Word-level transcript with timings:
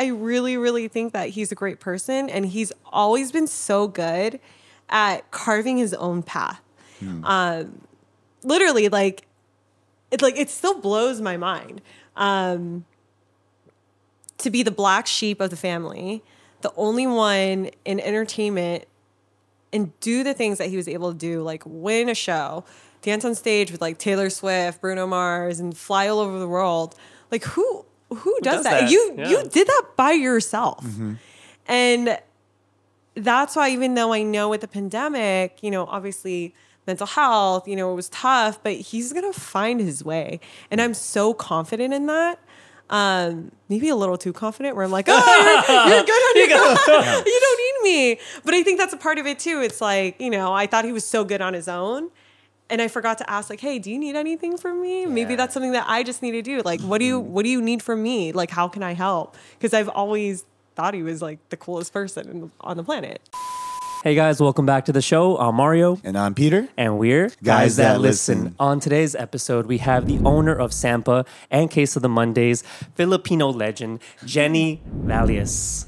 I 0.00 0.06
really, 0.06 0.56
really 0.56 0.88
think 0.88 1.12
that 1.12 1.28
he's 1.28 1.52
a 1.52 1.54
great 1.54 1.78
person 1.78 2.30
and 2.30 2.46
he's 2.46 2.72
always 2.86 3.30
been 3.30 3.46
so 3.46 3.86
good 3.86 4.40
at 4.88 5.30
carving 5.30 5.76
his 5.76 5.92
own 5.92 6.22
path. 6.22 6.62
Um, 7.22 7.82
literally, 8.42 8.88
like, 8.88 9.26
it 10.10 10.22
like 10.22 10.38
it 10.38 10.48
still 10.48 10.80
blows 10.80 11.20
my 11.20 11.36
mind. 11.36 11.82
Um, 12.16 12.86
to 14.38 14.48
be 14.48 14.62
the 14.62 14.70
black 14.70 15.06
sheep 15.06 15.38
of 15.38 15.50
the 15.50 15.56
family, 15.56 16.24
the 16.62 16.72
only 16.78 17.06
one 17.06 17.68
in 17.84 18.00
entertainment 18.00 18.86
and 19.70 19.98
do 20.00 20.24
the 20.24 20.32
things 20.32 20.56
that 20.56 20.70
he 20.70 20.78
was 20.78 20.88
able 20.88 21.12
to 21.12 21.18
do, 21.18 21.42
like 21.42 21.62
win 21.66 22.08
a 22.08 22.14
show, 22.14 22.64
dance 23.02 23.22
on 23.26 23.34
stage 23.34 23.70
with 23.70 23.82
like 23.82 23.98
Taylor 23.98 24.30
Swift, 24.30 24.80
Bruno 24.80 25.06
Mars, 25.06 25.60
and 25.60 25.76
fly 25.76 26.08
all 26.08 26.20
over 26.20 26.38
the 26.38 26.48
world. 26.48 26.94
Like 27.30 27.44
who 27.44 27.84
who 28.14 28.38
does, 28.42 28.56
does 28.56 28.64
that? 28.64 28.80
that? 28.82 28.90
You 28.90 29.14
Yeah. 29.16 29.28
you 29.30 29.42
did 29.48 29.66
that 29.66 29.82
by 29.96 30.12
yourself. 30.12 30.84
And 31.66 32.18
that's 33.14 33.56
why 33.56 33.70
even 33.70 33.94
though 33.94 34.12
I 34.12 34.22
know 34.22 34.48
with 34.48 34.60
the 34.62 34.68
pandemic, 34.68 35.58
you 35.62 35.70
know, 35.70 35.86
obviously 35.86 36.54
mental 36.86 37.06
health, 37.06 37.68
you 37.68 37.76
know, 37.76 37.92
it 37.92 37.94
was 37.94 38.08
tough, 38.08 38.62
but 38.62 38.72
he's 38.74 39.12
gonna 39.12 39.32
find 39.32 39.80
his 39.80 40.04
way. 40.04 40.40
And 40.70 40.80
I'm 40.80 40.94
so 40.94 41.34
confident 41.34 41.94
in 41.94 42.06
that. 42.06 42.38
Um, 42.88 43.52
maybe 43.68 43.88
a 43.88 43.94
little 43.94 44.18
too 44.18 44.32
confident 44.32 44.74
where 44.74 44.84
I'm 44.84 44.90
like, 44.90 45.04
oh, 45.08 45.64
you're, 45.68 45.94
you're 45.94 46.04
good 46.04 46.10
on 46.10 46.36
your 46.88 46.98
own. 46.98 47.24
you 47.26 47.40
don't 47.40 47.84
need 47.84 47.90
me. 48.16 48.20
But 48.44 48.54
I 48.54 48.64
think 48.64 48.78
that's 48.80 48.92
a 48.92 48.96
part 48.96 49.18
of 49.18 49.26
it 49.26 49.38
too. 49.38 49.60
It's 49.62 49.80
like, 49.80 50.20
you 50.20 50.28
know, 50.30 50.52
I 50.52 50.66
thought 50.66 50.84
he 50.84 50.90
was 50.90 51.04
so 51.06 51.22
good 51.24 51.40
on 51.40 51.54
his 51.54 51.68
own. 51.68 52.10
And 52.70 52.80
I 52.80 52.86
forgot 52.86 53.18
to 53.18 53.28
ask, 53.28 53.50
like, 53.50 53.60
hey, 53.60 53.80
do 53.80 53.90
you 53.90 53.98
need 53.98 54.14
anything 54.14 54.56
from 54.56 54.80
me? 54.80 55.04
Maybe 55.04 55.34
that's 55.34 55.52
something 55.52 55.72
that 55.72 55.86
I 55.88 56.04
just 56.04 56.22
need 56.22 56.30
to 56.32 56.42
do. 56.42 56.62
Like, 56.62 56.80
what 56.80 56.98
do 56.98 57.04
you 57.04 57.20
mm-hmm. 57.20 57.32
what 57.32 57.42
do 57.42 57.50
you 57.50 57.60
need 57.60 57.82
from 57.82 58.00
me? 58.00 58.30
Like, 58.30 58.50
how 58.50 58.68
can 58.68 58.84
I 58.84 58.94
help? 58.94 59.36
Because 59.58 59.74
I've 59.74 59.88
always 59.88 60.44
thought 60.76 60.94
he 60.94 61.02
was 61.02 61.20
like 61.20 61.40
the 61.48 61.56
coolest 61.56 61.92
person 61.92 62.28
in 62.28 62.52
on 62.60 62.76
the 62.76 62.84
planet. 62.84 63.28
Hey 64.04 64.14
guys, 64.14 64.40
welcome 64.40 64.64
back 64.64 64.86
to 64.86 64.92
the 64.92 65.02
show. 65.02 65.36
I'm 65.36 65.56
Mario. 65.56 65.98
And 66.04 66.16
I'm 66.16 66.34
Peter. 66.34 66.68
And 66.78 66.98
we're 66.98 67.32
Guys 67.42 67.76
That 67.76 68.00
Listen. 68.00 68.54
On 68.58 68.80
today's 68.80 69.14
episode, 69.14 69.66
we 69.66 69.76
have 69.78 70.06
the 70.06 70.20
owner 70.24 70.54
of 70.54 70.70
Sampa 70.70 71.26
and 71.50 71.70
Case 71.70 71.96
of 71.96 72.02
the 72.02 72.08
Mondays, 72.08 72.62
Filipino 72.94 73.50
legend 73.50 74.00
Jenny 74.24 74.80
Valles. 74.86 75.86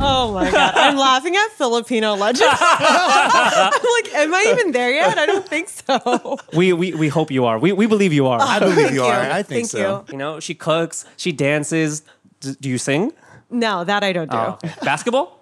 Oh 0.00 0.32
my 0.32 0.50
god, 0.50 0.74
I'm 0.76 0.96
laughing 0.96 1.34
at 1.36 1.48
Filipino 1.52 2.14
legend. 2.14 2.48
I'm 2.52 3.72
like, 3.72 4.14
am 4.14 4.34
I 4.34 4.54
even 4.56 4.72
there 4.72 4.92
yet? 4.92 5.18
I 5.18 5.26
don't 5.26 5.46
think 5.46 5.68
so. 5.68 6.38
We, 6.54 6.72
we 6.72 6.94
we 6.94 7.08
hope 7.08 7.30
you 7.30 7.46
are. 7.46 7.58
We 7.58 7.72
we 7.72 7.86
believe 7.86 8.12
you 8.12 8.26
are. 8.26 8.40
I 8.40 8.56
oh, 8.56 8.60
believe 8.60 8.76
Thank 8.76 8.92
you 8.92 9.02
are. 9.02 9.20
I 9.20 9.42
think 9.42 9.68
Thank 9.68 9.84
so. 9.84 10.04
you 10.10 10.16
know, 10.16 10.40
she 10.40 10.54
cooks, 10.54 11.04
she 11.16 11.32
dances. 11.32 12.02
D- 12.40 12.56
do 12.60 12.68
you 12.68 12.78
sing? 12.78 13.12
No, 13.50 13.84
that 13.84 14.04
I 14.04 14.12
don't 14.12 14.30
do. 14.30 14.36
Oh, 14.36 14.58
okay. 14.62 14.72
Basketball? 14.82 15.40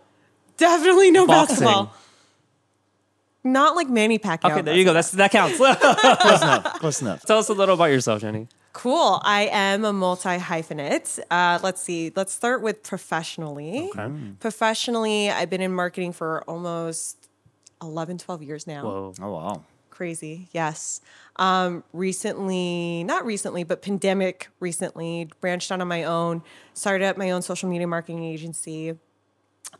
Definitely 0.57 1.11
no 1.11 1.27
Boxing. 1.27 1.57
basketball. 1.65 1.95
Not 3.45 3.77
like 3.77 3.89
Manny 3.89 4.19
Pacquiao. 4.19 4.53
Okay, 4.53 4.63
there 4.63 4.77
you 4.77 4.85
go. 4.85 4.93
That's 4.93 5.11
that 5.13 5.31
counts. 5.31 5.57
Close 5.59 6.43
enough. 6.43 6.81
Close 6.81 7.03
enough. 7.03 7.23
Tell 7.23 7.39
us 7.39 7.49
a 7.49 7.53
little 7.53 7.75
about 7.75 7.87
yourself, 7.87 8.21
Jenny. 8.21 8.49
Cool. 8.77 9.23
I 9.25 9.49
am 9.51 9.87
a 9.87 9.93
multi 9.93 10.37
hyphenate. 10.37 11.19
Uh, 11.31 11.59
let's 11.63 11.81
see. 11.81 12.13
Let's 12.15 12.35
start 12.35 12.61
with 12.61 12.83
professionally. 12.83 13.89
Okay. 13.97 14.15
Professionally, 14.39 15.31
I've 15.31 15.49
been 15.49 15.63
in 15.63 15.73
marketing 15.73 16.13
for 16.13 16.43
almost 16.43 17.31
11, 17.81 18.19
12 18.19 18.43
years 18.43 18.67
now. 18.67 18.83
Whoa. 18.85 19.15
Oh 19.23 19.33
wow. 19.33 19.63
Crazy. 19.89 20.49
Yes. 20.53 21.01
Um, 21.37 21.85
recently, 21.95 23.03
not 23.05 23.25
recently, 23.25 23.65
but 23.65 23.81
pandemic 23.81 24.49
recently, 24.61 25.31
branched 25.41 25.73
out 25.73 25.81
on 25.81 25.89
my 25.89 26.05
own, 26.05 26.43
started 26.75 27.07
up 27.07 27.17
my 27.17 27.31
own 27.31 27.41
social 27.41 27.71
media 27.71 27.87
marketing 27.87 28.25
agency. 28.25 28.99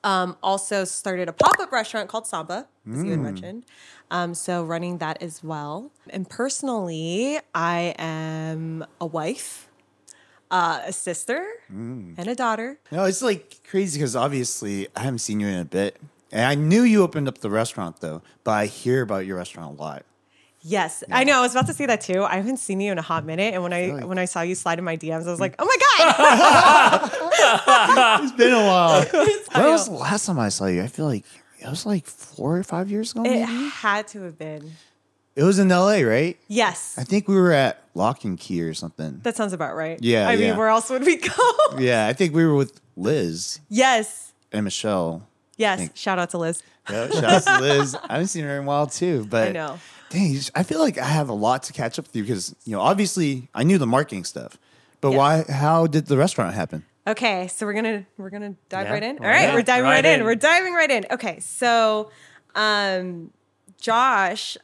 Um, 0.05 0.37
also 0.43 0.85
started 0.85 1.29
a 1.29 1.33
pop-up 1.33 1.73
restaurant 1.73 2.09
called 2.09 2.27
Sampa, 2.27 2.67
as 2.91 3.03
you 3.05 3.11
had 3.11 3.21
mentioned. 3.21 3.65
Um, 4.11 4.35
so 4.35 4.63
running 4.65 4.99
that 4.99 5.21
as 5.21 5.43
well. 5.43 5.91
And 6.11 6.29
personally, 6.29 7.39
I 7.55 7.95
am 7.99 8.85
a 9.01 9.07
wife, 9.07 9.69
uh, 10.51 10.83
a 10.87 10.93
sister, 10.93 11.45
and 11.69 12.29
a 12.29 12.35
daughter. 12.35 12.79
No, 12.93 13.05
it's 13.05 13.23
like 13.23 13.61
crazy 13.69 13.99
because 13.99 14.15
obviously 14.15 14.87
I 14.95 15.01
haven't 15.01 15.19
seen 15.19 15.41
you 15.41 15.49
in 15.49 15.59
a 15.59 15.65
bit. 15.65 16.01
And 16.31 16.45
I 16.45 16.55
knew 16.55 16.83
you 16.83 17.03
opened 17.03 17.27
up 17.29 17.39
the 17.39 17.51
restaurant 17.51 18.01
though, 18.01 18.23
but 18.45 18.53
I 18.53 18.67
hear 18.67 19.03
about 19.03 19.27
your 19.27 19.37
restaurant 19.37 19.79
a 19.79 19.83
lot. 19.83 20.05
Yes, 20.69 21.05
I 21.13 21.23
know. 21.23 21.39
I 21.39 21.43
was 21.43 21.53
about 21.53 21.69
to 21.69 21.73
say 21.75 21.87
that 21.87 22.01
too. 22.01 22.25
I 22.25 22.37
haven't 22.37 22.57
seen 22.57 22.81
you 22.81 22.91
in 22.91 22.99
a 22.99 23.03
hot 23.03 23.25
minute, 23.25 23.55
and 23.55 23.63
when 23.63 23.73
I 23.73 23.87
like- 23.93 24.07
when 24.07 24.19
I 24.19 24.25
saw 24.25 24.41
you 24.43 24.57
slide 24.57 24.79
in 24.81 24.85
my 24.85 24.97
DMs, 24.97 25.27
I 25.27 25.31
was 25.31 25.39
like, 25.39 25.53
mm. 25.57 25.61
"Oh 25.61 25.67
my 25.67 25.77
god!" 26.99 28.21
It's 28.25 28.33
been 28.33 28.53
a 28.53 28.65
while. 28.67 29.05
when 29.55 29.71
was 29.71 29.87
the 29.87 29.95
last 29.95 30.27
time 30.27 30.39
I 30.41 30.49
saw 30.49 30.67
you? 30.67 30.83
I 30.83 30.89
feel 30.89 31.07
like 31.07 31.25
it 31.61 31.69
was 31.69 31.87
like 31.87 32.05
four 32.07 32.57
or 32.59 32.65
five 32.65 32.91
years 32.91 33.13
ago. 33.13 33.23
it 33.23 33.31
Maybe? 33.31 33.69
had 33.71 34.09
to 34.09 34.23
have 34.23 34.39
been. 34.39 34.73
It 35.37 35.43
was 35.45 35.59
in 35.59 35.69
LA, 35.69 35.99
right? 36.01 36.37
Yes, 36.49 36.97
I 36.99 37.05
think 37.05 37.29
we 37.29 37.37
were 37.37 37.53
at 37.53 37.81
Lock 37.95 38.25
and 38.25 38.37
Key 38.39 38.63
or 38.63 38.75
something. 38.75 39.21
that 39.23 39.37
sounds 39.37 39.53
about 39.53 39.77
right. 39.77 39.99
Yeah, 40.03 40.29
I 40.29 40.33
yeah. 40.33 40.49
mean, 40.49 40.57
where 40.59 40.69
else 40.69 40.91
would 40.91 41.05
we 41.05 41.17
go? 41.19 41.33
Yeah, 41.79 42.07
I 42.09 42.13
think 42.13 42.35
we 42.35 42.45
were 42.45 42.55
with 42.55 42.81
Liz 42.97 43.61
yes, 43.69 44.33
and 44.51 44.65
Michelle. 44.65 45.29
yes. 45.59 45.91
Shout 45.95 46.19
out 46.19 46.31
to 46.31 46.39
Liz. 46.39 46.63
Yeah, 46.91 47.09
shout 47.11 47.25
out 47.25 47.43
to 47.43 47.61
Liz. 47.61 47.95
I 48.03 48.13
haven't 48.15 48.29
seen 48.29 48.45
her 48.45 48.57
in 48.57 48.63
a 48.65 48.67
while 48.67 48.87
too, 48.87 49.27
but 49.29 49.49
I 49.49 49.53
know. 49.53 49.79
Dang, 50.11 50.39
I 50.55 50.63
feel 50.63 50.79
like 50.79 50.99
I 50.99 51.05
have 51.07 51.29
a 51.29 51.33
lot 51.35 51.65
to 51.65 51.73
catch 51.73 51.99
up 51.99 52.07
with 52.07 52.17
you 52.17 52.23
because 52.23 52.55
you 52.65 52.73
know, 52.73 52.81
obviously, 52.81 53.49
I 53.55 53.65
knew 53.65 53.79
the 53.79 53.87
marketing 53.87 54.25
stuff, 54.25 54.57
but 55.01 55.11
Yeah. 55.11 55.17
why? 55.19 55.45
How 55.49 55.87
did 55.87 56.07
the 56.07 56.17
restaurant 56.17 56.55
happen? 56.55 56.85
Okay, 57.09 57.49
so 57.49 57.67
we're 57.67 57.73
gonna 57.73 58.07
we're 58.17 58.31
gonna 58.31 58.55
dive 58.69 58.87
Yeah, 58.87 58.93
right 58.93 59.03
in. 59.03 59.19
All 59.19 59.25
all 59.25 59.31
right, 59.31 59.47
right. 59.47 59.55
we're 59.55 59.63
diving 59.63 59.85
Right 59.85 60.05
right, 60.05 60.05
in. 60.05 60.21
in. 60.21 60.27
We're 60.27 60.35
diving 60.35 60.75
right 60.75 60.91
in. 60.91 61.07
Okay, 61.11 61.39
so 61.41 62.11
um, 62.55 63.31
Josh 63.81 64.57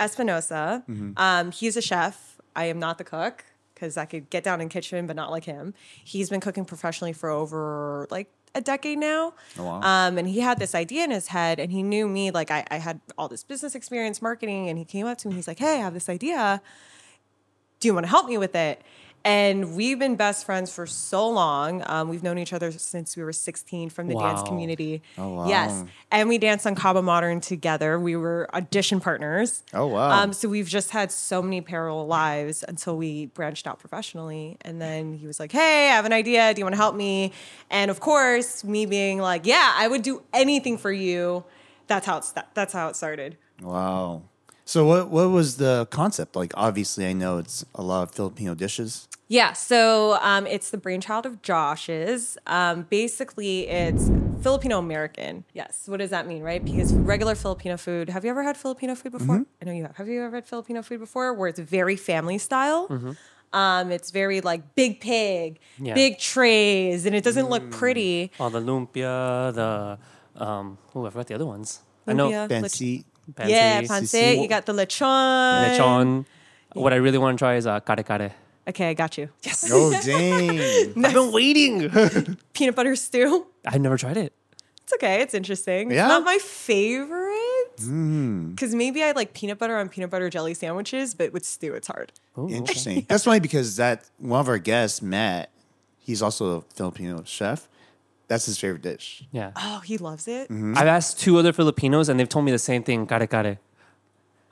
Espinosa, 0.00 0.82
um, 1.16 1.50
he's 1.52 1.76
a 1.76 1.82
chef. 1.82 2.38
I 2.56 2.64
am 2.66 2.78
not 2.78 2.98
the 2.98 3.04
cook 3.04 3.44
because 3.74 3.96
I 3.96 4.04
could 4.04 4.30
get 4.30 4.44
down 4.44 4.60
in 4.60 4.68
kitchen, 4.68 5.06
but 5.06 5.16
not 5.16 5.30
like 5.30 5.44
him. 5.44 5.74
He's 6.02 6.30
been 6.30 6.40
cooking 6.40 6.64
professionally 6.64 7.12
for 7.12 7.30
over 7.30 8.06
like 8.10 8.32
a 8.54 8.60
decade 8.60 8.98
now. 8.98 9.34
Oh, 9.58 9.64
wow. 9.64 9.80
Um, 9.80 10.18
and 10.18 10.28
he 10.28 10.40
had 10.40 10.58
this 10.58 10.74
idea 10.74 11.04
in 11.04 11.10
his 11.10 11.28
head, 11.28 11.58
and 11.58 11.72
he 11.72 11.82
knew 11.82 12.08
me. 12.08 12.30
Like 12.30 12.50
I, 12.50 12.64
I 12.70 12.76
had 12.76 13.00
all 13.18 13.28
this 13.28 13.44
business 13.44 13.74
experience, 13.74 14.22
marketing, 14.22 14.68
and 14.68 14.78
he 14.78 14.84
came 14.84 15.06
up 15.06 15.18
to 15.18 15.28
me. 15.28 15.34
He's 15.34 15.48
like, 15.48 15.58
"Hey, 15.58 15.76
I 15.76 15.78
have 15.82 15.94
this 15.94 16.08
idea. 16.08 16.62
Do 17.80 17.88
you 17.88 17.94
want 17.94 18.04
to 18.04 18.10
help 18.10 18.26
me 18.26 18.38
with 18.38 18.54
it?" 18.54 18.82
And 19.24 19.74
we've 19.74 19.98
been 19.98 20.16
best 20.16 20.44
friends 20.44 20.70
for 20.70 20.86
so 20.86 21.26
long. 21.30 21.82
Um, 21.86 22.10
we've 22.10 22.22
known 22.22 22.36
each 22.36 22.52
other 22.52 22.70
since 22.72 23.16
we 23.16 23.24
were 23.24 23.32
16 23.32 23.88
from 23.88 24.08
the 24.08 24.14
dance 24.14 24.42
community. 24.42 25.02
Oh, 25.16 25.30
wow. 25.30 25.48
Yes. 25.48 25.82
And 26.10 26.28
we 26.28 26.36
danced 26.36 26.66
on 26.66 26.74
Kaba 26.74 27.00
Modern 27.00 27.40
together. 27.40 27.98
We 27.98 28.16
were 28.16 28.48
audition 28.54 29.00
partners. 29.00 29.62
Oh, 29.72 29.86
wow. 29.86 30.10
Um, 30.10 30.34
so 30.34 30.46
we've 30.48 30.68
just 30.68 30.90
had 30.90 31.10
so 31.10 31.40
many 31.40 31.62
parallel 31.62 32.06
lives 32.06 32.64
until 32.68 32.98
we 32.98 33.26
branched 33.26 33.66
out 33.66 33.78
professionally. 33.78 34.58
And 34.60 34.78
then 34.80 35.14
he 35.14 35.26
was 35.26 35.40
like, 35.40 35.52
Hey, 35.52 35.88
I 35.88 35.94
have 35.94 36.04
an 36.04 36.12
idea. 36.12 36.52
Do 36.52 36.60
you 36.60 36.64
want 36.66 36.74
to 36.74 36.80
help 36.80 36.94
me? 36.94 37.32
And 37.70 37.90
of 37.90 38.00
course, 38.00 38.62
me 38.62 38.84
being 38.84 39.20
like, 39.20 39.46
Yeah, 39.46 39.72
I 39.74 39.88
would 39.88 40.02
do 40.02 40.22
anything 40.34 40.76
for 40.76 40.92
you. 40.92 41.44
That's 41.86 42.04
how 42.04 42.18
it's 42.18 42.34
that's 42.52 42.74
how 42.74 42.88
it 42.88 42.96
started. 42.96 43.38
Wow. 43.62 44.22
So 44.64 44.86
what 44.86 45.10
what 45.10 45.30
was 45.30 45.56
the 45.56 45.86
concept? 45.90 46.36
Like 46.36 46.52
obviously 46.56 47.06
I 47.06 47.12
know 47.12 47.38
it's 47.38 47.64
a 47.74 47.82
lot 47.82 48.02
of 48.04 48.10
Filipino 48.14 48.54
dishes. 48.54 49.08
Yeah, 49.28 49.54
so 49.54 50.18
um, 50.20 50.46
it's 50.46 50.70
the 50.70 50.76
brainchild 50.76 51.24
of 51.24 51.40
Josh's. 51.40 52.36
Um, 52.46 52.82
basically, 52.90 53.66
it's 53.68 54.10
Filipino 54.42 54.78
American. 54.78 55.44
Yes. 55.54 55.84
What 55.86 55.98
does 55.98 56.10
that 56.10 56.26
mean, 56.26 56.42
right? 56.42 56.62
Because 56.62 56.92
regular 56.92 57.34
Filipino 57.34 57.78
food. 57.78 58.10
Have 58.10 58.24
you 58.24 58.30
ever 58.30 58.42
had 58.42 58.56
Filipino 58.56 58.94
food 58.94 59.12
before? 59.12 59.44
I 59.62 59.64
know 59.64 59.72
you 59.72 59.82
have. 59.84 59.96
Have 59.96 60.08
you 60.08 60.22
ever 60.22 60.36
had 60.36 60.46
Filipino 60.46 60.82
food 60.82 61.00
before, 61.00 61.32
where 61.32 61.48
it's 61.48 61.58
very 61.58 61.96
family 61.96 62.36
style? 62.36 63.16
Um, 63.54 63.90
it's 63.92 64.10
very 64.10 64.40
like 64.40 64.74
big 64.74 65.00
pig, 65.00 65.58
Yeah. 65.78 65.94
big 65.94 66.18
trays, 66.18 67.06
and 67.06 67.14
it 67.14 67.24
doesn't 67.24 67.48
look 67.48 67.70
pretty. 67.70 68.30
Oh, 68.38 68.50
the 68.50 68.60
lumpia, 68.60 69.54
the 69.54 69.98
um, 70.44 70.78
oh, 70.94 71.06
I 71.06 71.10
forgot 71.10 71.28
the 71.28 71.34
other 71.34 71.46
ones. 71.46 71.80
I 72.06 72.12
know 72.12 72.30
Lumpia. 72.30 72.48
Fancy. 73.36 73.52
pansy, 73.52 73.52
yeah, 73.52 73.82
sisig. 73.82 73.88
pancit. 73.88 74.42
You 74.42 74.48
got 74.48 74.66
the 74.66 74.72
lechon. 74.72 75.78
lechon. 75.78 76.24
What 76.74 76.92
I 76.92 76.96
really 76.96 77.18
want 77.18 77.38
to 77.38 77.42
try 77.42 77.54
is 77.56 77.66
uh, 77.66 77.80
kare 77.80 78.02
kare. 78.02 78.32
Okay, 78.66 78.90
I 78.90 78.94
got 78.94 79.18
you. 79.18 79.28
Yes. 79.42 79.68
Oh 79.70 79.90
dang. 80.02 80.58
I've 81.04 81.14
been 81.14 81.32
waiting. 81.32 81.90
Peanut 82.54 82.74
butter 82.74 82.96
stew. 82.96 83.46
I've 83.66 83.80
never 83.80 83.96
tried 83.96 84.16
it. 84.16 84.32
It's 84.82 84.92
okay. 84.94 85.20
It's 85.22 85.34
interesting. 85.34 85.90
Yeah? 85.90 86.04
It's 86.04 86.08
not 86.08 86.24
my 86.24 86.38
favorite. 86.38 87.30
Because 87.76 88.74
maybe 88.74 89.02
I 89.02 89.12
like 89.12 89.34
peanut 89.34 89.58
butter 89.58 89.76
on 89.76 89.88
peanut 89.88 90.10
butter 90.10 90.30
jelly 90.30 90.54
sandwiches, 90.54 91.14
but 91.14 91.32
with 91.32 91.44
stew, 91.44 91.74
it's 91.74 91.88
hard. 91.88 92.12
Ooh, 92.38 92.44
okay. 92.44 92.54
Interesting. 92.54 93.06
That's 93.08 93.24
funny 93.24 93.40
because 93.40 93.76
that 93.76 94.08
one 94.18 94.40
of 94.40 94.48
our 94.48 94.58
guests, 94.58 95.02
Matt, 95.02 95.50
he's 95.98 96.22
also 96.22 96.58
a 96.58 96.60
Filipino 96.74 97.22
chef. 97.24 97.68
That's 98.28 98.46
his 98.46 98.58
favorite 98.58 98.82
dish. 98.82 99.24
Yeah. 99.32 99.52
Oh, 99.56 99.80
he 99.84 99.98
loves 99.98 100.26
it. 100.28 100.48
Mm-hmm. 100.48 100.78
I've 100.78 100.86
asked 100.86 101.20
two 101.20 101.38
other 101.38 101.52
Filipinos 101.52 102.08
and 102.08 102.18
they've 102.18 102.28
told 102.28 102.44
me 102.44 102.52
the 102.52 102.58
same 102.58 102.82
thing, 102.82 103.06
kare 103.06 103.26
kare. 103.26 103.58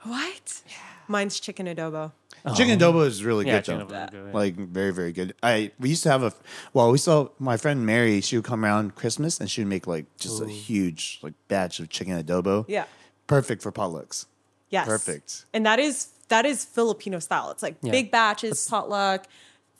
What? 0.03 0.61
Mine's 1.07 1.39
chicken 1.39 1.67
adobo. 1.67 2.11
Oh. 2.45 2.53
Chicken 2.55 2.77
adobo 2.77 3.05
is 3.05 3.23
really 3.23 3.47
Yeah, 3.47 3.61
good 3.61 3.79
though. 3.79 3.85
good, 3.85 4.09
yeah. 4.13 4.31
Like 4.33 4.55
very 4.55 4.91
very 4.91 5.11
good. 5.13 5.33
I 5.41 5.71
we 5.79 5.89
used 5.89 6.03
to 6.03 6.11
have 6.11 6.23
a 6.23 6.33
well 6.73 6.91
we 6.91 6.97
saw 6.97 7.29
my 7.39 7.55
friend 7.57 7.85
Mary. 7.85 8.19
She 8.21 8.35
would 8.35 8.45
come 8.45 8.65
around 8.65 8.95
Christmas 8.95 9.39
and 9.39 9.49
she 9.49 9.61
would 9.61 9.69
make 9.69 9.87
like 9.87 10.05
just 10.17 10.41
a 10.41 10.47
huge 10.47 11.19
like 11.21 11.33
batch 11.47 11.79
of 11.79 11.89
chicken 11.89 12.21
adobo. 12.21 12.65
Yeah. 12.67 12.85
perfect 13.27 13.61
for 13.61 13.71
potlucks. 13.71 14.25
Yes. 14.69 14.85
Perfect. 14.87 15.45
And 15.53 15.65
that 15.65 15.79
is 15.79 16.09
that 16.29 16.45
is 16.45 16.65
Filipino 16.65 17.19
style. 17.19 17.51
It's 17.51 17.63
like 17.63 17.75
Yeah. 17.81 17.91
big 17.91 18.11
batches, 18.11 18.67
potluck, 18.69 19.25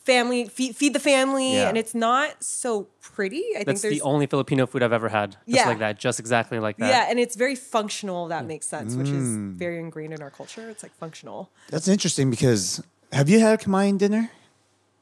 family 0.03 0.45
feed, 0.45 0.75
feed 0.75 0.94
the 0.94 1.00
family, 1.00 1.53
Yeah. 1.55 1.69
and 1.69 1.77
it's 1.77 1.95
not 1.95 2.44
so 2.44 2.88
pretty. 3.01 3.44
I 3.51 3.57
think 3.57 3.65
That's 3.67 3.81
there's 3.81 3.94
the 3.95 4.01
only 4.01 4.25
Filipino 4.27 4.65
food 4.65 4.83
I've 4.83 4.94
ever 4.94 5.09
had. 5.09 5.31
Just 5.31 5.41
Yeah. 5.47 5.67
like 5.67 5.79
that, 5.79 5.97
just 6.00 6.19
exactly 6.19 6.59
like 6.59 6.77
that. 6.77 6.89
yeah, 6.89 7.07
and 7.09 7.19
it's 7.19 7.35
very 7.35 7.55
functional. 7.55 8.27
That 8.27 8.45
makes 8.45 8.67
sense, 8.67 8.95
which 8.95 9.07
is 9.09 9.27
Mm. 9.38 9.53
very 9.53 9.79
ingrained 9.79 10.13
in 10.13 10.21
our 10.21 10.29
culture. 10.31 10.69
It's 10.69 10.83
like 10.83 10.94
functional. 10.97 11.50
That's 11.69 11.88
interesting 11.88 12.29
because 12.29 12.81
have 13.11 13.29
you 13.29 13.39
had 13.39 13.59
a 13.59 13.63
Kamayan 13.63 13.97
dinner? 13.97 14.29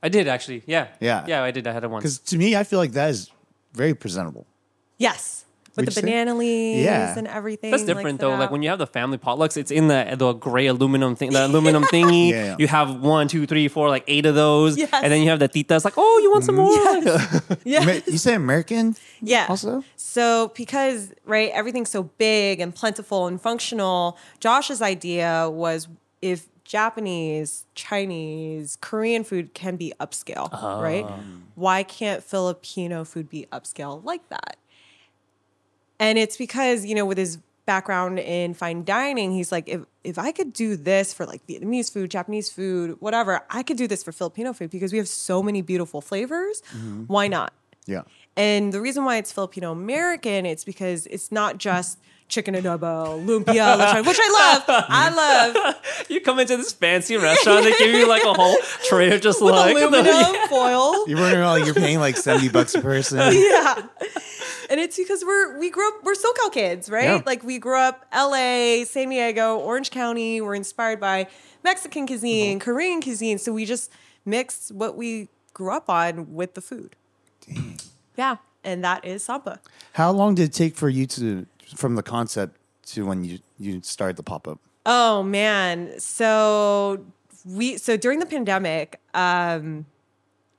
I 0.04 0.10
did 0.10 0.28
actually. 0.28 0.64
Yeah. 0.66 0.88
Yeah. 1.00 1.26
Yeah, 1.28 1.44
I 1.44 1.52
did. 1.52 1.66
I 1.68 1.72
had 1.74 1.84
it 1.84 1.90
once. 1.90 2.04
Because 2.04 2.20
to 2.32 2.38
me, 2.38 2.56
I 2.56 2.64
feel 2.64 2.80
like 2.80 2.92
that 2.94 3.10
is 3.10 3.32
very 3.74 3.94
presentable. 3.94 4.46
Yes, 4.98 5.46
with 5.76 5.86
the 5.86 5.92
you 5.92 5.92
say? 5.92 6.02
banana 6.02 6.36
leaves 6.36 6.84
Yeah. 6.84 7.18
and 7.18 7.28
everything. 7.28 7.72
That's 7.72 7.84
different 7.86 8.20
set 8.20 8.28
though. 8.28 8.36
Like 8.36 8.52
when 8.52 8.62
you 8.64 8.70
have 8.70 8.80
the 8.80 8.88
family 8.88 9.18
potlucks, 9.18 9.58
it's 9.58 9.72
in 9.72 9.88
the 9.88 10.16
the 10.18 10.34
gray 10.34 10.68
aluminum 10.68 11.16
thing, 11.16 11.32
the 11.32 11.46
aluminum 11.46 11.84
thingy. 11.94 12.30
Yeah, 12.32 12.46
yeah. 12.46 12.56
You 12.60 12.68
have 12.68 13.02
one, 13.02 13.28
two, 13.28 13.46
three, 13.48 13.68
four, 13.68 13.90
like 13.90 14.04
eight 14.08 14.26
of 14.26 14.36
those, 14.36 14.78
Yes. 14.78 14.90
and 14.94 15.12
then 15.12 15.22
you 15.22 15.30
have 15.30 15.40
the 15.40 15.50
titas. 15.50 15.84
Like, 15.86 15.94
oh, 15.98 16.20
you 16.24 16.32
want 16.32 16.44
some 16.46 16.56
more? 16.56 17.58
yeah. 17.64 17.82
Amer- 17.84 18.02
You 18.08 18.18
say 18.18 18.34
American? 18.36 18.96
Yeah. 19.22 19.46
Also? 19.50 19.84
So 19.96 20.52
because 20.56 21.12
right, 21.26 21.52
everything's 21.54 21.90
so 21.90 22.04
big 22.04 22.60
and 22.60 22.74
plentiful 22.76 23.28
and 23.28 23.40
functional, 23.42 24.18
Josh's 24.40 24.82
idea 24.82 25.50
was 25.50 25.88
if 26.22 26.48
Japanese, 26.64 27.66
Chinese, 27.76 28.78
Korean 28.82 29.24
food 29.24 29.54
can 29.54 29.76
be 29.76 29.94
upscale, 30.00 30.52
right? 30.82 31.06
Ah. 31.08 31.20
Why 31.56 31.84
can't 31.84 32.24
Filipino 32.24 33.04
food 33.04 33.30
be 33.30 33.46
upscale 33.52 34.04
like 34.06 34.28
that? 34.30 34.58
And 36.02 36.18
it's 36.18 36.36
because, 36.36 36.84
you 36.84 36.96
know, 36.96 37.06
with 37.06 37.20
his 37.20 37.38
background 37.68 38.18
in 38.20 38.56
fine 38.56 38.84
dining, 38.84 39.32
he's 39.32 39.52
like, 39.52 39.70
if 39.70 39.84
if 40.04 40.18
I 40.18 40.32
could 40.32 40.52
do 40.52 40.76
this 40.76 41.14
for 41.14 41.28
like 41.28 41.46
Vietnamese 41.46 41.94
food, 41.94 42.10
Japanese 42.10 42.50
food, 42.50 42.98
whatever, 43.00 43.42
I 43.52 43.62
could 43.62 43.78
do 43.78 43.88
this 43.88 44.04
for 44.04 44.12
Filipino 44.12 44.52
food 44.52 44.72
because 44.72 44.92
we 44.92 44.98
have 44.98 45.08
so 45.08 45.44
many 45.44 45.62
beautiful 45.62 46.02
flavors. 46.02 46.64
Mm-hmm. 46.76 47.04
Why 47.04 47.28
not? 47.28 47.54
Yeah. 47.86 48.02
And 48.36 48.74
the 48.74 48.82
reason 48.82 49.06
why 49.06 49.18
it's 49.18 49.32
Filipino 49.32 49.72
American, 49.72 50.46
it's 50.46 50.64
because 50.64 51.06
it's 51.08 51.32
not 51.32 51.60
just 51.60 52.00
chicken 52.32 52.56
adobo, 52.56 53.24
lumpia, 53.24 53.78
lechon, 53.78 54.08
which 54.08 54.18
I 54.20 54.64
love. 54.68 54.86
I 54.90 55.10
love 55.10 55.76
you 56.10 56.22
come 56.22 56.40
into 56.40 56.58
this 56.58 56.72
fancy 56.72 57.18
restaurant, 57.18 57.66
they 57.66 57.78
give 57.78 57.94
you 57.94 58.08
like 58.08 58.24
a 58.24 58.34
whole 58.34 58.56
tray 58.86 59.14
of 59.14 59.22
just 59.22 59.42
with 59.42 59.54
like 59.54 59.76
aluminum 59.76 60.36
foil. 60.50 61.08
You're 61.08 61.20
wondering 61.20 61.44
like 61.44 61.66
you're 61.66 61.76
paying 61.76 62.00
like 62.00 62.18
70 62.18 62.50
bucks 62.50 62.74
a 62.74 62.82
person. 62.82 63.20
yeah. 63.34 63.84
And 64.70 64.80
it's 64.80 64.98
because 64.98 65.24
we're 65.24 65.60
we 65.60 65.70
grew 65.70 65.88
up 65.90 66.04
we're 66.04 66.16
SoCal 66.16 66.52
kids, 66.52 66.90
right? 66.90 67.04
Yeah. 67.04 67.22
Like 67.26 67.44
we 67.44 67.60
grew 67.60 67.78
up 67.78 68.06
LA, 68.14 68.86
San 68.86 69.10
Diego, 69.10 69.58
Orange 69.58 69.92
County. 69.92 70.40
We're 70.40 70.56
inspired 70.56 71.00
by 71.00 71.28
Mexican 71.64 72.08
cuisine, 72.08 72.58
mm-hmm. 72.58 72.64
Korean 72.64 73.02
cuisine. 73.02 73.38
So 73.38 73.52
we 73.54 73.66
just 73.66 73.92
mixed 74.26 74.72
what 74.72 74.96
we 74.96 75.28
grew 75.54 75.72
up 75.72 75.90
on 75.90 76.34
with 76.34 76.54
the 76.54 76.62
food. 76.62 76.96
Yeah. 78.16 78.38
And 78.64 78.84
that 78.84 79.04
is 79.04 79.26
Sampa. 79.28 79.60
How 79.94 80.12
long 80.12 80.36
did 80.36 80.50
it 80.50 80.54
take 80.54 80.76
for 80.76 80.88
you 80.88 81.08
to 81.08 81.48
from 81.76 81.96
the 81.96 82.04
concept 82.04 82.58
to 82.88 83.06
when 83.06 83.24
you 83.24 83.40
you 83.60 83.82
started 83.84 84.18
the 84.18 84.24
pop 84.24 84.48
up? 84.48 84.60
Oh 84.86 85.24
man. 85.24 86.00
So 86.00 87.06
we 87.46 87.78
so 87.78 87.98
during 87.98 88.20
the 88.20 88.26
pandemic, 88.26 89.00
um 89.14 89.86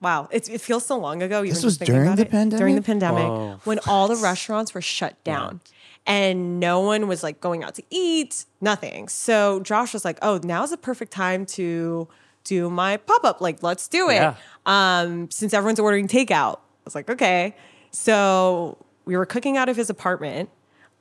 wow, 0.01 0.29
it, 0.33 0.49
it 0.49 0.61
feels 0.61 0.85
so 0.85 0.99
long 0.99 1.23
ago. 1.23 1.39
even 1.39 1.51
This 1.51 1.59
just 1.59 1.65
was 1.65 1.77
thinking 1.79 1.95
during 1.95 2.09
about 2.09 2.17
the 2.17 2.37
it. 2.37 2.51
During 2.59 2.75
the 2.75 2.83
pandemic? 2.83 3.23
pandemic, 3.23 3.27
Whoa. 3.55 3.61
when 3.65 3.79
all 3.87 4.09
the 4.09 4.17
restaurants 4.17 4.75
were 4.75 4.83
shut 4.83 5.23
down. 5.25 5.61
And 6.05 6.59
no 6.59 6.81
one 6.81 7.07
was 7.07 7.23
like 7.23 7.41
going 7.41 7.63
out 7.63 7.77
to 7.77 7.83
eat, 7.89 8.45
nothing. 8.61 9.07
So 9.07 9.61
Josh 9.61 9.93
was 9.93 10.05
like, 10.05 10.19
"Oh, 10.21 10.41
now's 10.43 10.71
the 10.71 10.77
perfect 10.77 11.13
time 11.13 11.47
to 11.47 12.09
do 12.43 12.69
my 12.69 12.97
pop 12.97 13.23
up. 13.25 13.41
Like, 13.41 13.63
let's 13.63 13.87
do 13.87 14.11
it." 14.11 14.15
Yeah. 14.15 14.35
Um, 14.67 15.31
since 15.31 15.55
everyone's 15.55 15.79
ordering 15.79 16.09
takeout, 16.09 16.57
I 16.57 16.85
was 16.85 16.97
like, 16.97 17.09
"Okay." 17.09 17.55
So 17.93 18.79
we 19.05 19.17
were 19.17 19.27
cooking 19.27 19.57
out 19.57 19.69
of 19.69 19.77
his 19.77 19.91
apartment, 19.91 20.51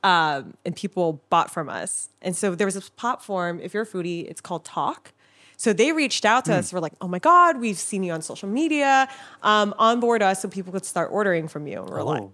um, 0.02 0.54
and 0.64 0.74
people 0.74 1.22
bought 1.30 1.50
from 1.50 1.68
us. 1.68 2.08
And 2.20 2.36
so 2.36 2.54
there 2.54 2.66
was 2.66 2.74
this 2.74 2.88
platform. 2.88 3.60
If 3.62 3.72
you're 3.74 3.84
a 3.84 3.86
foodie, 3.86 4.28
it's 4.28 4.40
called 4.40 4.64
Tock. 4.64 5.12
So 5.56 5.72
they 5.72 5.92
reached 5.92 6.24
out 6.24 6.44
to 6.46 6.54
us. 6.54 6.72
We're 6.72 6.80
like, 6.80 6.94
"Oh 7.00 7.06
my 7.06 7.20
god, 7.20 7.58
we've 7.58 7.78
seen 7.78 8.02
you 8.02 8.12
on 8.12 8.20
social 8.22 8.48
media. 8.48 9.08
Um, 9.44 9.74
onboard 9.78 10.20
us 10.20 10.42
so 10.42 10.48
people 10.48 10.72
could 10.72 10.84
start 10.84 11.10
ordering 11.12 11.46
from 11.46 11.66
you." 11.68 11.82
And 11.82 11.90
we're 11.90 12.02
like, 12.02 12.22
Oh. 12.22 12.32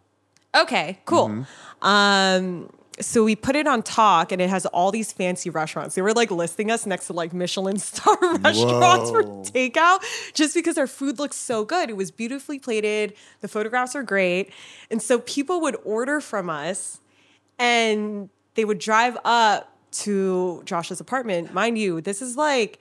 Okay, 0.62 0.98
cool. 1.04 1.44
Um, 1.82 2.70
so 3.00 3.22
we 3.22 3.36
put 3.36 3.54
it 3.54 3.66
on 3.66 3.82
Tock, 3.82 4.32
and 4.32 4.40
it 4.40 4.48
has 4.50 4.66
all 4.66 4.90
these 4.90 5.12
fancy 5.12 5.50
restaurants. 5.50 5.94
They 5.94 6.02
were 6.02 6.14
like 6.14 6.30
listing 6.30 6.70
us 6.70 6.86
next 6.86 7.06
to 7.08 7.12
like 7.12 7.32
Michelin 7.32 7.78
star 7.78 8.16
restaurants 8.38 9.10
for 9.10 9.22
takeout, 9.22 10.00
just 10.32 10.54
because 10.54 10.78
our 10.78 10.86
food 10.86 11.18
looks 11.18 11.36
so 11.36 11.64
good. 11.64 11.90
It 11.90 11.96
was 11.96 12.10
beautifully 12.10 12.58
plated. 12.58 13.14
The 13.40 13.48
photographs 13.48 13.94
are 13.94 14.02
great, 14.02 14.50
and 14.90 15.00
so 15.02 15.18
people 15.20 15.60
would 15.60 15.76
order 15.84 16.20
from 16.20 16.48
us, 16.50 17.00
and 17.58 18.28
they 18.54 18.64
would 18.64 18.78
drive 18.78 19.16
up 19.24 19.72
to 19.90 20.62
Josh's 20.64 21.00
apartment. 21.00 21.54
Mind 21.54 21.78
you, 21.78 22.00
this 22.00 22.22
is 22.22 22.36
like 22.36 22.78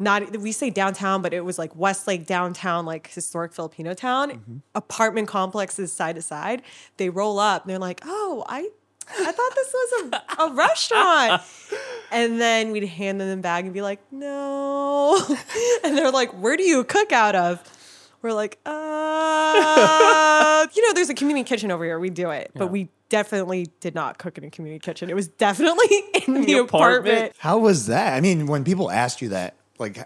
not 0.00 0.38
we 0.38 0.50
say 0.50 0.70
downtown, 0.70 1.20
but 1.20 1.34
it 1.34 1.44
was 1.44 1.58
like 1.58 1.76
Westlake 1.76 2.26
downtown, 2.26 2.86
like 2.86 3.12
historic 3.12 3.52
Filipino 3.52 3.92
town. 3.92 4.62
Apartment 4.74 5.28
complexes 5.28 5.92
side 5.92 6.16
to 6.16 6.22
side. 6.22 6.62
They 6.96 7.10
roll 7.10 7.38
up 7.38 7.62
and 7.62 7.70
they're 7.70 7.78
like, 7.78 8.00
"Oh, 8.04 8.42
I, 8.48 8.70
I 9.10 9.32
thought 9.32 9.54
this 9.54 9.74
was 9.74 10.12
a, 10.12 10.42
a 10.42 10.52
restaurant." 10.54 11.42
And 12.10 12.40
then 12.40 12.72
we'd 12.72 12.84
hand 12.84 13.20
them 13.20 13.28
the 13.28 13.36
bag 13.36 13.66
and 13.66 13.74
be 13.74 13.82
like, 13.82 14.00
"No," 14.10 15.22
and 15.84 15.98
they're 15.98 16.10
like, 16.10 16.30
"Where 16.30 16.56
do 16.56 16.62
you 16.62 16.82
cook 16.82 17.12
out 17.12 17.34
of?" 17.34 17.62
We're 18.22 18.32
like, 18.32 18.58
"Uh, 18.64 20.66
you 20.74 20.86
know, 20.86 20.94
there's 20.94 21.10
a 21.10 21.14
community 21.14 21.44
kitchen 21.44 21.70
over 21.70 21.84
here. 21.84 22.00
We 22.00 22.10
do 22.10 22.30
it, 22.30 22.52
but 22.54 22.68
we." 22.68 22.88
Definitely 23.10 23.68
did 23.80 23.94
not 23.94 24.16
cook 24.16 24.38
in 24.38 24.44
a 24.44 24.50
community 24.50 24.80
kitchen. 24.80 25.10
It 25.10 25.14
was 25.14 25.28
definitely 25.28 26.04
in 26.26 26.32
the, 26.32 26.44
the 26.46 26.52
apartment. 26.54 27.08
apartment. 27.08 27.32
How 27.38 27.58
was 27.58 27.86
that? 27.86 28.14
I 28.14 28.20
mean, 28.22 28.46
when 28.46 28.64
people 28.64 28.90
asked 28.90 29.20
you 29.20 29.28
that, 29.28 29.56
like, 29.78 29.98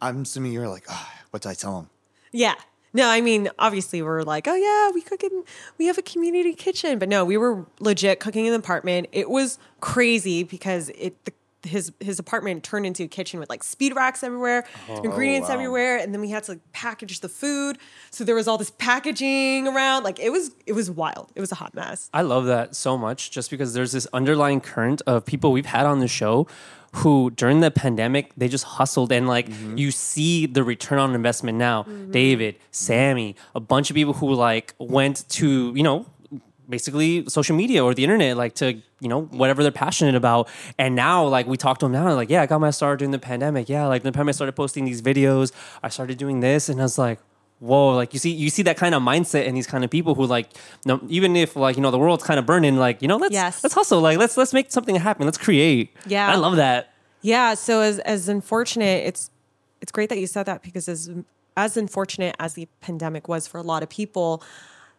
I'm 0.00 0.22
assuming 0.22 0.52
you're 0.52 0.68
like, 0.68 0.86
oh, 0.90 1.08
what 1.30 1.42
did 1.42 1.50
I 1.50 1.54
tell 1.54 1.76
them? 1.76 1.90
Yeah. 2.32 2.54
No, 2.94 3.08
I 3.08 3.20
mean, 3.20 3.50
obviously 3.58 4.00
we're 4.02 4.22
like, 4.22 4.48
oh 4.48 4.54
yeah, 4.54 4.90
we 4.94 5.02
cook 5.02 5.22
in, 5.22 5.44
we 5.76 5.86
have 5.86 5.98
a 5.98 6.02
community 6.02 6.54
kitchen, 6.54 6.98
but 6.98 7.08
no, 7.08 7.24
we 7.24 7.36
were 7.36 7.66
legit 7.80 8.18
cooking 8.18 8.46
in 8.46 8.52
the 8.52 8.58
apartment. 8.58 9.08
It 9.12 9.28
was 9.28 9.58
crazy 9.80 10.42
because 10.42 10.88
it 10.90 11.22
the, 11.24 11.32
his 11.68 11.92
his 12.00 12.18
apartment 12.18 12.64
turned 12.64 12.86
into 12.86 13.04
a 13.04 13.08
kitchen 13.08 13.38
with 13.40 13.48
like 13.48 13.62
speed 13.62 13.94
racks 13.94 14.22
everywhere, 14.22 14.64
oh, 14.88 15.02
ingredients 15.02 15.48
wow. 15.48 15.54
everywhere, 15.54 15.98
and 15.98 16.12
then 16.12 16.20
we 16.20 16.30
had 16.30 16.44
to 16.44 16.52
like 16.52 16.72
package 16.72 17.20
the 17.20 17.28
food. 17.28 17.78
So 18.10 18.24
there 18.24 18.34
was 18.34 18.48
all 18.48 18.58
this 18.58 18.70
packaging 18.70 19.68
around. 19.68 20.02
Like 20.02 20.18
it 20.18 20.30
was 20.30 20.50
it 20.66 20.72
was 20.72 20.90
wild. 20.90 21.30
It 21.34 21.40
was 21.40 21.52
a 21.52 21.56
hot 21.56 21.74
mess. 21.74 22.10
I 22.12 22.22
love 22.22 22.46
that 22.46 22.74
so 22.74 22.98
much 22.98 23.30
just 23.30 23.50
because 23.50 23.74
there's 23.74 23.92
this 23.92 24.06
underlying 24.12 24.60
current 24.60 25.02
of 25.06 25.24
people 25.24 25.52
we've 25.52 25.66
had 25.66 25.86
on 25.86 26.00
the 26.00 26.08
show 26.08 26.46
who 26.92 27.30
during 27.30 27.60
the 27.60 27.70
pandemic 27.70 28.32
they 28.36 28.48
just 28.48 28.64
hustled 28.64 29.12
and 29.12 29.28
like 29.28 29.48
mm-hmm. 29.48 29.76
you 29.76 29.90
see 29.90 30.46
the 30.46 30.64
return 30.64 30.98
on 30.98 31.14
investment 31.14 31.58
now. 31.58 31.82
Mm-hmm. 31.82 32.10
David, 32.10 32.56
Sammy, 32.70 33.36
a 33.54 33.60
bunch 33.60 33.90
of 33.90 33.94
people 33.94 34.14
who 34.14 34.32
like 34.32 34.74
went 34.78 35.28
to, 35.30 35.72
you 35.74 35.82
know, 35.82 36.06
basically 36.68 37.24
social 37.28 37.56
media 37.56 37.82
or 37.84 37.94
the 37.94 38.04
internet 38.04 38.36
like 38.36 38.54
to 38.54 38.74
you 39.00 39.08
know 39.08 39.22
whatever 39.22 39.62
they're 39.62 39.72
passionate 39.72 40.14
about 40.14 40.48
and 40.78 40.94
now 40.94 41.24
like 41.26 41.46
we 41.46 41.56
talk 41.56 41.78
to 41.78 41.86
them 41.86 41.92
now 41.92 42.12
like 42.14 42.28
yeah 42.28 42.42
i 42.42 42.46
got 42.46 42.60
my 42.60 42.70
start 42.70 42.98
during 42.98 43.10
the 43.10 43.18
pandemic 43.18 43.68
yeah 43.68 43.86
like 43.86 44.02
the 44.02 44.12
pandemic 44.12 44.34
I 44.34 44.36
started 44.36 44.52
posting 44.52 44.84
these 44.84 45.00
videos 45.00 45.52
i 45.82 45.88
started 45.88 46.18
doing 46.18 46.40
this 46.40 46.68
and 46.68 46.78
i 46.80 46.82
was 46.82 46.98
like 46.98 47.18
whoa 47.60 47.94
like 47.96 48.12
you 48.12 48.18
see 48.20 48.30
you 48.30 48.50
see 48.50 48.62
that 48.62 48.76
kind 48.76 48.94
of 48.94 49.02
mindset 49.02 49.44
in 49.46 49.54
these 49.54 49.66
kind 49.66 49.82
of 49.82 49.90
people 49.90 50.14
who 50.14 50.26
like 50.26 50.48
no, 50.84 51.00
even 51.08 51.34
if 51.36 51.56
like 51.56 51.76
you 51.76 51.82
know 51.82 51.90
the 51.90 51.98
world's 51.98 52.22
kind 52.22 52.38
of 52.38 52.44
burning 52.46 52.76
like 52.76 53.00
you 53.02 53.08
know 53.08 53.16
let's 53.16 53.32
Yes. 53.32 53.62
let's 53.64 53.74
hustle 53.74 54.00
like 54.00 54.18
let's 54.18 54.36
let's 54.36 54.52
make 54.52 54.70
something 54.70 54.94
happen 54.96 55.24
let's 55.24 55.38
create 55.38 55.90
Yeah. 56.06 56.30
i 56.30 56.36
love 56.36 56.56
that 56.56 56.92
Yeah, 57.22 57.54
so 57.54 57.80
as 57.80 57.98
as 58.00 58.28
unfortunate, 58.28 59.06
it's 59.08 59.30
it's 59.80 59.90
great 59.90 60.08
that 60.10 60.18
you 60.18 60.26
said 60.28 60.44
that 60.46 60.62
because 60.62 60.86
as 60.88 61.10
as 61.56 61.76
unfortunate 61.76 62.36
as 62.38 62.54
the 62.54 62.68
pandemic 62.80 63.26
was 63.26 63.48
for 63.48 63.58
a 63.58 63.62
lot 63.72 63.82
of 63.82 63.88
people, 63.88 64.40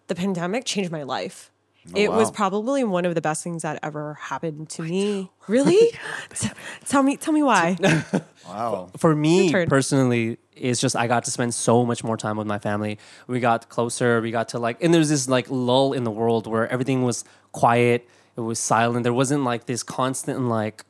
the 0.08 0.16
pandemic 0.16 0.66
changed 0.66 0.92
my 0.92 1.04
life. 1.04 1.50
It 1.96 2.12
was 2.12 2.32
probably 2.32 2.84
one 2.84 3.06
of 3.06 3.16
the 3.16 3.22
best 3.22 3.44
things 3.44 3.62
that 3.64 3.80
ever 3.84 4.16
happened 4.16 4.70
to 4.72 4.84
me. 4.84 5.32
Really? 5.50 5.98
T- 6.36 6.50
tell 6.86 7.02
me 7.02 7.18
tell 7.18 7.34
me 7.34 7.42
why. 7.42 7.76
Wow. 8.48 8.90
for 8.98 9.16
me 9.16 9.52
personally 9.68 10.40
it's 10.56 10.82
just 10.82 10.96
i 10.96 11.06
got 11.06 11.24
to 11.26 11.32
spend 11.32 11.54
so 11.54 11.86
much 11.86 12.04
more 12.04 12.18
time 12.18 12.36
with 12.36 12.48
my 12.48 12.58
family 12.58 12.98
we 13.28 13.40
got 13.40 13.70
closer 13.70 14.22
we 14.22 14.32
got 14.32 14.50
to 14.50 14.58
like 14.58 14.84
and 14.84 14.92
there's 14.92 15.10
this 15.10 15.30
like 15.30 15.46
lull 15.52 15.94
in 15.94 16.04
the 16.04 16.10
world 16.10 16.48
where 16.48 16.68
everything 16.70 17.04
was 17.04 17.24
quiet 17.52 18.10
it 18.36 18.42
was 18.42 18.58
silent 18.58 19.04
there 19.04 19.14
wasn't 19.14 19.44
like 19.44 19.68
this 19.68 19.84
constant 19.84 20.48
like 20.48 20.84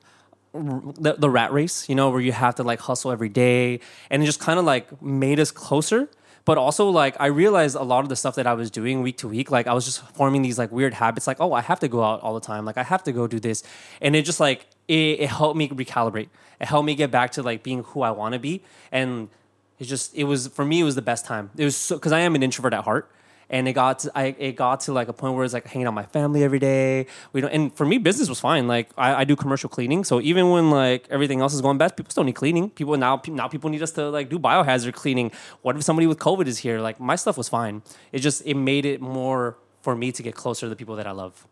the, 0.54 1.16
the 1.18 1.30
rat 1.30 1.54
race, 1.54 1.88
you 1.88 1.96
know, 1.96 2.10
where 2.10 2.22
you 2.22 2.32
have 2.32 2.56
to 2.56 2.64
like 2.64 2.80
hustle 2.80 3.12
every 3.12 3.30
day, 3.30 3.80
and 4.10 4.24
it 4.24 4.26
just 4.26 4.40
kind 4.40 4.58
of 4.60 4.66
like 4.66 5.02
made 5.02 5.40
us 5.40 5.52
closer. 5.52 6.10
But 6.50 6.58
also, 6.58 6.90
like, 6.90 7.16
I 7.20 7.28
realized 7.28 7.76
a 7.76 7.84
lot 7.84 8.00
of 8.00 8.10
the 8.10 8.16
stuff 8.16 8.34
that 8.34 8.48
I 8.48 8.56
was 8.56 8.72
doing 8.72 9.04
week 9.04 9.18
to 9.18 9.28
week, 9.28 9.52
like, 9.52 9.68
I 9.68 9.74
was 9.76 9.86
just 9.86 10.02
forming 10.16 10.42
these 10.42 10.58
like 10.58 10.72
weird 10.72 10.96
habits, 10.96 11.28
like, 11.28 11.40
oh, 11.40 11.54
I 11.54 11.62
have 11.62 11.80
to 11.82 11.88
go 11.88 12.04
out 12.04 12.22
all 12.22 12.34
the 12.34 12.40
time, 12.40 12.66
like, 12.66 12.76
I 12.76 12.82
have 12.82 13.04
to 13.04 13.12
go 13.12 13.28
do 13.28 13.40
this, 13.40 13.62
and 14.02 14.16
it 14.16 14.26
just 14.26 14.40
like 14.40 14.66
it, 14.88 15.20
it 15.20 15.30
helped 15.30 15.56
me 15.56 15.70
recalibrate. 15.70 16.30
It 16.60 16.66
helped 16.66 16.88
me 16.88 16.96
get 16.96 17.12
back 17.12 17.30
to 17.34 17.44
like 17.44 17.62
being 17.62 17.84
who 17.84 18.02
I 18.02 18.10
want 18.10 18.34
to 18.34 18.40
be, 18.40 18.64
and 18.92 19.30
it 19.78 19.84
just 19.84 20.16
it 20.16 20.24
was 20.24 20.48
for 20.48 20.66
me 20.66 20.80
it 20.80 20.86
was 20.86 20.96
the 20.96 21.04
best 21.04 21.24
time. 21.24 21.52
It 21.56 21.66
was 21.66 21.78
so 21.78 21.98
because 21.98 22.14
I 22.14 22.22
am 22.22 22.34
an 22.34 22.42
introvert 22.42 22.74
at 22.74 22.84
heart, 22.84 23.12
and 23.50 23.68
it 23.68 23.74
got 23.74 24.00
to, 24.00 24.12
I 24.16 24.36
it 24.38 24.56
got 24.56 24.82
to 24.82 24.94
like 24.94 25.08
a 25.08 25.14
point 25.14 25.36
where 25.36 25.44
it's 25.46 25.54
like 25.54 25.66
hanging 25.68 25.88
out 25.88 25.92
with 25.96 26.06
my 26.06 26.12
family 26.12 26.44
every 26.44 26.60
day. 26.60 27.08
We 27.34 27.42
don't, 27.42 27.52
and 27.52 27.74
for 27.76 27.86
me 27.86 27.98
business 27.98 28.30
was 28.30 28.40
fine. 28.40 28.68
Like 28.68 28.90
I, 28.98 29.22
I 29.22 29.24
do 29.24 29.36
commercial 29.36 29.70
cleaning, 29.70 30.04
so 30.04 30.22
even 30.22 30.50
when 30.52 30.70
like 30.72 31.08
everything 31.10 31.42
else 31.42 31.54
is 31.54 31.62
going 31.62 31.78
bad, 31.78 31.98
people 31.98 32.12
still 32.12 32.24
need 32.24 32.36
cleaning. 32.36 32.70
People 32.70 32.96
now 32.98 33.22
now 33.28 33.48
people 33.48 33.70
need 33.70 33.82
us 33.82 33.92
to 33.94 34.10
like 34.10 34.30
do 34.30 34.38
biohazard 34.40 34.94
cleaning. 34.94 35.32
What 35.62 35.76
if 35.76 35.84
somebody 35.84 36.08
with 36.08 36.20
COVID 36.20 36.48
is 36.48 36.60
here? 36.60 36.80
Like 36.80 37.00
my 37.00 37.16
stuff 37.16 37.38
was 37.38 37.50
fine. 37.50 37.82
It 38.12 38.20
just 38.20 38.44
it 38.46 38.56
made 38.56 38.86
it 38.86 39.02
more 39.02 39.58
for 39.82 39.96
me 39.96 40.12
to 40.12 40.22
get 40.22 40.36
closer 40.36 40.66
to 40.66 40.70
the 40.70 40.76
people 40.76 40.96
that 40.98 41.08
I 41.08 41.12
love. 41.12 41.48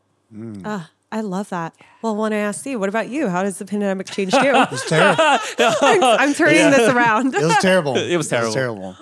Ah, 0.66 0.92
I 1.12 1.22
love 1.22 1.50
that. 1.50 1.74
Well, 2.02 2.16
when 2.18 2.34
I 2.34 2.38
ask 2.40 2.66
you, 2.66 2.78
what 2.80 2.90
about 2.90 3.08
you? 3.10 3.30
How 3.30 3.44
does 3.44 3.58
the 3.58 3.66
pandemic 3.66 4.08
change 4.08 4.34
you? 4.34 4.40
It's 4.44 4.88
terrible. 4.90 5.24
I'm, 5.60 6.04
I'm 6.04 6.34
turning 6.34 6.70
this 6.70 6.90
around. 6.92 7.34
it 7.34 7.44
was 7.44 7.58
terrible. 7.58 7.96
It 8.14 8.18
was 8.18 8.28
terrible. 8.28 8.54
terrible. 8.54 8.96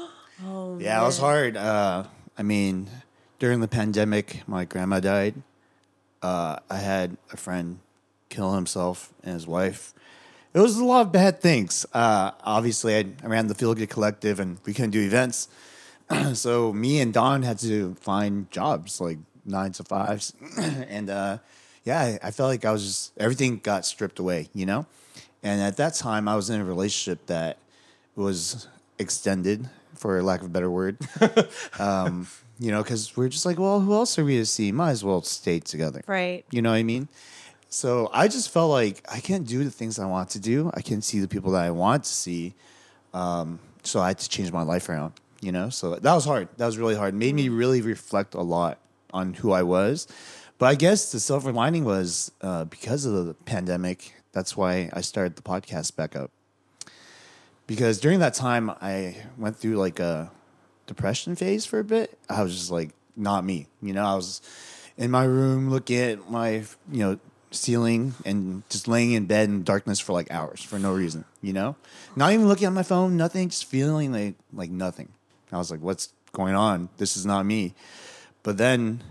yeah, 0.80 1.02
it 1.02 1.06
was 1.06 1.18
hard. 1.18 1.58
Uh, 1.58 2.04
I 2.38 2.44
mean, 2.44 2.90
during 3.40 3.62
the 3.62 3.68
pandemic, 3.68 4.44
my 4.48 4.66
grandma 4.66 5.00
died. 5.00 5.36
Uh, 6.22 6.58
I 6.70 6.78
had 6.78 7.18
a 7.32 7.38
friend 7.38 7.80
kill 8.30 8.54
himself 8.54 9.14
and 9.24 9.34
his 9.34 9.48
wife. 9.48 9.94
It 10.54 10.60
was 10.60 10.78
a 10.78 10.86
lot 10.86 11.02
of 11.02 11.12
bad 11.12 11.42
things. 11.42 11.86
Uh, 11.94 12.32
obviously, 12.44 12.96
I, 12.96 13.06
I 13.24 13.28
ran 13.28 13.48
the 13.48 13.56
Feel 13.56 13.76
Good 13.76 13.90
Collective, 13.90 14.40
and 14.40 14.58
we 14.66 14.74
couldn't 14.74 14.92
do 14.92 15.02
events. 15.02 15.50
so 16.34 16.72
me 16.72 17.02
and 17.02 17.14
Don 17.14 17.44
had 17.44 17.60
to 17.60 17.96
find 17.96 18.50
jobs 18.52 19.02
like 19.02 19.18
nine 19.46 19.72
to 19.74 19.84
fives, 19.84 20.34
and 20.58 21.10
uh, 21.10 21.38
yeah, 21.84 22.00
I, 22.00 22.20
I 22.24 22.32
felt 22.32 22.50
like 22.50 22.66
I 22.66 22.72
was 22.72 22.86
just 22.86 23.12
everything 23.18 23.60
got 23.60 23.86
stripped 23.86 24.20
away, 24.20 24.50
you 24.54 24.66
know. 24.66 24.86
And 25.44 25.62
at 25.62 25.78
that 25.78 25.94
time, 25.94 26.28
I 26.28 26.36
was 26.36 26.50
in 26.50 26.60
a 26.60 26.66
relationship 26.66 27.26
that 27.28 27.58
was 28.16 28.68
extended, 28.98 29.70
for 29.96 30.22
lack 30.22 30.42
of 30.42 30.48
a 30.48 30.50
better 30.50 30.70
word. 30.70 30.98
um, 31.80 32.28
you 32.60 32.72
know, 32.72 32.82
because 32.82 33.16
we're 33.18 33.30
just 33.30 33.46
like, 33.46 33.60
well, 33.60 33.82
who 33.82 33.94
else 33.94 34.18
are 34.18 34.24
we 34.24 34.38
to 34.38 34.46
see? 34.46 34.72
Might 34.72 34.92
as 34.92 35.04
well 35.04 35.22
stay 35.22 35.60
together, 35.60 36.02
Right. 36.08 36.46
You 36.52 36.62
know 36.62 36.72
what 36.72 36.78
I 36.78 36.84
mean? 36.84 37.08
So 37.70 38.10
I 38.14 38.30
just 38.30 38.52
felt 38.52 38.72
like 38.72 39.06
I 39.12 39.20
can't 39.20 39.46
do 39.46 39.64
the 39.64 39.72
things 39.72 40.00
I 40.00 40.06
want 40.06 40.30
to 40.30 40.40
do. 40.40 40.72
I 40.74 40.82
can't 40.82 41.04
see 41.04 41.20
the 41.20 41.28
people 41.28 41.52
that 41.52 41.64
I 41.66 41.72
want 41.72 42.06
to 42.06 42.14
see. 42.14 42.54
Um, 43.14 43.60
so 43.84 44.00
I 44.00 44.08
had 44.08 44.20
to 44.20 44.30
change 44.30 44.52
my 44.52 44.62
life 44.64 44.88
around, 44.88 45.14
you 45.42 45.52
know? 45.52 45.70
So 45.70 45.96
that 45.96 46.14
was 46.14 46.24
hard. 46.24 46.48
That 46.58 46.66
was 46.66 46.78
really 46.78 46.96
hard. 46.96 47.14
It 47.14 47.18
made 47.18 47.36
me 47.36 47.50
really 47.50 47.82
reflect 47.82 48.34
a 48.34 48.42
lot 48.42 48.80
on 49.12 49.34
who 49.34 49.52
I 49.52 49.64
was. 49.64 50.08
But 50.58 50.68
I 50.68 50.76
guess 50.76 51.12
the 51.12 51.20
silver 51.20 51.52
lining 51.52 51.84
was 51.84 52.32
uh, 52.42 52.64
because 52.66 53.06
of 53.06 53.26
the 53.26 53.34
pandemic, 53.34 54.14
that's 54.32 54.56
why 54.56 54.90
I 54.94 55.02
started 55.02 55.36
the 55.36 55.42
podcast 55.42 55.96
back 55.96 56.16
up. 56.16 56.32
Because 57.68 58.00
during 58.00 58.20
that 58.20 58.34
time, 58.34 58.70
I 58.70 59.18
went 59.38 59.58
through 59.58 59.76
like 59.76 60.00
a 60.00 60.32
depression 60.88 61.36
phase 61.36 61.66
for 61.66 61.80
a 61.80 61.84
bit. 61.84 62.18
I 62.30 62.44
was 62.44 62.56
just 62.56 62.72
like, 62.72 62.92
not 63.16 63.44
me. 63.44 63.68
You 63.82 63.94
know, 63.94 64.06
I 64.06 64.16
was 64.16 64.42
in 64.98 65.12
my 65.12 65.24
room 65.24 65.70
looking 65.70 66.00
at 66.00 66.30
my, 66.30 66.64
you 66.92 67.00
know, 67.00 67.20
ceiling 67.52 68.14
and 68.26 68.64
just 68.70 68.88
laying 68.88 69.14
in 69.14 69.26
bed 69.26 69.50
in 69.50 69.64
darkness 69.64 70.00
for 70.00 70.14
like 70.14 70.30
hours 70.32 70.62
for 70.62 70.78
no 70.78 70.94
reason, 70.94 71.26
you 71.42 71.54
know? 71.54 71.76
Not 72.16 72.34
even 72.34 72.48
looking 72.48 72.68
at 72.68 72.74
my 72.74 72.84
phone, 72.84 73.18
nothing, 73.18 73.50
just 73.50 73.66
feeling 73.66 74.12
like 74.12 74.36
like 74.54 74.70
nothing. 74.70 75.10
I 75.52 75.58
was 75.58 75.72
like, 75.72 75.82
what's 75.82 76.10
going 76.34 76.56
on? 76.56 76.90
This 76.98 77.16
is 77.16 77.26
not 77.26 77.46
me. 77.46 77.74
But 78.44 78.58
then 78.58 79.04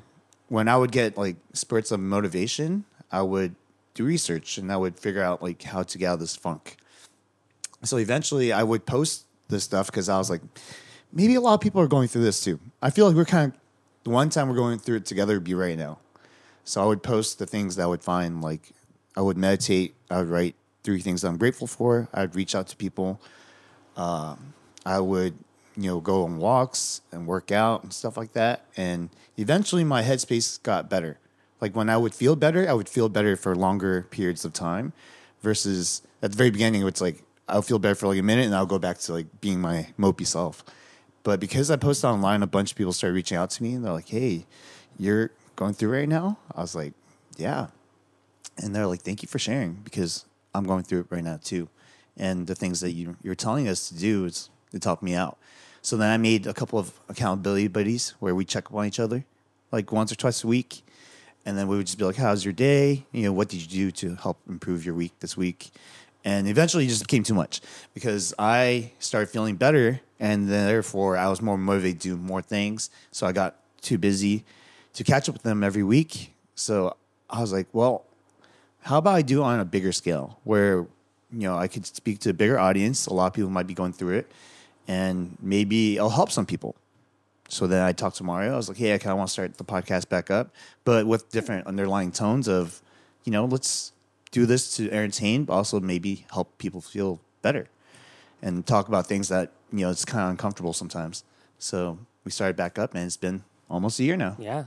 when 0.49 0.69
I 0.69 0.77
would 0.77 0.93
get 0.93 1.17
like 1.17 1.37
spurts 1.53 1.91
of 1.91 2.01
motivation, 2.01 2.85
I 3.11 3.23
would 3.23 3.55
do 3.95 4.05
research 4.05 4.59
and 4.59 4.71
I 4.71 4.77
would 4.77 4.99
figure 4.99 5.23
out 5.23 5.43
like 5.43 5.63
how 5.63 5.83
to 5.83 5.99
get 5.99 6.09
out 6.09 6.15
of 6.15 6.21
this 6.21 6.37
funk. 6.37 6.77
So 7.85 7.99
eventually 7.99 8.53
I 8.53 8.63
would 8.63 8.87
post 8.87 9.25
this 9.49 9.65
stuff 9.65 9.87
because 9.87 10.09
I 10.09 10.19
was 10.19 10.31
like, 10.31 10.43
maybe 11.13 11.35
a 11.35 11.41
lot 11.41 11.55
of 11.55 11.61
people 11.61 11.81
are 11.81 11.87
going 11.87 12.09
through 12.09 12.23
this 12.23 12.43
too. 12.43 12.59
I 12.83 12.91
feel 12.91 13.07
like 13.07 13.17
we're 13.17 13.25
kind 13.25 13.53
of 13.53 13.59
the 14.05 14.11
one 14.11 14.31
time 14.31 14.49
we're 14.49 14.57
going 14.57 14.79
through 14.79 14.99
it 14.99 15.07
together 15.07 15.35
would 15.35 15.45
be 15.45 15.55
right 15.55 15.79
now. 15.79 15.99
So 16.65 16.83
I 16.83 16.87
would 16.87 17.03
post 17.03 17.39
the 17.39 17.47
things 17.47 17.77
that 17.77 17.85
I 17.85 17.87
would 17.87 18.03
find, 18.03 18.43
like 18.43 18.73
I 19.17 19.21
would 19.21 19.37
meditate, 19.37 19.95
I 20.11 20.19
would 20.19 20.29
write 20.29 20.55
three 20.83 21.01
things 21.01 21.23
that 21.23 21.29
I'm 21.29 21.39
grateful 21.39 21.67
for. 21.67 22.09
I 22.13 22.23
would 22.23 22.35
reach 22.35 22.55
out 22.55 22.69
to 22.69 22.77
people. 22.77 23.21
Um, 23.97 24.55
I 24.85 25.01
would, 25.01 25.35
you 25.77 25.91
know, 25.91 26.01
go 26.01 26.25
on 26.25 26.39
walks 26.39 27.01
and 27.13 27.27
work 27.27 27.53
out 27.53 27.83
and 27.83 27.93
stuff 27.93 28.17
like 28.17 28.33
that. 28.33 28.65
And 28.77 29.11
eventually 29.37 29.85
my 29.85 30.03
headspace 30.03 30.63
got 30.63 30.91
better. 30.91 31.19
Like 31.61 31.75
when 31.75 31.89
I 31.89 31.97
would 31.97 32.15
feel 32.15 32.37
better, 32.37 32.69
I 32.69 32.73
would 32.73 32.89
feel 32.89 33.09
better 33.09 33.37
for 33.37 33.55
longer 33.55 34.03
periods 34.11 34.45
of 34.45 34.53
time 34.53 34.93
versus 35.43 36.03
at 36.23 36.31
the 36.31 36.37
very 36.37 36.51
beginning, 36.51 36.87
it's 36.87 37.01
like 37.01 37.23
I'll 37.49 37.63
feel 37.63 37.79
better 37.79 37.95
for 37.95 38.09
like 38.09 38.19
a 38.19 38.23
minute 38.23 38.47
and 38.47 38.55
I'll 38.55 38.67
go 38.67 38.79
back 38.79 38.99
to 38.99 39.13
like 39.13 39.41
being 39.41 39.61
my 39.61 39.89
mopey 39.99 40.27
self. 40.27 40.65
But 41.23 41.41
because 41.41 41.71
I 41.71 41.77
posted 41.77 42.09
online, 42.11 42.43
a 42.43 42.47
bunch 42.47 42.73
of 42.73 42.77
people 42.77 42.93
started 42.93 43.15
reaching 43.15 43.37
out 43.37 43.51
to 43.51 43.63
me 43.63 43.75
and 43.75 43.85
they're 43.85 43.93
like, 43.93 44.09
hey, 44.09 44.47
you're 44.99 45.31
going 45.57 45.75
through 45.75 45.93
right 45.93 46.09
now? 46.09 46.39
I 46.55 46.61
was 46.61 46.75
like, 46.75 46.93
yeah. 47.37 47.69
And 48.59 48.75
they're 48.75 48.87
like, 48.87 49.03
thank 49.03 49.23
you 49.23 49.29
for 49.29 49.39
sharing 49.39 49.75
because 49.85 50.27
I'm 50.55 50.65
going 50.65 50.85
through 50.85 51.01
it 51.01 51.07
right 51.11 51.25
now 51.25 51.39
too. 51.43 51.69
And 52.17 52.47
the 52.47 52.55
things 52.55 52.81
that 52.81 52.93
you, 52.93 53.17
you're 53.23 53.35
telling 53.35 53.69
us 53.69 53.89
to 53.89 53.97
do 53.97 54.27
is 54.27 54.51
it's 54.73 54.85
helped 54.85 55.03
me 55.03 55.15
out. 55.15 55.39
So 55.83 55.97
then 55.97 56.11
I 56.11 56.17
made 56.17 56.47
a 56.47 56.55
couple 56.55 56.79
of 56.79 56.93
accountability 57.09 57.69
buddies 57.69 58.15
where 58.21 58.35
we 58.35 58.45
check 58.45 58.67
up 58.67 58.75
on 58.75 58.87
each 58.87 59.01
other 59.01 59.25
like 59.73 59.93
once 59.93 60.13
or 60.13 60.15
twice 60.15 60.45
a 60.45 60.47
week. 60.47 60.83
And 61.45 61.59
then 61.59 61.69
we 61.69 61.77
would 61.77 61.87
just 61.87 61.99
be 61.99 62.05
like, 62.05 62.17
how's 62.17 62.45
your 62.45 62.55
day? 62.55 63.05
You 63.13 63.25
know, 63.25 63.33
what 63.33 63.49
did 63.49 63.61
you 63.61 63.69
do 63.69 63.91
to 63.91 64.15
help 64.17 64.39
improve 64.49 64.87
your 64.87 64.95
week 64.95 65.13
this 65.21 65.37
week? 65.37 65.71
And 66.25 66.49
eventually 66.49 66.85
it 66.85 66.89
just 66.89 67.03
became 67.07 67.23
too 67.23 67.35
much 67.35 67.61
because 67.93 68.33
I 68.39 68.93
started 68.99 69.29
feeling 69.29 69.57
better 69.57 70.01
and 70.19 70.49
therefore 70.49 71.19
I 71.19 71.29
was 71.29 71.43
more 71.43 71.59
motivated 71.59 72.01
to 72.03 72.09
do 72.09 72.17
more 72.17 72.41
things. 72.41 72.89
So 73.11 73.27
I 73.27 73.33
got 73.33 73.57
too 73.83 73.99
busy 73.99 74.45
to 74.95 75.05
catch 75.05 75.29
up 75.29 75.35
with 75.35 75.43
them 75.43 75.63
every 75.63 75.83
week. 75.83 76.33
So 76.55 76.97
I 77.29 77.41
was 77.41 77.53
like, 77.53 77.67
well, 77.73 78.05
how 78.83 78.99
about 78.99 79.17
I 79.17 79.23
do 79.23 79.43
it 79.43 79.45
on 79.45 79.61
a 79.61 79.65
bigger 79.65 79.93
scale 79.93 80.41
where, 80.45 80.87
you 81.31 81.41
know, 81.41 81.59
I 81.59 81.69
could 81.69 81.85
speak 81.85 82.21
to 82.21 82.31
a 82.31 82.35
bigger 82.35 82.59
audience. 82.59 83.07
A 83.07 83.13
lot 83.13 83.27
of 83.27 83.33
people 83.35 83.51
might 83.51 83.67
be 83.67 83.75
going 83.75 83.93
through 83.93 84.15
it 84.15 84.33
and 84.89 85.37
maybe 85.43 85.97
it'll 85.97 86.11
help 86.11 86.31
some 86.31 86.47
people. 86.47 86.75
So 87.49 87.67
then 87.67 87.83
I 87.83 87.93
talked 87.93 88.17
to 88.17 88.25
Mario. 88.25 88.55
I 88.55 88.57
was 88.57 88.69
like, 88.69 88.79
hey, 88.79 88.95
I 88.95 88.99
kind 88.99 89.13
of 89.13 89.19
want 89.19 89.29
to 89.29 89.33
start 89.33 89.59
the 89.59 89.65
podcast 89.65 90.09
back 90.09 90.31
up, 90.31 90.51
but 90.85 91.07
with 91.07 91.31
different 91.31 91.67
underlying 91.67 92.11
tones 92.13 92.49
of, 92.49 92.81
you 93.25 93.33
know, 93.33 93.45
let's 93.45 93.93
do 94.35 94.47
this 94.47 94.77
to 94.77 94.91
entertain, 94.91 95.45
but 95.45 95.53
also 95.53 95.79
maybe 95.79 96.27
help 96.33 96.59
people 96.59 96.81
feel 96.81 97.21
better 97.41 97.69
and 98.43 98.67
talk 98.67 98.89
about 98.89 99.07
things 99.07 99.29
that, 99.29 99.53
you 99.73 99.81
know, 99.81 99.91
it's 99.91 100.05
kind 100.05 100.25
of 100.25 100.31
uncomfortable 100.31 100.73
sometimes. 100.73 101.23
So 101.61 101.99
we 102.25 102.33
started 102.33 102.57
back 102.57 102.77
up 102.77 102.95
and 102.95 103.05
it's 103.05 103.17
been 103.17 103.45
almost 103.71 104.01
a 104.01 104.03
year 104.03 104.17
now. 104.17 104.35
Yeah, 104.41 104.65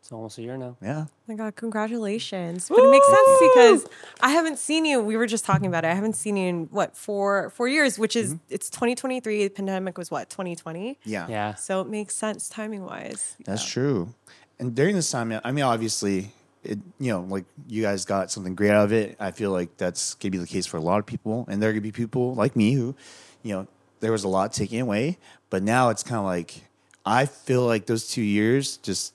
it's 0.00 0.12
almost 0.12 0.38
a 0.38 0.42
year 0.42 0.56
now. 0.56 0.76
Yeah. 0.80 1.06
Oh 1.08 1.12
my 1.26 1.34
God, 1.34 1.56
congratulations. 1.56 2.68
But 2.68 2.78
it 2.78 2.90
makes 2.90 3.08
sense 3.08 3.30
because 3.40 3.86
I 4.20 4.30
haven't 4.30 4.60
seen 4.60 4.84
you. 4.84 5.00
We 5.00 5.16
were 5.16 5.26
just 5.26 5.44
talking 5.44 5.66
about 5.66 5.84
it. 5.84 5.88
I 5.88 5.94
haven't 5.94 6.14
seen 6.14 6.36
you 6.36 6.48
in 6.48 6.64
what, 6.66 6.96
four 6.96 7.50
four 7.50 7.66
years, 7.66 7.98
which 7.98 8.14
is 8.14 8.34
mm-hmm. 8.34 8.54
it's 8.54 8.70
2023. 8.70 9.42
The 9.42 9.50
pandemic 9.50 9.98
was 9.98 10.08
what, 10.12 10.30
2020? 10.30 11.00
Yeah. 11.02 11.26
Yeah, 11.28 11.54
So 11.56 11.80
it 11.80 11.88
makes 11.88 12.14
sense 12.14 12.48
timing 12.48 12.84
wise. 12.84 13.34
That's 13.44 13.68
true. 13.68 14.14
And 14.60 14.72
during 14.72 14.94
this 14.94 15.10
time, 15.10 15.32
I 15.42 15.50
mean, 15.50 15.64
obviously, 15.64 16.30
it 16.62 16.78
you 16.98 17.12
know, 17.12 17.20
like 17.22 17.44
you 17.68 17.82
guys 17.82 18.04
got 18.04 18.30
something 18.30 18.54
great 18.54 18.70
out 18.70 18.84
of 18.84 18.92
it. 18.92 19.16
I 19.18 19.30
feel 19.30 19.50
like 19.50 19.76
that's 19.76 20.14
gonna 20.14 20.30
be 20.30 20.38
the 20.38 20.46
case 20.46 20.66
for 20.66 20.76
a 20.76 20.80
lot 20.80 20.98
of 20.98 21.06
people, 21.06 21.46
and 21.48 21.62
there 21.62 21.70
are 21.70 21.72
gonna 21.72 21.80
be 21.80 21.92
people 21.92 22.34
like 22.34 22.56
me 22.56 22.72
who, 22.72 22.94
you 23.42 23.54
know, 23.54 23.66
there 24.00 24.12
was 24.12 24.24
a 24.24 24.28
lot 24.28 24.52
taken 24.52 24.80
away, 24.80 25.18
but 25.48 25.62
now 25.62 25.90
it's 25.90 26.02
kind 26.02 26.18
of 26.18 26.24
like 26.24 26.64
I 27.04 27.26
feel 27.26 27.62
like 27.62 27.86
those 27.86 28.08
two 28.08 28.22
years 28.22 28.76
just 28.78 29.14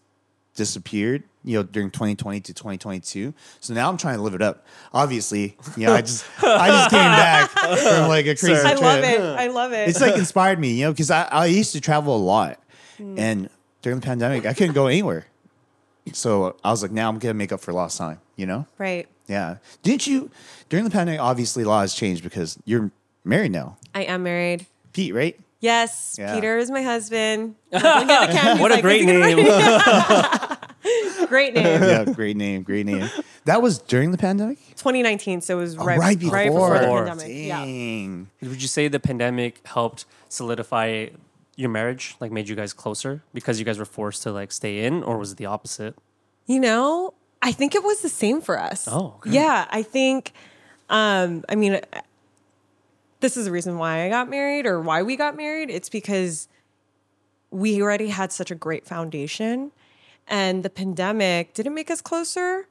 disappeared. 0.56 1.24
You 1.44 1.58
know, 1.58 1.64
during 1.64 1.92
2020 1.92 2.40
to 2.40 2.54
2022. 2.56 3.32
So 3.60 3.76
now 3.76 3.88
I'm 3.88 3.98
trying 3.98 4.16
to 4.16 4.24
live 4.24 4.34
it 4.34 4.42
up. 4.42 4.66
Obviously, 4.92 5.56
you 5.78 5.86
know, 5.86 5.94
I 5.94 6.02
just 6.02 6.26
I 6.42 6.70
just 6.70 6.90
came 6.90 7.00
back 7.00 7.52
from 7.52 8.08
like 8.08 8.26
a 8.26 8.36
crazy 8.36 8.56
I 8.56 8.72
trip 8.72 8.82
love 8.82 9.04
it. 9.04 9.22
I 9.22 9.48
love 9.48 9.72
it. 9.72 9.88
it's 9.90 10.02
like 10.02 10.18
inspired 10.18 10.58
me, 10.58 10.74
you 10.74 10.86
know, 10.86 10.92
because 10.92 11.12
I, 11.12 11.26
I 11.26 11.46
used 11.46 11.74
to 11.74 11.82
travel 11.82 12.16
a 12.16 12.18
lot. 12.18 12.60
Mm. 12.98 13.20
And 13.20 13.50
during 13.84 14.00
the 14.00 14.06
pandemic, 14.06 14.48
I 14.48 14.56
couldn't 14.56 14.74
go 14.74 14.88
anywhere. 14.88 15.28
So 16.14 16.56
I 16.64 16.72
was 16.72 16.82
like, 16.82 16.92
now 16.92 17.10
I'm 17.10 17.20
going 17.20 17.32
to 17.32 17.38
make 17.38 17.52
up 17.52 17.60
for 17.62 17.74
lost 17.74 17.98
time, 17.98 18.20
you 18.36 18.46
know? 18.46 18.68
right. 18.78 19.08
Yeah. 19.28 19.58
Didn't 19.82 20.06
you, 20.06 20.30
during 20.70 20.84
the 20.86 20.92
pandemic, 20.92 21.20
obviously 21.20 21.64
a 21.64 21.68
lot 21.68 21.82
has 21.82 21.96
changed 21.96 22.24
because 22.24 22.60
you're 22.66 22.92
married 23.24 23.52
now. 23.52 23.78
I 23.96 24.04
am 24.04 24.22
married. 24.22 24.68
Pete, 24.94 25.16
right? 25.16 25.40
Yes, 25.62 26.16
Yeah. 26.20 26.36
Peter 26.36 26.60
is 26.60 26.70
my 26.70 26.84
husband. 26.84 27.56
Look 27.72 27.84
at 27.84 28.28
the 28.28 28.34
camera, 28.34 28.62
what 28.62 28.72
a 28.72 28.76
like, 28.76 28.84
great 28.84 29.02
"Is 29.02 29.08
he 29.08 29.34
gonna- 29.36 30.46
name. 30.48 30.58
Great 31.28 31.56
name. 31.56 31.66
Yeah, 31.66 32.06
great 32.06 32.38
name, 32.38 32.62
great 32.62 32.86
name. 32.86 33.10
That 33.46 33.60
was 33.64 33.80
during 33.80 34.12
the 34.12 34.18
pandemic. 34.20 34.60
2019, 34.76 35.42
so 35.42 35.58
it 35.58 35.62
was 35.62 35.76
Oh, 35.76 35.84
right, 35.84 35.98
right 35.98 36.20
before. 36.20 36.36
right 36.36 36.48
before 36.52 36.74
the 36.76 36.80
Before. 36.82 37.06
pandemic. 37.08 37.48
Yeah. 37.48 38.48
Would 38.48 38.62
you 38.62 38.68
say 38.68 38.88
the 38.88 39.00
pandemic 39.00 39.66
helped 39.66 40.06
solidify 40.30 41.08
your 41.56 41.70
marriage, 41.70 42.16
like 42.20 42.32
made 42.32 42.50
you 42.50 42.56
guys 42.56 42.74
closer 42.74 43.24
because 43.34 43.60
you 43.60 43.66
guys 43.66 43.78
were 43.78 43.86
forced 43.86 44.24
to 44.24 44.32
like 44.32 44.52
stay 44.52 44.86
in, 44.86 45.04
or 45.04 45.18
was 45.18 45.32
it 45.32 45.38
the 45.38 45.46
opposite? 45.46 45.96
You 46.46 46.60
know, 46.60 47.14
I 47.42 47.52
think 47.52 47.76
it 47.76 47.84
was 47.84 48.02
the 48.02 48.10
same 48.10 48.42
for 48.42 48.60
us. 48.60 48.88
Oh, 48.92 49.16
okay. 49.18 49.32
yeah. 49.32 49.68
I 49.70 49.84
think, 49.84 50.34
um, 50.90 51.44
I 51.50 51.56
mean, 51.56 51.76
uh, 51.76 52.02
this 53.20 53.38
is 53.38 53.46
the 53.46 53.52
reason 53.52 53.78
why 53.78 54.06
I 54.06 54.10
got 54.10 54.30
married 54.30 54.66
or 54.66 54.82
why 54.82 55.02
we 55.04 55.16
got 55.16 55.36
married. 55.36 55.70
It's 55.70 55.90
because 55.90 56.48
we 57.52 57.82
already 57.82 58.10
had 58.10 58.32
such 58.32 58.52
a 58.52 58.56
great 58.56 58.86
foundation, 58.86 59.72
and 60.28 60.64
the 60.64 60.70
pandemic 60.70 61.54
didn't 61.54 61.74
make 61.74 61.90
us 61.90 62.02
closer. 62.02 62.68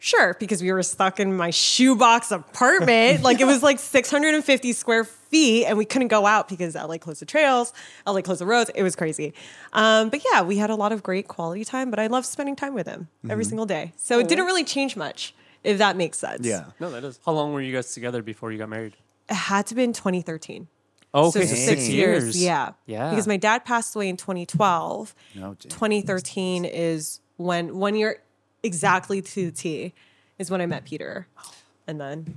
Sure, 0.00 0.36
because 0.38 0.62
we 0.62 0.70
were 0.72 0.82
stuck 0.82 1.18
in 1.18 1.36
my 1.36 1.50
shoebox 1.50 2.30
apartment. 2.30 3.22
like 3.22 3.40
it 3.40 3.46
was 3.46 3.62
like 3.62 3.78
650 3.78 4.72
square 4.72 5.04
feet, 5.28 5.66
and 5.66 5.78
we 5.78 5.84
couldn't 5.84 6.08
go 6.08 6.26
out 6.26 6.48
because 6.48 6.74
LA 6.74 6.98
closed 6.98 7.20
the 7.20 7.26
trails, 7.26 7.72
LA 8.06 8.20
closed 8.22 8.40
the 8.40 8.46
roads. 8.46 8.70
It 8.74 8.82
was 8.82 8.96
crazy. 8.96 9.32
Um, 9.72 10.08
but 10.08 10.22
yeah, 10.32 10.42
we 10.42 10.56
had 10.56 10.70
a 10.70 10.74
lot 10.74 10.92
of 10.92 11.02
great 11.02 11.28
quality 11.28 11.64
time, 11.64 11.90
but 11.90 11.98
I 11.98 12.06
love 12.08 12.24
spending 12.26 12.56
time 12.56 12.74
with 12.74 12.86
him 12.86 13.08
every 13.28 13.44
single 13.44 13.66
day. 13.66 13.92
So 13.96 14.18
it 14.18 14.28
didn't 14.28 14.46
really 14.46 14.64
change 14.64 14.96
much, 14.96 15.34
if 15.64 15.78
that 15.78 15.96
makes 15.96 16.18
sense. 16.18 16.46
Yeah. 16.46 16.64
No, 16.80 16.90
that 16.90 17.04
is. 17.04 17.18
How 17.24 17.32
long 17.32 17.52
were 17.52 17.60
you 17.60 17.72
guys 17.74 17.92
together 17.94 18.22
before 18.22 18.52
you 18.52 18.58
got 18.58 18.68
married? 18.68 18.94
It 19.28 19.34
had 19.34 19.66
to 19.68 19.74
be 19.74 19.82
in 19.84 19.92
2013. 19.92 20.68
Oh, 21.14 21.30
So 21.30 21.38
okay, 21.40 21.48
so 21.48 21.54
six, 21.54 21.66
six 21.66 21.88
years. 21.88 22.24
years. 22.24 22.42
Yeah. 22.42 22.72
Yeah. 22.86 23.10
Because 23.10 23.26
my 23.26 23.36
dad 23.38 23.64
passed 23.64 23.94
away 23.96 24.08
in 24.08 24.16
2012. 24.16 25.14
No, 25.34 25.40
dang. 25.40 25.56
2013 25.56 26.64
is 26.66 27.20
when 27.38 27.78
one 27.78 27.94
year 27.94 28.20
exactly 28.62 29.22
to 29.22 29.46
the 29.46 29.52
T 29.52 29.94
is 30.38 30.50
when 30.50 30.60
I 30.60 30.66
met 30.66 30.84
Peter. 30.84 31.26
And 31.86 31.98
then, 32.00 32.36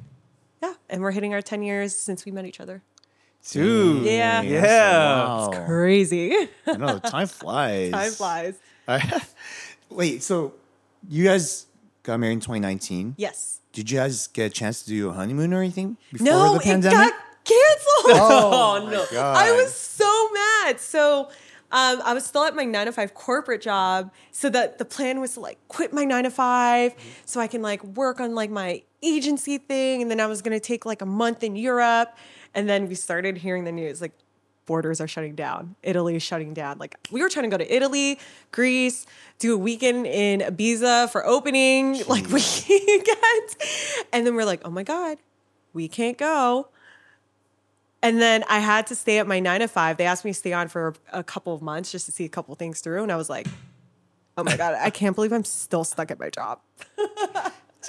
yeah, 0.61 0.73
and 0.89 1.01
we're 1.01 1.11
hitting 1.11 1.33
our 1.33 1.41
10 1.41 1.63
years 1.63 1.95
since 1.95 2.25
we 2.25 2.31
met 2.31 2.45
each 2.45 2.59
other. 2.59 2.81
Dude. 3.49 4.05
Yeah. 4.05 4.41
Yeah. 4.43 4.61
Wow. 5.25 5.65
Crazy. 5.65 6.35
I 6.67 6.77
know 6.77 6.99
time 6.99 7.27
flies. 7.41 7.91
Time 7.91 8.11
flies. 8.11 8.53
Wait, 9.89 10.21
so 10.23 10.53
you 11.09 11.23
guys 11.25 11.65
got 12.03 12.19
married 12.19 12.33
in 12.33 12.39
2019. 12.39 13.15
Yes. 13.17 13.59
Did 13.73 13.89
you 13.89 13.97
guys 13.97 14.27
get 14.27 14.45
a 14.45 14.49
chance 14.49 14.83
to 14.83 14.89
do 14.89 15.09
a 15.09 15.13
honeymoon 15.13 15.53
or 15.53 15.61
anything 15.61 15.97
before 16.11 16.25
No, 16.25 16.53
the 16.53 16.59
it 16.59 16.63
pandemic? 16.63 16.97
got 16.97 17.13
canceled. 17.45 18.21
oh, 18.21 18.79
oh 18.83 18.89
no. 18.89 19.05
God. 19.11 19.37
I 19.37 19.51
was 19.53 19.73
so 19.73 20.29
mad. 20.31 20.79
So 20.79 21.29
um, 21.71 22.01
I 22.03 22.13
was 22.13 22.25
still 22.25 22.43
at 22.43 22.55
my 22.55 22.65
nine 22.65 22.87
to 22.87 22.91
five 22.91 23.13
corporate 23.13 23.61
job. 23.61 24.11
So 24.31 24.49
that 24.49 24.77
the 24.77 24.85
plan 24.85 25.19
was 25.19 25.35
to 25.35 25.39
like 25.39 25.57
quit 25.67 25.93
my 25.93 26.03
nine 26.03 26.25
to 26.25 26.31
five 26.31 26.93
so 27.25 27.39
I 27.39 27.47
can 27.47 27.61
like 27.61 27.83
work 27.83 28.19
on 28.19 28.35
like 28.35 28.49
my 28.49 28.83
agency 29.01 29.57
thing. 29.57 30.01
And 30.01 30.11
then 30.11 30.19
I 30.19 30.27
was 30.27 30.41
going 30.41 30.57
to 30.57 30.59
take 30.59 30.85
like 30.85 31.01
a 31.01 31.05
month 31.05 31.43
in 31.43 31.55
Europe. 31.55 32.15
And 32.53 32.67
then 32.67 32.87
we 32.87 32.95
started 32.95 33.37
hearing 33.37 33.63
the 33.63 33.71
news 33.71 34.01
like 34.01 34.11
borders 34.65 35.01
are 35.01 35.07
shutting 35.07 35.35
down. 35.35 35.75
Italy 35.83 36.15
is 36.15 36.23
shutting 36.23 36.53
down. 36.53 36.77
Like 36.77 36.95
we 37.11 37.21
were 37.21 37.29
trying 37.29 37.43
to 37.43 37.49
go 37.49 37.57
to 37.57 37.75
Italy, 37.75 38.19
Greece, 38.51 39.05
do 39.39 39.53
a 39.53 39.57
weekend 39.57 40.07
in 40.07 40.41
Ibiza 40.41 41.09
for 41.11 41.25
opening 41.25 42.03
like 42.07 42.27
weekend. 42.29 43.55
And 44.13 44.25
then 44.25 44.35
we're 44.35 44.45
like, 44.45 44.61
oh 44.65 44.69
my 44.69 44.83
God, 44.83 45.17
we 45.73 45.87
can't 45.87 46.17
go. 46.17 46.67
And 48.03 48.19
then 48.21 48.43
I 48.49 48.59
had 48.59 48.87
to 48.87 48.95
stay 48.95 49.19
at 49.19 49.27
my 49.27 49.39
nine 49.39 49.59
to 49.59 49.67
five. 49.67 49.97
They 49.97 50.05
asked 50.05 50.25
me 50.25 50.31
to 50.31 50.37
stay 50.37 50.53
on 50.53 50.67
for 50.67 50.93
a 51.13 51.23
couple 51.23 51.53
of 51.53 51.61
months 51.61 51.91
just 51.91 52.05
to 52.07 52.11
see 52.11 52.25
a 52.25 52.29
couple 52.29 52.55
things 52.55 52.79
through. 52.81 53.03
And 53.03 53.11
I 53.11 53.15
was 53.15 53.29
like, 53.29 53.47
oh 54.37 54.43
my 54.43 54.57
God, 54.57 54.75
I 54.79 54.89
can't 54.89 55.15
believe 55.15 55.31
I'm 55.31 55.43
still 55.45 55.83
stuck 55.83 56.09
at 56.09 56.19
my 56.19 56.29
job. 56.31 56.59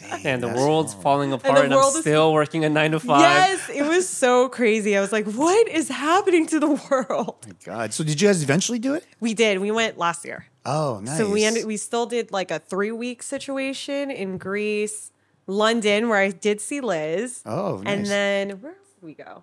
Dang, 0.01 0.27
And 0.27 0.43
the 0.43 0.49
world's 0.49 0.95
long. 0.95 1.03
falling 1.03 1.33
apart, 1.35 1.59
and, 1.67 1.71
world 1.75 1.93
I'm 1.93 1.97
is- 1.97 2.01
still 2.01 2.33
working 2.33 2.65
a 2.65 2.71
nine 2.71 2.93
to 2.93 3.01
five. 3.01 3.21
Yes, 3.21 3.69
it 3.69 3.83
was 3.83 4.09
so 4.09 4.49
crazy. 4.49 4.97
I 4.97 5.03
was 5.03 5.13
like, 5.13 5.27
what 5.27 5.69
is 5.69 5.89
happening 5.91 6.47
to 6.47 6.59
the 6.59 6.69
world? 6.91 7.37
My 7.47 7.55
God. 7.65 7.93
So 7.93 8.03
did 8.03 8.19
you 8.21 8.29
guys 8.29 8.43
eventually 8.43 8.79
do 8.79 8.95
it? 8.95 9.05
We 9.21 9.35
did. 9.35 9.59
We 9.61 9.71
went 9.71 9.99
last 9.99 10.25
year. 10.25 10.47
Oh, 10.65 11.01
nice. 11.03 11.19
So 11.19 11.31
we 11.31 11.45
ended 11.45 11.67
we 11.67 11.77
still 11.77 12.07
did 12.07 12.33
like 12.33 12.51
a 12.51 12.59
three 12.59 12.91
week 12.93 13.23
situation 13.23 14.11
in 14.11 14.39
Greece, 14.39 15.11
London, 15.47 16.09
where 16.09 16.19
I 16.19 16.31
did 16.31 16.63
see 16.63 16.81
Liz. 16.81 17.43
Oh, 17.45 17.83
nice. 17.85 17.93
And 17.95 18.07
then 18.07 18.51
where 18.63 18.73
did 18.73 19.03
we 19.03 19.13
go? 19.13 19.43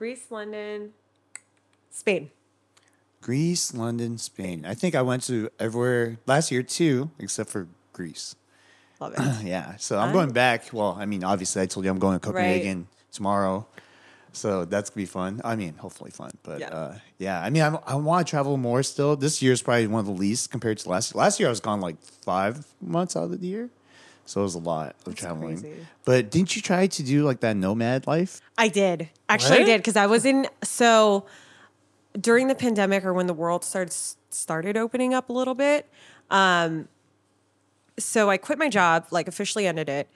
Greece, 0.00 0.30
London, 0.30 0.94
Spain. 1.90 2.30
Greece, 3.20 3.74
London, 3.74 4.16
Spain. 4.16 4.64
I 4.66 4.72
think 4.72 4.94
I 4.94 5.02
went 5.02 5.22
to 5.24 5.50
everywhere 5.58 6.16
last 6.26 6.50
year 6.50 6.62
too, 6.62 7.10
except 7.18 7.50
for 7.50 7.68
Greece. 7.92 8.34
Love 8.98 9.12
it. 9.18 9.44
Yeah. 9.44 9.76
So 9.76 9.98
I'm 9.98 10.06
Fun. 10.06 10.12
going 10.14 10.32
back. 10.32 10.72
Well, 10.72 10.96
I 10.98 11.04
mean, 11.04 11.22
obviously, 11.22 11.60
I 11.60 11.66
told 11.66 11.84
you 11.84 11.90
I'm 11.90 11.98
going 11.98 12.18
to 12.18 12.26
Copenhagen 12.26 12.88
tomorrow. 13.12 13.66
So 14.32 14.64
that's 14.64 14.88
gonna 14.88 15.02
be 15.02 15.06
fun. 15.06 15.42
I 15.44 15.54
mean, 15.54 15.74
hopefully 15.74 16.12
fun. 16.12 16.30
But 16.44 16.60
Yeah. 16.60 16.68
uh, 16.68 16.94
yeah, 17.18 17.42
I 17.42 17.50
mean, 17.50 17.62
I, 17.62 17.78
I 17.86 17.94
want 17.96 18.26
to 18.26 18.30
travel 18.30 18.56
more 18.56 18.82
still. 18.82 19.16
This 19.16 19.42
year 19.42 19.52
is 19.52 19.60
probably 19.60 19.86
one 19.86 20.00
of 20.00 20.06
the 20.06 20.12
least 20.12 20.50
compared 20.50 20.78
to 20.78 20.88
last 20.88 21.12
year. 21.12 21.18
Last 21.20 21.38
year, 21.40 21.48
I 21.48 21.50
was 21.50 21.60
gone 21.60 21.82
like 21.82 22.00
five 22.00 22.64
months 22.80 23.16
out 23.16 23.24
of 23.24 23.38
the 23.38 23.46
year. 23.46 23.68
So 24.26 24.40
it 24.40 24.44
was 24.44 24.54
a 24.54 24.58
lot 24.60 24.94
of 25.06 25.14
traveling. 25.14 25.60
crazy. 25.60 25.86
But 26.04 26.30
didn't 26.30 26.54
you 26.54 26.62
try 26.62 26.86
to 26.86 27.02
do 27.02 27.24
like 27.24 27.40
that 27.40 27.56
nomad 27.56 28.06
life? 28.06 28.40
I 28.56 28.68
did. 28.68 29.08
Actually, 29.28 29.60
I 29.60 29.64
did 29.64 29.78
because 29.78 29.96
I 29.96 30.06
was 30.06 30.24
in 30.24 30.46
so 30.62 31.26
during 32.18 32.48
the 32.48 32.54
pandemic 32.54 33.04
or 33.04 33.12
when 33.12 33.26
the 33.26 33.34
world 33.34 33.64
started 33.64 33.92
started 34.30 34.76
opening 34.76 35.14
up 35.14 35.28
a 35.28 35.32
little 35.32 35.54
bit. 35.54 35.88
Um, 36.30 36.88
so 37.98 38.30
I 38.30 38.36
quit 38.36 38.58
my 38.58 38.68
job, 38.68 39.06
like 39.10 39.28
officially 39.28 39.66
ended 39.66 39.88
it. 39.88 40.08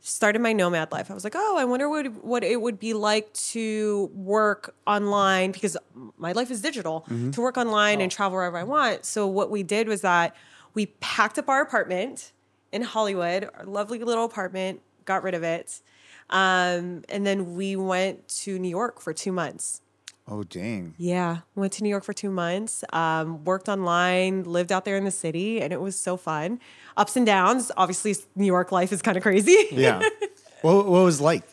Started 0.00 0.40
my 0.40 0.52
nomad 0.52 0.92
life. 0.92 1.10
I 1.10 1.14
was 1.14 1.24
like, 1.24 1.34
oh, 1.34 1.56
I 1.58 1.64
wonder 1.64 1.88
what 1.88 2.06
what 2.22 2.44
it 2.44 2.60
would 2.60 2.78
be 2.78 2.92
like 2.92 3.32
to 3.32 4.10
work 4.14 4.74
online 4.86 5.50
because 5.50 5.76
my 6.16 6.32
life 6.32 6.50
is 6.50 6.60
digital. 6.60 7.06
To 7.32 7.40
work 7.40 7.56
online 7.56 8.00
and 8.00 8.12
travel 8.12 8.36
wherever 8.36 8.56
I 8.56 8.62
want. 8.62 9.04
So 9.04 9.26
what 9.26 9.50
we 9.50 9.62
did 9.62 9.88
was 9.88 10.02
that 10.02 10.36
we 10.74 10.86
packed 11.00 11.38
up 11.38 11.48
our 11.48 11.60
apartment 11.62 12.32
in 12.76 12.82
Hollywood, 12.82 13.48
our 13.54 13.64
lovely 13.64 13.98
little 13.98 14.24
apartment, 14.24 14.82
got 15.06 15.22
rid 15.22 15.34
of 15.34 15.42
it. 15.42 15.80
Um, 16.28 17.02
and 17.08 17.26
then 17.26 17.54
we 17.54 17.74
went 17.74 18.28
to 18.42 18.58
New 18.58 18.68
York 18.68 19.00
for 19.00 19.14
two 19.14 19.32
months. 19.32 19.80
Oh 20.28 20.42
dang! 20.42 20.94
Yeah, 20.98 21.38
went 21.54 21.72
to 21.74 21.84
New 21.84 21.88
York 21.88 22.02
for 22.02 22.12
two 22.12 22.30
months. 22.30 22.82
Um, 22.92 23.44
worked 23.44 23.68
online, 23.68 24.42
lived 24.42 24.72
out 24.72 24.84
there 24.84 24.96
in 24.96 25.04
the 25.04 25.12
city, 25.12 25.60
and 25.60 25.72
it 25.72 25.80
was 25.80 25.96
so 25.98 26.16
fun. 26.16 26.58
Ups 26.96 27.16
and 27.16 27.24
downs. 27.24 27.70
Obviously, 27.76 28.16
New 28.34 28.44
York 28.46 28.72
life 28.72 28.92
is 28.92 29.00
kind 29.02 29.16
of 29.16 29.22
crazy. 29.22 29.68
Yeah. 29.70 30.02
what 30.62 30.86
what 30.86 31.04
was 31.04 31.20
it 31.20 31.24
like? 31.24 31.44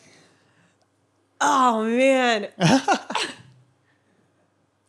oh 1.40 1.84
man. 1.84 2.48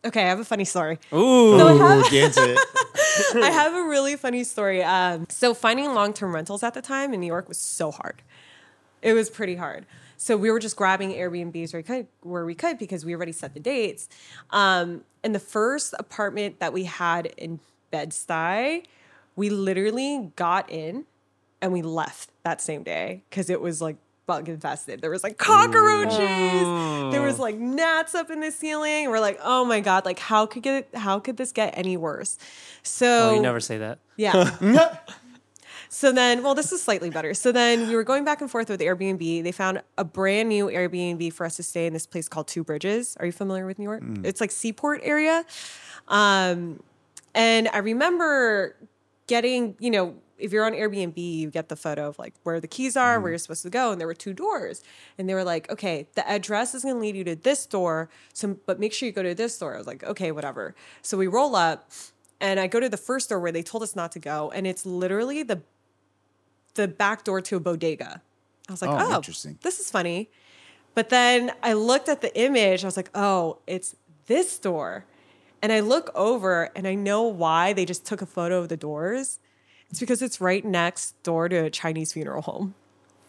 okay, 0.04 0.24
I 0.24 0.28
have 0.28 0.40
a 0.40 0.44
funny 0.44 0.64
story. 0.64 0.98
Ooh. 1.12 2.02
Get 2.10 2.36
into 2.36 2.54
it. 2.54 2.58
I 3.34 3.50
have 3.50 3.74
a 3.74 3.82
really 3.82 4.16
funny 4.16 4.44
story. 4.44 4.82
Um, 4.82 5.26
so 5.28 5.54
finding 5.54 5.92
long-term 5.94 6.34
rentals 6.34 6.62
at 6.62 6.74
the 6.74 6.82
time 6.82 7.14
in 7.14 7.20
New 7.20 7.26
York 7.26 7.48
was 7.48 7.58
so 7.58 7.90
hard. 7.90 8.22
It 9.02 9.12
was 9.12 9.30
pretty 9.30 9.56
hard. 9.56 9.86
So 10.16 10.36
we 10.36 10.50
were 10.50 10.58
just 10.58 10.76
grabbing 10.76 11.12
Airbnbs 11.12 11.72
where 11.72 11.80
we 11.80 11.82
could, 11.82 12.06
where 12.22 12.44
we 12.44 12.54
could 12.54 12.78
because 12.78 13.04
we 13.04 13.14
already 13.14 13.32
set 13.32 13.54
the 13.54 13.60
dates. 13.60 14.08
Um, 14.50 15.02
and 15.22 15.34
the 15.34 15.40
first 15.40 15.94
apartment 15.98 16.58
that 16.60 16.72
we 16.72 16.84
had 16.84 17.26
in 17.36 17.60
Bed-Stuy, 17.90 18.84
we 19.36 19.50
literally 19.50 20.32
got 20.36 20.70
in 20.70 21.04
and 21.60 21.72
we 21.72 21.82
left 21.82 22.30
that 22.42 22.60
same 22.60 22.82
day 22.82 23.22
because 23.28 23.50
it 23.50 23.60
was 23.60 23.82
like 23.82 23.96
bug 24.26 24.48
infested. 24.48 25.00
There 25.00 25.10
was 25.10 25.22
like 25.22 25.38
cockroaches. 25.38 26.20
There 27.12 27.22
was 27.22 27.38
like 27.38 27.56
gnats 27.56 28.14
up 28.14 28.30
in 28.30 28.40
the 28.40 28.50
ceiling. 28.50 29.08
We're 29.10 29.20
like, 29.20 29.38
oh 29.42 29.64
my 29.64 29.80
god, 29.80 30.04
like 30.04 30.18
how 30.18 30.46
could 30.46 30.62
get 30.62 30.88
how 30.94 31.18
could 31.20 31.36
this 31.36 31.52
get 31.52 31.76
any 31.76 31.96
worse? 31.96 32.36
So 32.82 33.30
Oh, 33.30 33.34
you 33.34 33.40
never 33.42 33.60
say 33.60 33.78
that. 33.78 33.98
yeah. 34.16 34.50
so 35.88 36.12
then, 36.12 36.42
well, 36.42 36.54
this 36.54 36.72
is 36.72 36.82
slightly 36.82 37.10
better. 37.10 37.32
So 37.34 37.52
then 37.52 37.88
we 37.88 37.94
were 37.94 38.04
going 38.04 38.24
back 38.24 38.40
and 38.40 38.50
forth 38.50 38.68
with 38.68 38.80
Airbnb. 38.80 39.42
They 39.44 39.52
found 39.52 39.82
a 39.96 40.04
brand 40.04 40.48
new 40.48 40.66
Airbnb 40.66 41.32
for 41.32 41.46
us 41.46 41.56
to 41.56 41.62
stay 41.62 41.86
in 41.86 41.92
this 41.92 42.06
place 42.06 42.28
called 42.28 42.48
Two 42.48 42.64
Bridges. 42.64 43.16
Are 43.20 43.26
you 43.26 43.32
familiar 43.32 43.66
with 43.66 43.78
New 43.78 43.84
York? 43.84 44.02
It's 44.24 44.40
like 44.40 44.50
seaport 44.50 45.00
area. 45.04 45.44
Um, 46.08 46.82
and 47.34 47.68
I 47.68 47.78
remember 47.78 48.76
getting, 49.26 49.76
you 49.78 49.90
know, 49.90 50.14
if 50.38 50.52
you're 50.52 50.64
on 50.64 50.72
Airbnb, 50.72 51.16
you 51.16 51.50
get 51.50 51.68
the 51.68 51.76
photo 51.76 52.08
of 52.08 52.18
like 52.18 52.34
where 52.42 52.60
the 52.60 52.68
keys 52.68 52.96
are, 52.96 53.14
where 53.14 53.18
mm-hmm. 53.18 53.28
you're 53.32 53.38
supposed 53.38 53.62
to 53.62 53.70
go, 53.70 53.92
and 53.92 54.00
there 54.00 54.06
were 54.06 54.14
two 54.14 54.32
doors. 54.32 54.82
And 55.18 55.28
they 55.28 55.34
were 55.34 55.44
like, 55.44 55.70
okay, 55.70 56.08
the 56.14 56.28
address 56.28 56.74
is 56.74 56.82
gonna 56.82 56.98
lead 56.98 57.16
you 57.16 57.24
to 57.24 57.36
this 57.36 57.66
door, 57.66 58.08
so 58.32 58.56
but 58.66 58.78
make 58.80 58.92
sure 58.92 59.06
you 59.06 59.12
go 59.12 59.22
to 59.22 59.34
this 59.34 59.58
door. 59.58 59.74
I 59.74 59.78
was 59.78 59.86
like, 59.86 60.04
okay, 60.04 60.32
whatever. 60.32 60.74
So 61.02 61.16
we 61.16 61.26
roll 61.26 61.56
up, 61.56 61.90
and 62.40 62.60
I 62.60 62.66
go 62.66 62.80
to 62.80 62.88
the 62.88 62.96
first 62.96 63.28
door 63.28 63.40
where 63.40 63.52
they 63.52 63.62
told 63.62 63.82
us 63.82 63.96
not 63.96 64.12
to 64.12 64.18
go, 64.18 64.50
and 64.50 64.66
it's 64.66 64.86
literally 64.86 65.42
the 65.42 65.62
the 66.74 66.88
back 66.88 67.24
door 67.24 67.40
to 67.40 67.56
a 67.56 67.60
bodega. 67.60 68.22
I 68.68 68.72
was 68.72 68.82
like, 68.82 68.90
Oh, 68.90 69.12
oh, 69.12 69.16
interesting. 69.16 69.58
this 69.62 69.78
is 69.80 69.90
funny. 69.90 70.28
But 70.96 71.10
then 71.10 71.52
I 71.62 71.74
looked 71.74 72.08
at 72.08 72.22
the 72.22 72.36
image. 72.40 72.82
I 72.82 72.86
was 72.86 72.96
like, 72.96 73.10
oh, 73.14 73.58
it's 73.66 73.94
this 74.26 74.58
door. 74.58 75.04
And 75.60 75.70
I 75.70 75.80
look 75.80 76.10
over 76.14 76.70
and 76.74 76.86
I 76.86 76.94
know 76.94 77.22
why 77.22 77.74
they 77.74 77.84
just 77.84 78.06
took 78.06 78.22
a 78.22 78.26
photo 78.26 78.58
of 78.58 78.70
the 78.70 78.78
doors. 78.78 79.38
It's 79.96 80.00
because 80.02 80.20
it's 80.20 80.42
right 80.42 80.62
next 80.62 81.14
door 81.22 81.48
to 81.48 81.56
a 81.56 81.70
Chinese 81.70 82.12
funeral 82.12 82.42
home. 82.42 82.74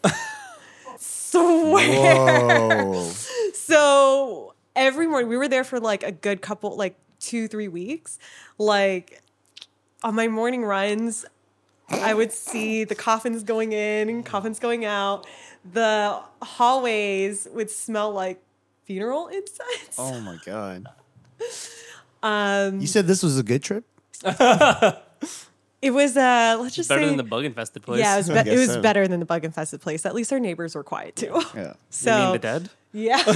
Swear. 0.98 2.84
Whoa. 2.84 3.10
So 3.54 4.52
every 4.76 5.06
morning 5.06 5.30
we 5.30 5.38
were 5.38 5.48
there 5.48 5.64
for 5.64 5.80
like 5.80 6.02
a 6.02 6.12
good 6.12 6.42
couple, 6.42 6.76
like 6.76 6.94
two, 7.20 7.48
three 7.48 7.68
weeks. 7.68 8.18
Like 8.58 9.22
on 10.02 10.14
my 10.14 10.28
morning 10.28 10.62
runs, 10.62 11.24
I 11.88 12.12
would 12.12 12.32
see 12.32 12.84
the 12.84 12.94
coffins 12.94 13.44
going 13.44 13.72
in 13.72 14.10
and 14.10 14.22
coffins 14.26 14.58
going 14.58 14.84
out. 14.84 15.26
The 15.72 16.20
hallways 16.42 17.48
would 17.50 17.70
smell 17.70 18.10
like 18.10 18.42
funeral 18.84 19.28
incense. 19.28 19.96
oh 19.96 20.20
my 20.20 20.36
god. 20.44 20.84
Um, 22.20 22.80
You 22.80 22.88
said 22.88 23.06
this 23.06 23.22
was 23.22 23.38
a 23.38 23.44
good 23.44 23.62
trip? 23.62 23.84
it 25.80 25.90
was 25.92 26.16
uh, 26.16 26.56
let's 26.60 26.74
just 26.74 26.88
Better 26.88 27.02
say, 27.02 27.08
than 27.08 27.16
the 27.16 27.22
bug 27.24 27.44
infested 27.44 27.82
place. 27.82 28.00
yeah, 28.00 28.14
it 28.14 28.18
was, 28.18 28.28
be- 28.30 28.50
it 28.50 28.58
was 28.58 28.72
so. 28.72 28.82
better 28.82 29.06
than 29.08 29.20
the 29.20 29.26
bug 29.26 29.44
infested 29.44 29.80
place. 29.80 30.04
At 30.06 30.14
least 30.14 30.32
our 30.32 30.40
neighbors 30.40 30.74
were 30.74 30.84
quiet 30.84 31.16
too. 31.16 31.40
Yeah. 31.54 31.74
So 31.90 32.16
you 32.16 32.22
mean 32.24 32.32
the 32.32 32.38
dead? 32.38 32.70
Yeah. 32.92 33.22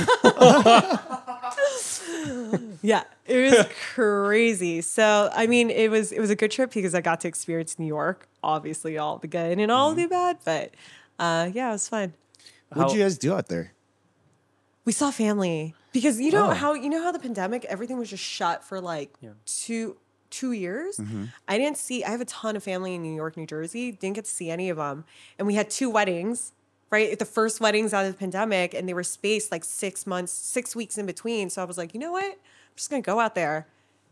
yeah, 2.83 3.05
it 3.27 3.51
was 3.51 3.67
crazy. 3.95 4.81
So, 4.81 5.31
I 5.33 5.47
mean, 5.47 5.71
it 5.71 5.91
was 5.91 6.13
it 6.13 6.21
was 6.21 6.31
a 6.31 6.37
good 6.37 6.51
trip 6.51 6.73
because 6.73 6.95
I 6.95 7.01
got 7.01 7.21
to 7.23 7.29
experience 7.29 7.79
New 7.79 7.87
York, 7.87 8.29
obviously 8.43 8.99
all 8.99 9.19
the 9.19 9.29
good 9.29 9.59
and 9.59 9.71
all 9.71 9.95
the 9.95 10.07
bad, 10.07 10.39
but 10.45 10.73
uh 11.19 11.51
yeah, 11.53 11.69
it 11.69 11.73
was 11.73 11.89
fun. 11.89 12.15
What'd 12.71 12.91
How- 12.93 12.97
you 12.97 13.03
guys 13.03 13.19
do 13.19 13.35
out 13.35 13.49
there? 13.49 13.73
We 14.85 14.93
saw 14.93 15.11
family 15.11 15.75
because 15.93 16.21
you 16.21 16.33
know 16.33 16.51
Oh. 16.51 16.55
how 16.55 16.75
you 16.75 16.89
know 16.91 17.03
how 17.03 17.13
the 17.13 17.19
pandemic 17.21 17.65
everything 17.67 17.99
was 17.99 18.11
just 18.11 18.25
shut 18.25 18.65
for 18.65 18.81
like 18.81 19.13
Yeah. 19.21 19.31
two 19.47 19.97
two 20.33 20.51
years. 20.51 20.97
Mm-hmm. 20.97 21.27
I 21.47 21.59
didn't 21.59 21.77
see. 21.79 22.03
I 22.03 22.11
have 22.11 22.21
a 22.21 22.25
ton 22.25 22.57
of 22.57 22.65
family 22.65 22.95
in 22.97 23.03
New 23.03 23.15
York, 23.15 23.37
New 23.37 23.47
Jersey. 23.47 23.93
Didn't 23.93 24.17
get 24.17 24.25
to 24.25 24.31
see 24.31 24.51
any 24.51 24.69
of 24.71 24.79
them, 24.79 25.05
and 25.39 25.47
we 25.47 25.55
had 25.55 25.71
two 25.71 25.89
weddings. 25.89 26.53
Right, 26.91 27.19
the 27.19 27.25
first 27.25 27.59
weddings 27.59 27.95
out 27.95 28.05
of 28.05 28.13
the 28.13 28.19
pandemic, 28.19 28.75
and 28.75 28.87
they 28.87 28.93
were 28.93 29.03
spaced 29.03 29.51
like 29.51 29.65
six 29.65 30.07
months, 30.07 30.31
six 30.31 30.77
weeks 30.77 30.99
in 30.99 31.07
between. 31.07 31.49
So 31.49 31.63
I 31.63 31.65
was 31.65 31.79
like, 31.79 31.95
you 31.95 32.01
know 32.01 32.13
what? 32.13 32.25
I'm 32.27 32.77
just 32.77 32.91
gonna 32.91 33.01
go 33.01 33.19
out 33.19 33.35
there, 33.35 33.67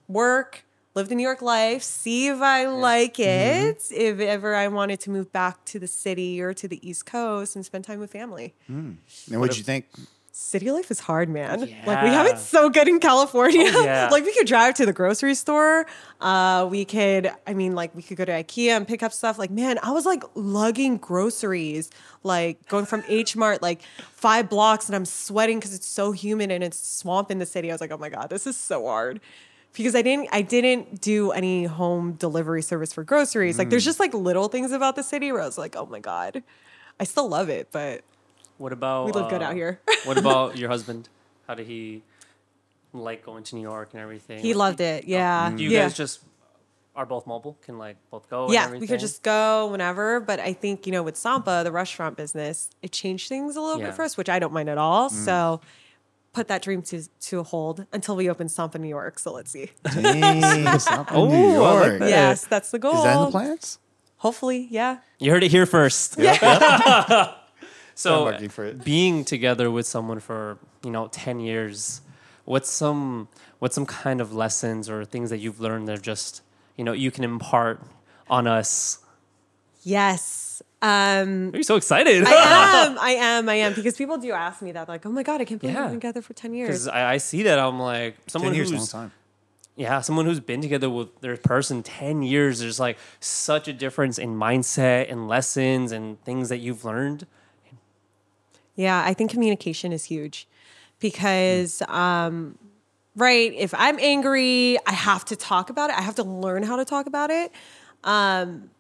work, 0.09 0.64
live 0.94 1.11
the 1.11 1.14
New 1.14 1.22
York 1.22 1.42
life, 1.42 1.83
see 1.83 2.28
if 2.28 2.40
I 2.40 2.66
like 2.68 3.16
Mm-hmm. 3.16 3.68
it. 3.68 3.85
If 3.90 4.18
ever 4.20 4.54
I 4.54 4.68
wanted 4.68 4.98
to 5.00 5.11
move 5.11 5.30
back 5.30 5.62
to 5.66 5.78
the 5.78 5.87
city 5.87 6.40
or 6.40 6.54
to 6.54 6.66
the 6.66 6.80
East 6.88 7.04
Coast 7.04 7.54
and 7.54 7.66
spend 7.66 7.85
time 7.85 8.00
with 8.00 8.12
family. 8.12 8.54
And 8.66 8.96
what'd 9.28 9.59
you 9.59 9.62
think? 9.64 9.85
City 10.42 10.70
life 10.70 10.90
is 10.90 11.00
hard, 11.00 11.29
man. 11.29 11.61
Like 11.87 12.03
we 12.03 12.09
have 12.09 12.26
it 12.26 12.38
so 12.38 12.70
good 12.70 12.88
in 12.88 12.98
California. 12.98 13.70
Oh, 13.74 13.85
yeah. 13.85 14.09
like 14.12 14.24
we 14.24 14.33
could 14.33 14.46
drive 14.46 14.72
to 14.76 14.87
the 14.87 14.92
grocery 14.92 15.35
store. 15.35 15.85
Uh, 16.18 16.66
we 16.68 16.87
could, 16.87 17.31
I 17.46 17.53
mean, 17.53 17.74
like 17.74 17.94
we 17.94 18.03
could 18.03 18.16
go 18.16 18.24
to 18.24 18.33
IKEA 18.33 18.70
and 18.70 18.88
pick 18.88 19.03
up 19.03 19.12
stuff. 19.12 19.38
Like, 19.38 19.50
man, 19.50 19.79
I 19.83 19.90
was 19.90 20.07
like 20.07 20.22
lugging 20.35 20.96
groceries, 20.96 21.90
like 22.24 22.66
going 22.68 22.87
from 22.87 23.05
H 23.09 23.37
Mart, 23.37 23.61
like 23.61 23.83
five 24.12 24.48
blocks, 24.48 24.87
and 24.88 24.96
I'm 24.96 25.05
sweating 25.05 25.59
because 25.59 25.74
it's 25.74 25.87
so 25.87 26.11
humid 26.11 26.50
and 26.50 26.64
it's 26.64 26.79
swamp 26.98 27.31
in 27.31 27.38
the 27.38 27.46
city. 27.46 27.70
I 27.70 27.74
was 27.74 27.83
like, 27.83 27.92
oh 27.92 27.98
my 27.98 28.09
god, 28.09 28.31
this 28.31 28.46
is 28.46 28.57
so 28.57 28.87
hard. 28.87 29.20
Because 29.74 29.94
I 29.94 30.00
didn't, 30.00 30.31
I 30.33 30.40
didn't 30.40 31.03
do 31.03 31.33
any 31.33 31.64
home 31.64 32.12
delivery 32.14 32.62
service 32.62 32.94
for 32.94 33.05
groceries. 33.05 33.59
Like, 33.59 33.68
Mm. 33.68 33.72
there's 33.72 33.85
just 33.85 34.00
like 34.00 34.14
little 34.14 34.48
things 34.48 34.72
about 34.72 34.96
the 34.96 35.03
city 35.03 35.31
where 35.33 35.42
I 35.42 35.46
was 35.46 35.59
like, 35.59 35.76
oh 35.76 35.85
my 35.87 36.00
god, 36.00 36.42
I 36.98 37.05
still 37.05 37.29
love 37.29 37.50
it, 37.50 37.68
but 37.70 38.00
What 38.60 38.72
about 38.74 39.06
we 39.06 39.12
live 39.12 39.30
good 39.30 39.40
uh, 39.42 39.46
out 39.46 39.54
here. 39.54 39.80
what 40.04 40.18
about 40.18 40.56
your 40.60 40.68
husband? 40.68 41.08
How 41.48 41.54
did 41.54 41.66
he 41.66 42.02
like 42.92 43.24
going 43.24 43.42
to 43.44 43.56
New 43.56 43.62
York 43.62 43.88
and 43.94 44.02
everything? 44.02 44.40
He 44.40 44.52
Like, 44.52 44.58
loved 44.58 44.80
it. 44.82 45.04
Yeah. 45.06 45.50
Do 45.56 45.62
you 45.62 45.70
yeah. 45.70 45.82
guys 45.84 45.94
just 45.96 46.20
are 46.94 47.06
both 47.06 47.26
mobile? 47.26 47.56
Can 47.64 47.78
like 47.78 47.96
both 48.10 48.28
go? 48.28 48.44
and 48.44 48.52
yeah, 48.52 48.70
we 48.70 48.86
could 48.86 49.00
just 49.00 49.22
go 49.22 49.68
whenever. 49.68 50.20
But 50.20 50.40
I 50.40 50.52
think, 50.52 50.84
you 50.86 50.92
know, 50.92 51.02
with 51.02 51.14
Sampa, 51.14 51.64
the 51.64 51.72
restaurant 51.72 52.16
business, 52.18 52.68
it 52.82 52.92
changed 52.92 53.28
things 53.28 53.56
a 53.56 53.60
little 53.62 53.80
Yeah. 53.80 53.86
bit 53.86 53.94
for 53.94 54.02
us, 54.02 54.16
which 54.18 54.28
I 54.28 54.38
don't 54.38 54.52
mind 54.52 54.68
at 54.68 54.76
all. 54.78 55.08
So 55.08 55.60
put 56.34 56.48
that 56.48 56.60
dream 56.60 56.82
to 56.82 57.02
to 57.28 57.38
a 57.40 57.42
hold 57.42 57.86
until 57.94 58.14
we 58.14 58.28
open 58.28 58.48
Sampa 58.48 58.78
New 58.78 58.88
York. 58.88 59.18
So 59.18 59.32
let's 59.32 59.50
see. 59.50 59.70
Dang, 59.94 60.78
South 60.78 61.08
Oh, 61.12 61.28
New 61.28 61.62
I 61.62 61.80
like 61.80 61.88
York. 62.00 62.00
yes, 62.10 62.44
that's 62.44 62.70
the 62.70 62.78
goal. 62.78 62.98
Is 62.98 63.04
that 63.04 63.16
in 63.18 63.24
the 63.24 63.30
plans? 63.30 63.78
Hopefully, 64.18 64.68
yeah. 64.70 64.98
You 65.18 65.30
heard 65.30 65.42
it 65.42 65.50
here 65.50 65.64
first. 65.64 66.12
so 66.14 66.22
marketing 66.22 67.34
for 68.48 68.64
it. 68.64 68.84
being 68.84 69.24
together 69.24 69.70
with 69.70 69.86
someone 69.86 70.20
for 70.20 70.58
you 70.84 70.90
know 70.90 71.08
ten 71.08 71.40
years, 71.40 72.00
what's 72.44 72.70
some 72.70 73.28
what's 73.58 73.74
some 73.74 73.86
kind 73.86 74.20
of 74.20 74.32
lessons 74.32 74.88
or 74.88 75.04
things 75.04 75.30
that 75.30 75.38
you've 75.38 75.60
learned 75.60 75.88
that 75.88 75.98
are 75.98 76.02
just 76.02 76.42
you 76.76 76.84
know 76.84 76.92
you 76.92 77.10
can 77.10 77.24
impart 77.24 77.80
on 78.28 78.46
us? 78.46 78.98
Yes. 79.82 80.62
Um 80.82 81.50
Are 81.52 81.56
you 81.58 81.62
so 81.62 81.76
excited? 81.76 82.24
I 82.26 82.30
am, 82.86 82.98
I 82.98 83.10
am, 83.10 83.48
I 83.48 83.54
am, 83.56 83.74
because 83.74 83.96
people 83.96 84.16
do 84.18 84.32
ask 84.32 84.62
me 84.62 84.72
that, 84.72 84.88
like, 84.88 85.04
"Oh 85.04 85.10
my 85.10 85.22
god, 85.22 85.40
I 85.40 85.44
can't 85.44 85.60
believe 85.60 85.74
Yeah. 85.74 85.82
we've 85.82 85.90
been 85.92 86.00
together 86.00 86.22
for 86.22 86.32
ten 86.32 86.54
years." 86.54 86.68
Because 86.68 86.88
I, 86.88 87.14
I 87.14 87.16
see 87.18 87.42
that 87.44 87.58
I'm 87.58 87.78
like 87.78 88.16
someone 88.28 88.50
Ten 88.52 88.56
years, 88.56 88.68
is 88.68 88.72
a 88.72 88.76
who's 88.78 88.94
long 88.94 89.02
time. 89.04 89.12
yeah, 89.76 90.00
someone 90.00 90.24
who's 90.26 90.40
been 90.40 90.60
together 90.62 90.88
with 90.88 91.20
their 91.20 91.36
person 91.36 91.82
10 91.82 92.22
years, 92.22 92.60
there's 92.60 92.80
like 92.80 92.96
such 93.20 93.68
a 93.68 93.72
difference 93.74 94.18
in 94.18 94.36
mindset 94.36 95.10
and 95.12 95.28
lessons 95.28 95.92
and 95.92 96.22
things 96.24 96.48
that 96.48 96.58
you've 96.58 96.84
learned. 96.84 97.26
Yeah, 98.74 99.02
I 99.04 99.14
think 99.14 99.30
communication 99.30 99.92
is 99.92 100.04
huge 100.04 100.48
because, 101.00 101.83
um, 101.83 102.59
right, 103.16 103.52
if 103.54 103.74
I'm 103.74 103.98
angry, 103.98 104.78
I 104.87 104.92
have 104.92 105.24
to 105.26 105.37
talk 105.37 105.70
about 105.70 105.90
it. 105.90 105.98
I 105.98 106.02
have 106.02 106.14
to 106.16 106.22
learn 106.22 106.62
how 106.62 106.76
to 106.76 106.85
talk 106.85 107.06
about 107.06 107.30
it. 107.30 107.52
Um, 108.04 108.70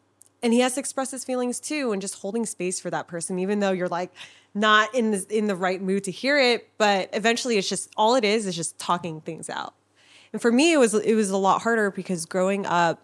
and 0.42 0.52
he 0.52 0.60
has 0.60 0.74
to 0.74 0.80
express 0.80 1.10
his 1.10 1.24
feelings 1.24 1.60
too, 1.60 1.92
and 1.92 2.00
just 2.00 2.16
holding 2.16 2.46
space 2.46 2.80
for 2.80 2.90
that 2.90 3.08
person, 3.08 3.38
even 3.38 3.60
though 3.60 3.72
you're 3.72 3.88
like 3.88 4.10
not 4.54 4.94
in 4.94 5.10
the 5.10 5.26
in 5.28 5.46
the 5.46 5.56
right 5.56 5.82
mood 5.82 6.04
to 6.04 6.10
hear 6.10 6.38
it. 6.38 6.68
But 6.78 7.10
eventually, 7.12 7.58
it's 7.58 7.68
just 7.68 7.90
all 7.96 8.14
it 8.14 8.24
is 8.24 8.46
is 8.46 8.56
just 8.56 8.78
talking 8.78 9.20
things 9.20 9.50
out. 9.50 9.74
And 10.32 10.40
for 10.40 10.50
me, 10.50 10.72
it 10.72 10.78
was 10.78 10.94
it 10.94 11.14
was 11.14 11.30
a 11.30 11.36
lot 11.36 11.62
harder 11.62 11.90
because 11.90 12.24
growing 12.24 12.64
up, 12.64 13.02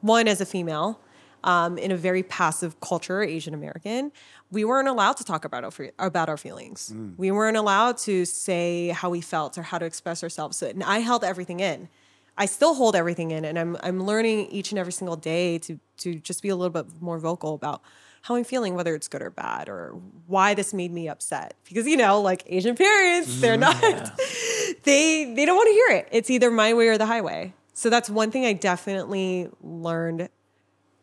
one 0.00 0.26
as 0.26 0.40
a 0.40 0.46
female 0.46 1.00
um, 1.44 1.78
in 1.78 1.90
a 1.90 1.96
very 1.96 2.22
passive 2.22 2.80
culture, 2.80 3.22
Asian 3.22 3.54
American, 3.54 4.12
we 4.50 4.64
weren't 4.64 4.88
allowed 4.88 5.16
to 5.16 5.24
talk 5.24 5.44
about 5.44 5.64
our 5.64 5.90
about 5.98 6.28
our 6.28 6.36
feelings. 6.36 6.92
We 7.16 7.30
weren't 7.30 7.56
allowed 7.56 7.98
to 7.98 8.24
say 8.24 8.88
how 8.88 9.10
we 9.10 9.20
felt 9.20 9.58
or 9.58 9.62
how 9.62 9.78
to 9.78 9.86
express 9.86 10.22
ourselves. 10.22 10.62
And 10.62 10.82
I 10.84 10.98
held 10.98 11.24
everything 11.24 11.60
in. 11.60 11.88
I 12.36 12.46
still 12.46 12.74
hold 12.74 12.96
everything 12.96 13.30
in, 13.30 13.44
and 13.44 13.58
I'm 13.58 13.76
I'm 13.82 14.02
learning 14.04 14.46
each 14.46 14.72
and 14.72 14.78
every 14.78 14.92
single 14.92 15.16
day 15.16 15.58
to 15.58 15.78
to 15.98 16.14
just 16.14 16.42
be 16.42 16.48
a 16.48 16.56
little 16.56 16.70
bit 16.70 16.86
more 17.00 17.18
vocal 17.18 17.54
about 17.54 17.82
how 18.22 18.36
I'm 18.36 18.44
feeling, 18.44 18.74
whether 18.74 18.94
it's 18.94 19.08
good 19.08 19.20
or 19.20 19.30
bad, 19.30 19.68
or 19.68 20.00
why 20.28 20.54
this 20.54 20.72
made 20.72 20.92
me 20.92 21.08
upset. 21.08 21.54
Because 21.68 21.86
you 21.86 21.96
know, 21.96 22.20
like 22.20 22.44
Asian 22.46 22.76
parents, 22.76 23.40
they're 23.40 23.56
not 23.56 23.80
they 24.84 25.32
they 25.34 25.44
don't 25.44 25.56
want 25.56 25.68
to 25.68 25.72
hear 25.72 25.98
it. 25.98 26.08
It's 26.12 26.30
either 26.30 26.50
my 26.50 26.72
way 26.72 26.88
or 26.88 26.98
the 26.98 27.06
highway. 27.06 27.52
So 27.74 27.90
that's 27.90 28.08
one 28.08 28.30
thing 28.30 28.44
I 28.44 28.52
definitely 28.52 29.48
learned 29.62 30.28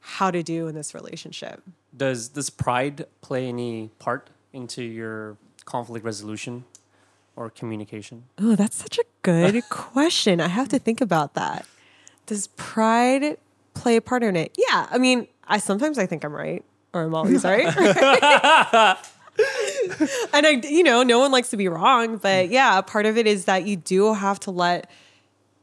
how 0.10 0.32
to 0.32 0.42
do 0.42 0.68
in 0.68 0.76
this 0.76 0.94
relationship. 0.94 1.62
Does 1.96 2.30
this 2.30 2.50
pride 2.50 3.06
play 3.22 3.48
any 3.48 3.92
part 4.00 4.30
into 4.52 4.84
your 4.84 5.38
conflict 5.66 6.04
resolution 6.04 6.66
or 7.36 7.50
communication? 7.50 8.24
Oh, 8.40 8.56
that's 8.56 8.76
such 8.76 8.98
a 8.98 9.04
good 9.22 9.64
question. 9.70 10.42
I 10.42 10.48
have 10.48 10.68
to 10.70 10.80
think 10.80 11.00
about 11.00 11.36
that. 11.36 11.66
Does 12.26 12.48
pride 12.58 13.38
play 13.74 13.98
a 13.98 14.02
part 14.02 14.24
in 14.24 14.36
it? 14.36 14.56
Yeah. 14.58 14.88
I 14.90 14.98
mean, 14.98 15.28
I 15.48 15.60
sometimes 15.60 15.98
I 15.98 16.06
think 16.06 16.26
I'm 16.26 16.36
right 16.36 16.64
or 16.94 17.04
I'm 17.04 17.14
always 17.14 17.44
right. 17.44 17.66
and 17.68 17.78
I, 20.48 20.62
you 20.64 20.84
know, 20.84 21.04
no 21.04 21.20
one 21.20 21.32
likes 21.32 21.50
to 21.52 21.58
be 21.58 21.68
wrong, 21.68 22.18
but 22.18 22.48
mm. 22.48 22.52
yeah, 22.52 22.82
part 22.82 23.06
of 23.06 23.18
it 23.18 23.28
is 23.28 23.46
that 23.46 23.66
you 23.66 23.76
do 23.76 24.14
have 24.14 24.40
to 24.42 24.52
let 24.52 24.90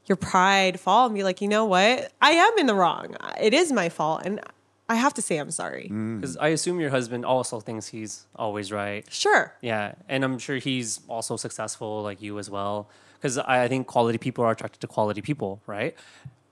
your 0.09 0.17
pride 0.17 0.79
fall 0.79 1.07
and 1.07 1.15
be 1.15 1.23
like, 1.23 1.41
you 1.41 1.49
know 1.49 1.65
what? 1.65 2.13
I 2.21 2.31
am 2.33 2.59
in 2.59 2.67
the 2.67 2.75
wrong. 2.75 3.17
It 3.41 3.53
is 3.55 3.73
my 3.73 3.89
fault. 3.89 4.23
And 4.25 4.41
I 4.89 4.95
have 4.95 5.15
to 5.15 5.23
say 5.23 5.39
I'm 5.39 5.51
sorry. 5.51 5.89
Mm. 5.93 6.21
Because 6.21 6.37
I 6.37 6.49
assume 6.49 6.79
your 6.81 6.91
husband 6.91 7.25
also 7.25 7.61
thinks 7.61 7.89
he's 7.89 8.27
always 8.37 8.71
right. 8.71 9.05
Sure. 9.11 9.53
Yeah, 9.61 9.95
and 10.09 10.25
I'm 10.25 10.39
sure 10.39 10.57
he's 10.57 11.01
also 11.09 11.37
successful 11.37 12.03
like 12.03 12.23
you 12.23 12.39
as 12.39 12.49
well. 12.49 12.89
Because 13.15 13.39
I, 13.39 13.65
I 13.65 13.69
think 13.69 13.87
quality 13.87 14.19
people 14.19 14.45
are 14.45 14.53
attracted 14.53 14.81
to 14.83 14.87
quality 14.87 15.23
people, 15.23 15.61
right? 15.67 15.97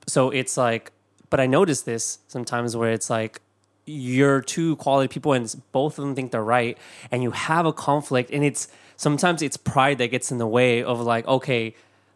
So 0.06 0.30
it's 0.30 0.56
like, 0.56 0.90
but 1.30 1.38
I 1.38 1.46
notice 1.46 1.82
this 1.82 2.18
sometimes 2.26 2.76
where 2.76 2.92
it's 2.92 3.08
like 3.08 3.40
you're 3.86 4.40
two 4.40 4.76
quality 4.76 5.08
people 5.08 5.32
and 5.32 5.54
both 5.72 5.98
of 5.98 6.04
them 6.04 6.14
think 6.14 6.32
they're 6.32 6.42
right, 6.42 6.76
and 7.10 7.22
you 7.22 7.30
have 7.30 7.66
a 7.66 7.72
conflict, 7.72 8.30
and 8.32 8.42
it's 8.42 8.66
sometimes 8.96 9.42
it's 9.42 9.56
pride 9.56 9.98
that 9.98 10.08
gets 10.08 10.32
in 10.32 10.38
the 10.38 10.46
way 10.46 10.82
of 10.82 11.00
like, 11.00 11.26
okay, 11.28 11.74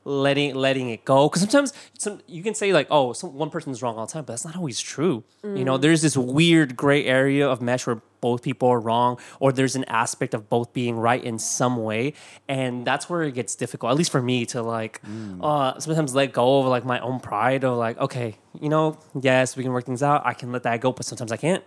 letting 0.08 0.54
letting 0.54 0.88
it 0.88 1.04
go. 1.04 1.28
Because 1.28 1.42
sometimes 1.42 1.72
some 1.98 2.20
you 2.26 2.42
can 2.42 2.54
say 2.54 2.72
like, 2.72 2.86
oh, 2.90 3.12
some, 3.12 3.34
one 3.34 3.50
person's 3.50 3.82
wrong 3.82 3.96
all 3.98 4.06
the 4.06 4.12
time, 4.12 4.24
but 4.24 4.32
that's 4.32 4.44
not 4.44 4.56
always 4.56 4.80
true. 4.80 5.22
You 5.44 5.64
know, 5.64 5.76
there's 5.76 6.02
this 6.02 6.16
weird 6.16 6.76
gray 6.76 7.04
area 7.04 7.48
of 7.48 7.60
mesh 7.62 7.86
where 7.86 8.00
both 8.20 8.42
people 8.42 8.68
are 8.68 8.80
wrong, 8.80 9.18
or 9.38 9.52
there's 9.52 9.76
an 9.76 9.84
aspect 9.84 10.34
of 10.34 10.48
both 10.48 10.72
being 10.72 10.96
right 10.96 11.22
in 11.22 11.38
some 11.38 11.76
way, 11.76 12.14
and 12.48 12.84
that's 12.84 13.08
where 13.08 13.22
it 13.22 13.32
gets 13.34 13.54
difficult. 13.54 13.92
At 13.92 13.96
least 13.96 14.10
for 14.10 14.20
me 14.20 14.44
to 14.46 14.62
like, 14.62 15.00
uh, 15.40 15.78
sometimes 15.78 16.14
let 16.14 16.32
go 16.32 16.60
of 16.60 16.66
like 16.66 16.84
my 16.84 16.98
own 17.00 17.20
pride 17.20 17.64
of 17.64 17.76
like, 17.78 17.96
okay, 17.98 18.34
you 18.60 18.68
know, 18.68 18.98
yes, 19.20 19.56
we 19.56 19.62
can 19.62 19.72
work 19.72 19.84
things 19.84 20.02
out. 20.02 20.26
I 20.26 20.34
can 20.34 20.50
let 20.50 20.64
that 20.64 20.80
go, 20.80 20.90
but 20.92 21.06
sometimes 21.06 21.30
I 21.30 21.36
can't. 21.36 21.62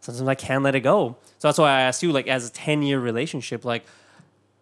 Sometimes 0.00 0.28
I 0.28 0.34
can 0.34 0.62
let 0.62 0.74
it 0.74 0.80
go. 0.80 1.16
So 1.38 1.48
that's 1.48 1.56
why 1.56 1.70
I 1.70 1.80
asked 1.82 2.02
you, 2.02 2.12
like, 2.12 2.28
as 2.28 2.46
a 2.46 2.52
10 2.52 2.82
year 2.82 3.00
relationship, 3.00 3.64
like, 3.64 3.86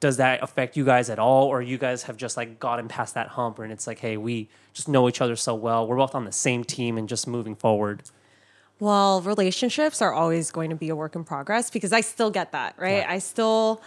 does 0.03 0.17
that 0.17 0.43
affect 0.43 0.77
you 0.77 0.85
guys 0.85 1.09
at 1.09 1.21
all? 1.21 1.47
Or 1.47 1.62
you 1.62 1.79
guys 1.79 2.03
have 2.03 2.17
just 2.17 2.37
like 2.37 2.59
gotten 2.59 2.88
past 2.88 3.15
that 3.15 3.29
hump 3.29 3.61
and 3.61 3.73
it's 3.73 3.87
like, 3.87 4.01
hey, 4.01 4.17
we 4.17 4.49
just 4.73 4.88
know 4.88 5.09
each 5.09 5.21
other 5.21 5.37
so 5.37 5.55
well. 5.55 5.87
We're 5.87 5.97
both 5.97 6.17
on 6.17 6.25
the 6.25 6.33
same 6.33 6.65
team 6.65 6.99
and 6.99 7.09
just 7.09 7.29
moving 7.29 7.55
forward. 7.55 8.03
Well, 8.81 9.23
relationships 9.23 10.03
are 10.03 10.12
always 10.12 10.51
going 10.51 10.71
to 10.71 10.77
be 10.77 10.88
a 10.88 10.97
work 10.97 11.15
in 11.15 11.23
progress 11.23 11.71
because 11.71 11.93
I 11.93 12.01
still 12.01 12.33
get 12.33 12.51
that, 12.51 12.75
right? 12.79 13.05
Yeah. 13.05 13.12
I 13.12 13.21
still 13.21 13.81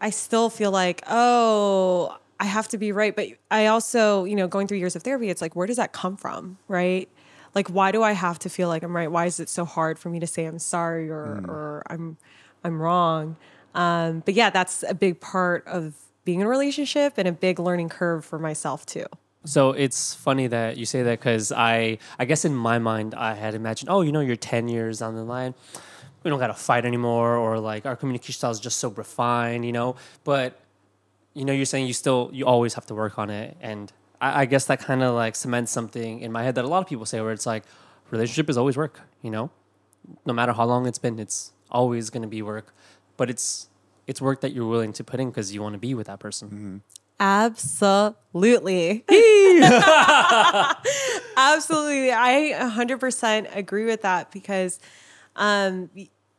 I 0.00 0.10
still 0.10 0.50
feel 0.50 0.72
like, 0.72 1.00
oh, 1.06 2.18
I 2.40 2.46
have 2.46 2.66
to 2.68 2.78
be 2.78 2.90
right, 2.90 3.14
but 3.14 3.28
I 3.52 3.66
also, 3.66 4.24
you 4.24 4.34
know, 4.34 4.48
going 4.48 4.66
through 4.66 4.78
years 4.78 4.96
of 4.96 5.04
therapy, 5.04 5.30
it's 5.30 5.40
like 5.40 5.54
where 5.54 5.68
does 5.68 5.76
that 5.76 5.92
come 5.92 6.16
from, 6.16 6.58
right? 6.66 7.08
Like 7.54 7.68
why 7.68 7.92
do 7.92 8.02
I 8.02 8.12
have 8.12 8.40
to 8.40 8.48
feel 8.48 8.66
like 8.66 8.82
I'm 8.82 8.96
right? 8.96 9.12
Why 9.12 9.26
is 9.26 9.38
it 9.38 9.48
so 9.48 9.64
hard 9.64 9.96
for 9.96 10.10
me 10.10 10.18
to 10.18 10.26
say 10.26 10.44
I'm 10.44 10.58
sorry 10.58 11.08
or 11.08 11.40
mm. 11.40 11.48
or 11.48 11.84
I'm 11.86 12.16
I'm 12.64 12.82
wrong? 12.82 13.36
Um, 13.74 14.22
but 14.24 14.34
yeah, 14.34 14.50
that's 14.50 14.84
a 14.88 14.94
big 14.94 15.20
part 15.20 15.66
of 15.66 15.94
being 16.24 16.40
in 16.40 16.46
a 16.46 16.48
relationship 16.48 17.14
and 17.16 17.26
a 17.26 17.32
big 17.32 17.58
learning 17.58 17.88
curve 17.88 18.24
for 18.24 18.38
myself 18.38 18.86
too. 18.86 19.06
So 19.44 19.72
it's 19.72 20.14
funny 20.14 20.46
that 20.46 20.76
you 20.76 20.86
say 20.86 21.02
that 21.02 21.18
because 21.18 21.50
I, 21.50 21.98
I 22.18 22.24
guess 22.26 22.44
in 22.44 22.54
my 22.54 22.78
mind, 22.78 23.14
I 23.14 23.34
had 23.34 23.54
imagined, 23.54 23.90
oh, 23.90 24.02
you 24.02 24.12
know, 24.12 24.20
you're 24.20 24.36
10 24.36 24.68
years 24.68 25.00
down 25.00 25.16
the 25.16 25.24
line. 25.24 25.54
We 26.22 26.30
don't 26.30 26.38
got 26.38 26.46
to 26.48 26.54
fight 26.54 26.84
anymore, 26.84 27.36
or 27.36 27.58
like 27.58 27.84
our 27.84 27.96
communication 27.96 28.34
style 28.34 28.52
is 28.52 28.60
just 28.60 28.78
so 28.78 28.90
refined, 28.90 29.66
you 29.66 29.72
know? 29.72 29.96
But, 30.22 30.60
you 31.34 31.44
know, 31.44 31.52
you're 31.52 31.66
saying 31.66 31.88
you 31.88 31.92
still, 31.92 32.30
you 32.32 32.46
always 32.46 32.74
have 32.74 32.86
to 32.86 32.94
work 32.94 33.18
on 33.18 33.30
it. 33.30 33.56
And 33.60 33.92
I, 34.20 34.42
I 34.42 34.44
guess 34.44 34.66
that 34.66 34.78
kind 34.78 35.02
of 35.02 35.16
like 35.16 35.34
cements 35.34 35.72
something 35.72 36.20
in 36.20 36.30
my 36.30 36.44
head 36.44 36.54
that 36.54 36.64
a 36.64 36.68
lot 36.68 36.78
of 36.78 36.86
people 36.86 37.04
say 37.04 37.20
where 37.20 37.32
it's 37.32 37.46
like, 37.46 37.64
relationship 38.12 38.48
is 38.48 38.56
always 38.56 38.76
work, 38.76 39.00
you 39.22 39.30
know? 39.30 39.50
No 40.24 40.32
matter 40.32 40.52
how 40.52 40.66
long 40.66 40.86
it's 40.86 40.98
been, 40.98 41.18
it's 41.18 41.50
always 41.68 42.10
going 42.10 42.22
to 42.22 42.28
be 42.28 42.42
work. 42.42 42.72
But 43.16 43.30
it's, 43.30 43.68
it's 44.06 44.20
work 44.20 44.40
that 44.40 44.52
you're 44.52 44.66
willing 44.66 44.92
to 44.94 45.04
put 45.04 45.20
in 45.20 45.30
because 45.30 45.54
you 45.54 45.62
want 45.62 45.74
to 45.74 45.78
be 45.78 45.94
with 45.94 46.06
that 46.08 46.18
person. 46.18 46.82
Absolutely. 47.20 49.04
Absolutely. 51.36 52.12
I 52.12 52.52
100% 52.60 53.56
agree 53.56 53.84
with 53.84 54.02
that 54.02 54.30
because 54.32 54.80
um 55.36 55.88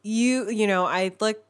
you 0.03 0.49
you 0.49 0.67
know, 0.67 0.85
I 0.85 1.11
look 1.19 1.41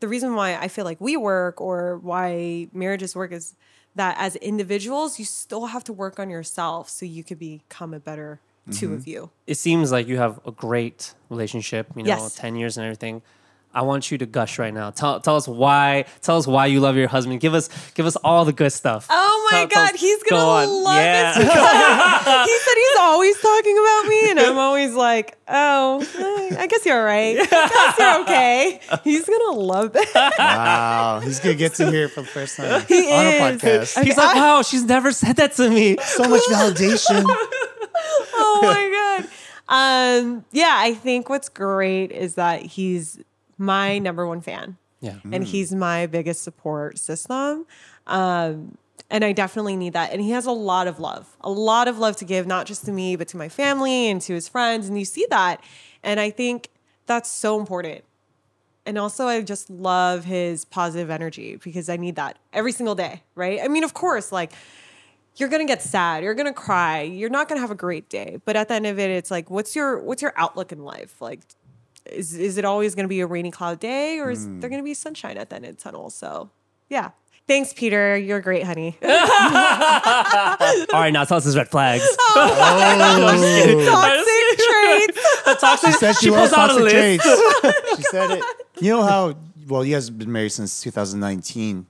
the 0.00 0.08
reason 0.08 0.34
why 0.34 0.54
I 0.56 0.68
feel 0.68 0.84
like 0.84 1.00
we 1.00 1.16
work 1.16 1.60
or 1.60 1.98
why 1.98 2.68
marriages 2.72 3.16
work 3.16 3.32
is 3.32 3.56
that 3.96 4.16
as 4.18 4.36
individuals, 4.36 5.18
you 5.18 5.24
still 5.24 5.66
have 5.66 5.82
to 5.84 5.92
work 5.92 6.20
on 6.20 6.30
yourself 6.30 6.88
so 6.88 7.04
you 7.04 7.24
could 7.24 7.38
become 7.38 7.92
a 7.92 8.00
better 8.00 8.40
two 8.70 8.92
of 8.92 9.06
you. 9.06 9.30
it 9.46 9.54
seems 9.54 9.90
like 9.90 10.06
you 10.06 10.18
have 10.18 10.40
a 10.46 10.50
great 10.52 11.14
relationship, 11.30 11.86
you 11.96 12.02
know, 12.02 12.08
Yes. 12.08 12.34
10 12.34 12.54
years 12.54 12.76
and 12.76 12.84
everything. 12.84 13.22
I 13.74 13.82
want 13.82 14.10
you 14.10 14.18
to 14.18 14.26
gush 14.26 14.58
right 14.58 14.72
now. 14.72 14.90
Tell, 14.90 15.20
tell 15.20 15.36
us 15.36 15.46
why. 15.46 16.06
Tell 16.22 16.36
us 16.38 16.46
why 16.46 16.66
you 16.66 16.80
love 16.80 16.96
your 16.96 17.06
husband. 17.06 17.40
Give 17.40 17.54
us 17.54 17.68
give 17.92 18.06
us 18.06 18.16
all 18.16 18.44
the 18.44 18.52
good 18.52 18.72
stuff. 18.72 19.06
Oh 19.10 19.48
my 19.52 19.58
Tell- 19.60 19.68
tell 19.68 19.84
God, 19.86 19.94
us- 19.94 20.00
he's 20.00 20.22
gonna 20.24 20.42
on. 20.42 20.84
love 20.84 20.96
yeah. 20.96 21.34
this 21.38 21.46
he 21.46 22.58
said 22.58 22.74
he's 22.74 22.98
always 22.98 23.40
talking 23.40 23.78
about 23.78 24.06
me, 24.08 24.30
and 24.30 24.40
I'm 24.40 24.58
always 24.58 24.94
like, 24.94 25.36
oh, 25.48 26.04
I 26.58 26.66
guess 26.66 26.84
you're 26.86 27.04
right. 27.04 27.36
I 27.40 27.44
guess 27.46 27.98
you're 27.98 28.20
okay. 28.22 28.80
He's 29.04 29.26
gonna 29.26 29.58
love 29.58 29.92
that. 29.92 30.34
Wow, 30.38 31.20
he's 31.22 31.38
gonna 31.38 31.54
get 31.54 31.74
to 31.74 31.90
hear 31.90 32.04
it 32.06 32.08
for 32.12 32.22
the 32.22 32.26
first 32.26 32.56
time 32.56 32.82
He 32.88 33.12
on 33.12 33.26
a 33.26 33.28
is. 33.28 33.62
podcast. 33.62 34.02
He's 34.04 34.16
like, 34.16 34.34
wow, 34.34 34.62
she's 34.62 34.84
never 34.84 35.12
said 35.12 35.36
that 35.36 35.52
to 35.56 35.68
me. 35.70 35.98
So 35.98 36.24
much 36.28 36.42
validation. 36.50 37.22
oh 38.34 38.60
my 38.62 39.24
god. 39.24 39.30
Um, 39.70 40.44
yeah, 40.52 40.74
I 40.78 40.94
think 40.94 41.28
what's 41.28 41.50
great 41.50 42.10
is 42.12 42.36
that 42.36 42.62
he's 42.62 43.20
my 43.58 43.98
number 43.98 44.26
one 44.26 44.40
fan. 44.40 44.76
Yeah. 45.00 45.18
and 45.30 45.44
he's 45.44 45.72
my 45.72 46.06
biggest 46.06 46.42
support 46.42 46.98
system. 46.98 47.66
Um, 48.08 48.76
and 49.10 49.24
I 49.24 49.32
definitely 49.32 49.76
need 49.76 49.92
that. 49.92 50.12
And 50.12 50.20
he 50.20 50.30
has 50.30 50.44
a 50.44 50.52
lot 50.52 50.86
of 50.86 50.98
love, 50.98 51.36
a 51.40 51.50
lot 51.50 51.88
of 51.88 51.98
love 51.98 52.16
to 52.16 52.24
give, 52.24 52.46
not 52.46 52.66
just 52.66 52.84
to 52.86 52.92
me, 52.92 53.16
but 53.16 53.28
to 53.28 53.36
my 53.36 53.48
family 53.48 54.10
and 54.10 54.20
to 54.22 54.34
his 54.34 54.48
friends. 54.48 54.88
And 54.88 54.98
you 54.98 55.04
see 55.04 55.26
that. 55.30 55.62
And 56.02 56.18
I 56.20 56.30
think 56.30 56.68
that's 57.06 57.30
so 57.30 57.58
important. 57.60 58.04
And 58.84 58.98
also, 58.98 59.26
I 59.26 59.42
just 59.42 59.68
love 59.68 60.24
his 60.24 60.64
positive 60.64 61.10
energy 61.10 61.56
because 61.62 61.88
I 61.88 61.96
need 61.96 62.16
that 62.16 62.38
every 62.52 62.72
single 62.72 62.94
day, 62.94 63.22
right? 63.34 63.60
I 63.62 63.68
mean, 63.68 63.84
of 63.84 63.92
course, 63.94 64.32
like 64.32 64.52
you're 65.36 65.48
gonna 65.50 65.66
get 65.66 65.82
sad, 65.82 66.24
you're 66.24 66.34
gonna 66.34 66.54
cry, 66.54 67.02
you're 67.02 67.30
not 67.30 67.48
gonna 67.48 67.60
have 67.60 67.70
a 67.70 67.76
great 67.76 68.08
day. 68.08 68.38
But 68.44 68.56
at 68.56 68.68
the 68.68 68.74
end 68.74 68.86
of 68.86 68.98
it, 68.98 69.10
it's 69.10 69.30
like, 69.30 69.50
what's 69.50 69.76
your 69.76 70.00
what's 70.00 70.22
your 70.22 70.32
outlook 70.36 70.72
in 70.72 70.84
life? 70.84 71.20
Like, 71.20 71.40
is 72.10 72.34
is 72.34 72.58
it 72.58 72.64
always 72.64 72.94
gonna 72.94 73.08
be 73.08 73.20
a 73.20 73.26
rainy 73.26 73.50
cloud 73.50 73.80
day, 73.80 74.18
or 74.18 74.30
is 74.30 74.44
there 74.46 74.54
hmm. 74.54 74.60
gonna 74.68 74.82
be 74.82 74.94
sunshine 74.94 75.36
at 75.36 75.50
the 75.50 75.56
end 75.56 75.66
of 75.66 75.76
the 75.76 75.82
tunnel? 75.82 76.10
So, 76.10 76.50
yeah. 76.88 77.10
Thanks, 77.46 77.72
Peter. 77.72 78.14
You're 78.14 78.42
great, 78.42 78.64
honey. 78.64 78.98
All 79.02 79.10
right, 81.00 81.10
now 81.10 81.24
tell 81.24 81.38
us 81.38 81.44
his 81.44 81.56
red 81.56 81.70
flags. 81.70 82.04
Oh. 82.06 82.44
Toxic 83.90 84.58
traits. 84.68 85.18
toxic. 85.58 85.94
Said 85.94 86.16
she, 86.16 86.26
she 86.26 86.30
loves 86.30 86.52
pulls 86.52 86.70
out 86.70 86.78
a 86.78 86.84
toxic 86.84 86.84
list. 86.84 87.24
traits. 87.24 87.96
she 87.96 88.02
said 88.02 88.30
it. 88.32 88.44
You 88.80 88.90
know 88.90 89.02
how? 89.02 89.34
Well, 89.66 89.82
you 89.82 89.94
guys 89.94 90.08
have 90.08 90.18
been 90.18 90.30
married 90.30 90.52
since 90.52 90.82
2019. 90.82 91.86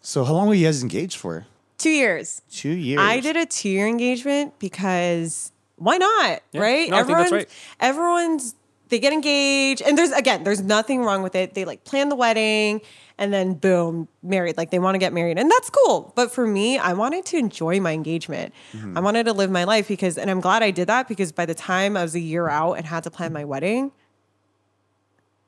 So 0.00 0.24
how 0.24 0.32
long 0.32 0.48
were 0.48 0.54
you 0.54 0.64
guys 0.66 0.82
engaged 0.82 1.18
for? 1.18 1.46
Two 1.76 1.90
years. 1.90 2.40
Two 2.50 2.70
years. 2.70 3.00
I 3.00 3.20
did 3.20 3.36
a 3.36 3.44
two 3.44 3.68
year 3.68 3.86
engagement 3.86 4.58
because 4.58 5.52
why 5.76 5.96
not? 5.96 6.40
Yeah. 6.52 6.60
Right? 6.60 6.90
No, 6.90 6.96
I 6.96 7.02
think 7.04 7.18
that's 7.18 7.32
right. 7.32 7.48
everyone's 7.78 8.54
they 8.88 8.98
get 8.98 9.12
engaged 9.12 9.82
and 9.82 9.96
there's 9.96 10.12
again, 10.12 10.44
there's 10.44 10.62
nothing 10.62 11.02
wrong 11.02 11.22
with 11.22 11.34
it. 11.34 11.54
They 11.54 11.64
like 11.64 11.84
plan 11.84 12.08
the 12.08 12.16
wedding 12.16 12.80
and 13.18 13.32
then 13.32 13.54
boom, 13.54 14.08
married. 14.22 14.56
Like 14.56 14.70
they 14.70 14.78
want 14.78 14.94
to 14.94 14.98
get 14.98 15.12
married. 15.12 15.38
And 15.38 15.50
that's 15.50 15.70
cool. 15.70 16.12
But 16.14 16.30
for 16.30 16.46
me, 16.46 16.78
I 16.78 16.92
wanted 16.92 17.24
to 17.26 17.36
enjoy 17.36 17.80
my 17.80 17.92
engagement. 17.92 18.54
Mm-hmm. 18.72 18.96
I 18.96 19.00
wanted 19.00 19.24
to 19.24 19.32
live 19.32 19.50
my 19.50 19.64
life 19.64 19.88
because 19.88 20.16
and 20.16 20.30
I'm 20.30 20.40
glad 20.40 20.62
I 20.62 20.70
did 20.70 20.88
that 20.88 21.08
because 21.08 21.32
by 21.32 21.46
the 21.46 21.54
time 21.54 21.96
I 21.96 22.02
was 22.02 22.14
a 22.14 22.20
year 22.20 22.48
out 22.48 22.74
and 22.74 22.86
had 22.86 23.04
to 23.04 23.10
plan 23.10 23.32
my 23.32 23.44
wedding, 23.44 23.92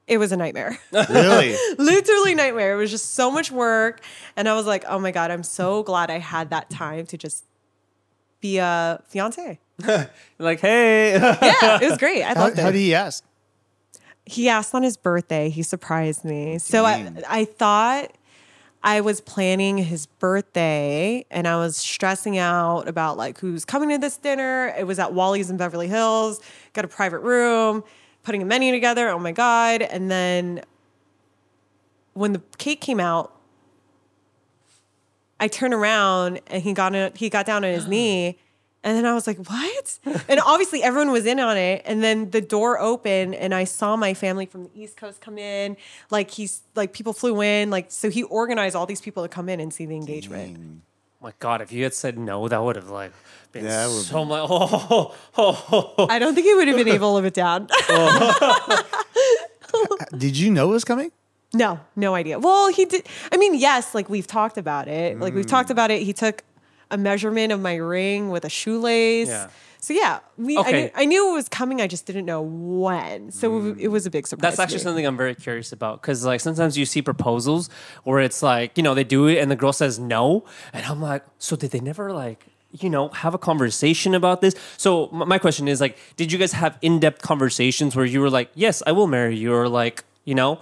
it 0.06 0.18
was 0.18 0.32
a 0.32 0.36
nightmare. 0.36 0.76
really. 0.92 1.56
literally 1.78 2.34
nightmare. 2.34 2.74
It 2.74 2.76
was 2.76 2.90
just 2.90 3.14
so 3.14 3.30
much 3.30 3.52
work. 3.52 4.00
And 4.36 4.48
I 4.48 4.54
was 4.54 4.66
like, 4.66 4.84
oh 4.88 4.98
my 4.98 5.12
God, 5.12 5.30
I'm 5.30 5.44
so 5.44 5.84
glad 5.84 6.10
I 6.10 6.18
had 6.18 6.50
that 6.50 6.68
time 6.68 7.06
to 7.06 7.16
just 7.16 7.44
be 8.40 8.58
a 8.58 9.00
fiance. 9.06 9.60
like, 10.38 10.60
hey. 10.60 11.12
Yeah, 11.12 11.78
it 11.80 11.88
was 11.88 11.98
great. 11.98 12.24
I 12.24 12.34
How, 12.34 12.40
loved 12.46 12.58
how 12.58 12.68
it. 12.68 12.72
do 12.72 12.78
you 12.78 12.94
ask? 12.94 13.24
He 14.30 14.48
asked 14.48 14.74
on 14.76 14.84
his 14.84 14.96
birthday. 14.96 15.48
He 15.48 15.64
surprised 15.64 16.24
me. 16.24 16.58
So 16.58 16.84
I, 16.84 17.12
I 17.28 17.44
thought 17.44 18.12
I 18.80 19.00
was 19.00 19.20
planning 19.20 19.78
his 19.78 20.06
birthday 20.06 21.26
and 21.32 21.48
I 21.48 21.56
was 21.56 21.76
stressing 21.76 22.38
out 22.38 22.86
about 22.86 23.16
like 23.16 23.40
who's 23.40 23.64
coming 23.64 23.88
to 23.88 23.98
this 23.98 24.16
dinner. 24.16 24.72
It 24.78 24.86
was 24.86 25.00
at 25.00 25.12
Wally's 25.12 25.50
in 25.50 25.56
Beverly 25.56 25.88
Hills, 25.88 26.40
got 26.74 26.84
a 26.84 26.88
private 26.88 27.18
room, 27.18 27.82
putting 28.22 28.40
a 28.40 28.44
menu 28.44 28.70
together. 28.70 29.08
Oh 29.08 29.18
my 29.18 29.32
God. 29.32 29.82
And 29.82 30.08
then 30.08 30.62
when 32.12 32.32
the 32.32 32.42
cake 32.56 32.80
came 32.80 33.00
out, 33.00 33.34
I 35.40 35.48
turned 35.48 35.74
around 35.74 36.40
and 36.46 36.62
he 36.62 36.72
got 36.72 36.94
in, 36.94 37.12
he 37.16 37.30
got 37.30 37.46
down 37.46 37.64
on 37.64 37.72
his 37.72 37.86
knee. 37.88 38.38
And 38.82 38.96
then 38.96 39.04
I 39.04 39.12
was 39.12 39.26
like, 39.26 39.36
what? 39.36 39.98
And 40.28 40.40
obviously 40.40 40.82
everyone 40.82 41.10
was 41.10 41.26
in 41.26 41.38
on 41.38 41.56
it. 41.58 41.82
And 41.84 42.02
then 42.02 42.30
the 42.30 42.40
door 42.40 42.78
opened 42.78 43.34
and 43.34 43.54
I 43.54 43.64
saw 43.64 43.94
my 43.94 44.14
family 44.14 44.46
from 44.46 44.64
the 44.64 44.70
East 44.74 44.96
Coast 44.96 45.20
come 45.20 45.36
in. 45.36 45.76
Like 46.10 46.30
he's 46.30 46.62
like 46.74 46.92
people 46.94 47.12
flew 47.12 47.42
in. 47.42 47.70
Like 47.70 47.90
so 47.90 48.08
he 48.08 48.22
organized 48.22 48.74
all 48.74 48.86
these 48.86 49.02
people 49.02 49.22
to 49.22 49.28
come 49.28 49.48
in 49.48 49.60
and 49.60 49.72
see 49.72 49.84
the 49.84 49.96
engagement. 49.96 50.56
Oh 50.58 51.26
my 51.26 51.32
God, 51.38 51.60
if 51.60 51.72
you 51.72 51.82
had 51.82 51.92
said 51.92 52.18
no, 52.18 52.48
that 52.48 52.62
would 52.62 52.76
have 52.76 52.88
like 52.88 53.12
been 53.52 53.66
Yeah, 53.66 53.86
would've 53.86 54.02
so 54.02 54.24
much. 54.24 54.40
Oh, 54.50 55.14
oh, 55.36 55.64
oh, 55.72 55.94
oh. 55.98 56.06
I 56.08 56.18
don't 56.18 56.34
think 56.34 56.46
he 56.46 56.54
would 56.54 56.68
have 56.68 56.76
been 56.78 56.88
able 56.88 57.10
to 57.10 57.14
live 57.16 57.24
it 57.26 57.34
down. 57.34 57.68
Oh. 59.72 59.96
Did 60.18 60.36
you 60.36 60.50
know 60.50 60.70
it 60.70 60.72
was 60.72 60.84
coming? 60.84 61.12
no, 61.52 61.80
no 61.96 62.14
idea. 62.14 62.38
Well, 62.38 62.72
he 62.72 62.84
did. 62.84 63.06
I 63.32 63.36
mean, 63.36 63.54
yes, 63.54 63.94
like 63.94 64.08
we've 64.08 64.26
talked 64.26 64.58
about 64.58 64.88
it. 64.88 65.18
Like 65.18 65.34
we've 65.34 65.44
hmm. 65.44 65.50
talked 65.50 65.70
about 65.70 65.90
it. 65.90 66.02
He 66.02 66.12
took 66.12 66.42
a 66.90 66.98
measurement 66.98 67.52
of 67.52 67.60
my 67.60 67.76
ring 67.76 68.30
with 68.30 68.44
a 68.44 68.48
shoelace. 68.48 69.28
Yeah. 69.28 69.48
So 69.82 69.94
yeah, 69.94 70.20
we, 70.36 70.56
I, 70.56 70.60
Okay. 70.60 70.72
knew, 70.72 70.90
I 70.94 71.04
knew 71.06 71.30
it 71.30 71.34
was 71.34 71.48
coming. 71.48 71.80
I 71.80 71.86
just 71.86 72.04
didn't 72.04 72.26
know 72.26 72.42
when. 72.42 73.30
So 73.30 73.58
it 73.58 73.78
mm. 73.78 73.88
was 73.88 74.04
a 74.04 74.10
big 74.10 74.26
surprise. 74.26 74.42
That's 74.42 74.56
to 74.56 74.62
actually 74.62 74.76
me. 74.76 74.82
something 74.82 75.06
I'm 75.06 75.16
very 75.16 75.34
curious 75.34 75.72
about 75.72 76.02
because, 76.02 76.24
like, 76.24 76.40
sometimes 76.40 76.76
you 76.76 76.84
see 76.84 77.00
proposals 77.00 77.70
where 78.04 78.20
it's 78.20 78.42
like, 78.42 78.76
you 78.76 78.82
know, 78.82 78.94
they 78.94 79.04
do 79.04 79.26
it 79.26 79.38
and 79.38 79.50
the 79.50 79.56
girl 79.56 79.72
says 79.72 79.98
no, 79.98 80.44
and 80.74 80.84
I'm 80.84 81.00
like, 81.00 81.24
so 81.38 81.56
did 81.56 81.70
they 81.70 81.80
never 81.80 82.12
like, 82.12 82.44
you 82.72 82.90
know, 82.90 83.08
have 83.08 83.32
a 83.32 83.38
conversation 83.38 84.14
about 84.14 84.42
this? 84.42 84.54
So 84.76 85.08
m- 85.08 85.26
my 85.26 85.38
question 85.38 85.66
is 85.66 85.80
like, 85.80 85.96
did 86.16 86.30
you 86.30 86.38
guys 86.38 86.52
have 86.52 86.76
in-depth 86.82 87.22
conversations 87.22 87.96
where 87.96 88.04
you 88.04 88.20
were 88.20 88.30
like, 88.30 88.50
yes, 88.54 88.82
I 88.86 88.92
will 88.92 89.06
marry 89.06 89.36
you, 89.36 89.54
or 89.54 89.66
like, 89.66 90.04
you 90.26 90.34
know, 90.34 90.60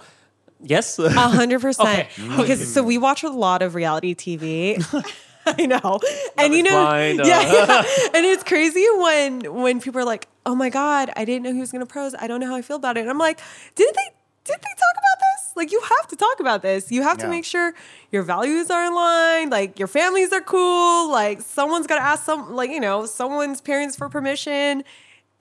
yes, 0.63 0.97
A 0.97 1.09
hundred 1.09 1.59
percent. 1.67 2.07
Okay. 2.17 2.37
Because 2.37 2.73
so 2.73 2.83
mm. 2.83 2.87
we 2.87 2.97
watch 2.97 3.23
a 3.23 3.29
lot 3.29 3.61
of 3.61 3.75
reality 3.75 4.15
TV. 4.15 4.81
I 5.59 5.65
know. 5.65 5.99
and 6.37 6.53
you 6.53 6.63
know, 6.63 6.71
blind, 6.85 7.21
uh. 7.21 7.25
yeah, 7.25 7.41
yeah. 7.53 7.83
And 8.13 8.25
it's 8.25 8.43
crazy 8.43 8.85
when 8.97 9.53
when 9.61 9.79
people 9.81 9.99
are 10.01 10.05
like, 10.05 10.27
"Oh 10.45 10.55
my 10.55 10.69
god, 10.69 11.11
I 11.15 11.25
didn't 11.25 11.43
know 11.43 11.53
he 11.53 11.59
was 11.59 11.71
going 11.71 11.85
to 11.85 11.91
pros. 11.91 12.13
I 12.17 12.27
don't 12.27 12.39
know 12.39 12.47
how 12.47 12.55
I 12.55 12.61
feel 12.61 12.77
about 12.77 12.97
it." 12.97 13.01
And 13.01 13.09
I'm 13.09 13.17
like, 13.17 13.39
"Didn't 13.75 13.95
they 13.95 14.09
did 14.45 14.55
they 14.57 14.75
talk 14.83 14.95
about 15.03 15.19
this? 15.19 15.51
Like 15.55 15.71
you 15.71 15.81
have 15.81 16.07
to 16.07 16.15
talk 16.15 16.39
about 16.39 16.61
this. 16.61 16.91
You 16.91 17.03
have 17.03 17.17
to 17.19 17.27
make 17.27 17.45
sure 17.45 17.73
your 18.11 18.23
values 18.23 18.69
are 18.71 18.85
in 18.85 18.95
line, 18.95 19.49
like 19.49 19.77
your 19.77 19.87
families 19.87 20.31
are 20.33 20.41
cool, 20.41 21.11
like 21.11 21.41
someone's 21.41 21.85
got 21.87 21.95
to 21.95 22.01
ask 22.01 22.23
some 22.23 22.55
like, 22.55 22.69
you 22.71 22.79
know, 22.79 23.05
someone's 23.05 23.61
parents 23.61 23.95
for 23.95 24.09
permission." 24.09 24.83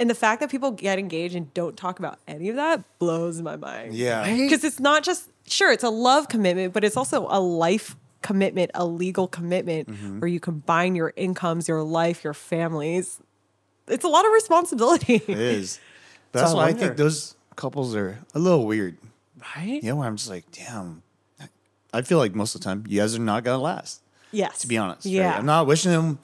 And 0.01 0.09
the 0.09 0.15
fact 0.15 0.41
that 0.41 0.49
people 0.49 0.71
get 0.71 1.01
engaged 1.01 1.35
and 1.35 1.53
don't 1.55 1.77
talk 1.77 1.99
about 1.99 2.21
any 2.29 2.51
of 2.51 2.57
that 2.57 2.85
blows 3.01 3.43
my 3.43 3.57
mind 3.57 3.95
Yeah. 3.95 4.33
because 4.33 4.63
it's 4.63 4.79
not 4.79 5.03
just 5.03 5.29
sure 5.45 5.73
it's 5.73 5.83
a 5.83 5.91
love 5.91 6.29
commitment 6.29 6.73
but 6.73 6.85
it's 6.85 6.97
also 6.97 7.27
a 7.31 7.41
life 7.41 7.97
commitment 8.23 8.71
a 8.75 8.85
legal 8.85 9.29
commitment 9.29 9.89
Mm-hmm. 9.89 10.21
where 10.21 10.29
you 10.29 10.41
combine 10.41 10.95
your 10.95 11.13
incomes 11.17 11.69
your 11.69 11.83
life 11.83 12.25
your 12.25 12.35
families 12.35 13.21
it's 13.87 14.05
a 14.05 14.09
lot 14.09 14.27
of 14.27 14.33
responsibility 14.33 15.15
It 15.17 15.29
is. 15.39 15.81
That's 16.33 16.51
I 16.51 16.55
why 16.55 16.63
I 16.63 16.67
wonder. 16.67 16.81
think 16.81 16.97
those 16.97 17.37
couples 17.57 17.95
are 17.95 18.19
a 18.35 18.39
little 18.39 18.67
weird. 18.67 18.99
Right? 19.57 19.83
You 19.83 19.91
know, 19.91 19.97
where 19.97 20.07
I'm 20.09 20.17
just 20.17 20.29
like, 20.29 20.45
damn. 20.53 21.03
I 21.95 22.03
feel 22.03 22.19
like 22.19 22.35
most 22.35 22.55
of 22.55 22.61
the 22.61 22.65
time 22.67 22.85
you 22.87 23.01
guys 23.01 23.17
are 23.17 23.21
not 23.21 23.45
gonna 23.45 23.63
last. 23.63 24.03
yes 24.31 24.59
To 24.61 24.67
be 24.69 24.77
honest, 24.77 25.07
right? 25.07 25.13
yeah 25.15 25.39
I'm 25.39 25.47
not 25.47 25.67
wishing 25.67 25.91
them, 25.93 26.19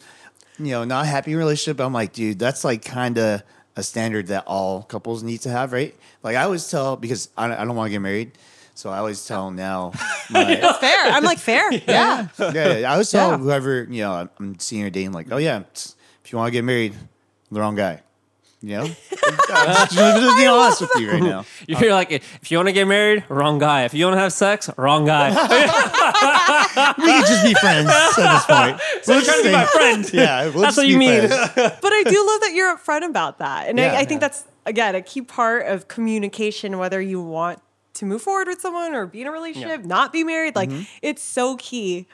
you 0.59 0.72
know, 0.72 0.85
not 0.85 1.04
a 1.07 1.09
happy 1.09 1.35
relationship. 1.35 1.80
I'm 1.80 1.94
like, 1.94 2.12
dude, 2.12 2.38
that's 2.38 2.64
like 2.64 2.85
kind 2.85 3.16
of 3.18 3.42
a 3.76 3.83
standard 3.83 4.26
that 4.26 4.44
all 4.46 4.83
couples 4.83 5.22
need 5.22 5.38
to 5.42 5.48
have, 5.50 5.72
right? 5.72 5.94
Like 6.22 6.37
I 6.37 6.42
always 6.42 6.68
tell 6.70 6.96
because 6.96 7.30
I, 7.37 7.46
I 7.46 7.64
don't 7.64 7.74
want 7.76 7.87
to 7.87 7.92
get 7.92 8.00
married, 8.00 8.33
so 8.74 8.90
I 8.90 8.98
always 8.98 9.24
tell 9.26 9.50
now. 9.50 9.92
My, 10.30 10.44
it's 10.52 10.78
fair 10.78 11.04
i'm 11.12 11.22
like 11.24 11.38
fair 11.38 11.70
yeah 11.87 12.28
yeah, 12.38 12.78
yeah, 12.78 12.88
I 12.90 12.92
always 12.92 13.10
tell 13.10 13.30
Yeah. 13.32 13.37
whoever 13.38 13.84
you 13.90 14.02
know 14.02 14.12
I'm- 14.12 14.30
I'm 14.40 14.58
seeing 14.58 14.84
or 14.84 14.90
dating, 14.90 15.12
like, 15.12 15.30
oh 15.30 15.37
yeah, 15.37 15.62
if 16.24 16.32
you 16.32 16.38
want 16.38 16.48
to 16.48 16.52
get 16.52 16.64
married, 16.64 16.94
the 17.52 17.60
wrong 17.60 17.74
guy. 17.76 18.00
You 18.62 18.70
know, 18.78 18.84
I'm 19.50 19.88
just, 19.88 19.94
just 19.94 20.37
being 20.38 20.48
honest 20.48 20.80
with 20.80 20.90
you 20.96 21.10
right 21.12 21.22
now. 21.22 21.44
You're 21.68 21.92
like, 21.92 22.10
if 22.10 22.50
you 22.50 22.56
want 22.56 22.68
to 22.68 22.72
get 22.72 22.88
married, 22.88 23.22
wrong 23.28 23.58
guy. 23.58 23.84
If 23.84 23.92
you 23.92 24.06
want 24.06 24.16
to 24.16 24.20
have 24.20 24.32
sex, 24.32 24.70
wrong 24.78 25.04
guy. 25.04 25.28
We 26.96 27.12
could 27.12 27.26
just 27.26 27.44
be 27.44 27.52
friends 27.54 27.90
at 27.90 28.32
this 28.32 28.44
point. 28.46 28.80
so 29.02 29.12
you're 29.12 29.22
trying 29.22 29.38
to 29.38 29.44
be 29.44 29.52
my 29.52 29.66
friend. 29.66 30.10
Yeah, 30.14 30.44
we'll 30.48 30.62
That's 30.62 30.76
just 30.76 30.78
what 30.78 30.82
be 30.84 30.88
you 30.92 30.98
mean. 30.98 31.28
friends. 31.28 31.52
but 31.82 31.92
i 31.92 32.02
do 32.04 32.26
love 32.26 32.40
that 32.40 32.52
you're 32.54 32.74
upfront 32.74 33.04
about 33.06 33.38
that 33.38 33.68
and 33.68 33.78
Yeah. 33.78 33.92
I, 33.92 33.98
I 34.00 34.04
think 34.06 34.20
that's 34.22 34.44
again 34.64 34.94
a 34.94 35.02
key 35.02 35.20
part 35.20 35.66
of 35.66 35.87
communication 35.88 36.78
whether 36.78 37.00
you 37.02 37.20
want 37.20 37.60
to 37.94 38.04
move 38.04 38.22
forward 38.22 38.46
with 38.48 38.61
someone 38.61 38.94
or 38.94 39.07
be 39.07 39.20
in 39.22 39.26
a 39.26 39.33
relationship 39.33 39.85
not 39.85 40.12
be 40.12 40.22
married 40.24 40.54
like 40.57 40.70
it's 41.02 41.22
so 41.22 41.57
key 41.57 42.07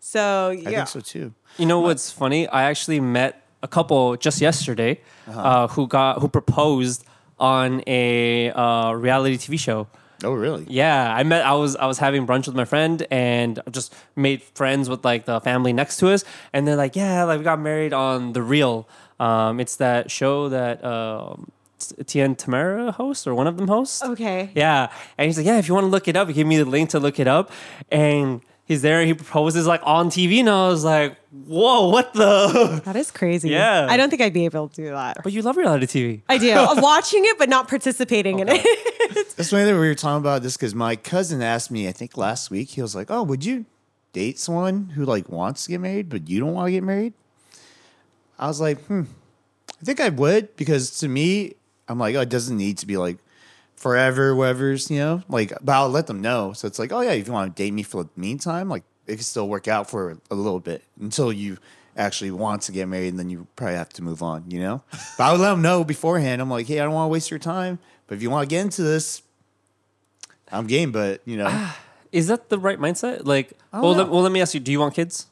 so 0.00 0.50
yeah 0.50 0.58
Mm-hmm. 0.58 0.68
I 0.68 0.72
think 0.76 0.88
so 0.88 1.00
too. 1.00 1.32
You 1.58 1.66
know 1.66 1.80
what's 1.80 2.10
funny? 2.10 2.46
I 2.48 2.64
actually 2.64 3.00
met 3.00 3.42
a 3.62 3.68
couple 3.68 4.16
just 4.16 4.40
yesterday 4.40 5.00
Uh-huh. 5.26 5.40
uh, 5.40 5.68
who 5.68 5.86
got 5.88 6.20
who 6.20 6.28
proposed 6.28 7.04
on 7.38 7.82
a 7.86 8.50
uh, 8.50 8.92
reality 8.92 9.36
TV 9.36 9.58
show. 9.58 9.88
Oh, 10.24 10.32
really? 10.32 10.64
Yeah, 10.68 11.12
I 11.14 11.22
met. 11.24 11.44
I 11.44 11.52
was 11.54 11.76
I 11.76 11.86
was 11.86 11.98
having 11.98 12.26
brunch 12.26 12.46
with 12.46 12.56
my 12.56 12.64
friend 12.64 13.06
and 13.10 13.60
just 13.70 13.94
made 14.14 14.40
friends 14.54 14.88
with 14.88 15.04
like 15.04 15.24
the 15.26 15.40
family 15.40 15.72
next 15.72 15.98
to 15.98 16.08
us, 16.08 16.24
and 16.54 16.66
they're 16.66 16.76
like, 16.84 16.96
"Yeah, 16.96 17.24
like 17.24 17.38
we 17.38 17.44
got 17.44 17.60
married 17.60 17.92
on 17.92 18.32
the 18.32 18.40
Real." 18.42 18.88
Um, 19.20 19.60
it's 19.60 19.76
that 19.76 20.10
show 20.10 20.48
that 20.48 20.82
um, 20.84 21.50
Tien 22.06 22.34
Tamara 22.36 22.92
hosts 22.92 23.26
or 23.26 23.34
one 23.34 23.46
of 23.46 23.56
them 23.56 23.68
hosts. 23.68 24.02
okay 24.02 24.50
Yeah, 24.54 24.90
and 25.18 25.26
he's 25.26 25.36
like, 25.36 25.46
"Yeah, 25.46 25.58
if 25.58 25.68
you 25.68 25.74
want 25.74 25.84
to 25.84 25.90
look 25.90 26.08
it 26.08 26.16
up, 26.16 26.32
give 26.32 26.46
me 26.46 26.56
the 26.56 26.64
link 26.64 26.90
to 26.90 26.98
look 27.00 27.18
it 27.20 27.28
up," 27.28 27.50
and 27.90 28.40
he's 28.64 28.82
there. 28.82 28.98
and 29.00 29.08
He 29.08 29.14
proposes 29.14 29.66
like 29.66 29.80
on 29.84 30.08
TV, 30.10 30.40
and 30.40 30.48
I 30.50 30.68
was 30.68 30.84
like, 30.84 31.16
"Whoa, 31.46 31.88
what 31.88 32.12
the?" 32.14 32.80
That 32.84 32.96
is 32.96 33.10
crazy. 33.10 33.50
Yeah. 33.50 33.86
I 33.90 33.96
don't 33.96 34.08
think 34.10 34.22
I'd 34.22 34.32
be 34.32 34.44
able 34.46 34.68
to 34.68 34.74
do 34.76 34.90
that. 34.90 35.18
But 35.22 35.32
you 35.32 35.42
love 35.42 35.56
reality 35.56 35.86
TV. 35.86 36.22
I 36.28 36.38
do. 36.38 36.52
Of 36.72 36.80
watching 36.82 37.22
it, 37.24 37.38
but 37.38 37.48
not 37.48 37.68
participating 37.68 38.38
in 38.40 38.48
it. 38.50 38.64
That's 39.36 39.50
funny 39.50 39.64
that 39.64 39.74
we 39.74 39.78
were 39.86 39.94
talking 39.94 40.18
about 40.18 40.42
this 40.42 40.56
because 40.56 40.74
my 40.74 40.96
cousin 40.96 41.42
asked 41.42 41.70
me, 41.70 41.88
I 41.88 41.92
think 41.92 42.16
last 42.16 42.50
week, 42.50 42.70
he 42.70 42.82
was 42.82 42.94
like, 42.94 43.10
"Oh, 43.10 43.22
would 43.22 43.44
you 43.44 43.66
date 44.12 44.38
someone 44.38 44.90
who 44.96 45.04
like 45.04 45.28
wants 45.28 45.64
to 45.64 45.70
get 45.72 45.80
married, 45.80 46.08
but 46.08 46.28
you 46.28 46.40
don't 46.40 46.54
want 46.54 46.66
to 46.68 46.72
get 46.72 46.82
married?" 46.82 47.12
I 48.38 48.48
was 48.48 48.60
like, 48.60 48.80
"Hmm, 48.86 49.02
I 49.80 49.84
think 49.84 50.00
I 50.00 50.08
would," 50.08 50.56
because 50.56 50.98
to 51.00 51.08
me, 51.08 51.54
I'm 51.88 51.98
like, 51.98 52.14
"Oh, 52.14 52.20
it 52.20 52.28
doesn't 52.28 52.56
need 52.56 52.78
to 52.78 52.86
be 52.86 52.96
like 52.96 53.18
forever, 53.74 54.34
whatever's, 54.34 54.90
you 54.90 54.98
know." 54.98 55.22
Like, 55.28 55.52
but 55.62 55.72
I'll 55.72 55.88
let 55.88 56.06
them 56.06 56.20
know. 56.20 56.52
So 56.52 56.66
it's 56.66 56.78
like, 56.78 56.92
"Oh 56.92 57.00
yeah, 57.00 57.12
if 57.12 57.26
you 57.26 57.32
want 57.32 57.54
to 57.54 57.62
date 57.62 57.72
me 57.72 57.82
for 57.82 58.04
the 58.04 58.10
meantime, 58.16 58.68
like 58.68 58.84
it 59.06 59.14
can 59.14 59.22
still 59.22 59.48
work 59.48 59.68
out 59.68 59.88
for 59.88 60.18
a 60.30 60.34
little 60.34 60.60
bit 60.60 60.82
until 61.00 61.32
you." 61.32 61.58
Actually 61.98 62.30
want 62.30 62.60
to 62.60 62.72
get 62.72 62.86
married, 62.88 63.08
and 63.08 63.18
then 63.18 63.30
you 63.30 63.46
probably 63.56 63.74
have 63.74 63.88
to 63.88 64.02
move 64.02 64.22
on, 64.22 64.44
you 64.50 64.60
know. 64.60 64.82
But 65.16 65.24
I 65.24 65.32
would 65.32 65.40
let 65.40 65.48
them 65.52 65.62
know 65.62 65.82
beforehand. 65.82 66.42
I'm 66.42 66.50
like, 66.50 66.66
hey, 66.66 66.78
I 66.78 66.84
don't 66.84 66.92
want 66.92 67.08
to 67.08 67.10
waste 67.10 67.30
your 67.30 67.38
time, 67.38 67.78
but 68.06 68.16
if 68.16 68.22
you 68.22 68.28
want 68.28 68.46
to 68.46 68.54
get 68.54 68.60
into 68.60 68.82
this, 68.82 69.22
I'm 70.52 70.66
game, 70.66 70.92
but 70.92 71.22
you 71.24 71.38
know, 71.38 71.70
Is 72.12 72.26
that 72.26 72.50
the 72.50 72.58
right 72.58 72.78
mindset? 72.78 73.24
Like, 73.24 73.54
well, 73.72 73.94
let, 73.94 74.10
well, 74.10 74.20
let 74.20 74.30
me 74.30 74.42
ask 74.42 74.52
you: 74.52 74.60
Do 74.60 74.70
you 74.70 74.78
want 74.78 74.94
kids? 74.94 75.26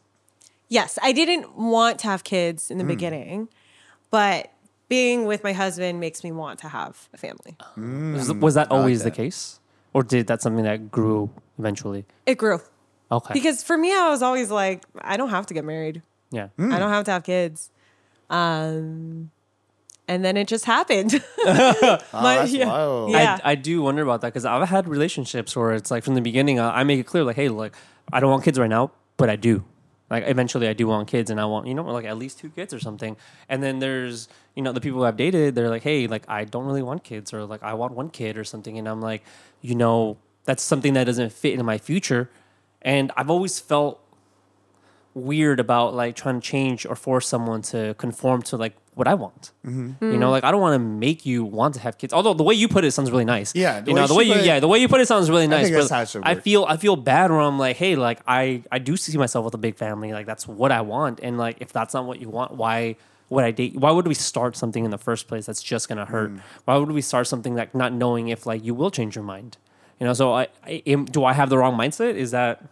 yes, 0.69 0.99
I 1.03 1.13
didn't 1.13 1.57
want 1.57 2.01
to 2.01 2.09
have 2.09 2.25
kids 2.25 2.71
in 2.71 2.79
the 2.79 2.85
mm. 2.85 2.89
beginning, 2.89 3.49
but 4.11 4.51
being 4.89 5.25
with 5.27 5.43
my 5.43 5.53
husband 5.53 6.01
makes 6.01 6.23
me 6.25 6.33
want 6.33 6.59
to 6.61 6.69
have 6.69 7.09
a 7.15 7.17
family. 7.17 7.57
Was, 8.17 8.33
was 8.33 8.55
that 8.55 8.71
always 8.71 9.03
that. 9.03 9.11
the 9.11 9.17
case, 9.17 9.61
or 9.93 10.03
did 10.03 10.27
that 10.27 10.43
something 10.43 10.65
that 10.65 10.91
grew 10.91 11.31
eventually? 11.59 12.05
It 12.27 12.37
grew. 12.39 12.61
Okay. 13.11 13.35
Because 13.35 13.63
for 13.63 13.77
me, 13.77 13.95
I 13.95 14.09
was 14.11 14.23
always 14.23 14.51
like, 14.51 14.85
I 15.01 15.17
don't 15.17 15.31
have 15.31 15.47
to 15.47 15.55
get 15.55 15.65
married. 15.65 16.03
yeah. 16.31 16.49
I 16.59 16.79
don't 16.79 16.91
have 16.91 17.05
to 17.05 17.11
have 17.13 17.23
kids. 17.25 17.71
Um, 18.31 19.31
and 20.09 20.25
then 20.25 20.37
it 20.37 20.49
just 20.49 20.65
happened. 20.65 21.23
Oh, 21.39 21.99
My- 22.13 22.37
that's 22.37 22.53
yeah. 22.53 22.67
wild. 22.67 23.11
Yeah. 23.11 23.39
I, 23.45 23.53
I 23.53 23.55
do 23.55 23.83
wonder 23.83 24.03
about 24.03 24.21
that 24.23 24.29
because 24.29 24.45
I've 24.45 24.69
had 24.69 24.89
relationships 24.89 25.55
where 25.57 25.73
it's 25.73 25.91
like 25.91 26.05
from 26.05 26.15
the 26.15 26.21
beginning, 26.21 26.59
uh, 26.59 26.71
I 26.71 26.85
make 26.85 26.99
it 27.01 27.05
clear, 27.07 27.25
like, 27.25 27.37
hey, 27.37 27.49
look, 27.49 27.75
I 28.13 28.21
don't 28.21 28.31
want 28.31 28.45
kids 28.45 28.59
right 28.59 28.69
now, 28.71 28.91
but 29.17 29.31
I 29.31 29.37
do. 29.37 29.65
Like, 30.15 30.29
eventually, 30.29 30.69
I 30.69 30.75
do 30.75 30.87
want 30.87 31.09
kids, 31.09 31.29
and 31.31 31.41
I 31.41 31.45
want, 31.45 31.67
you 31.67 31.75
know, 31.75 31.83
like 31.83 32.05
at 32.05 32.17
least 32.17 32.39
two 32.39 32.51
kids 32.51 32.73
or 32.73 32.79
something. 32.79 33.17
And 33.49 33.63
then 33.63 33.81
there's, 33.81 34.29
you 34.55 34.63
know, 34.63 34.73
the 34.73 34.81
people 34.81 35.05
I've 35.05 35.17
dated, 35.17 35.55
they're 35.55 35.69
like, 35.69 35.83
hey, 35.83 36.07
like, 36.07 36.25
I 36.29 36.45
don't 36.45 36.67
really 36.67 36.83
want 36.83 37.03
kids, 37.03 37.35
or 37.35 37.45
like, 37.45 37.63
I 37.63 37.75
want 37.75 37.93
one 37.95 38.11
kid 38.11 38.39
or 38.39 38.45
something. 38.45 38.79
And 38.79 38.89
I'm 38.89 39.01
like, 39.01 39.23
you 39.61 39.75
know, 39.75 40.19
that's 40.45 40.63
something 40.63 40.95
that 40.95 41.05
doesn't 41.05 41.33
fit 41.33 41.59
in 41.59 41.67
my 41.67 41.79
future. 41.79 42.31
And 42.81 43.11
I've 43.17 43.31
always 43.31 43.59
felt 43.59 44.01
weird 45.15 45.59
about 45.61 45.95
like 45.95 46.17
trying 46.17 46.41
to 46.41 46.47
change 46.47 46.85
or 46.85 46.97
force 46.97 47.27
someone 47.27 47.63
to 47.63 47.95
conform 47.95 48.43
to 48.43 48.57
like 48.57 48.75
what 48.95 49.09
I 49.09 49.15
want. 49.15 49.53
Mm-hmm. 49.67 50.13
You 50.13 50.19
know, 50.19 50.31
like 50.31 50.45
I 50.45 50.51
don't 50.51 50.61
want 50.61 50.75
to 50.75 50.79
make 50.79 51.27
you 51.27 51.45
want 51.45 51.75
to 51.75 51.81
have 51.81 51.99
kids. 51.99 52.13
Although 52.13 52.35
the 52.35 52.43
way 52.45 52.55
you 52.55 52.69
put 52.69 52.85
it 52.85 52.93
sounds 52.93 53.11
really 53.11 53.25
nice. 53.25 53.55
Yeah, 53.55 53.81
the 53.81 53.91
you 53.91 53.95
know 53.97 54.07
the 54.07 54.15
way 54.15 54.25
you 54.25 54.33
put 54.35 54.41
it- 54.43 54.47
yeah 54.47 54.61
the 54.61 54.69
way 54.69 54.79
you 54.79 54.89
put 54.89 55.01
it 55.01 55.09
sounds 55.09 55.29
really 55.31 55.47
nice. 55.47 55.69
but 55.71 56.25
I 56.25 56.35
feel 56.37 56.65
I 56.69 56.77
feel 56.77 56.97
bad 56.97 57.31
where 57.31 57.41
I'm 57.41 57.59
like, 57.59 57.77
hey, 57.77 57.97
like 57.97 58.21
I 58.27 58.63
I 58.71 58.79
do 58.79 58.97
see 58.97 59.17
myself 59.19 59.45
with 59.45 59.55
a 59.55 59.59
big 59.59 59.77
family. 59.77 60.13
Like 60.13 60.27
that's 60.27 60.47
what 60.47 60.71
I 60.73 60.81
want. 60.81 61.21
And 61.23 61.39
like 61.39 61.57
if 61.61 61.73
that's 61.73 61.95
not 61.95 62.07
what 62.07 62.21
you 62.21 62.29
want, 62.29 62.53
why 62.53 62.97
would 63.31 63.45
I 63.45 63.51
date? 63.51 63.77
Why 63.77 63.91
would 63.91 64.07
we 64.07 64.15
start 64.15 64.57
something 64.57 64.85
in 64.85 64.91
the 64.91 64.99
first 64.99 65.27
place 65.29 65.47
that's 65.47 65.63
just 65.63 65.89
gonna 65.89 66.05
hurt? 66.05 66.31
Mm. 66.33 66.41
Why 66.67 66.77
would 66.77 66.91
we 66.93 67.01
start 67.01 67.27
something 67.27 67.55
like 67.57 67.75
not 67.75 67.93
knowing 67.93 68.29
if 68.29 68.47
like 68.47 68.65
you 68.65 68.75
will 68.75 68.91
change 68.91 69.17
your 69.17 69.25
mind? 69.25 69.57
You 69.99 70.07
know, 70.07 70.13
so 70.13 70.33
I, 70.35 70.49
I 70.65 70.83
am, 70.87 71.05
do 71.05 71.25
I 71.25 71.33
have 71.33 71.49
the 71.51 71.57
wrong 71.59 71.77
mindset? 71.79 72.15
Is 72.15 72.31
that 72.33 72.63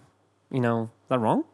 you 0.51 0.61
know 0.61 0.91
is 1.05 1.09
that 1.09 1.19
wrong? 1.21 1.45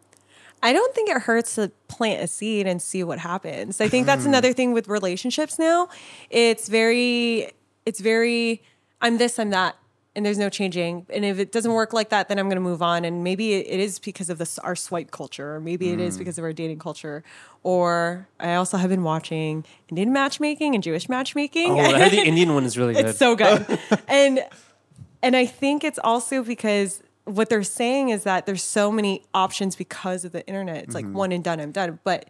I 0.63 0.73
don't 0.73 0.95
think 0.95 1.09
it 1.09 1.23
hurts 1.23 1.55
to 1.57 1.71
plant 1.89 2.23
a 2.23 2.27
seed 2.27 2.67
and 2.67 2.81
see 2.83 3.05
what 3.05 3.19
happens. 3.19 3.81
I 3.81 3.89
think 3.89 4.07
that's 4.07 4.25
another 4.27 4.53
thing 4.53 4.73
with 4.73 4.89
relationships 4.89 5.59
now. 5.59 5.89
It's 6.31 6.69
very, 6.69 7.53
it's 7.87 8.01
very, 8.01 8.63
I'm 9.01 9.19
this, 9.19 9.39
I'm 9.39 9.51
that, 9.51 9.77
and 10.17 10.27
there's 10.27 10.39
no 10.39 10.49
changing. 10.49 11.07
And 11.11 11.25
if 11.25 11.39
it 11.39 11.53
doesn't 11.53 11.73
work 11.73 11.93
like 11.93 12.09
that, 12.09 12.29
then 12.29 12.41
I'm 12.41 12.47
going 12.47 12.57
to 12.57 12.61
move 12.61 12.83
on. 12.83 13.05
And 13.05 13.23
maybe 13.23 13.55
it 13.55 13.79
is 13.79 14.01
because 14.01 14.29
of 14.31 14.39
this 14.39 14.59
our 14.59 14.75
swipe 14.75 15.13
culture, 15.13 15.55
or 15.55 15.61
maybe 15.61 15.91
it 15.91 16.01
is 16.01 16.15
Hmm. 16.17 16.19
because 16.21 16.39
of 16.39 16.45
our 16.45 16.53
dating 16.53 16.81
culture. 16.81 17.23
Or 17.63 18.27
I 18.41 18.55
also 18.55 18.79
have 18.79 18.91
been 18.91 19.05
watching 19.05 19.65
Indian 19.89 20.13
matchmaking 20.13 20.75
and 20.75 20.83
Jewish 20.83 21.09
matchmaking. 21.09 21.71
Oh, 21.71 21.79
I 21.79 21.99
heard 22.01 22.11
the 22.13 22.19
Indian 22.27 22.53
one 22.53 22.65
is 22.65 22.77
really 22.77 22.95
good. 22.95 23.07
It's 23.07 23.19
so 23.19 23.37
good. 23.37 23.79
and 24.09 24.45
and 25.23 25.37
I 25.37 25.47
think 25.47 25.85
it's 25.85 25.99
also 26.03 26.43
because 26.43 27.03
what 27.35 27.49
they're 27.51 27.63
saying 27.63 28.09
is 28.11 28.25
that 28.25 28.47
there's 28.47 28.63
so 28.63 28.91
many 28.91 29.25
options 29.35 29.77
because 29.77 30.25
of 30.25 30.33
the 30.33 30.47
internet. 30.47 30.85
It's 30.85 30.95
like 30.95 31.07
one 31.07 31.33
and 31.33 31.43
done, 31.45 31.61
I'm 31.61 31.73
done. 31.73 31.99
But 32.05 32.29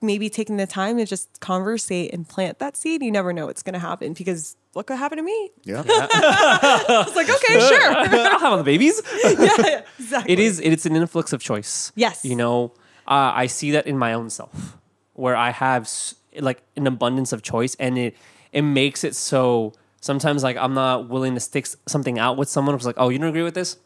maybe 0.00 0.28
taking 0.28 0.56
the 0.56 0.66
time 0.66 0.96
to 0.98 1.06
just 1.06 1.40
conversate 1.40 2.12
and 2.12 2.28
plant 2.28 2.58
that 2.58 2.76
seed, 2.76 3.02
you 3.02 3.10
never 3.12 3.32
know 3.32 3.46
what's 3.46 3.62
gonna 3.62 3.78
happen 3.78 4.12
because 4.12 4.56
look 4.74 4.90
what 4.90 4.98
happened 4.98 5.18
to 5.20 5.22
me. 5.22 5.50
yeah. 5.64 5.82
It's 5.86 7.16
like, 7.16 7.28
okay, 7.30 7.60
sure. 7.68 7.82
I'll 7.90 8.38
have 8.38 8.44
all 8.44 8.56
the 8.56 8.64
babies. 8.64 9.00
yeah, 9.24 9.82
exactly. 9.98 10.32
it 10.32 10.38
is 10.38 10.60
it's 10.60 10.86
an 10.86 10.96
influx 10.96 11.32
of 11.32 11.40
choice 11.42 11.92
Yes. 11.94 12.24
you 12.24 12.34
know 12.36 12.72
uh, 13.06 13.32
i 13.34 13.46
see 13.46 13.70
that 13.72 13.86
in 13.86 13.96
my 13.98 14.12
own 14.12 14.30
self 14.30 14.76
where 15.14 15.36
i 15.36 15.50
have 15.50 15.82
s- 15.84 16.14
like 16.40 16.62
an 16.76 16.86
abundance 16.86 17.32
of 17.32 17.42
choice 17.42 17.74
and 17.78 17.98
it 17.98 18.16
it 18.52 18.62
makes 18.62 19.04
it 19.04 19.14
so 19.14 19.72
sometimes 20.00 20.42
like 20.42 20.56
i'm 20.56 20.74
not 20.74 21.08
willing 21.08 21.34
to 21.34 21.40
stick 21.40 21.66
something 21.86 22.18
out 22.18 22.36
with 22.36 22.48
someone 22.48 22.74
who's 22.74 22.86
like 22.86 22.96
oh 22.98 23.08
you 23.08 23.18
don't 23.18 23.28
agree 23.28 23.42
with 23.42 23.54
this 23.54 23.76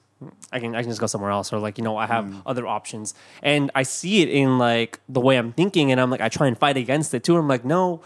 I 0.51 0.61
can 0.61 0.75
I 0.75 0.81
can 0.81 0.91
just 0.91 1.01
go 1.01 1.07
somewhere 1.07 1.31
else 1.31 1.53
or 1.53 1.59
like 1.59 1.79
you 1.79 1.85
know 1.85 1.97
I 1.97 2.07
have 2.07 2.25
mm. 2.25 2.43
other 2.47 2.67
options. 2.67 3.14
And 3.43 3.71
I 3.75 3.83
see 3.83 4.23
it 4.23 4.29
in 4.29 4.59
like 4.59 5.01
the 5.09 5.21
way 5.21 5.37
I'm 5.37 5.53
thinking 5.53 5.93
and 5.93 6.01
I'm 6.01 6.11
like 6.11 6.21
I 6.21 6.29
try 6.29 6.47
and 6.47 6.59
fight 6.59 6.77
against 6.77 7.12
it 7.14 7.25
too. 7.25 7.37
I'm 7.37 7.49
like 7.49 7.64
no 7.64 8.01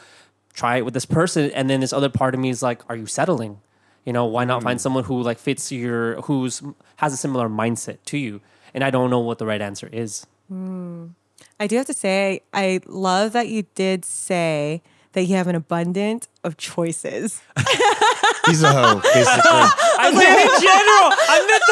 try 0.53 0.79
it 0.79 0.85
with 0.85 0.95
this 0.95 1.07
person. 1.07 1.51
And 1.53 1.71
then 1.71 1.81
this 1.81 1.93
other 1.93 2.09
part 2.09 2.35
of 2.35 2.41
me 2.41 2.51
is 2.51 2.63
like 2.63 2.83
are 2.89 2.97
you 2.97 3.07
settling? 3.07 3.61
You 4.05 4.13
know 4.13 4.25
why 4.25 4.45
not 4.45 4.63
find 4.63 4.79
mm. 4.79 4.83
someone 4.83 5.05
who 5.05 5.23
like 5.23 5.39
fits 5.39 5.71
your 5.71 6.21
who's 6.23 6.63
has 6.97 7.13
a 7.13 7.17
similar 7.17 7.49
mindset 7.49 7.99
to 8.07 8.19
you? 8.19 8.41
And 8.75 8.83
I 8.83 8.91
don't 8.91 9.11
know 9.11 9.21
what 9.21 9.39
the 9.39 9.47
right 9.47 9.61
answer 9.61 9.89
is. 9.93 10.27
Hmm. 10.49 11.09
I 11.59 11.67
do 11.67 11.77
have 11.77 11.87
to 11.87 11.95
say, 11.95 12.43
I 12.53 12.81
love 12.87 13.33
that 13.33 13.49
you 13.49 13.67
did 13.75 14.05
say 14.05 14.83
that 15.13 15.25
you 15.25 15.37
have 15.37 15.49
an 15.49 15.55
abundance 15.57 16.29
of 16.45 16.57
choices. 16.57 17.41
He's 18.47 18.63
a 18.63 18.73
hoe, 18.73 19.01
basically. 19.01 19.51
I 20.03 20.11
meant 20.15 20.41
in 20.41 20.61
general 20.61 21.13
I 21.29 21.47
meant 21.47 21.63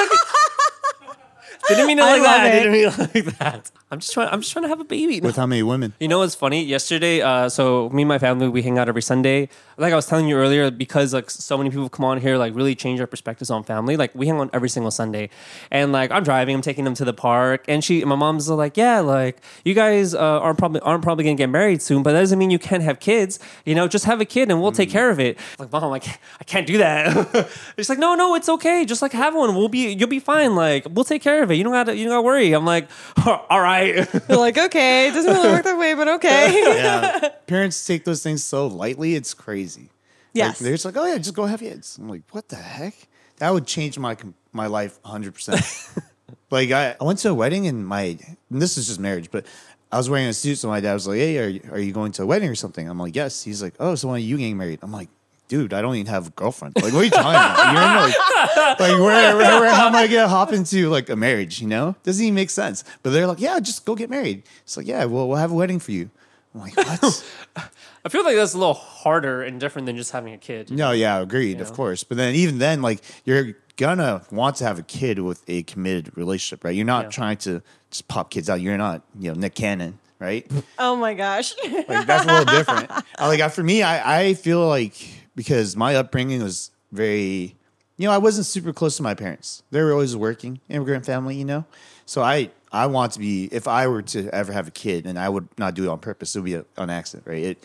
the 1.69 1.75
didn't 1.75 1.87
mean 1.87 1.99
it 1.99 2.03
I 2.03 2.13
like 2.13 2.23
that 2.23 2.37
love 2.37 2.41
I 2.41 2.51
didn't 2.51 2.73
mean 2.73 2.87
it 2.87 2.99
like 2.99 3.39
that 3.39 3.71
I'm 3.91 4.01
just 4.01 4.13
trying 4.13 4.29
I'm 4.29 4.43
just 4.43 4.53
trying 4.53 4.65
to 4.65 4.69
have 4.69 4.81
a 4.81 4.85
baby 4.85 5.19
With 5.21 5.37
how 5.37 5.47
many 5.47 5.63
women? 5.63 5.95
You 5.99 6.09
know 6.09 6.19
what's 6.19 6.35
funny? 6.35 6.63
Yesterday, 6.63 7.23
uh, 7.23 7.49
so 7.49 7.89
me 7.89 8.03
and 8.03 8.09
my 8.09 8.19
family 8.19 8.47
we 8.49 8.61
hang 8.61 8.77
out 8.77 8.87
every 8.87 9.01
Sunday. 9.01 9.49
Like 9.79 9.95
I 9.95 9.97
was 9.97 10.05
telling 10.07 10.29
you 10.29 10.37
earlier, 10.37 10.71
because 10.71 11.15
like 11.15 11.31
so 11.31 11.57
many 11.57 11.71
people 11.71 11.89
come 11.89 12.05
on 12.05 12.21
here, 12.21 12.37
like 12.37 12.55
really 12.55 12.75
change 12.75 13.01
our 13.01 13.07
perspectives 13.07 13.49
on 13.49 13.65
family. 13.65 13.97
Like 13.97 14.15
we 14.15 14.27
hang 14.27 14.41
on 14.41 14.51
every 14.53 14.69
single 14.69 14.91
Sunday, 14.91 15.31
and 15.71 15.91
like 15.91 16.11
I'm 16.11 16.23
driving, 16.23 16.55
I'm 16.55 16.61
taking 16.61 16.85
them 16.85 16.95
to 16.95 17.05
the 17.05 17.15
park, 17.15 17.65
and 17.67 17.83
she, 17.83 18.05
my 18.05 18.15
mom's 18.15 18.51
like, 18.51 18.77
yeah, 18.77 19.01
like 19.01 19.41
you 19.65 19.73
guys 19.73 20.15
uh, 20.15 20.19
aren't 20.19 20.59
probably 20.59 20.81
aren't 20.81 21.03
probably 21.03 21.25
gonna 21.25 21.37
get 21.37 21.49
married 21.49 21.81
soon, 21.81 22.03
but 22.03 22.13
that 22.13 22.21
doesn't 22.21 22.39
mean 22.39 22.51
you 22.51 22.59
can't 22.59 22.83
have 22.83 23.01
kids. 23.01 23.39
You 23.65 23.75
know, 23.75 23.89
just 23.89 24.05
have 24.05 24.21
a 24.21 24.27
kid 24.27 24.51
and 24.51 24.61
we'll 24.61 24.73
take 24.73 24.91
care 24.91 25.09
of 25.09 25.19
it. 25.19 25.39
Like 25.59 25.73
mom, 25.73 25.93
I 25.93 26.01
can't, 26.01 26.19
I 26.41 26.45
can't 26.45 26.67
do 26.67 26.77
that. 26.79 27.49
She's 27.77 27.89
like, 27.89 27.99
no, 27.99 28.15
no, 28.15 28.35
it's 28.35 28.51
okay. 28.51 28.85
Just 28.85 29.01
like 29.01 29.13
have 29.13 29.35
one. 29.35 29.55
We'll 29.55 29.69
be, 29.69 29.93
you'll 29.95 30.09
be 30.09 30.21
fine. 30.21 30.55
Like 30.57 30.87
we'll 30.91 31.05
take 31.07 31.23
care 31.23 31.43
of 31.43 31.51
it. 31.51 31.55
You 31.55 31.65
don't 31.65 31.73
gotta, 31.73 31.97
you 31.97 32.05
don't 32.05 32.13
gotta 32.13 32.23
worry. 32.23 32.53
I'm 32.53 32.67
like, 32.67 32.89
all 33.27 33.61
right. 33.63 33.78
You're 33.83 34.39
like, 34.39 34.59
okay, 34.59 35.09
it 35.09 35.13
doesn't 35.13 35.33
really 35.33 35.49
work 35.49 35.65
that 35.65 35.79
way, 35.79 35.95
but 35.95 36.09
okay. 36.09 36.63
Yeah. 36.77 37.29
Parents 37.47 37.85
take 37.87 38.05
those 38.05 38.23
things 38.23 38.45
so 38.45 38.67
lightly, 38.67 39.15
it's 39.15 39.35
crazy. 39.35 39.91
Yes. 40.33 40.49
Like, 40.49 40.59
they're 40.59 40.75
just 40.75 40.85
like, 40.85 40.97
oh, 40.97 41.07
yeah, 41.07 41.19
just 41.19 41.35
go 41.35 41.47
have 41.47 41.61
kids. 41.61 41.99
I'm 41.99 42.09
like, 42.09 42.23
what 42.31 42.49
the 42.49 42.57
heck? 42.57 42.95
That 43.39 43.51
would 43.51 43.67
change 43.67 43.99
my 43.99 44.17
my 44.53 44.67
life 44.67 45.01
100%. 45.03 46.03
like, 46.51 46.71
I, 46.71 46.97
I 47.01 47.05
went 47.05 47.19
to 47.21 47.31
a 47.31 47.35
wedding 47.35 47.67
and 47.67 47.87
my, 47.87 48.19
and 48.51 48.63
this 48.63 48.77
is 48.77 48.87
just 48.89 48.99
marriage, 48.99 49.31
but 49.31 49.47
I 49.91 49.97
was 49.97 50.11
wearing 50.11 50.27
a 50.27 50.33
suit. 50.33 50.59
So 50.59 50.69
my 50.69 50.81
dad 50.81 50.95
was 50.95 51.07
like, 51.07 51.19
hey, 51.19 51.39
are 51.39 51.49
you, 51.49 51.61
are 51.71 51.79
you 51.79 51.93
going 51.93 52.13
to 52.13 52.23
a 52.23 52.27
wedding 52.27 52.49
or 52.49 52.55
something? 52.55 52.89
I'm 52.89 52.99
like, 52.99 53.15
yes. 53.15 53.43
He's 53.43 53.63
like, 53.63 53.75
oh, 53.79 53.95
so 53.95 54.09
when 54.09 54.17
are 54.17 54.19
you 54.19 54.37
getting 54.37 54.57
married? 54.57 54.81
I'm 54.83 54.93
like, 54.93 55.09
dude, 55.49 55.73
I 55.73 55.83
don't 55.83 55.95
even 55.97 56.07
have 56.13 56.29
a 56.29 56.31
girlfriend. 56.31 56.75
Like, 56.77 56.93
what 56.93 57.01
are 57.01 57.05
you 57.05 57.11
talking 57.11 57.31
about? 57.31 57.73
You're 57.73 57.83
in 57.83 57.97
like, 58.11 58.81
like 58.81 59.01
where, 59.01 59.37
where, 59.37 59.61
where, 59.61 59.75
how 59.75 59.89
am 59.89 59.95
I 59.95 60.07
gonna 60.07 60.29
hop 60.29 60.53
into 60.53 60.89
like 60.91 61.09
a 61.09 61.17
marriage? 61.17 61.61
You 61.61 61.69
know, 61.69 61.97
doesn't 62.05 62.23
even 62.25 62.35
make 62.35 62.51
sense. 62.51 62.85
But 63.03 63.11
they're 63.11 63.27
like, 63.27 63.41
yeah, 63.41 63.59
just 63.61 63.85
go 63.85 63.95
get 63.95 64.11
married. 64.11 64.43
It's 64.63 64.77
like, 64.77 64.87
yeah, 64.87 65.05
well, 65.07 65.29
we'll 65.29 65.39
have 65.39 65.51
a 65.51 65.55
wedding 65.55 65.79
for 65.81 65.93
you. 65.93 66.11
I'm 66.55 66.61
like, 66.61 66.77
what? 66.77 67.25
I 68.05 68.09
feel 68.11 68.25
like 68.25 68.37
that's 68.37 68.55
a 68.55 68.59
little 68.59 68.75
harder 68.75 69.43
and 69.43 69.59
different 69.61 69.87
than 69.87 69.97
just 69.97 70.13
having 70.13 70.33
a 70.33 70.39
kid. 70.39 70.71
no, 70.71 70.93
yeah, 70.93 71.19
agreed, 71.21 71.61
of 71.61 71.69
know? 71.71 71.75
course. 71.75 72.05
But 72.05 72.17
then 72.17 72.35
even 72.37 72.59
then, 72.59 72.81
like, 72.81 73.01
you're 73.25 73.55
gonna 73.77 74.23
want 74.31 74.57
to 74.57 74.65
have 74.65 74.79
a 74.79 74.83
kid 74.83 75.19
with 75.19 75.43
a 75.49 75.63
committed 75.65 76.17
relationship, 76.17 76.65
right? 76.65 76.75
You're 76.75 76.87
not 76.87 77.07
Yeah. 77.07 77.11
trying 77.11 77.37
to 77.39 77.63
just 77.91 78.09
pop 78.09 78.31
kids 78.31 78.49
out. 78.49 78.61
You're 78.61 78.79
not, 78.79 79.03
you 79.19 79.33
know, 79.33 79.39
Nick 79.39 79.55
Cannon, 79.55 79.99
right? 80.19 80.51
oh 80.79 80.97
my 80.97 81.15
gosh. 81.15 81.55
Like 81.89 82.07
that's 82.07 82.25
a 82.25 82.29
little 82.29 82.45
different. 82.45 82.91
Like 83.21 83.41
I- 83.41 83.49
for 83.49 83.63
me, 83.63 83.83
I, 83.83 84.21
I 84.29 84.35
feel 84.35 84.67
like 84.67 84.95
because 85.39 85.77
my 85.77 85.95
upbringing 85.95 86.43
was 86.43 86.73
very, 86.91 87.55
you 87.97 88.09
know, 88.09 88.11
I 88.11 88.19
wasn't 88.19 88.45
super 88.45 88.73
close 88.73 88.97
to 88.97 89.05
my 89.05 89.15
parents. 89.15 89.63
They 89.71 89.81
were 89.81 89.93
always 89.93 90.17
working, 90.17 90.61
immigrant 90.69 91.07
family, 91.07 91.37
you 91.37 91.45
know. 91.45 91.65
So 92.07 92.23
I 92.23 92.51
I 92.73 92.87
want 92.87 93.13
to 93.13 93.21
be 93.21 93.49
if 93.53 93.69
I 93.69 93.87
were 93.87 94.03
to 94.03 94.29
ever 94.35 94.53
have 94.53 94.67
a 94.67 94.73
kid, 94.73 95.07
and 95.07 95.17
I 95.17 95.29
would 95.29 95.47
not 95.57 95.75
do 95.75 95.85
it 95.85 95.89
on 95.91 96.01
purpose. 96.01 96.35
It 96.35 96.41
would 96.41 96.45
be 96.45 96.55
a, 96.55 96.65
on 96.77 96.91
accident, 96.91 97.29
right? 97.29 97.45
It, 97.51 97.65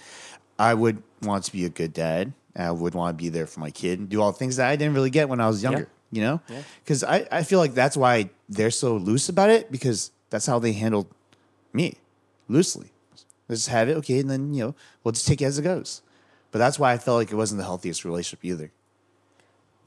I 0.59 0.75
would 0.75 1.01
want 1.23 1.45
to 1.45 1.51
be 1.51 1.65
a 1.65 1.69
good 1.69 1.93
dad. 1.93 2.33
I 2.55 2.69
would 2.69 2.93
want 2.93 3.17
to 3.17 3.23
be 3.23 3.29
there 3.29 3.47
for 3.47 3.59
my 3.59 3.71
kid 3.71 3.97
and 3.97 4.07
do 4.07 4.21
all 4.21 4.31
the 4.31 4.37
things 4.37 4.57
that 4.57 4.69
I 4.69 4.75
didn't 4.75 4.93
really 4.93 5.09
get 5.09 5.27
when 5.27 5.39
I 5.41 5.47
was 5.47 5.63
younger. 5.63 5.87
You 6.11 6.21
know, 6.21 6.41
because 6.83 7.03
I, 7.03 7.27
I 7.31 7.41
feel 7.41 7.57
like 7.57 7.73
that's 7.73 7.97
why 7.97 8.29
they're 8.47 8.69
so 8.69 8.97
loose 8.97 9.29
about 9.29 9.49
it 9.49 9.71
because 9.71 10.11
that's 10.29 10.45
how 10.45 10.59
they 10.59 10.73
handled 10.73 11.07
me 11.73 11.95
loosely. 12.47 12.91
Let's 13.49 13.65
have 13.65 13.89
it, 13.89 13.97
okay, 13.97 14.19
and 14.19 14.29
then 14.29 14.53
you 14.53 14.63
know 14.63 14.75
we'll 15.03 15.13
just 15.13 15.25
take 15.25 15.41
it 15.41 15.45
as 15.45 15.57
it 15.57 15.63
goes. 15.63 16.03
But 16.53 16.59
that's 16.59 16.77
why 16.77 16.93
I 16.93 16.99
felt 16.99 17.17
like 17.17 17.31
it 17.31 17.35
wasn't 17.35 17.57
the 17.57 17.65
healthiest 17.65 18.05
relationship 18.05 18.45
either. 18.45 18.71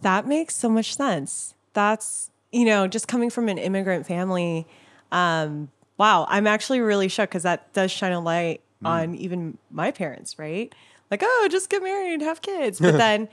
That 0.03 0.27
makes 0.27 0.57
so 0.57 0.69
much 0.69 0.97
sense. 0.97 1.55
That's, 1.75 2.33
you 2.51 2.65
know, 2.65 2.89
just 2.89 3.07
coming 3.07 3.31
from 3.31 3.49
an 3.49 3.57
immigrant 3.57 4.05
family. 4.05 4.67
Um, 5.13 5.71
wow, 5.97 6.27
I'm 6.29 6.49
actually 6.49 6.81
really 6.81 7.07
shook 7.07 7.31
because 7.31 7.45
that 7.45 7.73
does 7.73 7.93
shine 7.93 8.13
a 8.13 8.21
light 8.21 8.63
on 8.85 9.15
even 9.15 9.59
my 9.71 9.93
parents, 9.93 10.41
right? 10.41 10.75
Like, 11.09 11.23
oh, 11.25 11.49
just 11.51 11.71
get 11.71 11.85
married, 11.85 12.21
have 12.21 12.43
kids. 12.43 12.81
But 12.81 12.97
then, 12.99 13.29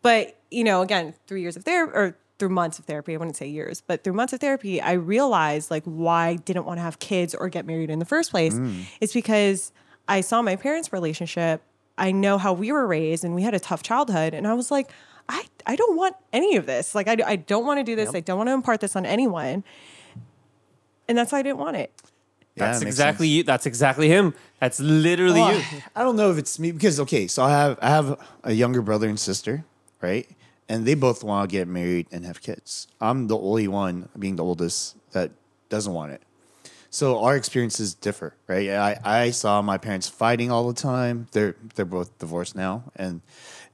but, 0.00 0.38
you 0.50 0.64
know, 0.64 0.80
again, 0.80 1.12
three 1.26 1.42
years 1.42 1.58
of 1.58 1.64
therapy 1.64 1.92
or 1.94 2.16
through 2.38 2.48
months 2.48 2.78
of 2.78 2.86
therapy, 2.86 3.12
I 3.12 3.18
wouldn't 3.18 3.36
say 3.36 3.48
years, 3.48 3.82
but 3.82 4.02
through 4.02 4.14
months 4.14 4.32
of 4.32 4.40
therapy, 4.40 4.80
I 4.80 4.92
realized 4.92 5.70
like 5.70 5.84
why 5.84 6.28
I 6.28 6.34
didn't 6.36 6.64
want 6.64 6.78
to 6.78 6.82
have 6.82 7.00
kids 7.00 7.34
or 7.34 7.50
get 7.50 7.66
married 7.66 7.90
in 7.90 7.98
the 7.98 8.06
first 8.06 8.30
place. 8.30 8.54
It's 9.02 9.12
because 9.12 9.72
I 10.08 10.22
saw 10.22 10.40
my 10.40 10.56
parents' 10.56 10.90
relationship. 10.90 11.62
I 11.98 12.12
know 12.12 12.38
how 12.38 12.52
we 12.52 12.72
were 12.72 12.86
raised 12.86 13.24
and 13.24 13.34
we 13.34 13.42
had 13.42 13.54
a 13.54 13.60
tough 13.60 13.82
childhood. 13.82 14.32
And 14.34 14.46
I 14.46 14.54
was 14.54 14.70
like, 14.70 14.90
I, 15.28 15.44
I 15.66 15.76
don't 15.76 15.96
want 15.96 16.16
any 16.32 16.56
of 16.56 16.64
this. 16.66 16.94
Like, 16.94 17.08
I, 17.08 17.16
I 17.26 17.36
don't 17.36 17.66
want 17.66 17.78
to 17.80 17.84
do 17.84 17.94
this. 17.96 18.14
I 18.14 18.20
don't 18.20 18.38
want 18.38 18.48
to 18.48 18.54
impart 18.54 18.80
this 18.80 18.96
on 18.96 19.04
anyone. 19.04 19.64
And 21.06 21.18
that's 21.18 21.32
why 21.32 21.40
I 21.40 21.42
didn't 21.42 21.58
want 21.58 21.76
it. 21.76 21.92
Yeah, 22.56 22.66
That's 22.72 22.82
it 22.82 22.88
exactly 22.88 23.28
sense. 23.28 23.36
you. 23.36 23.42
That's 23.44 23.66
exactly 23.66 24.08
him. 24.08 24.34
That's 24.60 24.80
literally 24.80 25.40
Well, 25.40 25.54
you. 25.56 25.62
I 25.94 26.02
don't 26.02 26.16
know 26.16 26.30
if 26.30 26.38
it's 26.38 26.58
me 26.58 26.72
because 26.72 26.98
okay, 27.00 27.28
so 27.28 27.44
I 27.44 27.50
have 27.50 27.78
I 27.80 27.88
have 27.88 28.20
a 28.42 28.52
younger 28.52 28.82
brother 28.82 29.08
and 29.08 29.18
sister, 29.18 29.64
right? 30.00 30.28
And 30.68 30.84
they 30.84 30.94
both 30.94 31.22
want 31.22 31.48
to 31.48 31.52
get 31.56 31.68
married 31.68 32.08
and 32.10 32.24
have 32.26 32.42
kids. 32.42 32.88
I'm 33.00 33.28
the 33.28 33.38
only 33.38 33.68
one, 33.68 34.08
being 34.18 34.36
the 34.36 34.44
oldest, 34.44 34.96
that 35.12 35.30
doesn't 35.68 35.92
want 35.92 36.12
it. 36.12 36.22
So 36.90 37.22
our 37.22 37.36
experiences 37.36 37.94
differ, 37.94 38.34
right? 38.46 38.70
I, 38.70 38.98
I 39.04 39.30
saw 39.30 39.60
my 39.60 39.76
parents 39.76 40.08
fighting 40.08 40.50
all 40.50 40.68
the 40.68 40.80
time. 40.80 41.26
They're 41.32 41.54
they're 41.74 41.84
both 41.84 42.18
divorced 42.18 42.56
now, 42.56 42.84
and 42.96 43.20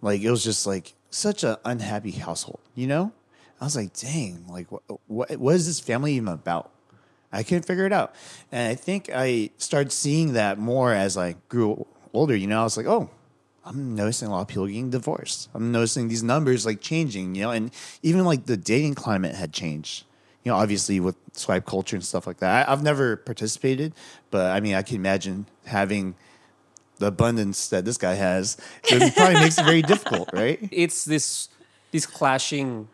like 0.03 0.21
it 0.21 0.31
was 0.31 0.43
just 0.43 0.67
like 0.67 0.95
such 1.11 1.45
an 1.45 1.57
unhappy 1.65 2.11
household, 2.11 2.61
you 2.75 2.87
know. 2.87 3.13
I 3.61 3.65
was 3.65 3.77
like, 3.77 3.93
dang, 3.95 4.47
like 4.49 4.71
what 4.73 4.83
what, 5.07 5.31
what 5.39 5.55
is 5.55 5.67
this 5.67 5.79
family 5.79 6.15
even 6.15 6.29
about? 6.29 6.71
I 7.33 7.43
couldn't 7.43 7.67
figure 7.67 7.87
it 7.87 7.93
out. 7.93 8.15
And 8.53 8.71
I 8.71 8.75
think 8.75 9.11
I 9.13 9.51
started 9.59 9.91
seeing 9.91 10.35
that 10.35 10.59
more 10.59 10.93
as 10.93 11.17
I 11.17 11.37
grew 11.49 11.87
older. 12.13 12.37
You 12.37 12.47
know, 12.47 12.61
I 12.61 12.65
was 12.65 12.77
like, 12.77 12.87
oh, 12.87 13.11
I'm 13.65 13.95
noticing 13.95 14.29
a 14.29 14.31
lot 14.31 14.43
of 14.43 14.49
people 14.49 14.67
getting 14.67 14.91
divorced. 14.91 15.49
I'm 15.55 15.73
noticing 15.73 16.09
these 16.09 16.23
numbers 16.23 16.65
like 16.67 16.81
changing, 16.81 17.35
you 17.35 17.43
know, 17.43 17.51
and 17.51 17.73
even 18.03 18.25
like 18.25 18.47
the 18.47 18.57
dating 18.57 18.95
climate 18.95 19.35
had 19.35 19.53
changed. 19.53 20.05
You 20.45 20.53
know, 20.53 20.59
obviously 20.59 21.01
with 21.01 21.17
swipe 21.33 21.67
culture 21.67 21.97
and 21.97 22.05
stuff 22.05 22.27
like 22.27 22.39
that. 22.39 22.69
I, 22.69 22.73
I've 22.73 22.83
never 22.83 23.17
participated, 23.17 23.95
but 24.31 24.51
I 24.51 24.61
mean, 24.61 24.75
I 24.75 24.83
can 24.83 24.97
imagine 24.97 25.47
having 25.67 26.15
the 26.99 27.07
abundance 27.07 27.69
that 27.69 27.85
this 27.85 27.97
guy 27.97 28.15
has. 28.15 28.57
It 28.85 29.15
probably 29.17 29.35
makes 29.35 29.59
it 29.59 29.65
very 29.65 29.83
difficult, 29.83 30.31
right? 30.33 30.59
It's 30.71 31.05
this 31.05 31.49
these 31.91 32.07
clashing 32.07 32.89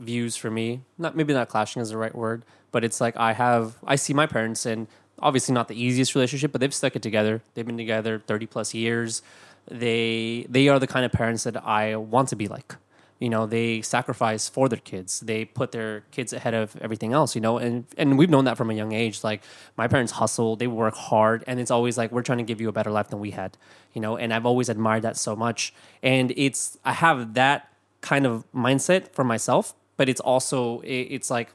views 0.00 0.36
for 0.36 0.50
me. 0.50 0.82
Not 0.98 1.16
maybe 1.16 1.32
not 1.32 1.48
clashing 1.48 1.82
is 1.82 1.90
the 1.90 1.96
right 1.96 2.14
word, 2.14 2.44
but 2.70 2.84
it's 2.84 3.00
like 3.00 3.16
I 3.16 3.32
have 3.32 3.76
I 3.84 3.96
see 3.96 4.12
my 4.12 4.26
parents 4.26 4.66
and 4.66 4.86
obviously 5.18 5.54
not 5.54 5.68
the 5.68 5.80
easiest 5.80 6.14
relationship, 6.14 6.52
but 6.52 6.60
they've 6.60 6.74
stuck 6.74 6.96
it 6.96 7.02
together. 7.02 7.42
They've 7.54 7.66
been 7.66 7.78
together 7.78 8.22
30 8.26 8.46
plus 8.46 8.74
years. 8.74 9.22
They 9.70 10.46
they 10.48 10.68
are 10.68 10.78
the 10.78 10.86
kind 10.86 11.04
of 11.06 11.12
parents 11.12 11.44
that 11.44 11.56
I 11.64 11.96
want 11.96 12.28
to 12.30 12.36
be 12.36 12.48
like. 12.48 12.76
You 13.22 13.30
know, 13.30 13.46
they 13.46 13.82
sacrifice 13.82 14.48
for 14.48 14.68
their 14.68 14.80
kids. 14.80 15.20
They 15.20 15.44
put 15.44 15.70
their 15.70 16.00
kids 16.10 16.32
ahead 16.32 16.54
of 16.54 16.76
everything 16.80 17.12
else, 17.12 17.36
you 17.36 17.40
know, 17.40 17.56
and 17.56 17.84
and 17.96 18.18
we've 18.18 18.28
known 18.28 18.46
that 18.46 18.56
from 18.56 18.68
a 18.68 18.74
young 18.74 18.90
age. 18.90 19.22
Like 19.22 19.42
my 19.76 19.86
parents 19.86 20.10
hustle, 20.10 20.56
they 20.56 20.66
work 20.66 20.96
hard, 20.96 21.44
and 21.46 21.60
it's 21.60 21.70
always 21.70 21.96
like 21.96 22.10
we're 22.10 22.24
trying 22.24 22.38
to 22.38 22.44
give 22.50 22.60
you 22.60 22.68
a 22.68 22.72
better 22.72 22.90
life 22.90 23.10
than 23.10 23.20
we 23.20 23.30
had, 23.30 23.56
you 23.92 24.00
know, 24.00 24.16
and 24.16 24.34
I've 24.34 24.44
always 24.44 24.68
admired 24.68 25.02
that 25.02 25.16
so 25.16 25.36
much. 25.36 25.72
And 26.02 26.32
it's 26.36 26.76
I 26.84 26.94
have 26.94 27.34
that 27.34 27.72
kind 28.00 28.26
of 28.26 28.44
mindset 28.52 29.12
for 29.12 29.22
myself, 29.22 29.72
but 29.96 30.08
it's 30.08 30.20
also 30.20 30.80
it, 30.80 31.06
it's 31.16 31.30
like 31.30 31.50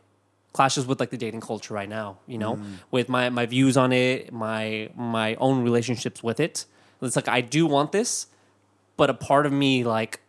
clashes 0.53 0.87
with 0.87 1.01
like 1.01 1.09
the 1.09 1.17
dating 1.17 1.41
culture 1.41 1.73
right 1.73 1.89
now, 1.89 2.17
you 2.27 2.37
know, 2.37 2.55
mm. 2.55 2.75
with 2.91 3.09
my 3.09 3.29
my 3.29 3.45
views 3.45 3.75
on 3.75 3.91
it, 3.91 4.31
my 4.31 4.89
my 4.95 5.35
own 5.35 5.65
relationships 5.65 6.23
with 6.23 6.39
it. 6.39 6.65
It's 7.01 7.17
like 7.17 7.27
I 7.27 7.41
do 7.41 7.65
want 7.65 7.91
this, 7.91 8.27
but 8.95 9.09
a 9.09 9.13
part 9.13 9.45
of 9.45 9.51
me 9.51 9.83
like 9.83 10.21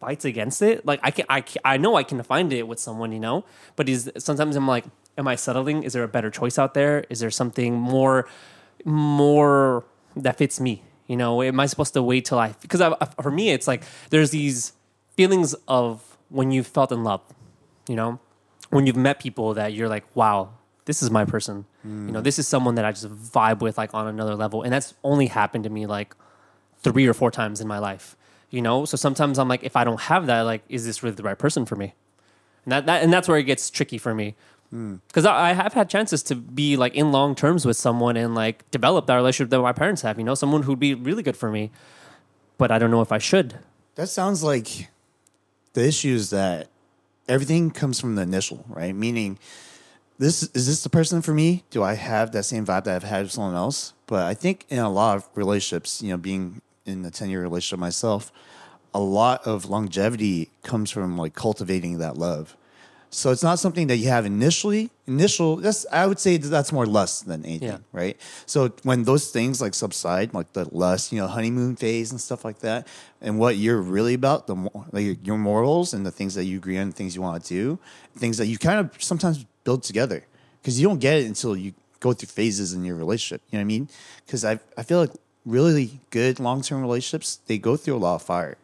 fights 0.00 0.24
against 0.24 0.62
it. 0.62 0.84
Like 0.84 1.00
I 1.02 1.10
can 1.10 1.26
I 1.28 1.40
can, 1.40 1.60
I 1.64 1.76
know 1.76 1.96
I 1.96 2.02
can 2.02 2.22
find 2.22 2.52
it 2.52 2.68
with 2.68 2.78
someone, 2.78 3.12
you 3.12 3.20
know, 3.20 3.44
but 3.76 3.88
is 3.88 4.10
sometimes 4.18 4.56
I'm 4.56 4.66
like 4.66 4.84
am 5.16 5.28
I 5.28 5.36
settling? 5.36 5.82
Is 5.84 5.92
there 5.92 6.02
a 6.02 6.08
better 6.08 6.30
choice 6.30 6.58
out 6.58 6.74
there? 6.74 7.04
Is 7.08 7.20
there 7.20 7.30
something 7.30 7.74
more 7.74 8.28
more 8.84 9.84
that 10.16 10.38
fits 10.38 10.60
me? 10.60 10.82
You 11.06 11.16
know, 11.16 11.42
am 11.42 11.60
I 11.60 11.66
supposed 11.66 11.94
to 11.94 12.02
wait 12.02 12.24
till 12.24 12.38
I 12.38 12.54
because 12.60 12.80
I, 12.80 12.94
for 13.22 13.30
me 13.30 13.50
it's 13.50 13.68
like 13.68 13.82
there's 14.10 14.30
these 14.30 14.72
feelings 15.16 15.54
of 15.68 16.16
when 16.28 16.50
you 16.50 16.62
felt 16.62 16.90
in 16.90 17.04
love, 17.04 17.22
you 17.88 17.94
know, 17.94 18.18
when 18.70 18.86
you've 18.86 18.96
met 18.96 19.20
people 19.20 19.54
that 19.54 19.72
you're 19.72 19.88
like, 19.88 20.04
wow, 20.14 20.50
this 20.84 21.02
is 21.02 21.10
my 21.10 21.24
person. 21.24 21.64
You 21.84 21.90
know, 21.90 22.20
mm. 22.20 22.24
this 22.24 22.38
is 22.38 22.48
someone 22.48 22.76
that 22.76 22.84
I 22.84 22.92
just 22.92 23.08
vibe 23.08 23.60
with 23.60 23.76
like 23.76 23.92
on 23.92 24.06
another 24.06 24.34
level. 24.34 24.62
And 24.62 24.72
that's 24.72 24.94
only 25.04 25.26
happened 25.26 25.64
to 25.64 25.70
me 25.70 25.86
like 25.86 26.14
three 26.78 27.06
or 27.06 27.14
four 27.14 27.30
times 27.30 27.60
in 27.60 27.68
my 27.68 27.78
life. 27.78 28.16
You 28.54 28.62
know, 28.62 28.84
so 28.84 28.96
sometimes 28.96 29.40
I'm 29.40 29.48
like, 29.48 29.64
if 29.64 29.74
I 29.74 29.82
don't 29.82 30.00
have 30.02 30.26
that, 30.26 30.42
like, 30.42 30.62
is 30.68 30.86
this 30.86 31.02
really 31.02 31.16
the 31.16 31.24
right 31.24 31.36
person 31.36 31.66
for 31.66 31.74
me? 31.74 31.92
And 32.64 32.70
that, 32.70 32.86
that 32.86 33.02
and 33.02 33.12
that's 33.12 33.26
where 33.26 33.36
it 33.36 33.42
gets 33.42 33.68
tricky 33.68 33.98
for 33.98 34.14
me. 34.14 34.36
Hmm. 34.70 34.96
Because 35.08 35.24
I, 35.24 35.50
I 35.50 35.52
have 35.54 35.72
had 35.72 35.90
chances 35.90 36.22
to 36.24 36.36
be 36.36 36.76
like 36.76 36.94
in 36.94 37.10
long 37.10 37.34
terms 37.34 37.66
with 37.66 37.76
someone 37.76 38.16
and 38.16 38.36
like 38.36 38.70
develop 38.70 39.06
that 39.06 39.16
relationship 39.16 39.50
that 39.50 39.60
my 39.60 39.72
parents 39.72 40.02
have. 40.02 40.18
You 40.18 40.24
know, 40.24 40.36
someone 40.36 40.62
who'd 40.62 40.78
be 40.78 40.94
really 40.94 41.24
good 41.24 41.36
for 41.36 41.50
me, 41.50 41.72
but 42.56 42.70
I 42.70 42.78
don't 42.78 42.92
know 42.92 43.00
if 43.00 43.10
I 43.10 43.18
should. 43.18 43.58
That 43.96 44.06
sounds 44.06 44.44
like 44.44 44.88
the 45.72 45.84
issue 45.84 46.14
is 46.14 46.30
that 46.30 46.68
everything 47.28 47.72
comes 47.72 47.98
from 47.98 48.14
the 48.14 48.22
initial, 48.22 48.64
right? 48.68 48.94
Meaning, 48.94 49.36
this 50.18 50.44
is 50.44 50.68
this 50.68 50.84
the 50.84 50.90
person 50.90 51.22
for 51.22 51.34
me? 51.34 51.64
Do 51.70 51.82
I 51.82 51.94
have 51.94 52.30
that 52.30 52.44
same 52.44 52.64
vibe 52.64 52.84
that 52.84 52.94
I've 52.94 53.02
had 53.02 53.22
with 53.24 53.32
someone 53.32 53.56
else? 53.56 53.94
But 54.06 54.26
I 54.26 54.34
think 54.34 54.64
in 54.68 54.78
a 54.78 54.88
lot 54.88 55.16
of 55.16 55.28
relationships, 55.34 56.00
you 56.00 56.10
know, 56.10 56.18
being 56.18 56.62
in 56.86 57.04
a 57.04 57.10
ten 57.10 57.30
year 57.30 57.42
relationship 57.42 57.78
myself, 57.78 58.32
a 58.92 59.00
lot 59.00 59.46
of 59.46 59.64
longevity 59.66 60.50
comes 60.62 60.90
from 60.90 61.16
like 61.18 61.34
cultivating 61.34 61.98
that 61.98 62.16
love. 62.16 62.56
So 63.10 63.30
it's 63.30 63.44
not 63.44 63.60
something 63.60 63.86
that 63.86 63.98
you 63.98 64.08
have 64.08 64.26
initially. 64.26 64.90
Initial, 65.06 65.56
that's 65.56 65.86
I 65.92 66.04
would 66.06 66.18
say 66.18 66.36
that's 66.36 66.72
more 66.72 66.84
lust 66.84 67.26
than 67.28 67.44
anything, 67.44 67.68
Yeah. 67.68 67.78
right? 67.92 68.16
So 68.44 68.72
when 68.82 69.04
those 69.04 69.30
things 69.30 69.60
like 69.60 69.72
subside, 69.74 70.34
like 70.34 70.52
the 70.52 70.64
lust, 70.74 71.12
you 71.12 71.20
know, 71.20 71.28
honeymoon 71.28 71.76
phase 71.76 72.10
and 72.10 72.20
stuff 72.20 72.44
like 72.44 72.58
that, 72.60 72.88
and 73.20 73.38
what 73.38 73.56
you're 73.56 73.80
really 73.80 74.14
about, 74.14 74.48
the 74.48 74.56
like 74.90 75.24
your 75.24 75.38
morals 75.38 75.94
and 75.94 76.04
the 76.04 76.10
things 76.10 76.34
that 76.34 76.44
you 76.44 76.56
agree 76.58 76.76
on, 76.76 76.90
things 76.90 77.14
you 77.14 77.22
want 77.22 77.44
to 77.44 77.48
do, 77.48 77.78
things 78.16 78.36
that 78.38 78.46
you 78.46 78.58
kind 78.58 78.80
of 78.80 78.90
sometimes 79.02 79.44
build 79.62 79.84
together, 79.84 80.24
because 80.60 80.80
you 80.80 80.88
don't 80.88 80.98
get 81.00 81.16
it 81.18 81.26
until 81.26 81.56
you 81.56 81.72
go 82.00 82.12
through 82.12 82.26
phases 82.28 82.72
in 82.72 82.84
your 82.84 82.96
relationship. 82.96 83.42
You 83.50 83.58
know 83.58 83.60
what 83.60 83.66
I 83.66 83.74
mean? 83.74 83.88
Because 84.26 84.44
I 84.44 84.58
I 84.76 84.82
feel 84.82 84.98
like 84.98 85.12
really 85.44 86.00
good 86.10 86.40
long 86.40 86.62
term 86.62 86.80
relationships 86.80 87.40
they 87.46 87.58
go 87.58 87.76
through 87.76 87.96
a 87.96 87.98
lot 87.98 88.14
of 88.16 88.22
fire 88.22 88.56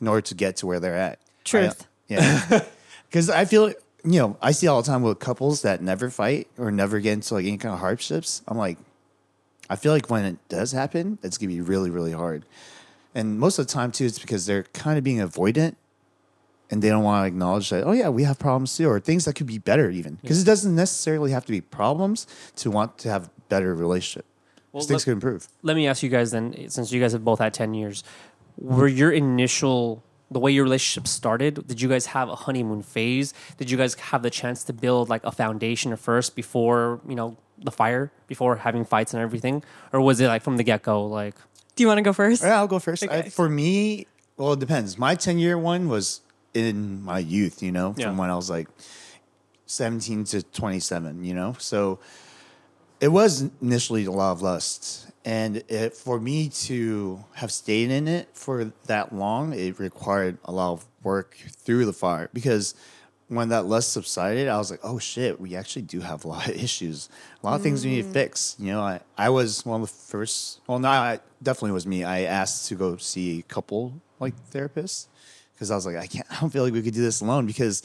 in 0.00 0.08
order 0.08 0.20
to 0.20 0.34
get 0.34 0.56
to 0.56 0.66
where 0.66 0.80
they're 0.80 0.96
at. 0.96 1.18
Truth. 1.44 1.82
I- 1.82 2.14
yeah. 2.14 2.60
Because 3.08 3.30
I 3.30 3.44
feel, 3.44 3.68
you 3.68 4.18
know, 4.18 4.36
I 4.42 4.50
see 4.50 4.66
all 4.66 4.82
the 4.82 4.86
time 4.88 5.02
with 5.02 5.20
couples 5.20 5.62
that 5.62 5.80
never 5.80 6.10
fight 6.10 6.48
or 6.58 6.72
never 6.72 6.98
get 6.98 7.12
into 7.12 7.34
like 7.34 7.44
any 7.46 7.56
kind 7.58 7.72
of 7.72 7.78
hardships. 7.78 8.42
I'm 8.48 8.58
like, 8.58 8.76
I 9.70 9.76
feel 9.76 9.92
like 9.92 10.10
when 10.10 10.24
it 10.24 10.36
does 10.48 10.72
happen, 10.72 11.18
it's 11.22 11.38
gonna 11.38 11.52
be 11.52 11.60
really, 11.60 11.90
really 11.90 12.10
hard. 12.10 12.44
And 13.14 13.38
most 13.38 13.60
of 13.60 13.68
the 13.68 13.72
time 13.72 13.92
too, 13.92 14.04
it's 14.06 14.18
because 14.18 14.46
they're 14.46 14.64
kind 14.64 14.98
of 14.98 15.04
being 15.04 15.18
avoidant 15.18 15.76
and 16.72 16.82
they 16.82 16.88
don't 16.88 17.04
want 17.04 17.22
to 17.22 17.28
acknowledge 17.28 17.70
that, 17.70 17.84
oh 17.84 17.92
yeah, 17.92 18.08
we 18.08 18.24
have 18.24 18.36
problems 18.40 18.76
too, 18.76 18.88
or 18.88 18.98
things 18.98 19.26
that 19.26 19.34
could 19.34 19.46
be 19.46 19.58
better 19.58 19.88
even. 19.90 20.18
Because 20.20 20.42
it 20.42 20.44
doesn't 20.44 20.74
necessarily 20.74 21.30
have 21.30 21.44
to 21.46 21.52
be 21.52 21.60
problems 21.60 22.26
to 22.56 22.72
want 22.72 22.98
to 22.98 23.08
have 23.10 23.30
better 23.48 23.74
relationship. 23.76 24.26
Well, 24.74 24.82
Things 24.82 24.90
let- 24.90 25.04
could 25.04 25.12
improve. 25.12 25.46
let 25.62 25.76
me 25.76 25.86
ask 25.86 26.02
you 26.02 26.08
guys 26.10 26.32
then, 26.32 26.68
since 26.68 26.90
you 26.92 27.00
guys 27.00 27.12
have 27.12 27.24
both 27.24 27.38
had 27.38 27.54
10 27.54 27.74
years, 27.74 28.02
were 28.58 28.88
your 28.88 29.12
initial, 29.12 30.02
the 30.32 30.40
way 30.40 30.50
your 30.50 30.64
relationship 30.64 31.06
started, 31.06 31.66
did 31.68 31.80
you 31.80 31.88
guys 31.88 32.06
have 32.06 32.28
a 32.28 32.34
honeymoon 32.34 32.82
phase? 32.82 33.32
Did 33.56 33.70
you 33.70 33.76
guys 33.78 33.94
have 33.94 34.22
the 34.22 34.30
chance 34.30 34.64
to 34.64 34.72
build 34.72 35.08
like 35.08 35.22
a 35.24 35.30
foundation 35.32 35.94
first 35.96 36.34
before, 36.34 37.00
you 37.08 37.14
know, 37.14 37.36
the 37.62 37.70
fire, 37.70 38.10
before 38.26 38.56
having 38.56 38.84
fights 38.84 39.14
and 39.14 39.22
everything? 39.22 39.62
Or 39.92 40.00
was 40.00 40.20
it 40.20 40.26
like 40.26 40.42
from 40.42 40.56
the 40.56 40.64
get 40.64 40.82
go, 40.82 41.06
like, 41.06 41.36
Do 41.76 41.82
you 41.84 41.86
want 41.88 41.98
to 41.98 42.02
go 42.02 42.12
first? 42.12 42.42
Yeah, 42.42 42.58
I'll 42.58 42.66
go 42.66 42.80
first. 42.80 43.04
I, 43.08 43.22
for 43.22 43.48
me, 43.48 44.06
well, 44.36 44.54
it 44.54 44.58
depends. 44.60 44.98
My 44.98 45.14
10 45.14 45.38
year 45.38 45.56
one 45.56 45.88
was 45.88 46.20
in 46.52 47.00
my 47.04 47.20
youth, 47.20 47.62
you 47.62 47.70
know, 47.70 47.92
from 47.92 48.00
Yeah. 48.02 48.16
when 48.16 48.28
I 48.30 48.34
was 48.36 48.50
like 48.50 48.68
17 49.66 50.24
to 50.24 50.42
27, 50.42 51.24
you 51.24 51.34
know? 51.34 51.54
So 51.58 51.98
it 53.00 53.08
was 53.08 53.50
initially 53.60 54.04
a 54.04 54.10
lot 54.10 54.32
of 54.32 54.42
lust. 54.42 55.10
And 55.24 55.62
it, 55.68 55.94
for 55.94 56.20
me 56.20 56.50
to 56.50 57.24
have 57.34 57.50
stayed 57.50 57.90
in 57.90 58.08
it 58.08 58.28
for 58.34 58.72
that 58.86 59.14
long, 59.14 59.54
it 59.54 59.78
required 59.78 60.36
a 60.44 60.52
lot 60.52 60.72
of 60.72 60.86
work 61.02 61.36
through 61.50 61.86
the 61.86 61.92
fire 61.94 62.28
because 62.32 62.74
when 63.28 63.48
that 63.48 63.64
lust 63.64 63.92
subsided, 63.92 64.48
I 64.48 64.58
was 64.58 64.70
like, 64.70 64.80
oh 64.82 64.98
shit, 64.98 65.40
we 65.40 65.56
actually 65.56 65.82
do 65.82 66.00
have 66.00 66.24
a 66.24 66.28
lot 66.28 66.48
of 66.48 66.54
issues. 66.62 67.08
A 67.42 67.46
lot 67.46 67.54
of 67.56 67.62
things 67.62 67.84
we 67.84 67.92
need 67.92 68.02
to 68.02 68.08
mm. 68.08 68.12
fix. 68.12 68.56
You 68.58 68.72
know, 68.72 68.80
I, 68.80 69.00
I 69.16 69.30
was 69.30 69.64
one 69.64 69.80
of 69.80 69.88
the 69.88 69.94
first, 69.94 70.60
well, 70.66 70.78
no, 70.78 70.88
I 70.88 71.20
definitely 71.42 71.72
was 71.72 71.86
me. 71.86 72.04
I 72.04 72.22
asked 72.22 72.68
to 72.68 72.74
go 72.74 72.96
see 72.96 73.40
a 73.40 73.42
couple 73.42 74.00
like 74.20 74.34
therapists 74.50 75.06
because 75.54 75.70
I 75.70 75.74
was 75.74 75.86
like, 75.86 75.96
I 75.96 76.06
can't, 76.06 76.26
I 76.30 76.40
don't 76.40 76.50
feel 76.50 76.64
like 76.64 76.72
we 76.72 76.82
could 76.82 76.94
do 76.94 77.02
this 77.02 77.20
alone 77.20 77.46
because 77.46 77.82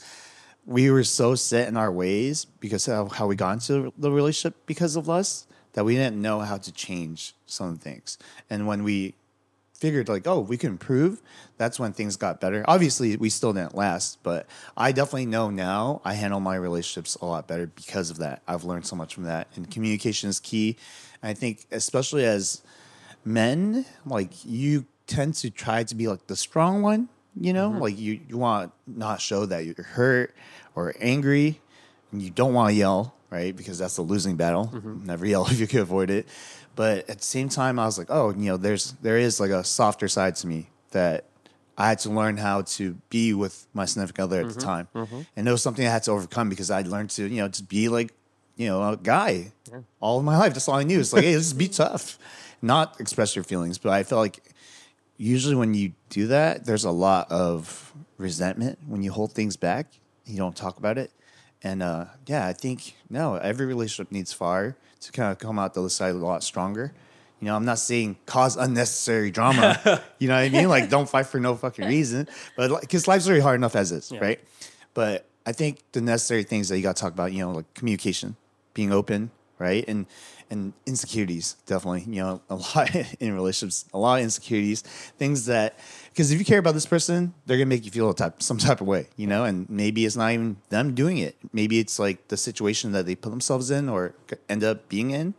we 0.66 0.90
were 0.90 1.04
so 1.04 1.34
set 1.34 1.68
in 1.68 1.76
our 1.76 1.90
ways 1.90 2.44
because 2.44 2.88
of 2.88 3.16
how 3.16 3.26
we 3.26 3.36
got 3.36 3.52
into 3.52 3.92
the 3.98 4.10
relationship 4.10 4.54
because 4.66 4.96
of 4.96 5.08
lust 5.08 5.48
that 5.72 5.84
we 5.84 5.94
didn't 5.94 6.20
know 6.20 6.40
how 6.40 6.58
to 6.58 6.72
change 6.72 7.34
some 7.46 7.76
things. 7.76 8.18
And 8.48 8.66
when 8.66 8.82
we 8.82 9.14
figured 9.74 10.08
like, 10.08 10.26
oh, 10.26 10.40
we 10.40 10.58
can 10.58 10.70
improve, 10.70 11.22
that's 11.56 11.78
when 11.78 11.92
things 11.92 12.16
got 12.16 12.40
better. 12.40 12.64
Obviously, 12.68 13.16
we 13.16 13.30
still 13.30 13.52
didn't 13.52 13.74
last, 13.74 14.22
but 14.22 14.46
I 14.76 14.92
definitely 14.92 15.26
know 15.26 15.48
now 15.48 16.02
I 16.04 16.14
handle 16.14 16.40
my 16.40 16.54
relationships 16.56 17.16
a 17.16 17.26
lot 17.26 17.48
better 17.48 17.66
because 17.66 18.10
of 18.10 18.18
that. 18.18 18.42
I've 18.46 18.64
learned 18.64 18.86
so 18.86 18.94
much 18.94 19.14
from 19.14 19.24
that. 19.24 19.48
And 19.56 19.70
communication 19.70 20.28
is 20.28 20.38
key. 20.38 20.76
And 21.22 21.30
I 21.30 21.34
think 21.34 21.66
especially 21.70 22.26
as 22.26 22.62
men, 23.24 23.86
like 24.04 24.44
you 24.44 24.86
tend 25.06 25.34
to 25.36 25.50
try 25.50 25.82
to 25.84 25.94
be 25.94 26.08
like 26.08 26.26
the 26.26 26.36
strong 26.36 26.82
one, 26.82 27.08
you 27.38 27.52
know? 27.52 27.70
Mm-hmm. 27.70 27.80
Like 27.80 27.98
you, 27.98 28.20
you 28.28 28.38
want 28.38 28.72
to 28.86 28.98
not 28.98 29.20
show 29.20 29.46
that 29.46 29.64
you're 29.64 29.84
hurt 29.84 30.34
or 30.74 30.94
angry 31.00 31.60
and 32.12 32.22
you 32.22 32.30
don't 32.30 32.54
want 32.54 32.70
to 32.70 32.74
yell, 32.74 33.14
right? 33.30 33.54
Because 33.54 33.78
that's 33.78 33.98
a 33.98 34.02
losing 34.02 34.36
battle. 34.36 34.70
Mm-hmm. 34.72 35.06
Never 35.06 35.26
yell 35.26 35.46
if 35.50 35.60
you 35.60 35.66
can 35.66 35.80
avoid 35.80 36.10
it. 36.10 36.28
But 36.76 37.10
at 37.10 37.18
the 37.18 37.24
same 37.24 37.48
time, 37.48 37.78
I 37.78 37.86
was 37.86 37.98
like, 37.98 38.08
oh, 38.10 38.30
you 38.30 38.46
know, 38.46 38.56
there's 38.56 38.92
there 39.02 39.18
is 39.18 39.40
like 39.40 39.50
a 39.50 39.64
softer 39.64 40.08
side 40.08 40.36
to 40.36 40.46
me 40.46 40.70
that 40.92 41.26
I 41.76 41.88
had 41.88 41.98
to 42.00 42.10
learn 42.10 42.36
how 42.36 42.62
to 42.62 42.94
be 43.10 43.34
with 43.34 43.66
my 43.74 43.84
significant 43.84 44.24
other 44.24 44.40
at 44.40 44.48
the 44.48 44.54
mm-hmm. 44.54 44.60
time, 44.60 44.88
and 45.36 45.48
it 45.48 45.50
was 45.50 45.62
something 45.62 45.86
I 45.86 45.90
had 45.90 46.04
to 46.04 46.12
overcome 46.12 46.48
because 46.48 46.70
I 46.70 46.82
learned 46.82 47.10
to, 47.10 47.26
you 47.26 47.42
know, 47.42 47.48
just 47.48 47.68
be 47.68 47.88
like, 47.88 48.12
you 48.56 48.68
know, 48.68 48.92
a 48.92 48.96
guy 48.96 49.52
all 50.00 50.18
of 50.18 50.24
my 50.24 50.36
life. 50.36 50.52
That's 50.52 50.68
all 50.68 50.76
I 50.76 50.82
knew. 50.84 51.00
It's 51.00 51.12
like, 51.12 51.24
hey, 51.24 51.32
this 51.32 51.48
just 51.48 51.58
be 51.58 51.68
tough, 51.68 52.18
not 52.62 53.00
express 53.00 53.34
your 53.34 53.44
feelings. 53.44 53.78
But 53.78 53.92
I 53.92 54.02
felt 54.02 54.20
like 54.20 54.54
usually 55.20 55.54
when 55.54 55.74
you 55.74 55.92
do 56.08 56.28
that, 56.28 56.64
there's 56.64 56.84
a 56.84 56.90
lot 56.90 57.30
of 57.30 57.92
resentment 58.16 58.78
when 58.86 59.02
you 59.02 59.12
hold 59.12 59.32
things 59.32 59.56
back. 59.56 59.86
You 60.24 60.38
don't 60.38 60.56
talk 60.56 60.78
about 60.78 60.96
it. 60.96 61.10
And 61.62 61.82
uh, 61.82 62.06
yeah, 62.26 62.46
I 62.46 62.54
think 62.54 62.94
no, 63.10 63.34
every 63.34 63.66
relationship 63.66 64.10
needs 64.10 64.32
fire 64.32 64.76
to 65.00 65.12
kind 65.12 65.30
of 65.30 65.38
come 65.38 65.58
out 65.58 65.74
the 65.74 65.80
other 65.80 65.90
side 65.90 66.14
a 66.14 66.18
lot 66.18 66.42
stronger. 66.42 66.94
You 67.38 67.46
know, 67.46 67.56
I'm 67.56 67.64
not 67.66 67.78
saying 67.78 68.16
cause 68.24 68.56
unnecessary 68.56 69.30
drama. 69.30 69.78
you 70.18 70.28
know 70.28 70.34
what 70.34 70.44
I 70.44 70.48
mean? 70.48 70.68
Like, 70.68 70.88
don't 70.88 71.08
fight 71.08 71.26
for 71.26 71.38
no 71.38 71.54
fucking 71.54 71.86
reason. 71.86 72.28
But 72.56 72.80
because 72.80 73.06
life's 73.06 73.26
already 73.26 73.42
hard 73.42 73.56
enough 73.56 73.76
as 73.76 73.92
is, 73.92 74.12
right? 74.20 74.40
But 74.94 75.26
I 75.46 75.52
think 75.52 75.80
the 75.92 76.00
necessary 76.00 76.44
things 76.44 76.68
that 76.68 76.76
you 76.76 76.82
got 76.82 76.96
to 76.96 77.02
talk 77.02 77.12
about, 77.12 77.32
you 77.32 77.40
know, 77.40 77.52
like 77.52 77.72
communication, 77.74 78.36
being 78.74 78.92
open, 78.92 79.30
right, 79.58 79.84
and 79.88 80.06
and 80.50 80.72
insecurities, 80.86 81.56
definitely. 81.66 82.02
You 82.12 82.22
know, 82.22 82.42
a 82.50 82.54
lot 82.76 82.94
in 83.20 83.32
relationships, 83.34 83.84
a 83.94 83.98
lot 83.98 84.18
of 84.18 84.24
insecurities, 84.24 84.82
things 84.82 85.46
that 85.46 85.78
because 86.10 86.32
if 86.32 86.38
you 86.38 86.44
care 86.44 86.58
about 86.58 86.74
this 86.74 86.86
person, 86.86 87.32
they're 87.46 87.56
gonna 87.56 87.66
make 87.66 87.84
you 87.84 87.90
feel 87.90 88.10
a 88.10 88.14
type 88.14 88.42
some 88.42 88.58
type 88.58 88.80
of 88.80 88.86
way, 88.86 89.08
you 89.16 89.26
know, 89.26 89.44
and 89.44 89.68
maybe 89.70 90.04
it's 90.04 90.16
not 90.16 90.32
even 90.32 90.56
them 90.68 90.94
doing 90.94 91.18
it. 91.18 91.36
Maybe 91.52 91.78
it's 91.78 91.98
like 91.98 92.28
the 92.28 92.36
situation 92.36 92.92
that 92.92 93.06
they 93.06 93.14
put 93.14 93.30
themselves 93.30 93.70
in 93.70 93.88
or 93.88 94.14
end 94.48 94.64
up 94.64 94.88
being 94.88 95.10
in. 95.12 95.34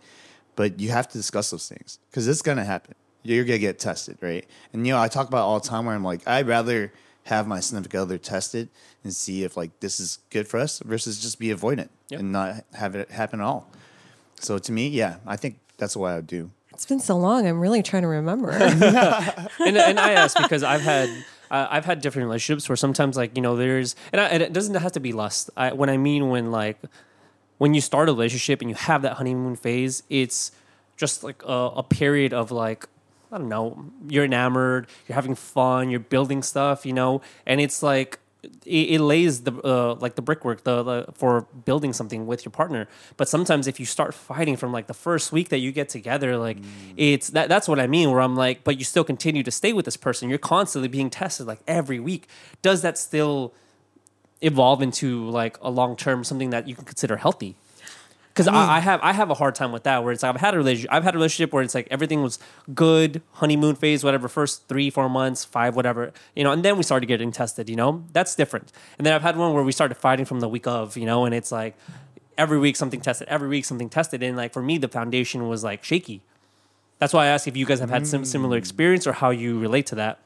But 0.56 0.80
you 0.80 0.90
have 0.90 1.08
to 1.10 1.18
discuss 1.18 1.50
those 1.52 1.68
things 1.68 2.00
because 2.10 2.28
it's 2.28 2.42
gonna 2.42 2.66
happen. 2.66 2.96
You're 3.24 3.46
gonna 3.46 3.60
get 3.60 3.80
tested, 3.80 4.18
right? 4.22 4.46
And 4.74 4.86
you 4.88 4.94
know, 4.94 5.02
I 5.02 5.08
talk 5.08 5.28
about 5.28 5.46
all 5.46 5.60
the 5.60 5.68
time 5.68 5.86
where 5.86 5.96
I'm 5.96 6.04
like, 6.04 6.28
I'd 6.28 6.48
rather 6.48 6.92
have 7.26 7.48
my 7.48 7.60
significant 7.60 8.02
other 8.02 8.18
tested 8.18 8.68
and 9.04 9.14
see 9.14 9.44
if 9.44 9.56
like 9.56 9.80
this 9.80 10.00
is 10.00 10.20
good 10.32 10.48
for 10.48 10.60
us 10.60 10.80
versus 10.80 11.22
just 11.22 11.38
be 11.40 11.50
avoidant 11.50 11.90
Yep. 12.10 12.20
and 12.20 12.32
not 12.32 12.64
have 12.74 12.96
it 12.96 13.12
happen 13.12 13.40
at 13.42 13.46
all. 13.46 13.72
So 14.44 14.58
to 14.58 14.72
me, 14.72 14.88
yeah, 14.88 15.18
I 15.26 15.36
think 15.36 15.60
that's 15.78 15.96
what 15.96 16.12
I 16.12 16.16
would 16.18 16.28
do. 16.28 16.52
It's 16.74 16.86
been 16.86 17.00
so 17.00 17.18
long. 17.18 17.48
I'm 17.48 17.60
really 17.60 17.84
trying 17.84 18.02
to 18.04 18.08
remember. 18.08 18.50
and, 18.52 19.78
and 19.78 20.00
I 20.00 20.14
ask 20.14 20.38
because 20.38 20.64
I've 20.64 20.82
had 20.82 21.10
uh, 21.52 21.68
I've 21.70 21.86
had 21.86 22.02
different 22.02 22.26
relationships 22.28 22.68
where 22.70 22.76
sometimes 22.76 23.18
like 23.18 23.36
you 23.36 23.42
know 23.42 23.56
there's 23.56 23.96
and, 24.12 24.22
I, 24.22 24.26
and 24.28 24.42
it 24.42 24.54
doesn't 24.54 24.76
have 24.76 24.94
to 24.94 25.00
be 25.00 25.12
lust. 25.12 25.50
I, 25.56 25.74
when 25.74 25.90
I 25.90 25.98
mean 25.98 26.30
when 26.30 26.50
like 26.50 26.78
when 27.58 27.74
you 27.74 27.82
start 27.82 28.10
a 28.10 28.14
relationship 28.14 28.62
and 28.62 28.70
you 28.70 28.76
have 28.76 29.04
that 29.04 29.14
honeymoon 29.18 29.56
phase, 29.56 30.02
it's 30.10 30.52
just 30.98 31.24
like 31.24 31.44
a, 31.44 31.72
a 31.76 31.84
period 31.84 32.34
of 32.34 32.52
like 32.52 32.88
I 33.32 33.38
don't 33.38 33.50
know, 33.50 33.86
you're 34.10 34.26
enamored, 34.26 34.88
you're 35.08 35.16
having 35.16 35.36
fun, 35.36 35.90
you're 35.90 36.00
building 36.00 36.42
stuff, 36.42 36.86
you 36.86 36.94
know, 36.94 37.22
and 37.46 37.62
it's 37.62 37.84
like 37.84 38.20
it, 38.44 38.92
it 38.92 39.02
lays 39.02 39.42
the 39.42 39.54
uh, 39.64 39.96
like 39.96 40.16
the 40.16 40.22
brickwork 40.22 40.64
the, 40.64 40.84
the 40.84 41.12
for 41.14 41.48
building 41.66 41.94
something 41.94 42.28
with 42.28 42.46
your 42.46 42.52
partner. 42.52 42.88
But 43.18 43.28
sometimes 43.30 43.68
if 43.68 43.80
you 43.80 43.86
start 43.86 44.14
fighting 44.14 44.58
from 44.58 44.72
like 44.72 44.88
the 44.88 44.94
first 44.94 45.32
week 45.32 45.50
that 45.50 45.60
you 45.60 45.72
get 45.72 45.90
together, 45.90 46.38
like 46.38 46.58
it's 46.98 47.30
that 47.30 47.50
that's 47.50 47.68
what 47.68 47.80
I 47.80 47.88
mean. 47.88 48.12
Where 48.12 48.22
I'm 48.22 48.36
like, 48.36 48.64
but 48.64 48.78
you 48.78 48.86
still 48.86 49.04
continue 49.04 49.44
to 49.44 49.52
stay 49.52 49.74
with 49.74 49.86
this 49.86 49.98
person. 49.98 50.30
You're 50.30 50.38
constantly 50.38 50.88
being 50.88 51.10
tested 51.10 51.48
like 51.48 51.62
every 51.68 52.00
week. 52.00 52.28
Does 52.62 52.82
that 52.82 52.98
still 52.98 53.54
evolve 54.42 54.82
into 54.82 55.30
like 55.30 55.58
a 55.62 55.70
long 55.70 55.96
term 55.96 56.24
something 56.24 56.50
that 56.50 56.68
you 56.68 56.76
can 56.76 56.86
consider 56.86 57.18
healthy. 57.18 57.56
Because 58.34 58.48
I, 58.48 58.78
I 58.78 58.80
have 58.80 59.02
I 59.04 59.12
have 59.12 59.30
a 59.30 59.34
hard 59.34 59.56
time 59.56 59.74
with 59.74 59.84
that 59.84 60.04
where 60.04 60.14
it's 60.14 60.24
like 60.24 60.36
I've 60.36 60.42
had 60.42 60.54
a 60.54 60.58
relationship 60.58 60.92
I've 60.92 61.04
had 61.04 61.16
a 61.16 61.18
relationship 61.18 61.52
where 61.52 61.64
it's 61.64 61.76
like 61.76 61.88
everything 61.92 62.22
was 62.22 62.40
good 62.74 63.22
honeymoon 63.34 63.76
phase 63.76 64.04
whatever 64.06 64.30
first 64.30 64.70
three 64.70 64.90
four 64.90 65.10
months 65.10 65.44
five 65.44 65.76
whatever 65.76 66.14
you 66.34 66.44
know 66.44 66.52
and 66.52 66.64
then 66.64 66.78
we 66.78 66.84
started 66.84 67.08
getting 67.08 67.32
tested 67.32 67.70
you 67.70 67.76
know? 67.76 68.06
That's 68.14 68.34
different. 68.36 68.72
And 68.98 69.06
then 69.06 69.14
I've 69.14 69.22
had 69.22 69.36
one 69.36 69.54
where 69.54 69.64
we 69.64 69.74
started 69.74 69.96
fighting 69.96 70.26
from 70.26 70.40
the 70.40 70.48
week 70.48 70.66
of 70.66 70.96
you 70.96 71.06
know 71.06 71.26
and 71.26 71.36
it's 71.36 71.52
like 71.52 71.76
every 72.38 72.58
week 72.58 72.76
something 72.78 73.02
tested 73.02 73.28
every 73.28 73.50
week 73.50 73.66
something 73.66 73.90
tested 73.90 74.24
and 74.24 74.38
like 74.38 74.54
for 74.54 74.62
me 74.62 74.78
the 74.78 74.88
foundation 74.88 75.50
was 75.50 75.64
like 75.64 75.84
shaky. 75.84 76.22
That's 77.00 77.14
why 77.14 77.26
I 77.26 77.28
asked 77.28 77.48
if 77.48 77.58
you 77.58 77.66
guys 77.66 77.80
have 77.80 77.90
had 77.90 78.06
some 78.06 78.22
mm. 78.22 78.28
similar 78.28 78.58
experience 78.58 79.08
or 79.08 79.14
how 79.14 79.32
you 79.32 79.60
relate 79.60 79.88
to 79.88 79.96
that 79.96 80.20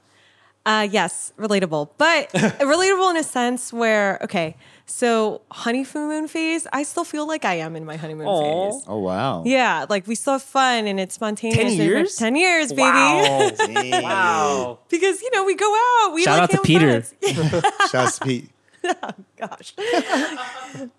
Uh, 0.66 0.88
yes, 0.90 1.32
relatable, 1.38 1.90
but 1.98 2.30
relatable 2.34 3.12
in 3.12 3.18
a 3.18 3.24
sense 3.24 3.72
where 3.72 4.18
okay, 4.24 4.56
so 4.88 5.42
honeymoon 5.52 6.28
phase, 6.28 6.66
I 6.74 6.84
still 6.84 7.04
feel 7.04 7.28
like 7.28 7.46
I 7.46 7.56
am 7.56 7.76
in 7.76 7.86
my 7.86 7.98
honeymoon 7.98 8.26
Aw. 8.28 8.72
phase. 8.72 8.84
Oh 8.88 8.98
wow. 9.00 9.44
Yeah, 9.46 9.86
like 9.90 10.08
we 10.08 10.16
still 10.16 10.34
have 10.34 10.44
fun 10.44 10.88
and 10.88 11.00
it's 11.00 11.16
spontaneous. 11.16 11.78
10 11.78 11.88
years? 11.88 12.16
Ten 12.16 12.36
years, 12.36 12.70
baby. 12.70 12.82
wow 12.82 13.52
wow 14.02 14.80
because 14.90 15.22
you 15.22 15.30
know 15.32 15.44
we 15.44 15.56
go 15.56 15.72
out. 16.06 16.14
We 16.14 16.24
Shout 16.24 16.40
like 16.40 16.44
out 16.44 16.50
to 16.50 16.56
hang 16.56 16.62
with 16.62 16.68
Peter. 16.68 17.02
friends. 17.52 17.64
Shout 17.92 18.08
out 18.08 18.14
to 18.14 18.22
Pete. 18.26 18.50
Gosh, 19.38 19.74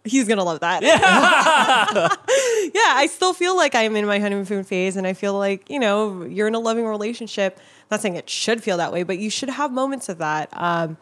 he's 0.04 0.28
gonna 0.28 0.44
love 0.44 0.60
that. 0.60 0.82
Yeah. 0.82 0.98
yeah, 2.74 2.92
I 2.96 3.08
still 3.10 3.32
feel 3.32 3.56
like 3.56 3.74
I'm 3.74 3.96
in 3.96 4.06
my 4.06 4.18
honeymoon 4.18 4.64
phase, 4.64 4.96
and 4.96 5.06
I 5.06 5.12
feel 5.12 5.34
like 5.34 5.68
you 5.70 5.78
know 5.78 6.24
you're 6.24 6.48
in 6.48 6.54
a 6.54 6.60
loving 6.60 6.86
relationship. 6.86 7.58
not 7.90 8.00
saying 8.00 8.16
it 8.16 8.28
should 8.28 8.62
feel 8.62 8.76
that 8.76 8.92
way, 8.92 9.02
but 9.02 9.18
you 9.18 9.30
should 9.30 9.48
have 9.48 9.72
moments 9.72 10.08
of 10.08 10.18
that. 10.18 10.48
Um, 10.52 10.96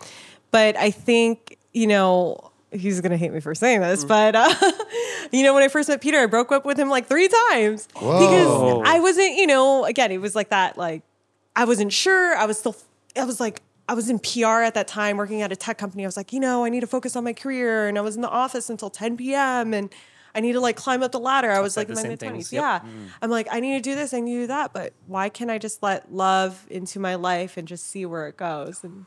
but 0.51 0.77
I 0.77 0.91
think 0.91 1.59
you 1.73 1.87
know 1.87 2.51
he's 2.71 3.01
gonna 3.01 3.17
hate 3.17 3.33
me 3.33 3.41
for 3.41 3.55
saying 3.55 3.81
this, 3.81 4.05
but 4.05 4.35
uh, 4.37 4.55
you 5.33 5.43
know 5.43 5.55
when 5.55 5.63
I 5.63 5.69
first 5.69 5.89
met 5.89 6.01
Peter, 6.01 6.19
I 6.19 6.27
broke 6.27 6.53
up 6.53 6.65
with 6.65 6.79
him 6.79 6.89
like 6.89 7.07
three 7.07 7.29
times 7.51 7.89
Whoa. 7.95 8.21
because 8.21 8.89
I 8.89 9.01
wasn't, 9.01 9.37
you 9.37 9.47
know, 9.47 9.85
again 9.85 10.13
it 10.13 10.21
was 10.21 10.35
like 10.35 10.51
that, 10.51 10.77
like 10.77 11.03
I 11.57 11.65
wasn't 11.65 11.93
sure. 11.93 12.37
I 12.37 12.47
was 12.47 12.59
still, 12.59 12.77
I 13.17 13.25
was 13.25 13.41
like. 13.41 13.61
I 13.89 13.95
was 13.95 14.09
in 14.09 14.19
PR 14.19 14.63
at 14.63 14.75
that 14.75 14.89
time, 14.89 15.17
working 15.17 15.43
at 15.43 15.53
a 15.53 15.57
tech 15.57 15.77
company. 15.77 16.05
I 16.05 16.09
was 16.09 16.17
like, 16.17 16.33
you 16.33 16.41
know, 16.41 16.65
I 16.65 16.71
need 16.71 16.81
to 16.81 16.87
focus 16.87 17.17
on 17.17 17.25
my 17.25 17.33
career, 17.33 17.87
and 17.87 17.99
I 17.99 18.01
was 18.01 18.17
in 18.17 18.23
the 18.23 18.31
office 18.31 18.71
until 18.71 18.91
10 18.91 19.17
p.m. 19.17 19.75
and 19.75 19.91
I 20.35 20.41
need 20.41 20.55
to 20.55 20.61
like 20.61 20.77
climb 20.77 21.03
up 21.03 21.13
the 21.13 21.21
ladder. 21.21 21.51
I 21.51 21.61
was 21.61 21.77
like 21.77 21.89
like 21.89 21.91
in 21.91 21.95
the 21.95 21.99
my 21.99 22.03
same 22.03 22.11
mid 22.11 22.21
twenties. 22.21 22.53
yep. 22.53 22.63
Yeah, 22.63 22.81
mm. 22.81 23.09
I'm 23.23 23.31
like, 23.31 23.47
I 23.51 23.61
need 23.61 23.75
to 23.75 23.81
do 23.81 23.95
this, 23.95 24.13
I 24.13 24.21
need 24.21 24.35
to 24.35 24.41
do 24.43 24.47
that, 24.49 24.73
but 24.73 24.93
why 25.07 25.29
can't 25.29 25.51
I 25.51 25.59
just 25.59 25.83
let 25.83 26.13
love 26.13 26.67
into 26.71 26.99
my 26.99 27.15
life 27.15 27.57
and 27.57 27.69
just 27.69 27.87
see 27.87 28.05
where 28.05 28.27
it 28.27 28.37
goes? 28.37 28.83
And 28.83 29.07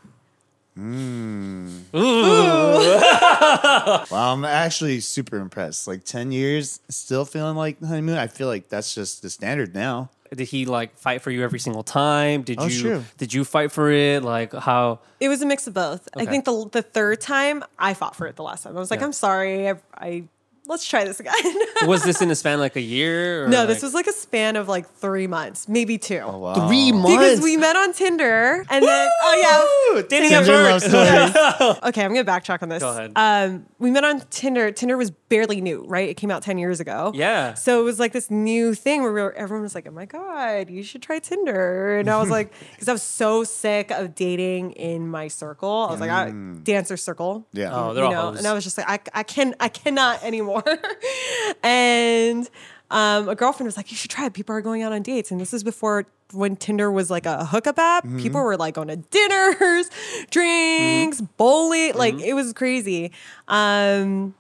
mm. 0.78 1.82
Wow, 4.12 4.34
I'm 4.34 4.46
actually 4.46 5.02
super 5.02 5.38
impressed. 5.38 5.88
Like 5.88 6.06
ten 6.06 6.32
years, 6.32 6.80
still 6.88 7.26
feeling 7.26 7.58
like 7.58 7.80
the 7.80 7.88
honeymoon. 7.88 8.18
I 8.18 8.28
feel 8.28 8.48
like 8.48 8.70
that's 8.70 8.96
just 8.96 9.22
the 9.22 9.30
standard 9.30 9.76
now. 9.76 10.10
Did 10.36 10.48
he 10.48 10.66
like 10.66 10.98
fight 10.98 11.22
for 11.22 11.32
you 11.32 11.44
every 11.44 11.60
single 11.60 11.84
time 11.84 12.42
did 12.44 12.60
Oh, 12.60 12.66
you 12.66 12.70
sure. 12.70 13.04
did 13.18 13.34
you 13.34 13.44
fight 13.44 13.72
for 13.72 13.92
it 13.92 14.24
like 14.24 14.54
how 14.54 15.00
it 15.20 15.30
was 15.30 15.42
a 15.42 15.46
mix 15.46 15.68
of 15.68 15.74
both. 15.74 16.08
I 16.16 16.26
think 16.26 16.46
the 16.46 16.70
the 16.72 16.82
third 16.82 17.22
time 17.22 17.64
I 17.80 17.94
fought 17.94 18.16
for 18.16 18.28
it. 18.28 18.36
The 18.36 18.44
last 18.44 18.64
time 18.64 18.76
I 18.76 18.80
was 18.80 18.92
like, 18.92 19.00
Yeah. 19.00 19.08
I'm 19.08 19.14
sorry, 19.14 19.70
I, 19.70 19.76
I 19.96 20.24
let's 20.68 20.86
try 20.88 21.04
this 21.06 21.20
again. 21.20 21.34
was 21.88 22.04
this 22.04 22.22
in 22.22 22.30
a 22.32 22.36
span 22.36 22.60
like 22.60 22.76
a 22.76 22.82
year 22.82 23.46
or 23.46 23.48
no, 23.48 23.60
like- 23.60 23.70
this 23.70 23.84
was 23.84 23.94
like 23.94 24.08
a 24.08 24.14
span 24.14 24.56
of 24.56 24.68
like 24.68 24.90
three 24.90 25.28
months, 25.28 25.68
maybe 25.68 25.98
two. 25.98 26.20
Oh 26.20 26.38
wow. 26.38 26.68
three 26.68 26.92
months 26.92 27.12
Because 27.12 27.42
we 27.42 27.58
met 27.58 27.76
on 27.76 27.94
Tinder 27.94 28.66
and 28.70 28.84
then 28.86 29.10
oh 29.24 29.92
Woo! 29.94 30.04
dating 30.04 30.34
at 30.34 30.46
Tinder 30.46 30.64
love 30.64 30.84
first 30.84 31.84
Okay, 31.84 32.04
I'm 32.04 32.14
gonna 32.14 32.26
backtrack 32.26 32.62
on 32.62 32.70
this. 32.70 32.82
Go 32.82 32.90
ahead. 32.92 33.12
Um, 33.16 33.66
we 33.80 33.92
met 33.92 34.04
on 34.04 34.22
Tinder. 34.30 34.72
Tinder 34.72 34.98
was 34.98 35.12
barely 35.12 35.62
new, 35.62 35.86
right? 35.88 36.10
It 36.10 36.16
came 36.16 36.32
out 36.32 36.42
ten 36.44 36.58
years 36.58 36.80
ago. 36.80 37.12
Yeah. 37.16 37.54
So 37.54 37.82
it 37.82 37.84
was 37.84 38.00
like 38.00 38.14
this 38.14 38.30
new 38.32 38.74
thing 38.74 39.02
where 39.04 39.14
we 39.14 39.22
were, 39.22 39.34
everyone 39.34 39.64
was 39.64 39.76
like, 39.76 39.88
"Oh 39.88 39.92
my 39.92 40.06
god, 40.06 40.70
you 40.70 40.84
should 40.84 41.02
try 41.02 41.20
Tinder," 41.20 41.98
and 41.98 42.10
I 42.10 42.20
was 42.20 42.30
like, 42.30 42.54
because 42.72 42.88
I 42.88 42.94
was 42.94 43.04
so 43.04 43.44
sick 43.44 43.92
of 43.92 44.16
dating 44.16 44.72
in 44.74 45.08
my 45.08 45.28
circle. 45.28 45.88
I 45.90 45.92
was 45.92 46.00
like, 46.00 46.10
I, 46.10 46.32
dancer 46.64 46.98
circle. 46.98 47.48
Yeah. 47.54 47.70
Oh, 47.74 47.94
they're 47.94 48.04
you 48.04 48.08
all 48.10 48.14
know, 48.14 48.30
hoes. 48.30 48.40
and 48.40 48.48
I 48.48 48.54
was 48.54 48.64
just 48.64 48.78
like, 48.78 48.88
I, 48.88 49.20
I 49.20 49.24
can, 49.24 49.56
I 49.60 49.70
cannot 49.70 50.24
anymore. 50.24 50.57
and 51.64 52.50
um, 52.92 53.30
a 53.30 53.36
girlfriend 53.36 53.68
was 53.68 53.78
like, 53.78 53.92
you 53.92 53.98
should 53.98 54.12
try 54.12 54.26
it. 54.26 54.34
People 54.34 54.56
are 54.56 54.62
going 54.62 54.82
out 54.84 54.94
on 54.94 55.02
dates, 55.02 55.32
and 55.32 55.40
this 55.40 55.54
is 55.54 55.64
before 55.64 56.06
when 56.34 56.56
Tinder 56.56 56.92
was 56.92 57.10
like 57.10 57.26
a 57.26 57.46
hookup 57.46 57.80
app. 57.80 58.04
People 58.18 58.42
were 58.44 58.58
like 58.58 58.74
going 58.76 58.90
to 58.90 58.98
dinners, 58.98 59.90
drinks, 60.30 61.22
bowling. 61.22 61.94
Like 61.96 62.20
it 62.20 62.34
was 62.34 62.54
crazy. 62.54 63.12
Um, 63.48 64.36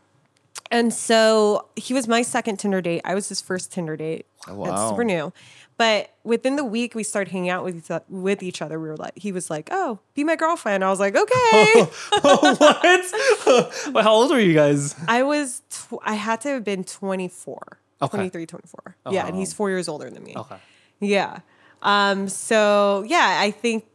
and 0.69 0.93
so 0.93 1.67
he 1.77 1.93
was 1.93 2.07
my 2.07 2.21
second 2.21 2.57
Tinder 2.57 2.81
date. 2.81 3.01
I 3.05 3.15
was 3.15 3.29
his 3.29 3.39
first 3.39 3.71
Tinder 3.71 3.95
date. 3.95 4.25
Oh, 4.47 4.61
It's 4.63 4.71
wow. 4.71 4.89
super 4.89 5.03
new. 5.05 5.31
But 5.77 6.09
within 6.23 6.55
the 6.55 6.63
week, 6.63 6.95
we 6.95 7.03
started 7.03 7.31
hanging 7.31 7.49
out 7.49 7.63
with 7.63 7.75
each, 7.77 8.01
with 8.09 8.41
each 8.41 8.61
other. 8.63 8.79
We 8.79 8.87
were 8.87 8.97
like, 8.97 9.13
he 9.15 9.31
was 9.31 9.49
like, 9.49 9.69
"Oh, 9.71 9.99
be 10.15 10.23
my 10.23 10.35
girlfriend." 10.35 10.83
I 10.83 10.89
was 10.89 10.99
like, 10.99 11.15
"Okay." 11.15 11.31
Oh, 12.23 12.55
what 12.57 13.93
well, 13.93 14.03
how 14.03 14.13
old 14.13 14.31
were 14.31 14.39
you 14.39 14.53
guys 14.55 14.95
I 15.07 15.21
was, 15.23 15.61
tw- 15.69 16.01
I 16.03 16.15
had 16.15 16.41
to 16.41 16.49
have 16.49 16.63
been 16.63 16.83
24, 16.83 17.79
Okay. 18.01 18.17
23, 18.17 18.45
24. 18.45 18.95
Yeah, 19.11 19.27
and 19.27 19.35
he's 19.35 19.53
four 19.53 19.69
years 19.69 19.87
older 19.87 20.09
than 20.09 20.23
me. 20.23 20.33
okay 20.35 20.57
Yeah. 20.99 21.39
Um, 21.83 22.27
so 22.27 23.03
yeah, 23.07 23.37
I 23.39 23.51
think 23.51 23.85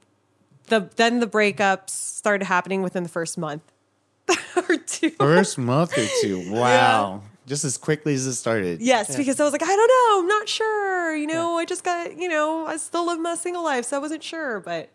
the 0.68 0.88
then 0.96 1.18
the 1.18 1.26
breakups 1.26 1.90
started 1.90 2.44
happening 2.44 2.82
within 2.82 3.02
the 3.02 3.08
first 3.08 3.36
month 3.36 3.62
or 4.56 4.76
two. 4.76 5.10
First 5.10 5.58
month 5.58 5.98
or 5.98 6.06
two. 6.20 6.52
Wow. 6.52 7.22
Just 7.46 7.64
as 7.64 7.76
quickly 7.76 8.14
as 8.14 8.26
it 8.26 8.34
started. 8.34 8.80
Yes, 8.80 9.16
because 9.16 9.40
I 9.40 9.44
was 9.44 9.52
like, 9.52 9.62
I 9.62 9.66
don't 9.66 9.88
know, 9.88 10.20
I'm 10.20 10.28
not 10.28 10.48
sure. 10.48 11.16
You 11.16 11.26
know, 11.26 11.58
I 11.58 11.64
just 11.64 11.82
got, 11.82 12.16
you 12.16 12.28
know, 12.28 12.66
I 12.66 12.76
still 12.76 13.04
live 13.06 13.18
my 13.18 13.34
single 13.34 13.64
life, 13.64 13.84
so 13.86 13.96
I 13.96 14.00
wasn't 14.00 14.22
sure, 14.22 14.60
but 14.60 14.90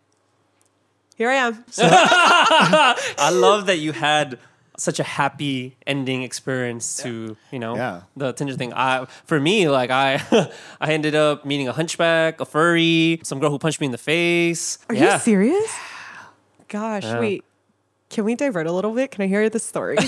here 1.16 1.28
I 1.28 1.34
am. 1.34 1.64
I 1.78 3.30
love 3.32 3.66
that 3.66 3.78
you 3.78 3.92
had 3.92 4.38
such 4.78 5.00
a 5.00 5.02
happy 5.02 5.76
ending 5.88 6.22
experience 6.22 6.98
to 6.98 7.36
you 7.50 7.58
know 7.58 7.74
Yeah. 7.74 8.02
the 8.16 8.32
Tinder 8.32 8.54
thing. 8.54 8.72
I 8.72 9.06
for 9.26 9.40
me 9.40 9.68
like 9.68 9.90
I 9.90 10.22
I 10.80 10.92
ended 10.92 11.16
up 11.16 11.44
meeting 11.44 11.66
a 11.68 11.72
hunchback, 11.72 12.40
a 12.40 12.44
furry, 12.44 13.20
some 13.24 13.40
girl 13.40 13.50
who 13.50 13.58
punched 13.58 13.80
me 13.80 13.86
in 13.86 13.90
the 13.92 13.98
face. 13.98 14.78
Are 14.88 14.94
yeah. 14.94 15.14
you 15.14 15.18
serious? 15.20 15.76
Gosh, 16.68 17.02
Yeah. 17.02 17.18
wait. 17.20 17.44
Can 18.08 18.24
we 18.24 18.36
divert 18.36 18.66
a 18.66 18.72
little 18.72 18.92
bit? 18.94 19.10
Can 19.10 19.22
I 19.22 19.26
hear 19.26 19.50
the 19.50 19.58
story? 19.58 19.98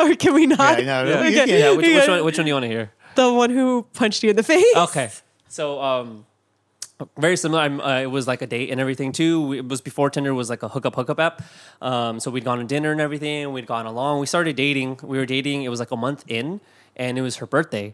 Or 0.00 0.14
can 0.14 0.34
we 0.34 0.46
not? 0.46 0.78
Yeah, 0.78 1.02
no, 1.02 1.10
Yeah, 1.10 1.24
you 1.28 1.34
can- 1.36 1.48
yeah 1.48 1.70
which, 1.70 1.78
which 1.78 1.88
Yeah. 1.88 2.08
one? 2.08 2.24
Which 2.24 2.38
one 2.38 2.44
do 2.44 2.48
you 2.48 2.54
want 2.54 2.64
to 2.64 2.68
hear? 2.68 2.92
The 3.14 3.32
one 3.32 3.50
who 3.50 3.86
punched 3.94 4.22
you 4.22 4.30
in 4.30 4.36
the 4.36 4.42
face. 4.42 4.64
Okay, 4.76 5.10
so 5.48 5.80
um, 5.82 6.24
very 7.18 7.36
similar. 7.36 7.60
I'm, 7.62 7.80
uh, 7.80 8.00
it 8.00 8.06
was 8.10 8.26
like 8.26 8.40
a 8.42 8.46
date 8.46 8.70
and 8.70 8.80
everything 8.80 9.12
too. 9.12 9.52
It 9.52 9.68
was 9.68 9.80
before 9.80 10.08
Tinder 10.08 10.32
was 10.34 10.48
like 10.48 10.62
a 10.62 10.68
hookup 10.68 10.94
hookup 10.94 11.20
app. 11.20 11.42
Um, 11.82 12.20
so 12.20 12.30
we'd 12.30 12.44
gone 12.44 12.58
to 12.58 12.64
dinner 12.64 12.90
and 12.92 13.00
everything. 13.00 13.52
We'd 13.52 13.66
gone 13.66 13.86
along. 13.86 14.20
We 14.20 14.26
started 14.26 14.56
dating. 14.56 15.00
We 15.02 15.18
were 15.18 15.26
dating. 15.26 15.62
It 15.64 15.68
was 15.68 15.78
like 15.80 15.90
a 15.90 15.96
month 15.96 16.24
in, 16.28 16.60
and 16.96 17.18
it 17.18 17.22
was 17.22 17.36
her 17.36 17.46
birthday. 17.46 17.92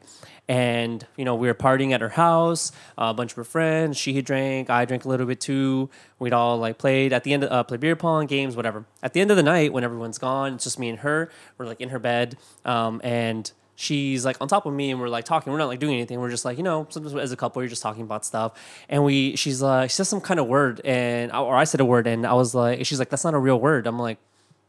And 0.49 1.07
you 1.17 1.25
know 1.25 1.35
we 1.35 1.47
were 1.47 1.55
partying 1.55 1.93
at 1.93 2.01
her 2.01 2.09
house. 2.09 2.73
a 2.97 3.13
bunch 3.13 3.33
of 3.33 3.37
her 3.37 3.45
friends. 3.45 3.97
She 3.97 4.15
had 4.15 4.25
drank. 4.25 4.71
I 4.71 4.85
drank 4.85 5.05
a 5.05 5.09
little 5.09 5.27
bit 5.27 5.41
too. 5.41 5.91
We'd 6.19 6.33
all 6.33 6.57
like 6.59 6.79
played 6.79 7.13
at 7.13 7.25
the 7.25 7.33
end. 7.35 7.45
Of, 7.45 7.53
uh, 7.53 7.63
played 7.65 7.81
beer 7.81 7.97
pong 7.97 8.27
games, 8.27 8.57
whatever. 8.57 8.85
At 9.03 9.13
the 9.13 9.21
end 9.21 9.31
of 9.31 9.37
the 9.37 9.43
night, 9.43 9.73
when 9.73 9.85
everyone's 9.85 10.19
gone, 10.19 10.55
it's 10.55 10.65
just 10.65 10.79
me 10.79 10.89
and 10.89 11.01
her. 11.01 11.31
We're 11.59 11.67
like 11.67 11.81
in 11.81 11.91
her 11.91 11.99
bed, 11.99 12.39
um, 12.65 13.01
and 13.05 13.53
she's 13.79 14.25
like 14.25 14.37
on 14.41 14.49
top 14.49 14.67
of 14.67 14.75
me 14.75 14.91
and 14.91 15.01
we're 15.01 15.09
like 15.09 15.25
talking. 15.25 15.53
We're 15.53 15.59
not 15.61 15.69
like 15.69 15.79
doing 15.79 15.95
anything. 15.95 16.19
We're 16.19 16.31
just 16.31 16.45
like, 16.45 16.57
you 16.59 16.65
know, 16.65 16.87
sometimes 16.91 17.15
as 17.15 17.31
a 17.31 17.37
couple, 17.37 17.63
you're 17.63 17.69
just 17.69 17.81
talking 17.81 18.03
about 18.03 18.25
stuff. 18.25 18.59
And 18.89 19.05
we, 19.05 19.37
she's 19.37 19.63
like, 19.63 19.91
she 19.91 19.95
says 19.95 20.09
some 20.09 20.21
kind 20.21 20.41
of 20.41 20.49
word 20.49 20.81
and, 20.85 21.31
or 21.31 21.55
I 21.55 21.63
said 21.63 21.81
a 21.81 21.85
word 21.85 22.09
and 22.09 22.27
I 22.27 22.33
was 22.35 22.57
like, 22.57 22.85
she's 22.85 22.99
like, 22.99 23.09
that's 23.09 23.23
not 23.23 23.35
a 23.35 23.39
real 23.39 23.61
word. 23.61 23.87
I'm 23.87 23.99
like, 23.99 24.19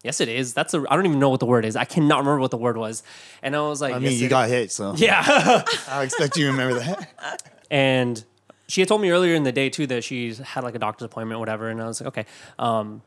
yes, 0.03 0.21
it 0.21 0.29
is. 0.29 0.53
That's 0.53 0.73
a, 0.73 0.83
I 0.89 0.95
don't 0.95 1.05
even 1.05 1.19
know 1.19 1.29
what 1.29 1.39
the 1.39 1.45
word 1.45 1.65
is. 1.65 1.75
I 1.75 1.85
cannot 1.85 2.19
remember 2.19 2.39
what 2.39 2.51
the 2.51 2.57
word 2.57 2.77
was. 2.77 3.03
And 3.41 3.55
I 3.55 3.61
was 3.61 3.81
like, 3.81 3.93
I 3.93 3.99
mean, 3.99 4.11
"Yes, 4.11 4.21
you 4.21 4.29
got 4.29 4.49
hit, 4.49 4.71
so 4.71 4.93
yeah. 4.95 5.23
I 5.89 6.03
expect 6.03 6.37
you 6.37 6.45
to 6.45 6.51
remember 6.51 6.79
that. 6.79 7.51
and 7.71 8.23
she 8.69 8.81
had 8.81 8.87
told 8.87 9.01
me 9.01 9.09
earlier 9.09 9.33
in 9.33 9.43
the 9.43 9.51
day 9.51 9.69
too 9.69 9.87
that 9.87 10.03
she 10.03 10.33
had 10.33 10.63
like 10.63 10.75
a 10.75 10.79
doctor's 10.79 11.07
appointment 11.07 11.37
or 11.37 11.39
whatever 11.39 11.69
and 11.69 11.81
i 11.81 11.87
was 11.87 11.99
like 11.99 12.07
okay 12.07 12.25
um, 12.59 13.01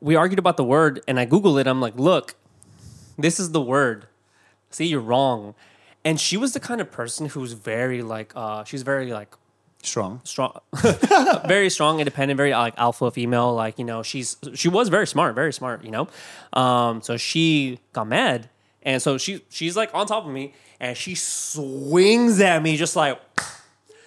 we 0.00 0.14
argued 0.14 0.38
about 0.38 0.56
the 0.56 0.64
word 0.64 1.02
and 1.06 1.18
i 1.20 1.26
googled 1.26 1.60
it 1.60 1.66
i'm 1.66 1.80
like 1.80 1.96
look 1.98 2.34
this 3.18 3.38
is 3.38 3.50
the 3.50 3.60
word 3.60 4.06
see 4.70 4.86
you're 4.86 5.00
wrong 5.00 5.54
and 6.04 6.20
she 6.20 6.36
was 6.36 6.52
the 6.52 6.60
kind 6.60 6.80
of 6.80 6.90
person 6.90 7.26
who's 7.26 7.52
very 7.52 8.02
like 8.02 8.32
uh, 8.36 8.64
she's 8.64 8.82
very 8.82 9.12
like 9.12 9.34
Strong. 9.84 10.20
strong 10.24 10.60
very 11.46 11.68
strong 11.68 11.98
independent 12.00 12.36
very 12.36 12.52
like 12.52 12.74
alpha 12.76 13.10
female 13.10 13.54
like 13.54 13.78
you 13.78 13.84
know 13.84 14.02
she's 14.02 14.36
she 14.54 14.68
was 14.68 14.88
very 14.88 15.06
smart 15.06 15.34
very 15.34 15.52
smart 15.52 15.84
you 15.84 15.90
know 15.90 16.08
um 16.54 17.02
so 17.02 17.16
she 17.16 17.78
got 17.92 18.06
mad 18.08 18.48
and 18.82 19.02
so 19.02 19.18
she 19.18 19.42
she's 19.50 19.76
like 19.76 19.90
on 19.94 20.06
top 20.06 20.24
of 20.24 20.32
me 20.32 20.54
and 20.80 20.96
she 20.96 21.14
swings 21.14 22.40
at 22.40 22.62
me 22.62 22.76
just 22.76 22.96
like 22.96 23.20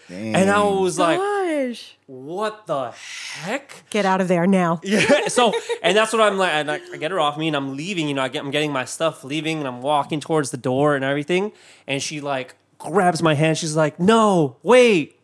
and 0.10 0.50
I 0.50 0.64
was 0.64 0.98
like, 0.98 1.20
gosh. 1.20 1.96
what 2.06 2.66
the 2.66 2.92
heck? 2.92 3.84
Get 3.90 4.06
out 4.06 4.22
of 4.22 4.28
there 4.28 4.48
now. 4.48 4.80
Yeah. 4.88 5.28
So, 5.28 5.54
and 5.84 5.98
that's 5.98 6.14
what 6.14 6.22
I'm 6.22 6.38
like. 6.38 6.54
And 6.54 6.72
I, 6.72 6.80
I 6.94 6.98
get 6.98 7.12
her 7.12 7.20
off 7.20 7.38
me, 7.38 7.48
and 7.48 7.56
I'm 7.56 7.76
leaving. 7.76 8.08
You 8.08 8.14
know, 8.14 8.22
I 8.22 8.30
get, 8.30 8.44
I'm 8.44 8.52
getting 8.52 8.72
my 8.72 8.86
stuff, 8.86 9.24
leaving, 9.24 9.60
and 9.60 9.68
I'm 9.68 9.82
walking 9.82 10.20
towards 10.20 10.52
the 10.52 10.58
door 10.58 10.96
and 10.96 11.04
everything. 11.04 11.52
And 11.88 12.02
she 12.02 12.22
like 12.22 12.56
grabs 12.78 13.22
my 13.22 13.34
hand. 13.34 13.58
She's 13.58 13.76
like, 13.76 14.00
"No, 14.00 14.58
wait, 14.64 15.17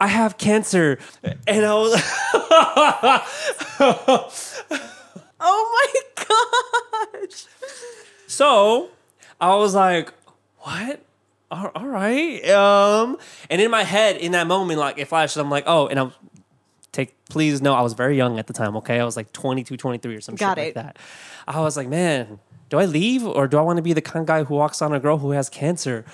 I 0.00 0.08
have 0.08 0.38
cancer." 0.38 0.98
And 1.46 1.64
I 1.64 1.74
was, 1.74 1.92
like, 1.92 2.02
Oh 5.38 5.92
my 6.16 6.24
gosh. 7.22 7.44
so 8.26 8.88
I 9.40 9.54
was 9.56 9.74
like, 9.74 10.12
"What?" 10.60 11.00
All 11.50 11.70
all 11.74 11.86
right. 11.86 12.44
Um, 12.48 13.18
and 13.50 13.60
in 13.60 13.70
my 13.70 13.84
head, 13.84 14.16
in 14.16 14.32
that 14.32 14.46
moment, 14.46 14.80
like 14.80 14.98
it 14.98 15.08
flashes. 15.08 15.36
I'm 15.36 15.50
like, 15.50 15.64
"Oh," 15.66 15.86
and 15.88 15.98
I'm 16.00 16.12
take 16.92 17.14
please 17.28 17.60
no 17.60 17.74
i 17.74 17.82
was 17.82 17.92
very 17.92 18.16
young 18.16 18.38
at 18.38 18.46
the 18.46 18.54
time 18.54 18.74
okay 18.74 18.98
i 18.98 19.04
was 19.04 19.18
like 19.18 19.30
22 19.32 19.76
23 19.76 20.16
or 20.16 20.20
some 20.22 20.34
Got 20.34 20.56
shit 20.56 20.64
like 20.68 20.74
that 20.74 20.98
i 21.46 21.60
was 21.60 21.76
like 21.76 21.88
man 21.88 22.38
do 22.70 22.78
i 22.78 22.86
leave 22.86 23.22
or 23.26 23.46
do 23.46 23.58
i 23.58 23.60
want 23.60 23.76
to 23.76 23.82
be 23.82 23.92
the 23.92 24.00
kind 24.00 24.22
of 24.22 24.26
guy 24.26 24.44
who 24.44 24.54
walks 24.54 24.80
on 24.80 24.94
a 24.94 24.98
girl 24.98 25.18
who 25.18 25.32
has 25.32 25.50
cancer 25.50 26.06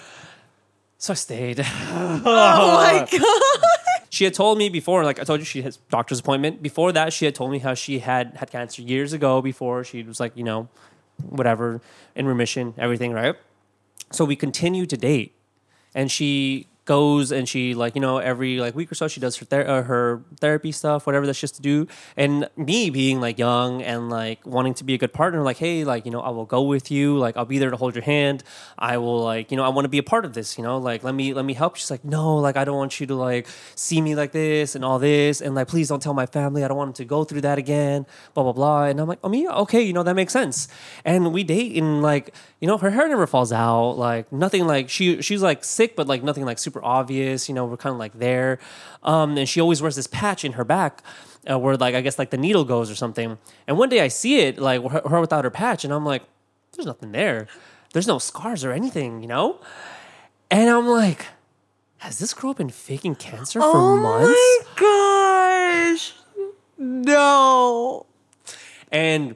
so 1.02 1.12
i 1.12 1.16
stayed. 1.16 1.58
Oh 1.94 2.20
my 2.24 3.08
god. 3.18 3.68
she 4.08 4.22
had 4.24 4.34
told 4.34 4.56
me 4.56 4.68
before 4.68 5.04
like 5.04 5.18
i 5.18 5.24
told 5.24 5.40
you 5.40 5.44
she 5.44 5.62
has 5.62 5.78
doctor's 5.90 6.20
appointment. 6.20 6.62
Before 6.62 6.92
that 6.92 7.12
she 7.12 7.24
had 7.24 7.34
told 7.34 7.50
me 7.50 7.58
how 7.58 7.74
she 7.74 7.98
had 7.98 8.26
had 8.36 8.50
cancer 8.50 8.82
years 8.82 9.12
ago 9.12 9.42
before. 9.42 9.82
She 9.84 10.02
was 10.04 10.20
like 10.20 10.32
you 10.36 10.44
know 10.44 10.68
whatever 11.38 11.80
in 12.14 12.26
remission 12.26 12.74
everything 12.78 13.12
right? 13.12 13.34
So 14.12 14.24
we 14.24 14.36
continued 14.36 14.90
to 14.90 14.96
date. 14.96 15.34
And 15.94 16.10
she 16.10 16.68
goes 16.84 17.30
and 17.30 17.48
she 17.48 17.74
like 17.74 17.94
you 17.94 18.00
know 18.00 18.18
every 18.18 18.58
like 18.58 18.74
week 18.74 18.90
or 18.90 18.94
so 18.94 19.06
she 19.06 19.20
does 19.20 19.36
her 19.36 19.46
ther- 19.46 19.68
uh, 19.68 19.82
her 19.82 20.22
therapy 20.40 20.72
stuff 20.72 21.06
whatever 21.06 21.26
that 21.26 21.34
she 21.34 21.44
has 21.44 21.52
to 21.52 21.62
do. 21.62 21.86
And 22.16 22.48
me 22.56 22.90
being 22.90 23.20
like 23.20 23.38
young 23.38 23.82
and 23.82 24.10
like 24.10 24.44
wanting 24.44 24.74
to 24.74 24.84
be 24.84 24.94
a 24.94 24.98
good 24.98 25.12
partner 25.12 25.42
like 25.42 25.58
hey 25.58 25.84
like 25.84 26.04
you 26.04 26.10
know 26.10 26.20
I 26.20 26.30
will 26.30 26.44
go 26.44 26.62
with 26.62 26.90
you. 26.90 27.16
Like 27.18 27.36
I'll 27.36 27.44
be 27.44 27.58
there 27.58 27.70
to 27.70 27.76
hold 27.76 27.94
your 27.94 28.04
hand. 28.04 28.42
I 28.78 28.96
will 28.98 29.22
like 29.22 29.50
you 29.50 29.56
know 29.56 29.64
I 29.64 29.68
want 29.68 29.84
to 29.84 29.88
be 29.88 29.98
a 29.98 30.02
part 30.02 30.24
of 30.24 30.34
this 30.34 30.58
you 30.58 30.64
know? 30.64 30.78
Like 30.78 31.04
let 31.04 31.14
me 31.14 31.34
let 31.34 31.44
me 31.44 31.54
help. 31.54 31.76
She's 31.76 31.90
like 31.90 32.04
no 32.04 32.36
like 32.36 32.56
I 32.56 32.64
don't 32.64 32.76
want 32.76 32.98
you 33.00 33.06
to 33.06 33.14
like 33.14 33.46
see 33.76 34.00
me 34.00 34.14
like 34.14 34.32
this 34.32 34.74
and 34.74 34.84
all 34.84 34.98
this. 34.98 35.40
And 35.40 35.54
like 35.54 35.68
please 35.68 35.88
don't 35.88 36.02
tell 36.02 36.14
my 36.14 36.26
family. 36.26 36.64
I 36.64 36.68
don't 36.68 36.76
want 36.76 36.88
them 36.88 37.04
to 37.04 37.08
go 37.08 37.24
through 37.24 37.42
that 37.42 37.58
again 37.58 38.06
blah 38.34 38.42
blah 38.42 38.52
blah. 38.52 38.84
And 38.84 39.00
I'm 39.00 39.06
like 39.06 39.20
oh 39.22 39.28
mean 39.28 39.46
okay 39.48 39.82
you 39.82 39.92
know 39.92 40.02
that 40.02 40.14
makes 40.14 40.32
sense. 40.32 40.68
And 41.04 41.32
we 41.32 41.44
date 41.44 41.72
in 41.72 42.02
like 42.02 42.34
you 42.62 42.68
know 42.68 42.78
her 42.78 42.90
hair 42.90 43.08
never 43.08 43.26
falls 43.26 43.52
out 43.52 43.98
like 43.98 44.32
nothing 44.32 44.68
like 44.68 44.88
she 44.88 45.20
she's 45.20 45.42
like 45.42 45.64
sick 45.64 45.96
but 45.96 46.06
like 46.06 46.22
nothing 46.22 46.44
like 46.44 46.60
super 46.60 46.82
obvious 46.82 47.48
you 47.48 47.54
know 47.56 47.66
we're 47.66 47.76
kind 47.76 47.92
of 47.92 47.98
like 47.98 48.16
there. 48.18 48.60
Um 49.02 49.36
and 49.36 49.48
she 49.48 49.60
always 49.60 49.82
wears 49.82 49.96
this 49.96 50.06
patch 50.06 50.44
in 50.44 50.52
her 50.52 50.64
back 50.64 51.02
uh, 51.50 51.58
where 51.58 51.76
like 51.76 51.96
i 51.96 52.00
guess 52.00 52.20
like 52.20 52.30
the 52.30 52.38
needle 52.38 52.64
goes 52.64 52.88
or 52.88 52.94
something. 52.94 53.36
And 53.66 53.76
one 53.76 53.88
day 53.88 54.00
i 54.00 54.06
see 54.06 54.38
it 54.38 54.58
like 54.58 54.80
her, 54.88 55.02
her 55.06 55.20
without 55.20 55.42
her 55.42 55.50
patch 55.50 55.84
and 55.84 55.92
i'm 55.92 56.06
like 56.06 56.22
there's 56.72 56.86
nothing 56.86 57.10
there. 57.12 57.48
There's 57.92 58.06
no 58.06 58.18
scars 58.18 58.64
or 58.64 58.70
anything 58.72 59.22
you 59.22 59.28
know? 59.28 59.58
And 60.48 60.70
i'm 60.70 60.86
like 60.86 61.26
has 61.98 62.20
this 62.20 62.32
girl 62.32 62.54
been 62.54 62.70
faking 62.70 63.16
cancer 63.16 63.58
for 63.60 63.66
Oh 63.74 63.96
months? 63.96 64.38
Oh 64.38 64.64
my 64.68 65.94
gosh. 65.94 66.14
No. 66.78 68.06
and 68.92 69.34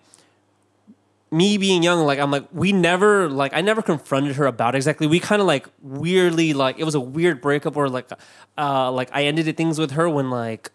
me 1.31 1.59
being 1.59 1.83
young 1.83 2.07
like 2.07 2.19
i'm 2.21 2.31
like 2.31 2.47
we 2.53 2.73
never 2.73 3.29
like 3.29 3.53
i 3.53 3.61
never 3.61 3.83
confronted 3.83 4.37
her 4.37 4.47
about 4.47 4.75
it 4.75 4.79
exactly. 4.79 5.07
We 5.09 5.19
kind 5.19 5.41
of 5.43 5.47
like 5.49 5.67
weirdly 5.83 6.53
like 6.53 6.79
it 6.79 6.85
was 6.85 6.95
a 6.95 7.01
weird 7.01 7.41
breakup 7.41 7.75
where 7.75 7.89
like 7.89 8.09
uh 8.57 8.91
like 8.93 9.11
i 9.13 9.25
ended 9.25 9.55
things 9.57 9.79
with 9.79 9.91
her 9.93 10.09
when 10.09 10.31
like 10.31 10.71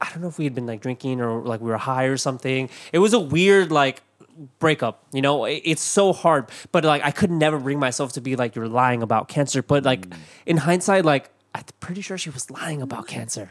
i 0.00 0.08
don't 0.10 0.20
know 0.22 0.28
if 0.28 0.38
we 0.38 0.44
had 0.44 0.54
been 0.54 0.66
like 0.66 0.80
drinking 0.82 1.20
or 1.20 1.42
like 1.42 1.60
we 1.60 1.68
were 1.70 1.78
high 1.78 2.04
or 2.04 2.16
something. 2.16 2.70
It 2.92 3.00
was 3.00 3.12
a 3.12 3.18
weird 3.18 3.72
like 3.72 4.02
breakup 4.60 5.04
you 5.12 5.20
know? 5.20 5.44
It- 5.46 5.62
it's 5.64 5.82
so 5.82 6.12
hard 6.12 6.48
but 6.70 6.84
like 6.84 7.02
i 7.04 7.10
could 7.10 7.30
never 7.30 7.58
bring 7.58 7.78
myself 7.80 8.12
to 8.12 8.20
be 8.20 8.36
like 8.36 8.54
you're 8.54 8.68
lying 8.68 9.02
about 9.02 9.28
cancer 9.28 9.62
but 9.62 9.82
like 9.84 10.06
in 10.46 10.58
hindsight 10.58 11.04
like 11.04 11.30
i'm 11.54 11.64
pretty 11.80 12.00
sure 12.02 12.16
she 12.16 12.30
was 12.30 12.50
lying 12.50 12.80
about 12.82 13.06
cancer 13.08 13.50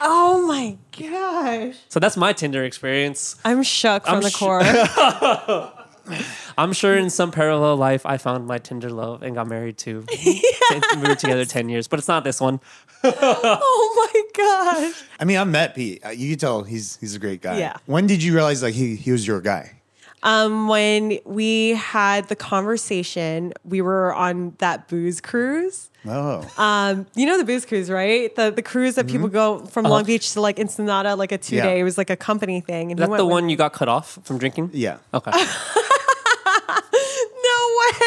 Oh 0.00 0.46
my 0.46 0.78
gosh. 0.98 1.76
so 1.88 2.00
that's 2.00 2.16
my 2.16 2.32
tinder 2.32 2.64
experience 2.64 3.36
I'm 3.44 3.62
shook 3.62 4.04
from 4.06 4.16
I'm 4.16 4.22
the 4.22 4.30
sh- 4.30 4.36
core. 4.36 4.62
I'm 6.58 6.72
sure 6.72 6.96
in 6.96 7.08
some 7.10 7.30
parallel 7.30 7.76
life 7.76 8.04
I 8.04 8.16
found 8.16 8.46
my 8.46 8.58
Tinder 8.58 8.90
love 8.90 9.22
and 9.22 9.34
got 9.34 9.46
married 9.46 9.78
too. 9.78 10.04
we 10.24 10.42
were 11.02 11.14
together 11.14 11.44
10 11.44 11.68
years, 11.68 11.86
but 11.86 11.98
it's 12.00 12.08
not 12.08 12.24
this 12.24 12.40
one. 12.40 12.58
oh 13.04 14.10
my 14.12 14.22
gosh. 14.36 15.02
I 15.20 15.24
mean, 15.24 15.38
I 15.38 15.44
met 15.44 15.74
Pete. 15.76 16.04
Uh, 16.04 16.08
You 16.10 16.30
can 16.30 16.38
tell 16.38 16.62
he's 16.64 16.96
he's 16.96 17.14
a 17.14 17.18
great 17.20 17.42
guy. 17.42 17.58
Yeah. 17.58 17.76
When 17.86 18.06
did 18.08 18.22
you 18.22 18.34
realize 18.34 18.62
like 18.62 18.74
he 18.74 18.96
he 18.96 19.12
was 19.12 19.24
your 19.26 19.40
guy? 19.40 19.79
Um, 20.22 20.68
when 20.68 21.18
we 21.24 21.70
had 21.70 22.28
the 22.28 22.36
conversation, 22.36 23.52
we 23.64 23.80
were 23.80 24.14
on 24.14 24.54
that 24.58 24.86
booze 24.88 25.20
cruise. 25.20 25.88
Oh, 26.06 26.46
Um, 26.56 27.06
you 27.14 27.26
know 27.26 27.36
the 27.38 27.44
booze 27.44 27.66
cruise, 27.66 27.90
right? 27.90 28.34
The 28.34 28.50
the 28.50 28.62
cruise 28.62 28.94
that 28.96 29.06
people 29.06 29.28
go 29.28 29.64
from 29.66 29.84
Long 29.84 30.04
Beach 30.04 30.32
to 30.32 30.40
like 30.40 30.58
Ensenada, 30.58 31.14
like 31.14 31.32
a 31.32 31.38
two 31.38 31.56
day. 31.56 31.80
It 31.80 31.84
was 31.84 31.98
like 31.98 32.10
a 32.10 32.16
company 32.16 32.60
thing. 32.60 32.90
And 32.90 32.98
Is 32.98 33.02
that 33.02 33.06
the 33.06 33.10
went 33.10 33.24
with- 33.26 33.32
one 33.32 33.48
you 33.50 33.56
got 33.56 33.72
cut 33.72 33.88
off 33.88 34.18
from 34.24 34.38
drinking? 34.38 34.70
yeah, 34.72 34.98
Okay. 35.14 35.30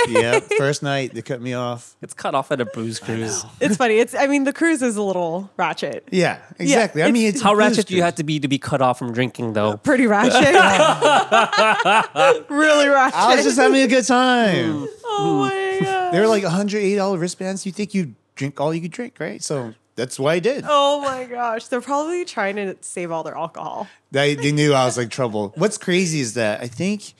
No 0.07 0.13
way. 0.13 0.21
yeah. 0.21 0.39
First 0.57 0.83
night 0.83 1.13
they 1.13 1.21
cut 1.21 1.41
me 1.41 1.53
off. 1.53 1.95
it's 2.01 2.13
cut 2.13 2.35
off 2.35 2.51
at 2.51 2.61
a 2.61 2.65
booze 2.65 2.99
cruise. 2.99 3.45
It's 3.59 3.77
funny. 3.77 3.97
It's 3.99 4.13
I 4.15 4.27
mean 4.27 4.43
the 4.43 4.53
cruise 4.53 4.81
is 4.81 4.97
a 4.97 5.01
little 5.01 5.49
ratchet. 5.57 6.07
Yeah, 6.11 6.39
exactly. 6.59 7.03
I 7.03 7.11
mean, 7.11 7.27
it's- 7.27 7.35
it's 7.35 7.43
How 7.43 7.51
a 7.51 7.55
booze 7.55 7.59
ratchet 7.59 7.85
do 7.87 7.95
you 7.95 8.01
cruise. 8.01 8.05
have 8.05 8.15
to 8.15 8.23
be 8.23 8.39
to 8.39 8.47
be 8.47 8.57
cut 8.59 8.81
off 8.81 8.99
from 8.99 9.13
drinking, 9.13 9.53
though? 9.53 9.77
Pretty 9.83 10.07
ratchet. 10.07 10.33
really 12.49 12.87
ratchet. 12.87 13.19
I 13.19 13.35
was 13.35 13.43
just 13.43 13.57
having 13.57 13.81
a 13.81 13.87
good 13.87 14.05
time. 14.05 14.83
Mm. 14.83 14.87
oh 15.05 15.25
mm. 15.25 15.39
my 15.39 15.79
god. 15.85 16.13
They're 16.13 16.27
like 16.27 16.43
$180 16.43 17.19
wristbands. 17.19 17.65
You 17.65 17.71
think 17.71 17.93
you 17.93 18.15
drink 18.35 18.59
all 18.59 18.73
you 18.73 18.81
could 18.81 18.91
drink, 18.91 19.15
right? 19.19 19.41
So 19.43 19.73
that's 19.95 20.19
what 20.19 20.31
I 20.31 20.39
did. 20.39 20.65
Oh 20.67 21.01
my 21.01 21.25
gosh. 21.25 21.67
They're 21.67 21.81
probably 21.81 22.25
trying 22.25 22.55
to 22.57 22.75
save 22.81 23.11
all 23.11 23.23
their 23.23 23.35
alcohol. 23.37 23.87
They, 24.11 24.35
they 24.35 24.51
knew 24.51 24.73
I 24.73 24.85
was 24.85 24.97
like 24.97 25.09
trouble. 25.09 25.53
What's 25.55 25.77
crazy 25.77 26.19
is 26.19 26.33
that 26.35 26.61
I 26.61 26.67
think 26.67 27.13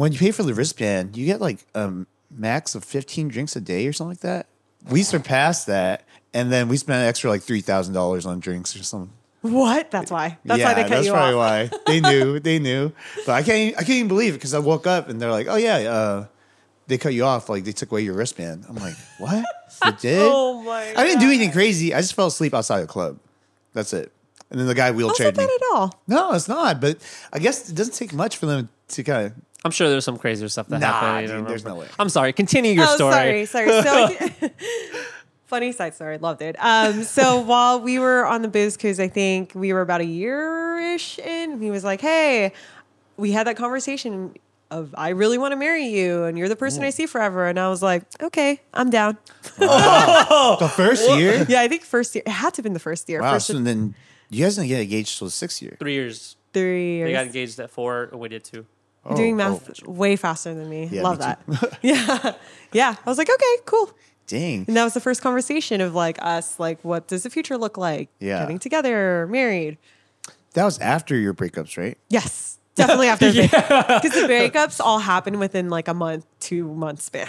when 0.00 0.12
you 0.12 0.18
pay 0.18 0.30
for 0.30 0.42
the 0.42 0.54
wristband, 0.54 1.16
you 1.16 1.26
get 1.26 1.40
like 1.40 1.58
a 1.74 1.92
max 2.30 2.74
of 2.74 2.84
15 2.84 3.28
drinks 3.28 3.54
a 3.54 3.60
day 3.60 3.86
or 3.86 3.92
something 3.92 4.12
like 4.12 4.20
that. 4.20 4.46
We 4.90 5.02
surpassed 5.02 5.66
that. 5.66 6.04
And 6.32 6.50
then 6.50 6.68
we 6.68 6.76
spent 6.76 7.02
an 7.02 7.08
extra 7.08 7.28
like 7.28 7.42
$3,000 7.42 8.26
on 8.26 8.40
drinks 8.40 8.74
or 8.76 8.82
something. 8.82 9.12
What? 9.42 9.90
That's 9.90 10.10
why. 10.10 10.38
That's 10.44 10.60
yeah, 10.60 10.66
why 10.66 10.74
they 10.74 10.88
cut 10.88 10.90
you 10.90 10.94
off. 10.94 10.98
that's 10.98 11.06
you 11.06 11.12
probably 11.12 11.34
off. 11.34 11.72
why. 11.72 11.78
They 11.86 12.00
knew. 12.00 12.40
They 12.40 12.58
knew. 12.58 12.92
But 13.26 13.32
I 13.32 13.42
can't, 13.42 13.74
I 13.76 13.80
can't 13.80 13.90
even 13.90 14.08
believe 14.08 14.34
it 14.34 14.38
because 14.38 14.54
I 14.54 14.58
woke 14.58 14.86
up 14.86 15.08
and 15.08 15.20
they're 15.20 15.30
like, 15.30 15.48
oh, 15.48 15.56
yeah, 15.56 15.76
uh, 15.76 16.26
they 16.86 16.98
cut 16.98 17.14
you 17.14 17.24
off. 17.24 17.48
Like 17.48 17.64
they 17.64 17.72
took 17.72 17.90
away 17.90 18.02
your 18.02 18.14
wristband. 18.14 18.64
I'm 18.68 18.76
like, 18.76 18.94
what? 19.18 19.44
They 19.82 19.92
did? 20.00 20.22
Oh 20.22 20.62
my 20.62 20.94
I 20.96 21.04
didn't 21.04 21.20
do 21.20 21.26
anything 21.26 21.52
crazy. 21.52 21.94
I 21.94 22.00
just 22.00 22.14
fell 22.14 22.26
asleep 22.26 22.52
outside 22.52 22.80
the 22.80 22.86
club. 22.86 23.18
That's 23.72 23.92
it. 23.92 24.12
And 24.50 24.58
then 24.58 24.66
the 24.66 24.74
guy 24.74 24.90
That's 24.90 25.02
wheelchaired 25.02 25.24
not 25.26 25.34
bad 25.36 25.50
at 25.50 25.62
all. 25.72 26.02
No, 26.08 26.32
it's 26.32 26.48
not. 26.48 26.80
But 26.80 26.98
I 27.32 27.38
guess 27.38 27.70
it 27.70 27.74
doesn't 27.74 27.94
take 27.94 28.12
much 28.12 28.36
for 28.36 28.46
them 28.46 28.68
to 28.88 29.04
kind 29.04 29.26
of. 29.26 29.32
I'm 29.64 29.70
sure 29.70 29.88
there's 29.90 30.04
some 30.04 30.16
crazier 30.16 30.48
stuff 30.48 30.68
that 30.68 30.80
Nah, 30.80 30.86
happened. 30.86 31.32
I 31.32 31.36
dude, 31.36 31.46
there's 31.46 31.64
no 31.64 31.76
way. 31.76 31.86
I'm 31.98 32.08
sorry. 32.08 32.32
Continue 32.32 32.72
your 32.72 32.86
oh, 32.88 32.96
story. 32.96 33.44
sorry, 33.46 33.82
sorry. 33.82 33.82
So, 33.82 34.48
funny 35.46 35.72
side 35.72 35.94
story. 35.94 36.16
Loved 36.18 36.40
it. 36.40 36.56
Um, 36.58 37.02
so 37.02 37.40
while 37.52 37.80
we 37.80 37.98
were 37.98 38.24
on 38.24 38.42
the 38.42 38.48
biz 38.48 38.76
cruise, 38.76 38.98
I 38.98 39.08
think 39.08 39.52
we 39.54 39.72
were 39.72 39.82
about 39.82 40.00
a 40.00 40.06
year 40.06 40.78
ish 40.78 41.18
in. 41.18 41.60
He 41.60 41.70
was 41.70 41.84
like, 41.84 42.00
"Hey, 42.00 42.52
we 43.16 43.32
had 43.32 43.46
that 43.46 43.56
conversation 43.56 44.34
of 44.70 44.94
I 44.96 45.10
really 45.10 45.36
want 45.36 45.52
to 45.52 45.56
marry 45.56 45.86
you, 45.86 46.24
and 46.24 46.38
you're 46.38 46.48
the 46.48 46.56
person 46.56 46.82
I 46.82 46.90
see 46.90 47.04
forever." 47.06 47.46
And 47.46 47.60
I 47.60 47.68
was 47.68 47.82
like, 47.82 48.04
"Okay, 48.22 48.60
I'm 48.72 48.88
down." 48.88 49.18
The 49.58 50.72
first 50.74 51.10
year? 51.10 51.44
Yeah, 51.48 51.60
I 51.60 51.68
think 51.68 51.82
first 51.82 52.14
year. 52.14 52.22
It 52.24 52.30
had 52.30 52.54
to 52.54 52.58
have 52.58 52.64
been 52.64 52.72
the 52.72 52.78
first 52.78 53.08
year. 53.10 53.20
Wow. 53.20 53.34
first 53.34 53.48
So 53.48 53.58
then 53.58 53.94
you 54.30 54.44
guys 54.44 54.56
didn't 54.56 54.68
get 54.68 54.80
engaged 54.80 55.18
till 55.18 55.26
the 55.26 55.32
sixth 55.32 55.60
year. 55.60 55.76
Three 55.78 55.94
years. 55.94 56.36
three 56.54 56.96
years. 56.96 57.08
They 57.08 57.12
got 57.12 57.26
engaged 57.26 57.60
at 57.60 57.70
four, 57.70 58.04
and 58.04 58.20
we 58.20 58.28
did 58.28 58.44
two. 58.44 58.64
Oh, 59.10 59.16
Doing 59.16 59.34
oh, 59.34 59.50
math 59.50 59.82
way 59.86 60.16
faster 60.16 60.54
than 60.54 60.68
me. 60.68 60.88
Yeah, 60.90 61.02
Love 61.02 61.18
me 61.18 61.24
that. 61.24 61.78
yeah. 61.82 62.32
Yeah. 62.72 62.94
I 63.04 63.08
was 63.10 63.18
like, 63.18 63.28
okay, 63.28 63.56
cool. 63.66 63.90
dang. 64.28 64.64
And 64.68 64.76
that 64.76 64.84
was 64.84 64.94
the 64.94 65.00
first 65.00 65.22
conversation 65.22 65.80
of 65.80 65.92
like 65.94 66.18
us, 66.22 66.60
like, 66.60 66.78
what 66.84 67.08
does 67.08 67.24
the 67.24 67.30
future 67.30 67.58
look 67.58 67.76
like? 67.76 68.08
Yeah. 68.20 68.38
Getting 68.40 68.60
together, 68.60 69.26
married. 69.28 69.76
That 70.54 70.64
was 70.64 70.78
after 70.78 71.16
your 71.16 71.34
breakups, 71.34 71.76
right? 71.76 71.98
Yes. 72.08 72.58
Definitely 72.76 73.08
after 73.08 73.32
because 73.32 74.12
the 74.12 74.28
breakups 74.28 74.78
all 74.80 75.00
happened 75.00 75.40
within 75.40 75.68
like 75.68 75.88
a 75.88 75.94
month, 75.94 76.26
two 76.38 76.64
month 76.72 77.02
span. 77.02 77.28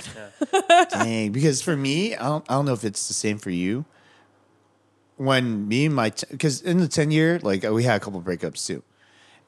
Dang. 0.92 1.32
Because 1.32 1.62
for 1.64 1.76
me, 1.76 2.16
I 2.16 2.24
don't, 2.28 2.46
I 2.50 2.54
don't 2.54 2.66
know 2.66 2.74
if 2.74 2.84
it's 2.84 3.08
the 3.08 3.16
same 3.16 3.40
for 3.40 3.50
you. 3.50 3.86
When 5.18 5.68
me 5.68 5.88
and 5.88 5.96
my, 5.96 6.12
because 6.30 6.62
in 6.62 6.78
the 6.78 6.88
10 6.88 7.10
year, 7.12 7.40
like 7.42 7.64
we 7.64 7.84
had 7.84 7.98
a 7.98 8.00
couple 8.00 8.22
breakups 8.22 8.66
too. 8.66 8.84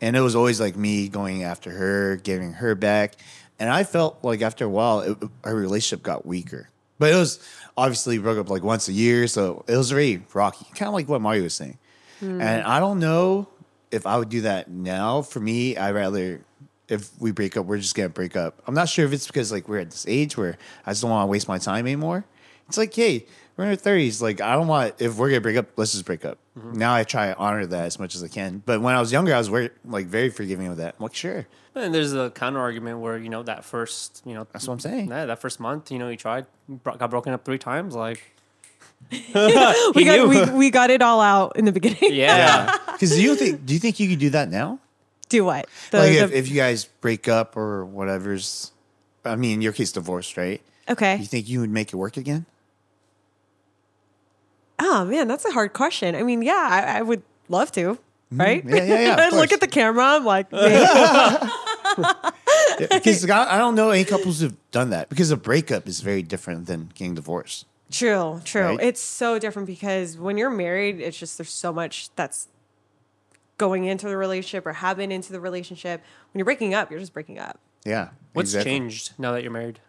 And 0.03 0.17
it 0.17 0.19
was 0.19 0.35
always 0.35 0.59
like 0.59 0.75
me 0.75 1.07
going 1.07 1.43
after 1.43 1.71
her, 1.71 2.17
getting 2.17 2.51
her 2.51 2.75
back. 2.75 3.13
And 3.57 3.69
I 3.69 3.85
felt 3.85 4.21
like 4.21 4.41
after 4.41 4.65
a 4.65 4.69
while, 4.69 4.99
it, 4.99 5.17
our 5.45 5.55
relationship 5.55 6.03
got 6.03 6.25
weaker. 6.25 6.67
But 6.99 7.13
it 7.13 7.15
was 7.15 7.39
obviously 7.77 8.17
broke 8.17 8.37
up 8.37 8.49
like 8.49 8.63
once 8.63 8.89
a 8.89 8.91
year, 8.91 9.27
so 9.27 9.63
it 9.65 9.77
was 9.77 9.91
very 9.91 10.21
rocky, 10.33 10.65
kind 10.75 10.89
of 10.89 10.93
like 10.93 11.07
what 11.07 11.21
Mario 11.21 11.43
was 11.43 11.53
saying. 11.53 11.77
Hmm. 12.19 12.41
And 12.41 12.63
I 12.63 12.81
don't 12.81 12.99
know 12.99 13.47
if 13.91 14.05
I 14.05 14.17
would 14.17 14.27
do 14.27 14.41
that 14.41 14.69
now. 14.69 15.21
For 15.21 15.39
me, 15.39 15.77
I 15.77 15.93
rather 15.93 16.43
if 16.89 17.09
we 17.21 17.31
break 17.31 17.55
up, 17.55 17.65
we're 17.65 17.77
just 17.77 17.95
gonna 17.95 18.09
break 18.09 18.35
up. 18.35 18.61
I'm 18.67 18.75
not 18.75 18.89
sure 18.89 19.05
if 19.05 19.13
it's 19.13 19.27
because 19.27 19.53
like 19.53 19.69
we're 19.69 19.79
at 19.79 19.91
this 19.91 20.05
age 20.05 20.35
where 20.35 20.57
I 20.85 20.91
just 20.91 21.01
don't 21.01 21.11
want 21.11 21.23
to 21.23 21.31
waste 21.31 21.47
my 21.47 21.59
time 21.59 21.85
anymore. 21.87 22.25
It's 22.67 22.77
like, 22.77 22.93
hey, 22.93 23.25
we're 23.55 23.63
in 23.63 23.69
our 23.69 23.75
thirties. 23.77 24.21
Like 24.21 24.41
I 24.41 24.53
don't 24.55 24.67
want 24.67 24.95
if 24.99 25.15
we're 25.15 25.29
gonna 25.29 25.39
break 25.39 25.55
up, 25.55 25.67
let's 25.77 25.93
just 25.93 26.03
break 26.03 26.25
up. 26.25 26.39
Mm-hmm. 26.57 26.73
Now 26.73 26.93
I 26.93 27.03
try 27.03 27.27
to 27.33 27.37
honor 27.37 27.65
that 27.65 27.85
as 27.85 27.97
much 27.99 28.13
as 28.15 28.23
I 28.23 28.27
can. 28.27 28.61
But 28.65 28.79
when 28.81 28.93
I 28.95 28.99
was 28.99 29.11
younger, 29.11 29.33
I 29.33 29.39
was 29.39 29.47
very 29.47 29.71
like 29.85 30.05
very 30.05 30.29
forgiving 30.29 30.67
of 30.67 30.77
that. 30.77 30.95
I'm 30.99 31.03
like, 31.03 31.15
sure, 31.15 31.47
And 31.73 31.93
there's 31.93 32.13
a 32.13 32.29
counter 32.29 32.59
argument 32.59 32.99
where 32.99 33.17
you 33.17 33.29
know 33.29 33.41
that 33.43 33.65
first, 33.65 34.21
you 34.25 34.35
know, 34.35 34.45
that's 34.51 34.67
what 34.67 34.73
I'm 34.75 34.79
saying. 34.79 35.09
yeah, 35.09 35.25
that 35.25 35.39
first 35.39 35.59
month, 35.59 35.91
you 35.91 35.97
know, 35.97 36.09
you 36.09 36.17
tried, 36.17 36.45
got 36.83 37.09
broken 37.09 37.33
up 37.33 37.43
three 37.43 37.57
times, 37.57 37.95
like 37.95 38.21
we 39.11 39.17
He 39.17 39.31
got 39.33 39.95
knew. 39.95 40.27
we, 40.29 40.45
we 40.51 40.69
got 40.69 40.89
it 40.91 41.01
all 41.01 41.21
out 41.21 41.57
in 41.57 41.65
the 41.65 41.71
beginning. 41.71 41.97
yeah, 42.13 42.77
Because 42.91 43.11
do 43.11 43.21
you 43.21 43.35
think 43.35 43.65
do 43.65 43.73
you 43.73 43.79
think 43.79 43.99
you 43.99 44.07
could 44.09 44.19
do 44.19 44.29
that 44.31 44.49
now? 44.49 44.79
Do 45.29 45.45
what? 45.45 45.67
The, 45.91 45.97
like 45.97 46.11
the- 46.11 46.23
if, 46.23 46.31
if 46.33 46.49
you 46.49 46.55
guys 46.55 46.85
break 47.01 47.27
up 47.27 47.57
or 47.57 47.83
whatever's, 47.85 48.71
I 49.25 49.35
mean, 49.35 49.53
in 49.55 49.61
your 49.63 49.73
case, 49.73 49.91
divorced, 49.91 50.37
right? 50.37 50.61
okay. 50.87 51.17
You 51.17 51.25
think 51.25 51.49
you 51.49 51.61
would 51.61 51.69
make 51.71 51.91
it 51.93 51.95
work 51.95 52.17
again? 52.17 52.45
Oh 54.79 55.05
man, 55.05 55.27
that's 55.27 55.45
a 55.45 55.51
hard 55.51 55.73
question. 55.73 56.15
I 56.15 56.23
mean, 56.23 56.41
yeah, 56.41 56.67
I, 56.69 56.99
I 56.99 57.01
would 57.01 57.23
love 57.49 57.71
to. 57.73 57.97
Right? 58.31 58.65
Mm-hmm. 58.65 58.75
Yeah, 58.75 58.83
yeah, 58.83 59.01
yeah, 59.01 59.15
I 59.19 59.29
look 59.29 59.51
at 59.51 59.59
the 59.59 59.67
camera. 59.67 60.03
I'm 60.03 60.25
like. 60.25 60.49
Because 62.79 63.29
I, 63.29 63.55
I 63.55 63.57
don't 63.57 63.75
know 63.75 63.91
any 63.91 64.03
couples 64.03 64.39
who've 64.39 64.55
done 64.71 64.89
that 64.89 65.09
because 65.09 65.31
a 65.31 65.37
breakup 65.37 65.87
is 65.87 66.01
very 66.01 66.23
different 66.23 66.65
than 66.65 66.89
getting 66.95 67.13
divorced. 67.13 67.67
true, 67.91 68.41
true. 68.43 68.61
Right? 68.61 68.79
It's 68.81 69.01
so 69.01 69.37
different 69.37 69.67
because 69.67 70.17
when 70.17 70.37
you're 70.37 70.49
married, 70.49 70.99
it's 70.99 71.17
just 71.17 71.37
there's 71.37 71.51
so 71.51 71.71
much 71.71 72.09
that's 72.15 72.47
going 73.57 73.85
into 73.85 74.07
the 74.07 74.17
relationship 74.17 74.65
or 74.65 74.73
have 74.73 74.97
been 74.97 75.11
into 75.11 75.31
the 75.31 75.39
relationship. 75.39 76.01
When 76.31 76.39
you're 76.39 76.45
breaking 76.45 76.73
up, 76.73 76.89
you're 76.89 76.99
just 76.99 77.13
breaking 77.13 77.39
up. 77.39 77.59
Yeah. 77.85 78.09
what's 78.33 78.49
exactly. 78.49 78.71
changed 78.71 79.13
now 79.17 79.33
that 79.33 79.43
you're 79.43 79.51
married? 79.51 79.79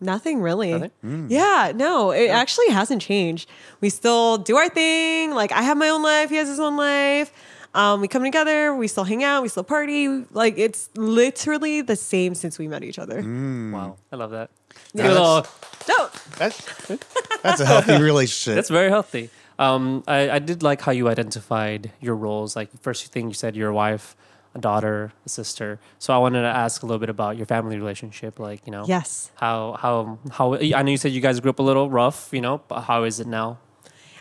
Nothing 0.00 0.40
really. 0.40 0.72
Nothing? 0.72 0.90
Mm. 1.04 1.26
Yeah, 1.30 1.72
no, 1.74 2.10
it 2.10 2.28
actually 2.28 2.68
hasn't 2.70 3.02
changed. 3.02 3.48
We 3.80 3.90
still 3.90 4.38
do 4.38 4.56
our 4.56 4.68
thing. 4.68 5.32
Like 5.32 5.52
I 5.52 5.62
have 5.62 5.76
my 5.76 5.88
own 5.90 6.02
life, 6.02 6.30
he 6.30 6.36
has 6.36 6.48
his 6.48 6.60
own 6.60 6.76
life. 6.76 7.32
Um, 7.72 8.00
we 8.00 8.08
come 8.08 8.24
together, 8.24 8.74
we 8.74 8.88
still 8.88 9.04
hang 9.04 9.22
out, 9.22 9.42
we 9.42 9.48
still 9.48 9.62
party. 9.62 10.08
Like 10.32 10.58
it's 10.58 10.88
literally 10.96 11.82
the 11.82 11.96
same 11.96 12.34
since 12.34 12.58
we 12.58 12.66
met 12.66 12.82
each 12.82 12.98
other. 12.98 13.22
Mm. 13.22 13.72
Wow, 13.72 13.96
I 14.10 14.16
love 14.16 14.30
that. 14.32 14.50
Yeah. 14.94 15.02
Good 15.04 15.12
little- 15.12 15.46
No, 15.88 16.08
That's, 16.38 16.96
that's 17.42 17.60
a 17.60 17.66
healthy 17.66 18.00
relationship. 18.10 18.54
That's 18.56 18.70
very 18.70 18.88
healthy. 18.88 19.30
Um, 19.58 20.02
I, 20.08 20.30
I 20.30 20.38
did 20.38 20.62
like 20.62 20.80
how 20.80 20.92
you 20.92 21.08
identified 21.08 21.92
your 22.00 22.16
roles. 22.16 22.56
Like 22.56 22.70
first 22.80 23.12
thing 23.12 23.28
you 23.28 23.34
said, 23.34 23.54
you're 23.54 23.72
wife, 23.72 24.16
a 24.54 24.58
daughter, 24.58 25.12
a 25.24 25.28
sister. 25.28 25.78
So 25.98 26.12
I 26.12 26.18
wanted 26.18 26.42
to 26.42 26.48
ask 26.48 26.82
a 26.82 26.86
little 26.86 26.98
bit 26.98 27.08
about 27.08 27.36
your 27.36 27.46
family 27.46 27.76
relationship. 27.76 28.38
Like 28.38 28.66
you 28.66 28.72
know, 28.72 28.84
yes. 28.86 29.30
how 29.36 29.76
how 29.80 30.18
how 30.30 30.54
I 30.54 30.82
know 30.82 30.90
you 30.90 30.96
said 30.96 31.12
you 31.12 31.20
guys 31.20 31.40
grew 31.40 31.50
up 31.50 31.58
a 31.58 31.62
little 31.62 31.90
rough. 31.90 32.30
You 32.32 32.40
know, 32.40 32.62
but 32.68 32.82
how 32.82 33.04
is 33.04 33.20
it 33.20 33.26
now? 33.26 33.58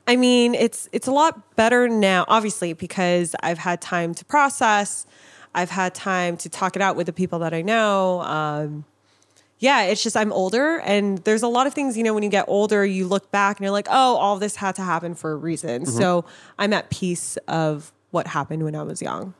I 0.07 0.15
mean, 0.15 0.55
it's 0.55 0.89
it's 0.91 1.07
a 1.07 1.11
lot 1.11 1.55
better 1.55 1.87
now, 1.87 2.25
obviously, 2.27 2.73
because 2.73 3.35
I've 3.41 3.59
had 3.59 3.81
time 3.81 4.13
to 4.15 4.25
process. 4.25 5.05
I've 5.53 5.71
had 5.71 5.95
time 5.95 6.37
to 6.37 6.49
talk 6.49 6.75
it 6.75 6.81
out 6.81 6.95
with 6.95 7.07
the 7.07 7.13
people 7.13 7.39
that 7.39 7.53
I 7.53 7.61
know. 7.61 8.21
Um, 8.21 8.85
yeah, 9.59 9.83
it's 9.83 10.01
just 10.01 10.15
I'm 10.15 10.31
older, 10.31 10.79
and 10.79 11.17
there's 11.19 11.43
a 11.43 11.47
lot 11.47 11.67
of 11.67 11.73
things. 11.73 11.97
You 11.97 12.03
know, 12.03 12.13
when 12.13 12.23
you 12.23 12.29
get 12.29 12.45
older, 12.47 12.85
you 12.85 13.07
look 13.07 13.29
back 13.31 13.57
and 13.57 13.63
you're 13.63 13.71
like, 13.71 13.87
oh, 13.89 14.15
all 14.15 14.37
this 14.37 14.55
had 14.55 14.75
to 14.75 14.81
happen 14.81 15.15
for 15.15 15.31
a 15.31 15.35
reason. 15.35 15.85
So 15.85 16.25
I'm 16.57 16.71
at 16.73 16.89
peace 16.89 17.37
of 17.47 17.91
what 18.11 18.27
happened 18.27 18.63
when 18.63 18.75
I 18.75 18.83
was 18.83 19.01
young. 19.01 19.33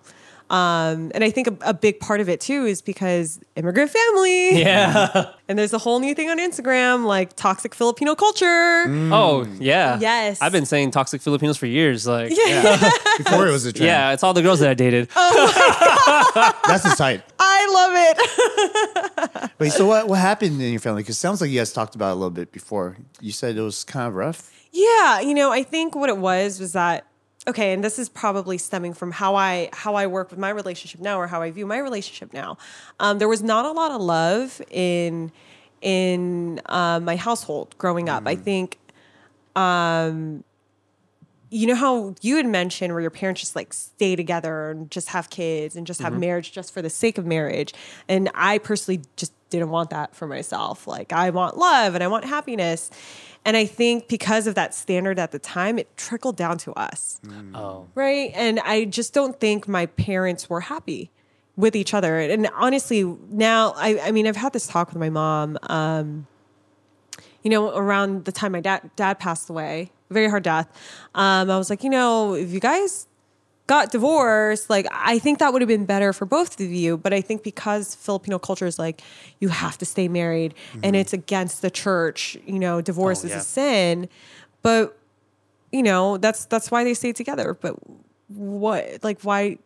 Um, 0.49 1.11
and 1.13 1.23
I 1.23 1.29
think 1.29 1.47
a, 1.47 1.55
a 1.61 1.73
big 1.73 1.99
part 1.99 2.21
of 2.21 2.29
it 2.29 2.41
too 2.41 2.65
is 2.65 2.81
because 2.81 3.39
immigrant 3.55 3.91
family. 3.91 4.59
Yeah. 4.61 5.31
And 5.49 5.57
there's 5.57 5.73
a 5.73 5.79
whole 5.79 5.99
new 5.99 6.13
thing 6.13 6.29
on 6.29 6.37
Instagram, 6.37 7.05
like 7.05 7.35
toxic 7.35 7.73
Filipino 7.73 8.13
culture. 8.13 8.45
oh 9.11 9.47
yeah. 9.59 9.97
Yes. 9.99 10.39
I've 10.43 10.51
been 10.51 10.67
saying 10.67 10.91
toxic 10.91 11.23
Filipinos 11.23 11.57
for 11.57 11.65
years. 11.65 12.05
Like 12.05 12.31
Yeah. 12.35 12.77
Before 13.17 13.47
it 13.47 13.51
was 13.51 13.65
a 13.65 13.73
trend. 13.73 13.87
yeah, 13.87 14.11
it's 14.13 14.21
all 14.21 14.35
the 14.35 14.43
girls 14.43 14.59
that 14.59 14.69
I 14.69 14.75
dated. 14.75 15.09
That's 16.67 16.83
his 16.83 16.95
type. 16.95 17.23
I 17.39 17.65
love 17.73 19.39
it. 19.41 19.51
Wait, 19.59 19.71
so 19.71 19.85
what, 19.87 20.07
what 20.07 20.19
happened 20.19 20.61
in 20.61 20.71
your 20.71 20.79
family? 20.79 21.01
Because 21.01 21.15
it 21.15 21.19
sounds 21.19 21.41
like 21.41 21.49
you 21.49 21.59
guys 21.59 21.73
talked 21.73 21.95
about 21.95 22.09
it 22.09 22.13
a 22.13 22.15
little 22.15 22.29
bit 22.29 22.51
before. 22.51 22.97
You 23.19 23.31
said 23.31 23.57
it 23.57 23.61
was 23.61 23.83
kind 23.83 24.07
of 24.07 24.13
rough. 24.15 24.51
Yeah, 24.71 25.19
you 25.21 25.33
know, 25.33 25.51
I 25.51 25.63
think 25.63 25.95
what 25.95 26.09
it 26.09 26.17
was 26.17 26.59
was 26.59 26.73
that 26.73 27.05
okay, 27.49 27.73
and 27.73 27.83
this 27.83 27.99
is 27.99 28.07
probably 28.07 28.57
stemming 28.57 28.93
from 28.93 29.11
how 29.11 29.35
I 29.35 29.69
how 29.73 29.95
I 29.95 30.07
work 30.07 30.29
with 30.29 30.39
my 30.39 30.49
relationship 30.49 31.01
now 31.01 31.19
or 31.19 31.27
how 31.27 31.41
I 31.41 31.51
view 31.51 31.65
my 31.65 31.77
relationship 31.79 32.33
now. 32.33 32.57
Um, 32.99 33.17
there 33.19 33.27
was 33.27 33.43
not 33.43 33.65
a 33.65 33.71
lot 33.71 33.91
of 33.91 34.01
love 34.01 34.61
in 34.69 35.31
in 35.81 36.61
uh, 36.67 36.99
my 36.99 37.15
household 37.15 37.75
growing 37.77 38.09
up. 38.09 38.23
I 38.25 38.35
think 38.35 38.77
um, 39.55 40.43
you 41.49 41.67
know 41.67 41.75
how 41.75 42.15
you 42.21 42.37
had 42.37 42.45
mentioned 42.45 42.93
where 42.93 43.01
your 43.01 43.09
parents 43.09 43.41
just 43.41 43.55
like 43.55 43.73
stay 43.73 44.15
together 44.15 44.71
and 44.71 44.91
just 44.91 45.09
have 45.09 45.29
kids 45.29 45.75
and 45.75 45.87
just 45.87 46.01
have 46.01 46.17
marriage 46.17 46.51
just 46.51 46.73
for 46.73 46.81
the 46.81 46.89
sake 46.89 47.17
of 47.17 47.25
marriage. 47.25 47.73
And 48.07 48.29
I 48.35 48.59
personally 48.59 49.01
just 49.15 49.33
didn't 49.49 49.69
want 49.69 49.89
that 49.89 50.15
for 50.15 50.27
myself. 50.27 50.85
Like 50.87 51.11
I 51.11 51.31
want 51.31 51.57
love 51.57 51.95
and 51.95 52.03
I 52.03 52.07
want 52.07 52.25
happiness. 52.25 52.91
And 53.45 53.55
I 53.57 53.65
think 53.65 54.07
because 54.07 54.47
of 54.47 54.55
that 54.55 54.75
standard 54.75 55.17
at 55.17 55.31
the 55.31 55.39
time, 55.39 55.79
it 55.79 55.95
trickled 55.97 56.35
down 56.35 56.57
to 56.59 56.73
us. 56.73 57.19
Oh. 57.55 57.87
Right. 57.95 58.31
And 58.35 58.59
I 58.59 58.85
just 58.85 59.13
don't 59.13 59.39
think 59.39 59.67
my 59.67 59.85
parents 59.85 60.49
were 60.49 60.61
happy 60.61 61.09
with 61.55 61.75
each 61.75 61.93
other. 61.93 62.19
And 62.19 62.49
honestly, 62.55 63.03
now, 63.29 63.73
I, 63.75 63.99
I 63.99 64.11
mean, 64.11 64.27
I've 64.27 64.37
had 64.37 64.53
this 64.53 64.67
talk 64.67 64.89
with 64.89 64.97
my 64.97 65.09
mom. 65.09 65.57
Um, 65.63 66.27
you 67.43 67.49
know, 67.49 67.75
around 67.75 68.25
the 68.25 68.31
time 68.31 68.51
my 68.51 68.61
dad 68.61 68.89
dad 68.95 69.19
passed 69.19 69.49
away, 69.49 69.91
very 70.09 70.29
hard 70.29 70.43
death. 70.43 70.67
Um, 71.15 71.49
I 71.49 71.57
was 71.57 71.69
like, 71.69 71.83
you 71.83 71.89
know, 71.89 72.33
if 72.33 72.51
you 72.51 72.59
guys 72.59 73.07
got 73.69 73.91
divorced, 73.91 74.67
like 74.67 74.87
I 74.91 75.19
think 75.19 75.37
that 75.37 75.53
would 75.53 75.61
have 75.61 75.67
been 75.69 75.85
better 75.85 76.11
for 76.11 76.25
both 76.25 76.59
of 76.59 76.71
you. 76.71 76.97
But 76.97 77.13
I 77.13 77.21
think 77.21 77.43
because 77.43 77.93
Filipino 77.93 78.39
culture 78.39 78.65
is 78.65 78.79
like 78.79 79.01
you 79.39 79.49
have 79.49 79.77
to 79.77 79.85
stay 79.85 80.07
married 80.07 80.55
and 80.73 80.81
mm-hmm. 80.81 80.95
it's 80.95 81.13
against 81.13 81.61
the 81.61 81.69
church, 81.69 82.35
you 82.47 82.57
know, 82.57 82.81
divorce 82.81 83.23
Oh, 83.23 83.27
is 83.27 83.31
yeah. 83.31 83.37
a 83.37 83.41
sin. 83.41 84.09
But 84.63 84.97
you 85.71 85.83
know, 85.83 86.17
that's 86.17 86.45
that's 86.45 86.71
why 86.71 86.83
they 86.83 86.95
stay 86.95 87.13
together. 87.13 87.53
But 87.53 87.75
what 88.27 89.03
like 89.03 89.21
why 89.21 89.59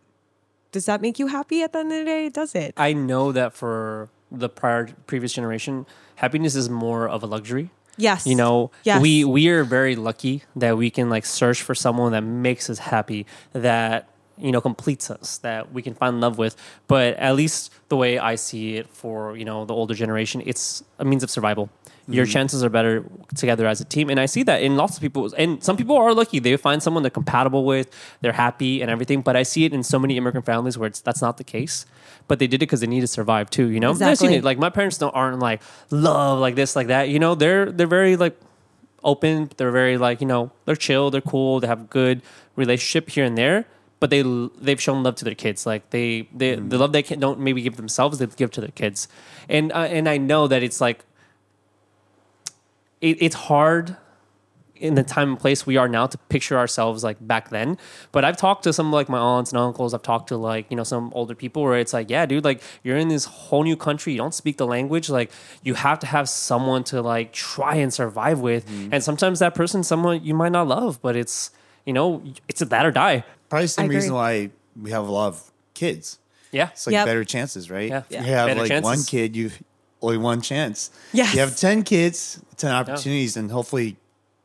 does 0.73 0.85
that 0.85 1.01
make 1.01 1.17
you 1.17 1.27
happy 1.27 1.63
at 1.63 1.71
the 1.71 1.79
end 1.79 1.93
of 1.93 1.99
the 1.99 2.05
day? 2.05 2.27
Does 2.27 2.53
it? 2.55 2.73
I 2.75 2.91
know 2.91 3.31
that 3.31 3.53
for 3.53 4.09
the 4.29 4.49
prior 4.49 4.89
previous 5.07 5.31
generation, 5.31 5.85
happiness 6.15 6.55
is 6.55 6.69
more 6.69 7.07
of 7.07 7.23
a 7.23 7.25
luxury. 7.25 7.69
Yes. 7.97 8.25
You 8.25 8.35
know, 8.35 8.71
Yes. 8.83 9.01
we 9.01 9.23
we 9.23 9.47
are 9.49 9.63
very 9.63 9.95
lucky 9.95 10.43
that 10.55 10.77
we 10.77 10.89
can 10.89 11.09
like 11.09 11.25
search 11.25 11.61
for 11.61 11.75
someone 11.75 12.11
that 12.13 12.21
makes 12.23 12.69
us 12.69 12.79
happy, 12.79 13.25
that 13.53 14.07
you 14.37 14.51
know 14.51 14.61
completes 14.61 15.11
us, 15.11 15.37
that 15.39 15.71
we 15.71 15.81
can 15.81 15.93
find 15.93 16.19
love 16.19 16.37
with. 16.39 16.55
But 16.87 17.15
at 17.17 17.35
least 17.35 17.71
the 17.89 17.95
way 17.95 18.17
I 18.17 18.35
see 18.35 18.77
it 18.77 18.87
for 18.89 19.37
you 19.37 19.45
know 19.45 19.65
the 19.65 19.73
older 19.73 19.93
generation, 19.93 20.41
it's 20.45 20.83
a 20.99 21.05
means 21.05 21.23
of 21.23 21.29
survival. 21.29 21.69
Your 22.07 22.25
chances 22.25 22.63
are 22.65 22.69
better 22.69 23.05
together 23.35 23.65
as 23.65 23.79
a 23.79 23.85
team, 23.85 24.09
and 24.09 24.19
I 24.19 24.25
see 24.25 24.43
that 24.43 24.61
in 24.61 24.75
lots 24.75 24.97
of 24.97 25.01
people. 25.01 25.33
And 25.37 25.63
some 25.63 25.77
people 25.77 25.95
are 25.95 26.13
lucky; 26.13 26.39
they 26.39 26.57
find 26.57 26.83
someone 26.83 27.01
they're 27.01 27.09
compatible 27.09 27.63
with, 27.63 27.89
they're 28.19 28.33
happy 28.33 28.81
and 28.81 28.91
everything. 28.91 29.21
But 29.21 29.37
I 29.37 29.43
see 29.43 29.63
it 29.63 29.73
in 29.73 29.83
so 29.83 29.97
many 29.97 30.17
immigrant 30.17 30.45
families 30.45 30.77
where 30.77 30.87
it's 30.87 30.99
that's 30.99 31.21
not 31.21 31.37
the 31.37 31.45
case. 31.45 31.85
But 32.27 32.39
they 32.39 32.47
did 32.47 32.57
it 32.57 32.67
because 32.67 32.81
they 32.81 32.87
need 32.87 33.01
to 33.01 33.07
survive 33.07 33.49
too. 33.49 33.67
You 33.69 33.79
know, 33.79 33.91
I've 34.01 34.17
seen 34.17 34.31
it. 34.31 34.43
Like 34.43 34.57
my 34.57 34.69
parents 34.69 34.97
don't 34.97 35.15
aren't 35.15 35.39
like 35.39 35.61
love 35.91 36.39
like 36.39 36.55
this 36.55 36.75
like 36.75 36.87
that. 36.87 37.07
You 37.07 37.19
know, 37.19 37.35
they're 37.35 37.71
they're 37.71 37.87
very 37.87 38.17
like 38.17 38.37
open. 39.03 39.49
They're 39.55 39.71
very 39.71 39.97
like 39.97 40.19
you 40.19 40.27
know 40.27 40.51
they're 40.65 40.75
chill. 40.75 41.09
They're 41.09 41.21
cool. 41.21 41.61
They 41.61 41.67
have 41.67 41.89
good 41.89 42.21
relationship 42.57 43.09
here 43.09 43.23
and 43.23 43.37
there. 43.37 43.65
But 44.01 44.09
they 44.09 44.23
they've 44.59 44.81
shown 44.81 45.03
love 45.03 45.15
to 45.15 45.25
their 45.25 45.35
kids. 45.35 45.65
Like 45.65 45.91
they 45.91 46.27
they 46.35 46.55
the 46.55 46.77
love 46.77 46.91
they 46.91 47.03
can, 47.03 47.21
don't 47.21 47.39
maybe 47.39 47.61
give 47.61 47.77
themselves. 47.77 48.19
They 48.19 48.27
give 48.27 48.51
to 48.51 48.61
their 48.61 48.71
kids. 48.71 49.07
And 49.47 49.71
uh, 49.71 49.87
and 49.87 50.09
I 50.09 50.17
know 50.17 50.47
that 50.47 50.63
it's 50.63 50.81
like 50.81 51.05
it, 53.03 53.17
it's 53.19 53.35
hard 53.35 53.97
in 54.75 54.95
the 54.95 55.03
time 55.03 55.29
and 55.29 55.39
place 55.39 55.65
we 55.65 55.77
are 55.77 55.87
now 55.87 56.07
to 56.07 56.17
picture 56.29 56.57
ourselves 56.57 57.03
like 57.03 57.17
back 57.25 57.49
then. 57.49 57.77
But 58.11 58.25
I've 58.25 58.37
talked 58.37 58.63
to 58.63 58.73
some 58.73 58.91
like 58.91 59.07
my 59.07 59.17
aunts 59.17 59.51
and 59.51 59.59
uncles. 59.59 59.93
I've 59.93 60.01
talked 60.01 60.29
to 60.29 60.37
like 60.37 60.65
you 60.69 60.77
know 60.77 60.83
some 60.83 61.11
older 61.13 61.35
people 61.35 61.63
where 61.63 61.77
it's 61.77 61.93
like, 61.93 62.09
yeah, 62.09 62.25
dude, 62.25 62.43
like 62.43 62.61
you're 62.81 62.97
in 62.97 63.09
this 63.09 63.25
whole 63.25 63.63
new 63.63 63.75
country. 63.77 64.13
You 64.13 64.19
don't 64.19 64.33
speak 64.33 64.57
the 64.57 64.65
language. 64.65 65.09
Like 65.09 65.31
you 65.63 65.73
have 65.75 65.99
to 65.99 66.07
have 66.07 66.27
someone 66.27 66.83
to 66.85 67.01
like 67.01 67.33
try 67.33 67.75
and 67.75 67.93
survive 67.93 68.39
with. 68.39 68.67
Mm-hmm. 68.67 68.93
And 68.93 69.03
sometimes 69.03 69.39
that 69.39 69.53
person, 69.53 69.83
someone 69.83 70.23
you 70.23 70.33
might 70.33 70.51
not 70.51 70.67
love, 70.67 71.01
but 71.01 71.15
it's 71.15 71.51
you 71.85 71.93
know 71.93 72.23
it's 72.47 72.61
a 72.61 72.65
that 72.65 72.85
or 72.85 72.91
die. 72.91 73.23
Probably 73.49 73.65
the 73.65 73.69
same 73.69 73.89
reason 73.89 74.13
why 74.13 74.49
we 74.81 74.91
have 74.91 75.07
a 75.07 75.11
lot 75.11 75.27
of 75.27 75.51
kids. 75.73 76.19
Yeah. 76.51 76.69
It's 76.69 76.87
like 76.87 76.93
Yep. 76.93 77.05
better 77.05 77.23
chances, 77.25 77.69
right? 77.69 77.89
Yeah. 77.89 78.03
If 78.09 78.25
you 78.27 78.33
have 78.33 78.47
Better 78.47 78.67
like 78.67 78.83
one 78.83 79.03
kid, 79.03 79.35
you 79.35 79.51
only 80.03 80.17
one 80.17 80.41
chance. 80.41 80.91
Yes. 81.13 81.33
You 81.33 81.39
have 81.39 81.55
10 81.55 81.83
kids, 81.83 82.39
10 82.57 82.71
opportunities, 82.71 83.37
and 83.37 83.49
hopefully, 83.49 83.95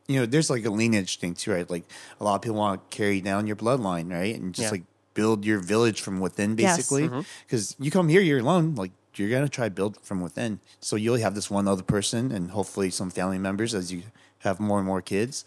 you 0.07 0.19
know, 0.19 0.25
there's 0.25 0.49
like 0.49 0.65
a 0.65 0.69
lineage 0.71 1.19
thing 1.19 1.33
too, 1.35 1.51
right? 1.51 1.69
Like 1.69 1.83
a 2.19 2.23
lot 2.23 2.35
of 2.35 2.41
people 2.41 2.57
want 2.57 2.89
to 2.89 2.95
carry 2.97 3.21
down 3.21 3.45
your 3.45 3.55
bloodline, 3.57 4.09
right? 4.11 4.35
And 4.35 4.53
just 4.55 4.67
Yeah. 4.67 4.71
like 4.71 4.83
build 5.13 5.43
your 5.45 5.59
village 5.59 6.01
from 6.01 6.19
within, 6.19 6.57
Yes. 6.57 6.77
basically. 6.77 7.09
Because 7.45 7.75
you 7.79 7.91
come 7.91 8.07
here, 8.09 8.21
you're 8.21 8.39
alone. 8.39 8.75
Like 8.75 8.91
you're 9.15 9.29
going 9.29 9.43
to 9.43 9.49
try 9.49 9.65
to 9.65 9.71
build 9.71 9.97
from 10.01 10.21
within. 10.21 10.61
So 10.79 10.95
you'll 10.95 11.17
have 11.17 11.35
this 11.35 11.51
one 11.51 11.67
other 11.67 11.83
person 11.83 12.31
and 12.31 12.51
hopefully 12.51 12.89
some 12.89 13.09
family 13.11 13.37
members 13.37 13.75
as 13.75 13.91
you 13.91 14.03
have 14.39 14.59
more 14.61 14.77
and 14.77 14.87
more 14.87 15.01
kids. 15.01 15.43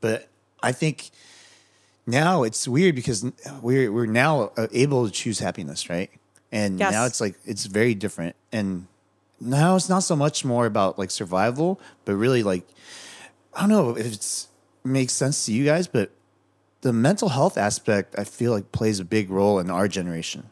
But 0.00 0.28
I 0.62 0.72
think 0.72 1.10
now 2.06 2.42
it's 2.42 2.66
weird 2.66 2.96
because 2.96 3.24
we're 3.62 3.92
we're 3.92 4.06
now 4.06 4.50
uh, 4.56 4.66
able 4.72 5.06
to 5.06 5.12
choose 5.12 5.38
happiness, 5.38 5.88
right? 5.88 6.10
And 6.50 6.80
Yes. 6.80 6.92
now 6.92 7.04
it's 7.06 7.20
like 7.20 7.36
it's 7.46 7.66
very 7.66 7.94
different. 7.94 8.34
And 8.50 8.86
now 9.42 9.76
it's 9.76 9.88
not 9.88 10.00
so 10.00 10.16
much 10.16 10.44
more 10.44 10.66
about 10.66 10.98
like 10.98 11.10
survival, 11.10 11.80
but 12.04 12.14
really 12.14 12.42
like 12.42 12.66
I 13.54 13.60
don't 13.60 13.68
know 13.68 13.96
if 13.96 14.06
it 14.06 14.46
makes 14.84 15.12
sense 15.12 15.44
to 15.46 15.52
you 15.52 15.64
guys, 15.64 15.86
but 15.86 16.10
the 16.80 16.92
mental 16.92 17.28
health 17.28 17.58
aspect 17.58 18.14
I 18.18 18.24
feel 18.24 18.52
like 18.52 18.72
plays 18.72 19.00
a 19.00 19.04
big 19.04 19.30
role 19.30 19.58
in 19.58 19.70
our 19.70 19.88
generation. 19.88 20.44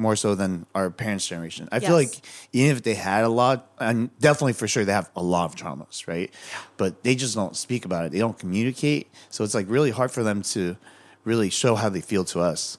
More 0.00 0.14
so 0.14 0.36
than 0.36 0.64
our 0.76 0.90
parents' 0.90 1.26
generation. 1.26 1.68
I 1.72 1.80
feel 1.80 1.94
like 1.94 2.20
even 2.52 2.76
if 2.76 2.84
they 2.84 2.94
had 2.94 3.24
a 3.24 3.28
lot, 3.28 3.68
and 3.80 4.16
definitely 4.20 4.52
for 4.52 4.68
sure 4.68 4.84
they 4.84 4.92
have 4.92 5.10
a 5.16 5.22
lot 5.22 5.46
of 5.46 5.56
traumas, 5.56 6.06
right? 6.06 6.32
But 6.76 7.02
they 7.02 7.16
just 7.16 7.34
don't 7.34 7.56
speak 7.56 7.84
about 7.84 8.06
it. 8.06 8.12
They 8.12 8.20
don't 8.20 8.38
communicate. 8.38 9.08
So 9.28 9.42
it's 9.42 9.54
like 9.54 9.68
really 9.68 9.90
hard 9.90 10.12
for 10.12 10.22
them 10.22 10.42
to 10.54 10.76
really 11.24 11.50
show 11.50 11.74
how 11.74 11.88
they 11.88 12.00
feel 12.00 12.24
to 12.26 12.38
us. 12.38 12.78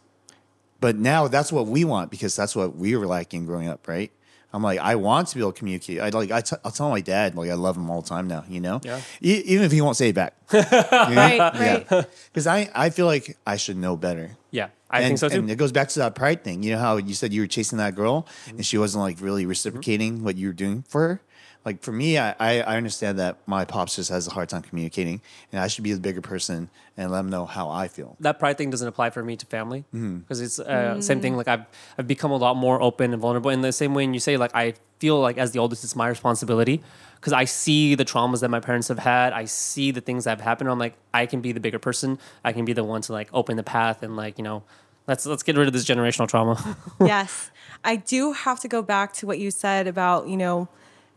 But 0.80 0.96
now 0.96 1.28
that's 1.28 1.52
what 1.52 1.68
we 1.68 1.84
want 1.84 2.10
because 2.10 2.38
that's 2.38 2.56
what 2.56 2.78
we 2.78 2.96
were 2.96 3.06
lacking 3.06 3.46
growing 3.46 3.68
up, 3.68 3.86
right? 3.86 4.14
I'm 4.52 4.64
like, 4.64 4.80
I 4.80 4.96
want 4.96 5.28
to 5.30 5.36
be 5.36 5.42
able 5.42 5.52
to 5.52 5.58
communicate. 5.60 6.00
I 6.00 6.10
like, 6.10 6.32
I 6.32 6.42
t- 6.42 6.56
I'll 6.66 6.72
tell 6.72 6.90
my 6.90 7.02
dad, 7.02 7.36
like, 7.36 7.50
I 7.52 7.54
love 7.54 7.78
him 7.78 7.90
all 7.90 8.02
the 8.02 8.10
time 8.10 8.28
now, 8.28 8.44
you 8.50 8.60
know? 8.60 8.82
Yeah. 8.84 9.00
E- 9.22 9.44
even 9.46 9.64
if 9.66 9.72
he 9.72 9.80
won't 9.82 9.96
say 9.96 10.10
it 10.10 10.16
back. 10.16 10.34
Right, 10.52 11.40
right. 11.40 12.08
Because 12.34 12.48
I, 12.48 12.70
I 12.74 12.90
feel 12.90 13.06
like 13.06 13.38
I 13.46 13.58
should 13.58 13.78
know 13.78 13.96
better. 13.96 14.32
Yeah, 14.52 14.70
I 14.90 15.02
and, 15.02 15.08
think 15.10 15.20
so 15.20 15.30
too. 15.30 15.40
And 15.40 15.52
it 15.52 15.58
goes 15.58 15.72
back 15.72 15.90
to 15.90 16.00
that 16.00 16.16
pride 16.16 16.44
thing. 16.44 16.64
You 16.64 16.72
know 16.74 16.80
how 16.80 16.98
you 16.98 17.14
said 17.14 17.32
you 17.32 17.42
were 17.42 17.48
chasing 17.48 17.78
that 17.78 17.94
girl 17.96 18.24
Mm-hmm. 18.46 18.58
and 18.58 18.66
she 18.66 18.78
wasn't 18.80 19.04
like 19.04 19.22
really 19.22 19.46
reciprocating 19.46 20.24
what 20.24 20.36
you 20.38 20.48
were 20.48 20.54
doing 20.54 20.84
for 20.88 21.02
her? 21.02 21.22
Like 21.66 21.84
for 21.84 21.92
me, 21.92 22.18
I, 22.18 22.36
I, 22.40 22.62
I 22.62 22.78
understand 22.78 23.20
that 23.20 23.38
my 23.46 23.66
pops 23.66 23.98
just 23.98 24.10
has 24.10 24.28
a 24.28 24.32
hard 24.32 24.48
time 24.50 24.62
communicating 24.62 25.22
and 25.52 25.62
I 25.62 25.68
should 25.68 25.84
be 25.84 25.92
the 25.94 26.00
bigger 26.00 26.22
person 26.22 26.70
and 26.96 27.12
let 27.12 27.20
him 27.20 27.30
know 27.30 27.46
how 27.46 27.70
I 27.70 27.88
feel. 27.90 28.16
that 28.22 28.40
pride 28.40 28.58
thing 28.58 28.70
doesn't 28.70 28.88
apply 28.88 29.10
for 29.10 29.24
me 29.24 29.36
to 29.36 29.46
family 29.46 29.84
Mm-hmm. 29.94 30.20
because 30.20 30.40
it's 30.42 30.58
uh, 30.60 31.02
same 31.02 31.20
thing. 31.22 31.36
Like 31.36 31.48
I've 31.48 31.66
I've 31.98 32.08
become 32.08 32.32
a 32.32 32.38
lot 32.38 32.56
more 32.56 32.82
open 32.82 33.12
and 33.14 33.22
vulnerable 33.22 33.52
in 33.52 33.62
the 33.62 33.72
same 33.74 33.94
way. 33.94 34.04
And 34.06 34.14
you 34.14 34.20
say 34.20 34.38
like 34.38 34.52
I 34.56 34.74
feel 35.00 35.20
like 35.20 35.38
as 35.38 35.52
the 35.52 35.60
oldest, 35.60 35.84
it's 35.84 35.96
my 35.96 36.08
responsibility 36.08 36.82
because 37.18 37.34
I 37.34 37.44
see 37.46 37.94
the 37.96 38.06
traumas 38.06 38.40
that 38.40 38.50
my 38.50 38.60
parents 38.62 38.88
have 38.88 39.00
had. 39.00 39.34
I 39.34 39.46
see 39.46 39.92
the 39.92 40.02
things 40.02 40.24
that 40.24 40.32
have 40.32 40.42
happened. 40.42 40.70
I'm 40.70 40.80
like 40.80 40.96
I 41.14 41.26
can 41.26 41.42
be 41.42 41.52
the 41.52 41.60
bigger 41.60 41.80
person. 41.80 42.20
I 42.44 42.54
can 42.54 42.64
be 42.66 42.74
the 42.74 42.84
one 42.86 43.02
to 43.04 43.12
like 43.14 43.30
open 43.34 43.58
the 43.58 43.64
path 43.64 44.02
and 44.02 44.16
like 44.16 44.38
you 44.38 44.44
know 44.46 44.64
let's 45.08 45.26
let's 45.26 45.44
get 45.44 45.58
rid 45.58 45.68
of 45.68 45.74
this 45.74 45.86
generational 45.86 46.28
trauma. 46.28 46.78
yes. 47.02 47.52
I 47.84 47.98
do 47.98 48.32
have 48.34 48.60
to 48.62 48.68
go 48.68 48.82
back 48.82 49.14
to 49.14 49.28
what 49.28 49.40
you 49.40 49.52
said 49.52 49.88
about, 49.88 50.28
you 50.28 50.36
know, 50.38 50.68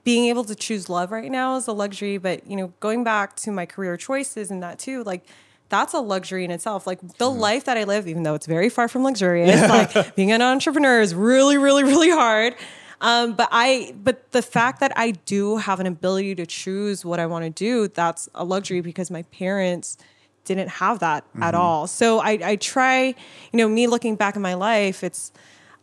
being 0.05 0.27
able 0.27 0.45
to 0.45 0.55
choose 0.55 0.89
love 0.89 1.13
right 1.13 1.31
now 1.31 1.57
is 1.57 1.69
a 1.69 1.73
luxury, 1.73 2.19
but, 2.19 2.47
you 2.47 2.57
know, 2.57 2.73
going 2.81 3.05
back 3.05 3.37
to 3.37 3.53
my 3.53 3.67
career 3.67 3.97
choices 3.97 4.51
and 4.51 4.63
that 4.63 4.79
too, 4.79 5.05
like, 5.05 5.25
that's 5.69 5.95
a 5.95 6.01
luxury 6.01 6.45
in 6.45 6.51
itself. 6.51 6.87
Like 6.87 7.01
the 7.17 7.31
life 7.31 7.65
that 7.65 7.79
I 7.79 7.85
live, 7.85 8.07
even 8.07 8.25
though 8.25 8.35
it's 8.35 8.47
very 8.47 8.69
far 8.69 8.89
from 8.89 9.05
luxurious, 9.05 9.61
like 9.71 10.15
being 10.15 10.31
an 10.31 10.43
entrepreneur 10.43 11.01
is 11.01 11.15
really, 11.15 11.57
really, 11.57 11.83
really 11.83 12.11
hard. 12.11 12.55
Um, 13.01 13.33
but 13.33 13.49
I, 13.51 13.95
but 13.97 14.31
the 14.33 14.43
fact 14.43 14.81
that 14.81 14.93
I 14.97 15.13
do 15.13 15.57
have 15.57 15.81
an 15.81 15.87
ability 15.87 16.35
to 16.35 16.47
choose 16.47 17.05
what 17.05 17.19
I 17.19 17.27
want 17.27 17.45
to 17.45 17.51
do, 17.51 17.89
that's 17.89 18.29
a 18.35 18.45
luxury 18.45 18.81
because 18.81 19.11
my 19.11 19.23
parents 19.23 19.97
didn't 20.45 20.69
have 20.69 20.99
that 20.99 21.25
at 21.41 21.55
all. 21.55 21.87
So 21.87 22.19
I, 22.19 22.39
I 22.45 22.57
try, 22.57 23.07
you 23.07 23.15
know, 23.55 23.69
me 23.69 23.87
looking 23.87 24.17
back 24.17 24.37
in 24.37 24.43
my 24.43 24.55
life, 24.55 25.03
it's, 25.03 25.33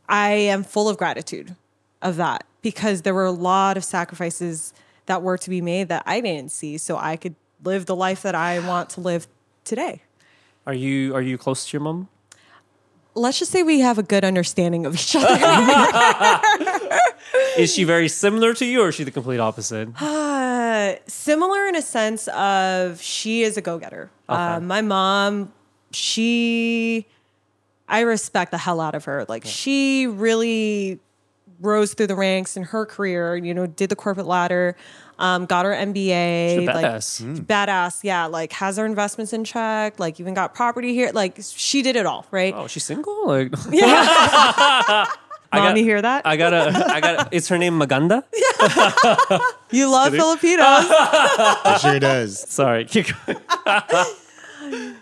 I 0.07 0.30
am 0.32 0.63
full 0.63 0.88
of 0.88 0.97
gratitude 0.97 1.55
of 2.01 2.15
that 2.17 2.45
because 2.61 3.01
there 3.03 3.13
were 3.13 3.25
a 3.25 3.31
lot 3.31 3.77
of 3.77 3.83
sacrifices 3.83 4.73
that 5.05 5.21
were 5.21 5.37
to 5.37 5.49
be 5.49 5.61
made 5.61 5.87
that 5.89 6.03
I 6.05 6.21
didn't 6.21 6.51
see. 6.51 6.77
So 6.77 6.97
I 6.97 7.17
could 7.17 7.35
live 7.63 7.85
the 7.85 7.95
life 7.95 8.21
that 8.21 8.35
I 8.35 8.59
want 8.59 8.89
to 8.91 9.01
live 9.01 9.27
today. 9.63 10.03
are 10.65 10.73
you 10.73 11.15
are 11.15 11.21
you 11.21 11.37
close 11.37 11.65
to 11.65 11.77
your 11.77 11.81
mom? 11.81 12.07
Let's 13.15 13.39
just 13.39 13.51
say 13.51 13.63
we 13.63 13.79
have 13.79 13.97
a 13.97 14.03
good 14.03 14.23
understanding 14.23 14.85
of 14.85 14.93
each 14.93 15.15
other. 15.15 15.27
Is 17.57 17.73
she 17.73 17.83
very 17.83 18.07
similar 18.07 18.53
to 18.53 18.65
you, 18.65 18.81
or 18.81 18.89
is 18.89 18.95
she 18.95 19.03
the 19.03 19.11
complete 19.11 19.39
opposite? 19.39 19.89
Uh, 20.01 20.95
similar 21.07 21.67
in 21.67 21.75
a 21.75 21.81
sense 21.81 22.27
of 22.29 23.01
she 23.01 23.43
is 23.43 23.57
a 23.57 23.61
go-getter. 23.61 24.09
Uh, 24.27 24.59
my 24.59 24.81
mom, 24.81 25.51
she, 25.91 27.05
I 27.87 28.01
respect 28.01 28.51
the 28.51 28.57
hell 28.57 28.79
out 28.79 28.95
of 28.95 29.05
her. 29.05 29.25
Like 29.27 29.45
she 29.45 30.07
really 30.07 30.99
rose 31.62 31.93
through 31.93 32.07
the 32.07 32.16
ranks 32.16 32.55
in 32.57 32.64
her 32.64 32.86
career. 32.86 33.36
You 33.36 33.53
know, 33.53 33.68
did 33.68 33.89
the 33.89 33.95
corporate 33.95 34.26
ladder, 34.28 34.76
um, 35.18 35.45
got 35.45 35.66
her 35.66 35.72
MBA. 35.74 36.55
She's 36.60 36.68
a 36.68 36.72
like, 36.72 36.86
badass. 36.86 37.45
Badass, 37.45 38.03
yeah. 38.03 38.26
Like 38.26 38.53
has 38.53 38.78
her 38.78 38.86
investments 38.86 39.34
in 39.34 39.43
check. 39.43 39.99
Like 39.99 40.20
even 40.20 40.34
got 40.34 40.53
property 40.55 40.93
here. 40.93 41.12
Like 41.14 41.38
she 41.41 41.82
did 41.82 41.95
it 41.95 42.05
all, 42.05 42.26
right? 42.32 42.53
Oh, 42.55 42.68
she's 42.68 42.84
single. 42.84 43.28
Like, 43.28 43.51
Mom, 45.51 45.64
got- 45.64 45.78
you 45.78 45.84
hear 45.84 46.01
that? 46.01 46.28
I 46.28 46.38
gotta, 46.38 46.86
I 46.93 47.01
gotta. 47.01 47.36
Is 47.36 47.47
her 47.47 47.57
name 47.57 47.80
Maganda? 47.80 48.24
Yeah. 48.60 49.39
You 49.72 49.89
love 49.89 50.14
Filipinos. 50.14 50.86
It 50.89 51.82
sure 51.82 51.99
does. 51.99 52.39
Sorry. 52.49 52.86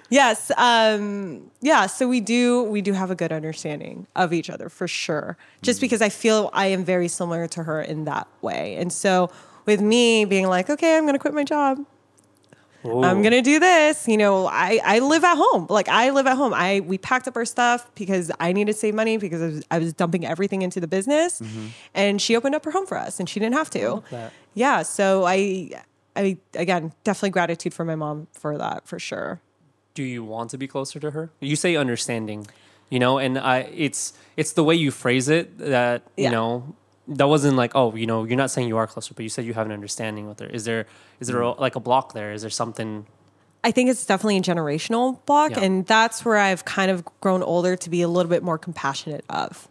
Yes. 0.10 0.52
Um, 0.58 1.52
yeah. 1.62 1.86
So 1.88 2.08
we 2.08 2.22
do 2.22 2.64
we 2.64 2.82
do 2.82 2.94
have 2.94 3.12
a 3.12 3.16
good 3.16 3.32
understanding 3.32 4.08
of 4.16 4.34
each 4.34 4.50
other 4.50 4.70
for 4.70 4.88
sure. 4.88 5.38
Just 5.62 5.82
because 5.82 6.02
I 6.02 6.10
feel 6.10 6.50
I 6.54 6.68
am 6.68 6.86
very 6.86 7.08
similar 7.08 7.48
to 7.50 7.64
her 7.64 7.82
in 7.82 8.06
that 8.06 8.28
way. 8.42 8.76
And 8.76 8.92
so 8.92 9.30
with 9.66 9.82
me 9.82 10.26
being 10.26 10.48
like, 10.48 10.70
okay, 10.70 10.98
I'm 10.98 11.06
gonna 11.06 11.20
quit 11.20 11.34
my 11.34 11.44
job. 11.44 11.86
I'm 12.86 13.22
gonna 13.22 13.42
do 13.42 13.60
this. 13.60 14.08
You 14.08 14.16
know, 14.16 14.48
I, 14.48 14.80
I 14.84 15.00
live 15.00 15.26
at 15.26 15.36
home. 15.36 15.68
Like 15.70 15.90
I 15.90 16.12
live 16.12 16.26
at 16.26 16.38
home. 16.38 16.54
I 16.54 16.80
we 16.82 16.98
packed 16.98 17.28
up 17.28 17.36
our 17.36 17.44
stuff 17.44 17.90
because 17.96 18.32
I 18.40 18.54
needed 18.54 18.72
to 18.72 18.78
save 18.78 18.96
money 18.96 19.18
because 19.18 19.42
I 19.42 19.46
was, 19.48 19.64
I 19.72 19.80
was 19.80 19.94
dumping 19.94 20.26
everything 20.26 20.62
into 20.62 20.80
the 20.80 20.88
business, 20.88 21.42
and 21.94 22.22
she 22.22 22.36
opened 22.38 22.56
up 22.56 22.64
her 22.64 22.72
home 22.72 22.86
for 22.86 22.98
us, 22.98 23.20
and 23.20 23.28
she 23.28 23.42
didn't 23.42 23.56
have 23.56 23.70
to. 23.72 24.04
Yeah. 24.54 24.84
So 24.84 25.26
I 25.26 25.72
I 26.16 26.38
again 26.54 26.94
definitely 27.04 27.32
gratitude 27.32 27.74
for 27.74 27.84
my 27.84 27.96
mom 27.96 28.28
for 28.32 28.58
that 28.58 28.88
for 28.88 29.00
sure. 29.00 29.42
Do 29.98 30.04
you 30.04 30.24
want 30.24 30.52
to 30.52 30.60
be 30.60 30.68
closer 30.68 31.00
to 31.00 31.10
her? 31.10 31.32
You 31.40 31.56
say 31.56 31.76
understanding, 31.76 32.46
you 32.92 33.00
know, 33.00 33.18
and 33.18 33.36
I 33.40 33.62
it's 33.74 34.14
it's 34.38 34.54
the 34.54 34.64
way 34.64 34.76
you 34.76 34.92
phrase 34.92 35.28
it 35.28 35.58
that 35.58 36.04
you 36.16 36.30
know 36.30 36.76
that 37.08 37.28
wasn't 37.28 37.58
like 37.58 37.72
oh 37.74 37.96
you 37.96 38.06
know 38.06 38.24
you're 38.24 38.38
not 38.38 38.52
saying 38.52 38.68
you 38.68 38.78
are 38.78 38.86
closer, 38.86 39.16
but 39.16 39.24
you 39.24 39.30
said 39.30 39.44
you 39.44 39.56
have 39.56 39.66
an 39.66 39.72
understanding 39.72 40.28
with 40.28 40.40
her. 40.40 40.46
Is 40.46 40.66
there 40.66 40.86
is 41.20 41.30
there 41.30 41.42
a, 41.42 41.46
mm-hmm. 41.46 41.60
like 41.60 41.76
a 41.76 41.80
block 41.80 42.14
there? 42.14 42.32
Is 42.32 42.42
there 42.44 42.52
something? 42.52 43.08
I 43.64 43.72
think 43.72 43.90
it's 43.90 44.06
definitely 44.06 44.38
a 44.38 44.42
generational 44.42 45.26
block, 45.26 45.52
Yeah. 45.52 45.64
and 45.64 45.84
that's 45.88 46.24
where 46.24 46.38
I've 46.38 46.64
kind 46.64 46.92
of 46.92 47.04
grown 47.22 47.42
older 47.42 47.76
to 47.76 47.90
be 47.90 48.04
a 48.04 48.08
little 48.08 48.30
bit 48.30 48.44
more 48.44 48.60
compassionate 48.60 49.26
of, 49.30 49.68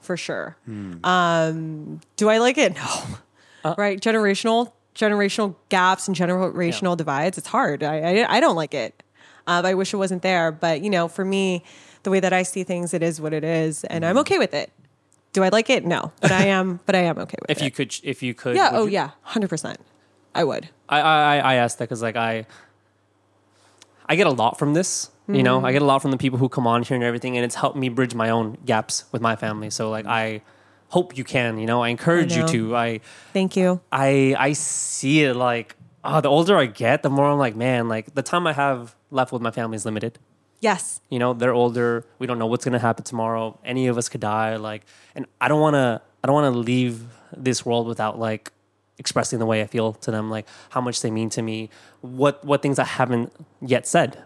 for 0.00 0.16
sure. 0.16 0.56
Hmm. 0.64 1.04
Um, 1.04 2.00
do 2.14 2.28
I 2.28 2.38
like 2.38 2.56
it? 2.56 2.76
No. 3.64 3.70
Uh. 3.70 3.74
right, 3.76 4.00
generational 4.00 4.70
generational 4.94 5.56
gaps 5.70 6.06
and 6.06 6.16
generational 6.16 6.96
divides. 6.96 7.36
It's 7.36 7.48
hard. 7.48 7.82
I 7.82 7.96
I, 8.22 8.36
I 8.36 8.40
don't 8.40 8.54
like 8.54 8.74
it. 8.74 9.02
Uh, 9.46 9.62
I 9.64 9.74
wish 9.74 9.94
it 9.94 9.96
wasn't 9.96 10.22
there, 10.22 10.50
but 10.50 10.80
you 10.82 10.90
know, 10.90 11.08
for 11.08 11.24
me, 11.24 11.62
the 12.02 12.10
way 12.10 12.20
that 12.20 12.32
I 12.32 12.42
see 12.42 12.64
things, 12.64 12.92
it 12.94 13.02
is 13.02 13.20
what 13.20 13.32
it 13.32 13.44
is, 13.44 13.84
and 13.84 14.04
I'm 14.04 14.18
okay 14.18 14.38
with 14.38 14.54
it. 14.54 14.72
Do 15.32 15.42
I 15.42 15.48
like 15.50 15.68
it? 15.70 15.84
No, 15.84 16.12
but 16.20 16.32
I 16.32 16.46
am. 16.46 16.80
But 16.86 16.94
I 16.94 17.00
am 17.00 17.18
okay 17.18 17.36
with 17.42 17.50
If 17.50 17.58
it. 17.58 17.60
If 17.60 17.64
you 17.64 17.70
could, 17.70 18.00
if 18.02 18.22
you 18.22 18.34
could, 18.34 18.56
yeah. 18.56 18.70
Oh 18.72 18.86
you- 18.86 18.92
yeah. 18.92 19.10
Hundred 19.22 19.48
percent. 19.48 19.78
I 20.34 20.44
would. 20.44 20.68
I 20.88 21.00
I 21.00 21.36
I 21.38 21.54
asked 21.54 21.78
that 21.78 21.84
because 21.84 22.02
like 22.02 22.16
I 22.16 22.46
I 24.08 24.16
get 24.16 24.26
a 24.26 24.30
lot 24.30 24.58
from 24.58 24.74
this. 24.74 25.10
You 25.28 25.42
know, 25.42 25.64
I 25.64 25.72
get 25.72 25.82
a 25.82 25.84
lot 25.84 26.02
from 26.02 26.12
the 26.12 26.16
people 26.16 26.38
who 26.38 26.48
come 26.48 26.68
on 26.68 26.84
here 26.84 26.94
and 26.94 27.02
everything, 27.02 27.36
and 27.36 27.44
it's 27.44 27.56
helped 27.56 27.76
me 27.76 27.88
bridge 27.88 28.14
my 28.14 28.30
own 28.30 28.58
gaps 28.64 29.06
with 29.10 29.20
my 29.20 29.34
family. 29.34 29.70
So 29.70 29.90
like 29.90 30.06
I 30.06 30.42
hope 30.90 31.18
you 31.18 31.24
can. 31.24 31.58
You 31.58 31.66
know, 31.66 31.82
I 31.82 31.88
encourage 31.88 32.34
you 32.36 32.42
know. 32.42 32.48
to. 32.48 32.76
I 32.76 33.00
Thank 33.32 33.56
you. 33.56 33.80
I 33.90 34.36
I 34.38 34.52
see 34.52 35.24
it 35.24 35.34
like 35.34 35.74
oh, 36.04 36.20
the 36.20 36.28
older 36.28 36.56
I 36.56 36.66
get, 36.66 37.02
the 37.02 37.10
more 37.10 37.26
I'm 37.26 37.38
like, 37.38 37.56
man, 37.56 37.88
like 37.88 38.14
the 38.14 38.22
time 38.22 38.46
I 38.46 38.52
have 38.52 38.94
left 39.10 39.32
with 39.32 39.42
my 39.42 39.50
family 39.50 39.76
is 39.76 39.84
limited. 39.84 40.18
Yes. 40.60 41.00
You 41.10 41.18
know, 41.18 41.34
they're 41.34 41.52
older. 41.54 42.04
We 42.18 42.26
don't 42.26 42.38
know 42.38 42.46
what's 42.46 42.64
gonna 42.64 42.78
happen 42.78 43.04
tomorrow. 43.04 43.58
Any 43.64 43.86
of 43.88 43.98
us 43.98 44.08
could 44.08 44.20
die. 44.22 44.56
Like, 44.56 44.84
and 45.14 45.26
I 45.40 45.48
don't 45.48 45.60
wanna 45.60 46.02
I 46.22 46.26
don't 46.26 46.34
wanna 46.34 46.50
leave 46.56 47.04
this 47.36 47.64
world 47.66 47.86
without 47.86 48.18
like 48.18 48.52
expressing 48.98 49.38
the 49.38 49.46
way 49.46 49.60
I 49.60 49.66
feel 49.66 49.92
to 49.92 50.10
them, 50.10 50.30
like 50.30 50.46
how 50.70 50.80
much 50.80 51.02
they 51.02 51.10
mean 51.10 51.28
to 51.30 51.42
me, 51.42 51.70
what 52.00 52.44
what 52.44 52.62
things 52.62 52.78
I 52.78 52.84
haven't 52.84 53.32
yet 53.60 53.86
said. 53.86 54.22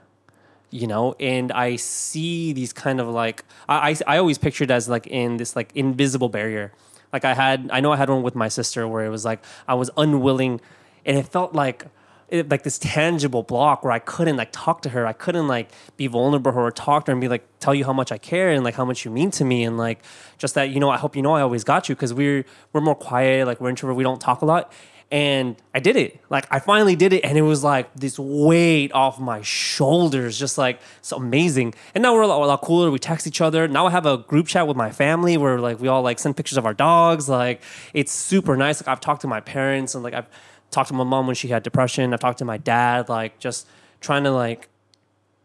You 0.72 0.86
know, 0.86 1.16
and 1.18 1.50
I 1.50 1.74
see 1.74 2.52
these 2.52 2.72
kind 2.72 3.00
of 3.00 3.08
like 3.08 3.44
I, 3.68 3.90
I 3.90 4.14
I 4.14 4.18
always 4.18 4.38
pictured 4.38 4.70
as 4.70 4.88
like 4.88 5.08
in 5.08 5.36
this 5.36 5.56
like 5.56 5.72
invisible 5.74 6.28
barrier 6.28 6.72
Like 7.12 7.24
I 7.24 7.34
had, 7.34 7.70
I 7.72 7.80
know 7.80 7.92
I 7.92 7.96
had 7.96 8.08
one 8.08 8.22
with 8.22 8.36
my 8.36 8.48
sister 8.48 8.86
where 8.86 9.04
it 9.04 9.08
was 9.10 9.24
like 9.24 9.44
I 9.66 9.74
was 9.74 9.90
unwilling, 9.96 10.60
and 11.04 11.16
it 11.18 11.26
felt 11.26 11.54
like 11.54 11.86
it, 12.30 12.48
like 12.48 12.62
this 12.62 12.78
tangible 12.78 13.42
block 13.42 13.82
where 13.82 13.92
I 13.92 13.98
couldn't 13.98 14.36
like 14.36 14.50
talk 14.52 14.82
to 14.82 14.90
her. 14.90 15.06
I 15.06 15.12
couldn't 15.12 15.48
like 15.48 15.68
be 15.96 16.06
vulnerable 16.06 16.52
or 16.52 16.70
talk 16.70 17.04
to 17.04 17.10
her 17.10 17.12
and 17.12 17.20
be 17.20 17.28
like 17.28 17.44
tell 17.58 17.74
you 17.74 17.84
how 17.84 17.92
much 17.92 18.12
I 18.12 18.18
care 18.18 18.50
and 18.50 18.64
like 18.64 18.74
how 18.74 18.84
much 18.84 19.04
you 19.04 19.10
mean 19.10 19.30
to 19.32 19.44
me 19.44 19.64
and 19.64 19.76
like 19.76 20.02
just 20.38 20.54
that 20.54 20.70
you 20.70 20.80
know 20.80 20.90
I 20.90 20.96
hope 20.96 21.16
you 21.16 21.22
know 21.22 21.34
I 21.34 21.42
always 21.42 21.64
got 21.64 21.88
you 21.88 21.94
because 21.94 22.14
we're 22.14 22.44
we're 22.72 22.80
more 22.80 22.94
quiet 22.94 23.46
like 23.46 23.60
we're 23.60 23.68
introvert 23.68 23.96
we 23.96 24.04
don't 24.04 24.20
talk 24.20 24.42
a 24.42 24.44
lot. 24.44 24.72
And 25.12 25.56
I 25.74 25.80
did 25.80 25.96
it. 25.96 26.20
Like 26.30 26.46
I 26.52 26.60
finally 26.60 26.94
did 26.94 27.12
it 27.12 27.24
and 27.24 27.36
it 27.36 27.42
was 27.42 27.64
like 27.64 27.92
this 27.96 28.16
weight 28.16 28.92
off 28.92 29.18
my 29.18 29.42
shoulders 29.42 30.38
just 30.38 30.56
like 30.56 30.80
it's 31.00 31.10
amazing. 31.10 31.74
And 31.96 32.02
now 32.02 32.14
we're 32.14 32.22
a 32.22 32.28
lot, 32.28 32.40
a 32.40 32.46
lot 32.46 32.62
cooler. 32.62 32.92
We 32.92 33.00
text 33.00 33.26
each 33.26 33.40
other. 33.40 33.66
Now 33.66 33.88
I 33.88 33.90
have 33.90 34.06
a 34.06 34.18
group 34.18 34.46
chat 34.46 34.68
with 34.68 34.76
my 34.76 34.92
family 34.92 35.36
where 35.36 35.58
like 35.58 35.80
we 35.80 35.88
all 35.88 36.02
like 36.02 36.20
send 36.20 36.36
pictures 36.36 36.58
of 36.58 36.64
our 36.64 36.74
dogs. 36.74 37.28
Like 37.28 37.60
it's 37.92 38.12
super 38.12 38.56
nice. 38.56 38.80
Like 38.80 38.86
I've 38.86 39.00
talked 39.00 39.22
to 39.22 39.26
my 39.26 39.40
parents 39.40 39.96
and 39.96 40.04
like 40.04 40.14
I've 40.14 40.28
talked 40.70 40.88
to 40.88 40.94
my 40.94 41.04
mom 41.04 41.26
when 41.26 41.36
she 41.36 41.48
had 41.48 41.62
depression. 41.62 42.12
I've 42.12 42.20
talked 42.20 42.38
to 42.38 42.44
my 42.44 42.58
dad, 42.58 43.08
like 43.08 43.38
just 43.38 43.66
trying 44.00 44.24
to 44.24 44.30
like 44.30 44.68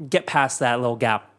get 0.09 0.25
past 0.25 0.59
that 0.59 0.79
little 0.79 0.95
gap. 0.95 1.29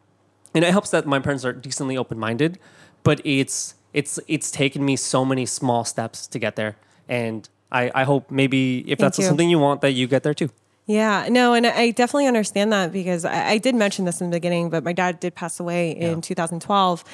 And 0.55 0.65
it 0.65 0.71
helps 0.71 0.91
that 0.91 1.07
my 1.07 1.19
parents 1.19 1.45
are 1.45 1.53
decently 1.53 1.97
open 1.97 2.19
minded, 2.19 2.59
but 3.03 3.21
it's 3.25 3.75
it's 3.93 4.19
it's 4.27 4.51
taken 4.51 4.85
me 4.85 4.97
so 4.97 5.25
many 5.25 5.47
small 5.47 5.85
steps 5.85 6.27
to 6.29 6.39
get 6.39 6.57
there. 6.57 6.77
And 7.09 7.49
I, 7.71 7.91
I 7.95 8.05
hope 8.05 8.31
maybe 8.31 8.85
if 8.91 8.99
that's 8.99 9.19
you. 9.19 9.25
something 9.25 9.51
you 9.51 9.59
want 9.59 9.81
that 9.83 9.93
you 9.93 10.07
get 10.07 10.23
there 10.23 10.35
too. 10.35 10.51
Yeah, 10.87 11.27
no, 11.29 11.53
and 11.53 11.67
I 11.67 11.91
definitely 11.91 12.29
understand 12.29 12.73
that 12.73 12.93
because 12.93 13.25
I, 13.25 13.51
I 13.51 13.59
did 13.59 13.75
mention 13.75 14.05
this 14.05 14.21
in 14.21 14.31
the 14.31 14.37
beginning, 14.37 14.71
but 14.71 14.85
my 14.85 14.93
dad 14.93 15.19
did 15.19 15.35
pass 15.35 15.59
away 15.59 15.91
in 15.91 16.21
2012, 16.21 17.05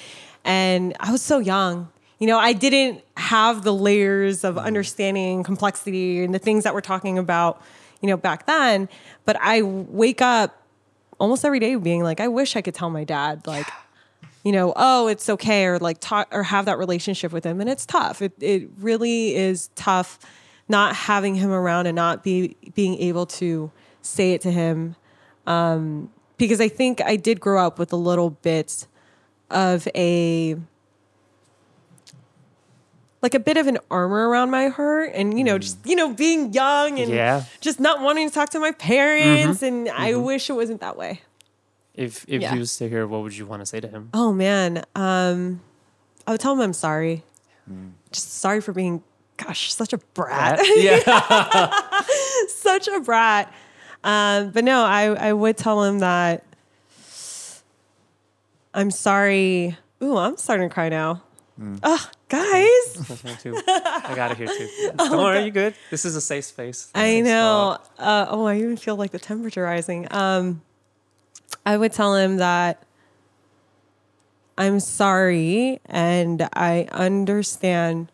and 0.45 0.95
I 1.01 1.11
was 1.11 1.23
so 1.23 1.39
young. 1.39 1.89
You 2.23 2.29
know, 2.29 2.39
I 2.39 2.53
didn't 2.53 3.03
have 3.17 3.65
the 3.65 3.75
layers 3.75 4.45
of 4.45 4.57
understanding 4.57 5.43
complexity 5.43 6.23
and 6.23 6.33
the 6.33 6.39
things 6.39 6.63
that 6.63 6.73
we're 6.73 6.81
talking 6.81 7.19
about, 7.19 7.61
you 8.01 8.07
know, 8.07 8.17
back 8.17 8.47
then. 8.47 8.89
But 9.25 9.37
I 9.41 9.63
wake 9.63 10.23
up 10.23 10.63
almost 11.19 11.45
every 11.45 11.59
day 11.59 11.75
being 11.75 12.05
like, 12.05 12.21
I 12.21 12.29
wish 12.29 12.55
I 12.55 12.63
could 12.63 12.77
tell 12.77 12.91
my 12.91 13.03
dad, 13.03 13.45
like, 13.49 13.67
you 14.45 14.53
know, 14.53 14.73
oh, 14.77 15.09
it's 15.09 15.29
okay, 15.31 15.65
or 15.65 15.81
like 15.81 15.99
talk 15.99 16.29
or 16.31 16.45
have 16.45 16.67
that 16.67 16.79
relationship 16.79 17.33
with 17.33 17.43
him. 17.43 17.61
And 17.61 17.69
it's 17.69 17.85
tough. 17.85 18.23
It 18.23 18.35
it 18.39 18.71
really 18.79 19.35
is 19.35 19.71
tough 19.75 20.21
not 20.69 20.95
having 20.95 21.35
him 21.35 21.51
around 21.51 21.89
and 21.89 21.97
not 21.97 22.23
be 22.23 22.57
being 22.77 22.99
able 22.99 23.27
to 23.27 23.73
say 24.01 24.33
it 24.33 24.41
to 24.43 24.53
him. 24.53 24.95
Um, 25.49 26.09
because 26.37 26.61
I 26.61 26.69
think 26.69 27.01
I 27.01 27.17
did 27.17 27.41
grow 27.41 27.67
up 27.67 27.81
with 27.81 27.93
a 27.93 27.97
little 27.97 28.31
bit 28.31 28.87
of 29.51 29.89
a 29.97 30.57
like 33.23 33.35
a 33.35 33.39
bit 33.41 33.57
of 33.57 33.67
an 33.69 33.79
armor 33.91 34.29
around 34.29 34.51
my 34.51 34.67
heart 34.69 35.13
and 35.15 35.39
you 35.39 35.45
know 35.45 35.57
just 35.59 35.79
you 35.87 35.95
know 35.97 36.13
being 36.13 36.53
young 36.53 36.99
and 36.99 37.11
Yeah. 37.11 37.45
just 37.61 37.79
not 37.81 38.01
wanting 38.03 38.29
to 38.29 38.35
talk 38.35 38.51
to 38.51 38.59
my 38.61 38.73
parents 38.73 39.63
and 39.63 39.89
i 39.89 40.15
wish 40.15 40.51
it 40.51 40.55
wasn't 40.55 40.81
that 40.81 40.97
way. 40.97 41.21
If 41.95 42.25
if 42.29 42.41
Yeah. 42.43 42.53
he 42.55 42.59
was 42.59 42.75
to 42.79 42.89
hear, 42.89 43.07
what 43.07 43.23
would 43.23 43.37
you 43.37 43.47
want 43.47 43.61
to 43.63 43.67
say 43.67 43.79
to 43.81 43.89
him? 43.89 44.09
oh 44.15 44.33
man 44.33 44.85
um 44.95 45.61
i 46.27 46.31
would 46.33 46.41
tell 46.41 46.53
him 46.53 46.61
i'm 46.61 46.73
sorry. 46.73 47.23
Just 48.11 48.35
sorry 48.41 48.61
for 48.61 48.73
being 48.73 49.03
gosh 49.39 49.73
such 49.73 49.93
a 49.93 49.99
brat. 50.15 50.59
Yeah. 50.77 51.01
such 52.49 52.89
a 52.89 53.01
brat. 53.01 53.53
Um 54.05 54.51
but 54.51 54.65
no 54.65 54.83
i 54.83 55.05
i 55.29 55.33
would 55.33 55.57
tell 55.57 55.85
him 55.85 56.01
that 56.01 56.45
i'm 58.75 58.91
sorry. 58.91 59.77
Ooh 60.03 60.17
i'm 60.17 60.37
starting 60.37 60.69
to 60.69 60.75
cry 60.75 60.89
now. 60.89 61.23
Ugh, 61.83 62.01
guys 62.33 63.43
too. 63.43 63.55
I 63.69 64.13
got 64.17 64.31
it 64.31 64.39
here 64.39 64.47
too. 64.47 64.93
Don't 64.97 65.19
worry, 65.19 65.45
you 65.45 65.51
good. 65.51 65.75
This 65.91 66.07
is 66.07 66.17
a 66.17 66.21
safe 66.21 66.47
space. 66.47 66.91
Oh 66.95 67.01
I 67.01 67.21
know. 67.21 67.79
Uh, 67.99 68.27
oh, 68.31 68.47
I 68.47 68.57
even 68.57 68.79
feel 68.79 68.97
like 68.97 69.11
the 69.11 69.19
temperature 69.19 69.63
rising. 69.63 70.09
Um, 70.11 70.63
I 71.67 71.77
would 71.77 71.93
tell 71.93 72.17
him 72.17 72.39
that 72.39 72.83
I'm 74.57 74.81
sorry 74.81 75.81
and 75.85 76.49
I 76.55 76.89
understand 76.91 78.11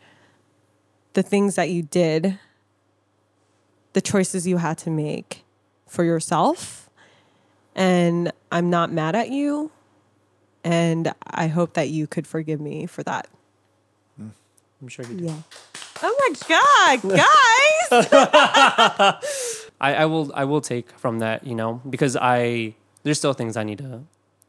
the 1.13 1.23
things 1.23 1.55
that 1.55 1.71
you 1.71 1.83
did, 1.83 2.41
the 3.93 4.01
choices 4.01 4.49
you 4.49 4.57
had 4.57 4.79
to 4.79 4.91
make 4.91 5.45
for 5.87 6.03
yourself. 6.03 6.91
And 7.77 8.33
I'm 8.51 8.69
not 8.69 8.93
mad 8.93 9.15
at 9.15 9.31
you. 9.31 9.71
And 10.65 11.13
I 11.25 11.47
hope 11.47 11.75
that 11.75 11.89
you 11.89 12.09
could 12.09 12.27
forgive 12.27 12.61
me 12.61 12.87
for 12.87 13.05
that. 13.05 13.29
I'm 14.81 14.89
sure 14.89 15.05
he 15.07 15.15
did. 15.15 15.25
Yeah. 15.27 15.37
Oh 16.03 16.15
my 16.21 16.35
God, 16.49 17.17
guys. 17.17 18.09
I, 19.81 19.95
I 19.95 20.05
will 20.07 20.31
I 20.35 20.45
will 20.45 20.61
take 20.61 20.91
from 20.99 21.19
that, 21.21 21.47
you 21.47 21.55
know, 21.55 21.81
because 21.89 22.17
I 22.17 22.75
there's 23.03 23.19
still 23.19 23.33
things 23.33 23.57
I 23.57 23.65
need 23.65 23.79
to 23.79 24.03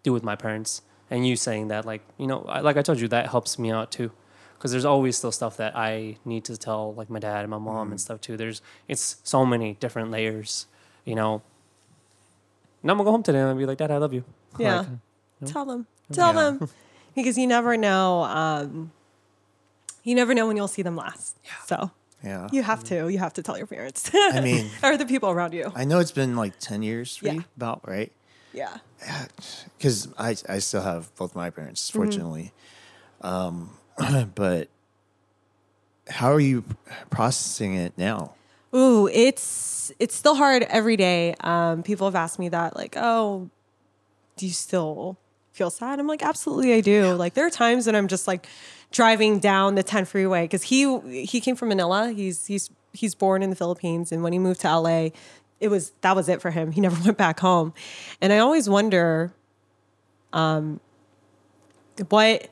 do 0.04 0.14
with 0.14 0.24
my 0.24 0.36
parents. 0.36 0.82
And 1.12 1.26
you 1.26 1.36
saying 1.36 1.70
that, 1.70 1.86
like, 1.86 2.02
you 2.20 2.28
know, 2.28 2.44
I, 2.48 2.60
like 2.60 2.78
I 2.78 2.84
told 2.84 3.00
you, 3.00 3.08
that 3.08 3.30
helps 3.30 3.58
me 3.58 3.72
out 3.72 3.92
too. 3.92 4.12
Because 4.58 4.70
there's 4.72 4.86
always 4.86 5.18
still 5.18 5.32
stuff 5.32 5.58
that 5.58 5.76
I 5.76 6.18
need 6.26 6.44
to 6.46 6.58
tell, 6.58 6.94
like 6.94 7.10
my 7.10 7.18
dad 7.20 7.42
and 7.42 7.50
my 7.50 7.58
mom 7.58 7.90
and 7.92 8.00
stuff 8.00 8.22
too. 8.22 8.38
There's 8.38 8.62
it's 8.88 9.18
so 9.24 9.44
many 9.46 9.74
different 9.80 10.12
layers, 10.12 10.68
you 11.06 11.16
know. 11.16 11.42
And 12.84 12.92
I'm 12.92 12.98
gonna 12.98 13.06
go 13.08 13.12
home 13.12 13.24
today 13.24 13.40
and 13.40 13.50
I'll 13.50 13.56
be 13.56 13.66
like, 13.66 13.78
Dad, 13.80 13.90
I 13.92 13.98
love 13.98 14.14
you. 14.14 14.24
Yeah. 14.60 14.80
Like, 15.42 15.52
Tell 15.52 15.66
them. 15.66 15.88
Tell 16.12 16.34
Yeah. 16.34 16.42
them. 16.58 16.70
Because 17.16 17.38
you 17.38 17.48
never 17.48 17.76
know. 17.78 18.24
Um, 18.24 18.92
you 20.04 20.16
never 20.16 20.34
know 20.34 20.48
when 20.48 20.56
you'll 20.58 20.68
see 20.68 20.82
them 20.82 20.96
last. 20.96 21.38
So 21.66 21.92
Yeah. 22.24 22.50
you 22.52 22.64
have 22.64 22.84
to. 22.86 23.08
You 23.10 23.20
have 23.20 23.34
to 23.34 23.44
tell 23.44 23.58
your 23.58 23.68
parents. 23.68 24.10
I 24.14 24.40
mean, 24.44 24.70
or 24.84 24.98
the 24.98 25.06
people 25.06 25.30
around 25.30 25.54
you. 25.54 25.72
I 25.76 25.86
know 25.86 26.00
it's 26.00 26.12
been 26.12 26.36
like 26.36 26.60
10 26.60 26.84
years 26.84 27.16
for 27.18 27.26
Yeah. 27.28 27.34
you, 27.34 27.44
about, 27.58 27.88
right? 27.88 28.12
Yeah. 28.54 28.78
Because 29.78 30.10
I, 30.18 30.36
I 30.48 30.60
still 30.60 30.82
have 30.82 31.14
both 31.16 31.36
my 31.36 31.50
parents, 31.50 31.90
Mm-hmm. 31.90 32.00
fortunately. 32.00 32.52
Um, 33.22 33.72
but 34.36 34.68
how 36.10 36.32
are 36.32 36.40
you 36.40 36.64
processing 37.10 37.76
it 37.76 37.94
now? 37.98 38.34
Ooh, 38.74 39.08
it's 39.08 39.92
it's 40.00 40.16
still 40.16 40.36
hard 40.36 40.64
every 40.64 40.96
day. 40.96 41.34
Um, 41.42 41.82
people 41.84 42.06
have 42.08 42.16
asked 42.16 42.38
me 42.40 42.50
that, 42.50 42.76
like, 42.76 42.96
oh, 42.98 43.50
do 44.38 44.46
you 44.46 44.52
still 44.54 45.18
feel 45.52 45.70
sad? 45.72 46.00
I'm 46.00 46.08
like, 46.08 46.22
absolutely, 46.24 46.74
I 46.74 46.82
do. 46.82 47.14
Like, 47.14 47.34
there 47.34 47.46
are 47.48 47.50
times 47.50 47.88
when 47.88 47.96
I'm 47.96 48.08
just 48.08 48.28
like 48.28 48.48
driving 48.92 49.40
down 49.40 49.76
the 49.76 49.84
10 49.84 50.06
freeway 50.06 50.44
because 50.44 50.64
he 50.64 51.26
he 51.26 51.40
came 51.40 51.56
from 51.56 51.70
Manila. 51.70 52.12
He's 52.12 52.46
he's 52.46 52.70
he's 52.94 53.16
born 53.16 53.44
in 53.44 53.50
the 53.50 53.56
Philippines, 53.56 54.12
and 54.12 54.24
when 54.24 54.34
he 54.34 54.40
moved 54.40 54.62
to 54.62 54.78
LA, 54.78 55.10
it 55.60 55.70
was 55.70 55.92
that 56.02 56.16
was 56.16 56.30
it 56.30 56.42
for 56.42 56.52
him. 56.52 56.72
He 56.80 56.82
never 56.82 57.02
went 57.04 57.18
back 57.18 57.40
home, 57.40 57.74
and 58.22 58.34
I 58.34 58.40
always 58.40 58.70
wonder, 58.70 59.34
um, 60.34 60.80
what 62.10 62.50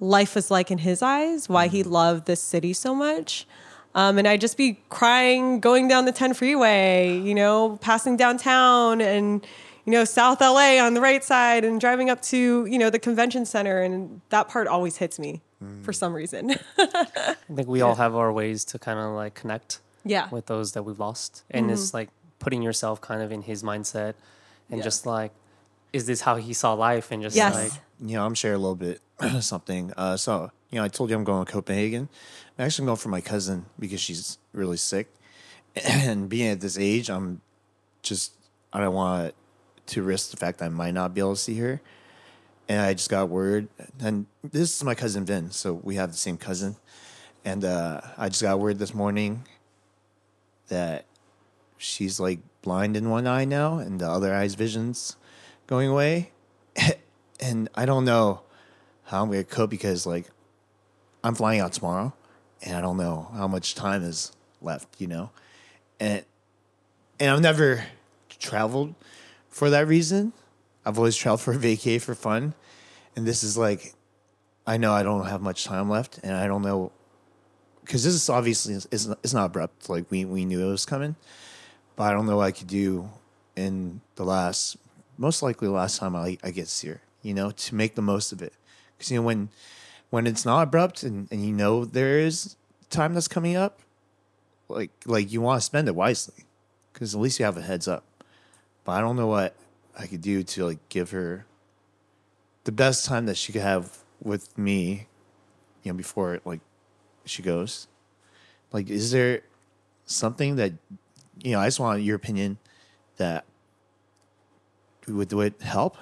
life 0.00 0.34
was 0.34 0.50
like 0.50 0.70
in 0.70 0.78
his 0.78 1.02
eyes, 1.02 1.48
why 1.48 1.68
he 1.68 1.82
loved 1.82 2.26
this 2.26 2.40
city 2.40 2.72
so 2.72 2.94
much. 2.94 3.46
Um, 3.94 4.18
and 4.18 4.26
I'd 4.26 4.40
just 4.40 4.56
be 4.56 4.80
crying 4.88 5.60
going 5.60 5.86
down 5.86 6.04
the 6.04 6.12
10 6.12 6.34
freeway, 6.34 7.16
you 7.16 7.34
know, 7.34 7.78
passing 7.80 8.16
downtown 8.16 9.00
and, 9.00 9.46
you 9.84 9.92
know, 9.92 10.04
South 10.04 10.40
LA 10.40 10.78
on 10.78 10.94
the 10.94 11.00
right 11.00 11.22
side 11.22 11.64
and 11.64 11.80
driving 11.80 12.08
up 12.10 12.22
to, 12.22 12.66
you 12.66 12.78
know, 12.78 12.90
the 12.90 12.98
convention 12.98 13.44
center. 13.44 13.80
And 13.82 14.20
that 14.30 14.48
part 14.48 14.66
always 14.66 14.96
hits 14.96 15.18
me 15.18 15.42
for 15.82 15.92
some 15.92 16.12
reason. 16.14 16.54
I 16.78 17.36
think 17.54 17.68
we 17.68 17.80
all 17.80 17.94
have 17.94 18.14
our 18.14 18.32
ways 18.32 18.64
to 18.66 18.78
kind 18.78 18.98
of 18.98 19.12
like 19.14 19.34
connect 19.34 19.80
yeah. 20.04 20.28
with 20.30 20.46
those 20.46 20.72
that 20.72 20.82
we've 20.84 20.98
lost. 20.98 21.42
And 21.50 21.66
Mm-hmm. 21.66 21.72
it's 21.74 21.94
like 21.94 22.10
putting 22.38 22.60
yourself 22.62 23.00
kind 23.00 23.22
of 23.22 23.32
in 23.32 23.42
his 23.42 23.62
mindset 23.62 24.14
and 24.70 24.78
Yeah. 24.78 24.84
just 24.84 25.06
like, 25.06 25.32
is 25.92 26.06
this 26.06 26.22
how 26.22 26.36
he 26.36 26.52
saw 26.52 26.72
life? 26.74 27.10
And 27.10 27.22
just 27.22 27.36
Yes. 27.36 27.54
like, 27.54 27.72
You 28.00 28.16
know, 28.16 28.26
I'm 28.26 28.34
sharing 28.34 28.56
a 28.56 28.58
little 28.58 28.74
bit 28.76 29.00
something. 29.40 29.92
Uh, 29.96 30.16
so, 30.16 30.50
you 30.70 30.78
know, 30.78 30.84
I 30.84 30.88
told 30.88 31.08
you 31.10 31.16
I'm 31.16 31.24
going 31.24 31.46
to 31.46 31.50
Copenhagen. 31.52 32.08
I'm 32.58 32.66
actually 32.66 32.86
going 32.86 32.96
for 32.98 33.08
my 33.08 33.20
cousin 33.20 33.66
because 33.78 34.00
she's 34.00 34.38
really 34.52 34.76
sick. 34.76 35.08
And 35.84 36.28
being 36.28 36.50
at 36.50 36.60
this 36.60 36.78
age, 36.78 37.08
I'm 37.10 37.40
just, 38.02 38.32
I 38.72 38.80
don't 38.80 38.92
want 38.94 39.28
to 39.30 39.34
risk 40.02 40.30
the 40.30 40.36
fact 40.36 40.58
that 40.58 40.66
I 40.66 40.68
might 40.68 40.94
not 40.94 41.14
be 41.14 41.20
able 41.20 41.34
to 41.34 41.40
see 41.40 41.58
her. 41.58 41.80
And 42.68 42.80
I 42.80 42.94
just 42.94 43.10
got 43.10 43.28
word. 43.28 43.68
And 44.00 44.26
this 44.42 44.76
is 44.76 44.84
my 44.84 44.94
cousin 44.94 45.24
Vin. 45.24 45.50
So 45.50 45.74
we 45.74 45.96
have 45.96 46.10
the 46.10 46.18
same 46.18 46.36
cousin. 46.36 46.76
And 47.44 47.64
uh, 47.64 48.00
I 48.16 48.28
just 48.28 48.42
got 48.42 48.58
word 48.58 48.78
this 48.78 48.94
morning 48.94 49.44
that 50.68 51.04
she's 51.76 52.18
like 52.18 52.38
blind 52.62 52.96
in 52.96 53.10
one 53.10 53.26
eye 53.26 53.44
now 53.44 53.78
and 53.78 54.00
the 54.00 54.08
other 54.08 54.34
eye's 54.34 54.54
vision's 54.54 55.16
going 55.66 55.88
away. 55.88 56.30
and 57.40 57.68
I 57.74 57.84
don't 57.84 58.06
know 58.06 58.40
how 59.04 59.22
I'm 59.22 59.30
gonna 59.30 59.44
cope 59.44 59.70
because 59.70 60.06
like 60.06 60.30
I'm 61.22 61.34
flying 61.34 61.60
out 61.60 61.74
tomorrow 61.74 62.14
and 62.62 62.76
I 62.76 62.80
don't 62.80 62.96
know 62.96 63.30
how 63.34 63.46
much 63.46 63.74
time 63.74 64.02
is 64.02 64.32
left, 64.62 64.88
you 64.98 65.06
know? 65.06 65.30
And 66.00 66.24
and 67.20 67.30
I've 67.30 67.40
never 67.42 67.84
traveled 68.28 68.94
for 69.54 69.70
that 69.70 69.86
reason. 69.86 70.32
I've 70.84 70.98
always 70.98 71.16
traveled 71.16 71.40
for 71.40 71.52
a 71.52 71.56
vacay 71.56 72.02
for 72.02 72.16
fun. 72.16 72.54
And 73.14 73.24
this 73.24 73.44
is 73.44 73.56
like 73.56 73.94
I 74.66 74.76
know 74.76 74.92
I 74.92 75.04
don't 75.04 75.26
have 75.26 75.40
much 75.40 75.64
time 75.64 75.88
left 75.88 76.18
and 76.24 76.34
I 76.34 76.48
don't 76.48 76.62
know 76.62 76.90
because 77.82 78.02
this 78.02 78.14
is 78.14 78.28
obviously 78.28 78.74
it's, 78.74 78.86
it's 78.90 79.32
not 79.32 79.46
abrupt. 79.46 79.88
Like 79.88 80.10
we 80.10 80.24
we 80.24 80.44
knew 80.44 80.66
it 80.66 80.70
was 80.70 80.84
coming, 80.84 81.14
but 81.94 82.04
I 82.04 82.12
don't 82.12 82.26
know 82.26 82.38
what 82.38 82.46
I 82.46 82.50
could 82.50 82.66
do 82.66 83.08
in 83.54 84.00
the 84.16 84.24
last, 84.24 84.76
most 85.16 85.40
likely 85.40 85.68
the 85.68 85.74
last 85.74 85.98
time 85.98 86.16
I 86.16 86.36
I 86.42 86.50
get 86.50 86.68
here. 86.68 87.02
You 87.22 87.32
know, 87.32 87.52
to 87.52 87.74
make 87.74 87.94
the 87.94 88.02
most 88.02 88.32
of 88.32 88.42
it, 88.42 88.52
because 88.98 89.10
you 89.12 89.18
know 89.18 89.22
when 89.22 89.50
when 90.10 90.26
it's 90.26 90.44
not 90.44 90.62
abrupt 90.62 91.04
and, 91.04 91.28
and 91.30 91.46
you 91.46 91.52
know 91.52 91.84
there 91.84 92.18
is 92.18 92.56
time 92.90 93.14
that's 93.14 93.28
coming 93.28 93.54
up, 93.54 93.80
like 94.68 94.90
like 95.06 95.30
you 95.30 95.40
want 95.40 95.60
to 95.60 95.64
spend 95.64 95.86
it 95.86 95.94
wisely, 95.94 96.44
because 96.92 97.14
at 97.14 97.20
least 97.20 97.38
you 97.38 97.44
have 97.44 97.56
a 97.56 97.62
heads 97.62 97.86
up. 97.86 98.04
But 98.84 98.92
I 98.92 99.00
don't 99.00 99.16
know 99.16 99.26
what 99.26 99.54
I 99.98 100.06
could 100.06 100.20
do 100.20 100.42
to 100.42 100.66
like 100.66 100.88
give 100.88 101.10
her 101.10 101.46
the 102.64 102.72
best 102.72 103.04
time 103.04 103.26
that 103.26 103.36
she 103.36 103.52
could 103.52 103.62
have 103.62 103.98
with 104.22 104.56
me, 104.58 105.06
you 105.82 105.92
know, 105.92 105.96
before 105.96 106.40
like 106.44 106.60
she 107.24 107.42
goes. 107.42 107.88
Like, 108.72 108.90
is 108.90 109.12
there 109.12 109.42
something 110.06 110.56
that 110.56 110.72
you 111.42 111.52
know? 111.52 111.60
I 111.60 111.66
just 111.66 111.80
want 111.80 112.02
your 112.02 112.16
opinion 112.16 112.58
that 113.16 113.44
would 115.06 115.32
would 115.32 115.54
help. 115.60 115.96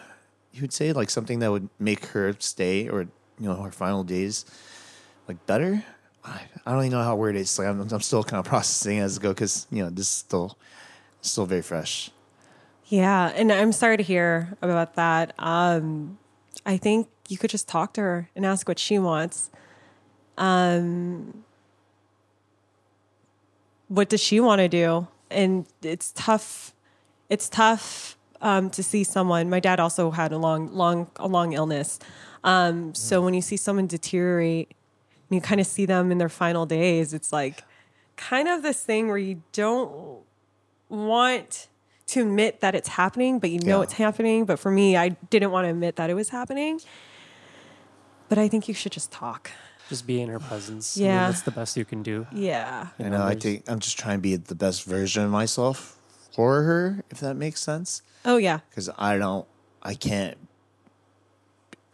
You 0.53 0.63
would 0.63 0.73
say 0.73 0.93
like 0.93 1.11
something 1.11 1.39
that 1.41 1.51
would 1.51 1.69
make 1.79 2.07
her 2.07 2.35
stay 2.39 2.89
or 2.89 3.03
you 3.39 3.49
know 3.49 3.63
her 3.63 3.73
final 3.73 4.05
days 4.05 4.45
like 5.29 5.45
better. 5.47 5.85
I, 6.25 6.41
I 6.65 6.73
don't 6.73 6.85
even 6.85 6.93
know 6.93 7.03
how 7.03 7.17
weird 7.17 7.37
it 7.37 7.41
is. 7.41 7.59
Like 7.59 7.69
I'm, 7.69 7.81
I'm 7.81 8.01
still 8.01 8.23
kind 8.23 8.39
of 8.39 8.47
processing 8.47 9.01
as 9.01 9.19
I 9.19 9.23
go 9.23 9.31
because 9.31 9.67
you 9.71 9.83
know 9.83 9.91
this 9.91 10.07
is 10.07 10.13
still 10.13 10.57
still 11.21 11.47
very 11.47 11.63
fresh. 11.63 12.11
Yeah, 12.93 13.33
and 13.35 13.51
I'm 13.51 13.73
sorry 13.73 13.97
to 13.97 14.03
hear 14.03 14.55
about 14.61 14.97
that. 14.97 15.33
Um, 15.39 16.19
I 16.67 16.77
think 16.77 17.09
you 17.27 17.39
could 17.39 17.49
just 17.49 17.67
talk 17.67 17.95
to 17.95 18.03
her 18.03 18.29
and 18.37 18.45
ask 18.45 18.69
what 18.69 18.79
she 18.79 18.99
wants. 18.99 19.51
Um, 20.37 21.43
what 23.89 24.11
does 24.11 24.23
she 24.23 24.41
want 24.41 24.59
to 24.59 24.69
do? 24.69 25.09
And 25.31 25.65
it's 25.81 26.13
tough. 26.15 26.75
It's 27.31 27.49
tough 27.49 28.19
um, 28.43 28.69
to 28.69 28.83
see 28.83 29.05
someone. 29.05 29.49
My 29.49 29.59
dad 29.59 29.81
also 29.81 30.11
had 30.11 30.31
a 30.31 30.37
long, 30.37 30.71
long, 30.75 31.11
a 31.17 31.27
long 31.27 31.55
illness. 31.55 31.99
Um, 32.45 32.95
so 32.95 33.23
when 33.23 33.33
you 33.33 33.41
see 33.41 33.57
someone 33.57 33.87
deteriorate, 33.87 34.69
and 35.31 35.37
you 35.37 35.41
kind 35.41 35.63
of 35.63 35.67
see 35.67 35.87
them 35.87 36.13
in 36.13 36.19
their 36.19 36.29
final 36.29 36.67
days, 36.67 37.15
it's 37.15 37.33
like 37.33 37.65
kind 38.17 38.49
of 38.49 38.63
this 38.63 38.85
thing 38.85 39.09
where 39.09 39.17
you 39.17 39.43
don't 39.53 40.19
want 40.91 41.69
to 42.13 42.23
admit 42.23 42.61
that 42.61 42.75
it's 42.75 42.89
happening, 42.89 43.39
but 43.39 43.51
you 43.51 43.59
know 43.61 43.79
Yeah. 43.79 43.83
it's 43.85 43.95
happening. 43.95 44.45
But 44.45 44.59
for 44.59 44.71
me, 44.71 44.97
I 44.97 45.11
didn't 45.31 45.51
want 45.51 45.67
to 45.67 45.71
admit 45.71 45.97
that 45.97 46.09
it 46.11 46.15
was 46.15 46.29
happening. 46.31 46.81
But 48.29 48.39
I 48.39 48.49
think 48.49 48.69
you 48.69 48.75
should 48.75 48.93
just 48.93 49.11
talk. 49.11 49.51
Just 49.89 50.07
be 50.07 50.21
in 50.23 50.29
her 50.31 50.39
presence. 50.39 50.97
I 50.97 51.01
mean, 51.01 51.09
Yeah. 51.11 51.27
that's 51.27 51.43
the 51.43 51.51
best 51.51 51.77
you 51.77 51.85
can 51.85 52.03
do. 52.03 52.27
Yeah. 52.33 52.89
You 52.99 53.07
I 53.07 53.09
know. 53.11 53.23
I 53.23 53.29
there's- 53.35 53.43
think 53.43 53.65
I'm 53.71 53.79
just 53.79 53.99
trying 53.99 54.19
to 54.19 54.23
be 54.23 54.37
the 54.37 54.55
best 54.55 54.85
version 54.85 55.25
of 55.25 55.31
myself 55.31 55.99
for 56.35 56.63
her, 56.63 57.05
if 57.11 57.21
that 57.21 57.35
makes 57.35 57.61
sense. 57.61 58.01
Oh 58.25 58.37
yeah. 58.39 58.61
Because 58.71 58.89
I 58.97 59.19
don't, 59.19 59.47
I 59.83 59.95
can't, 59.95 60.39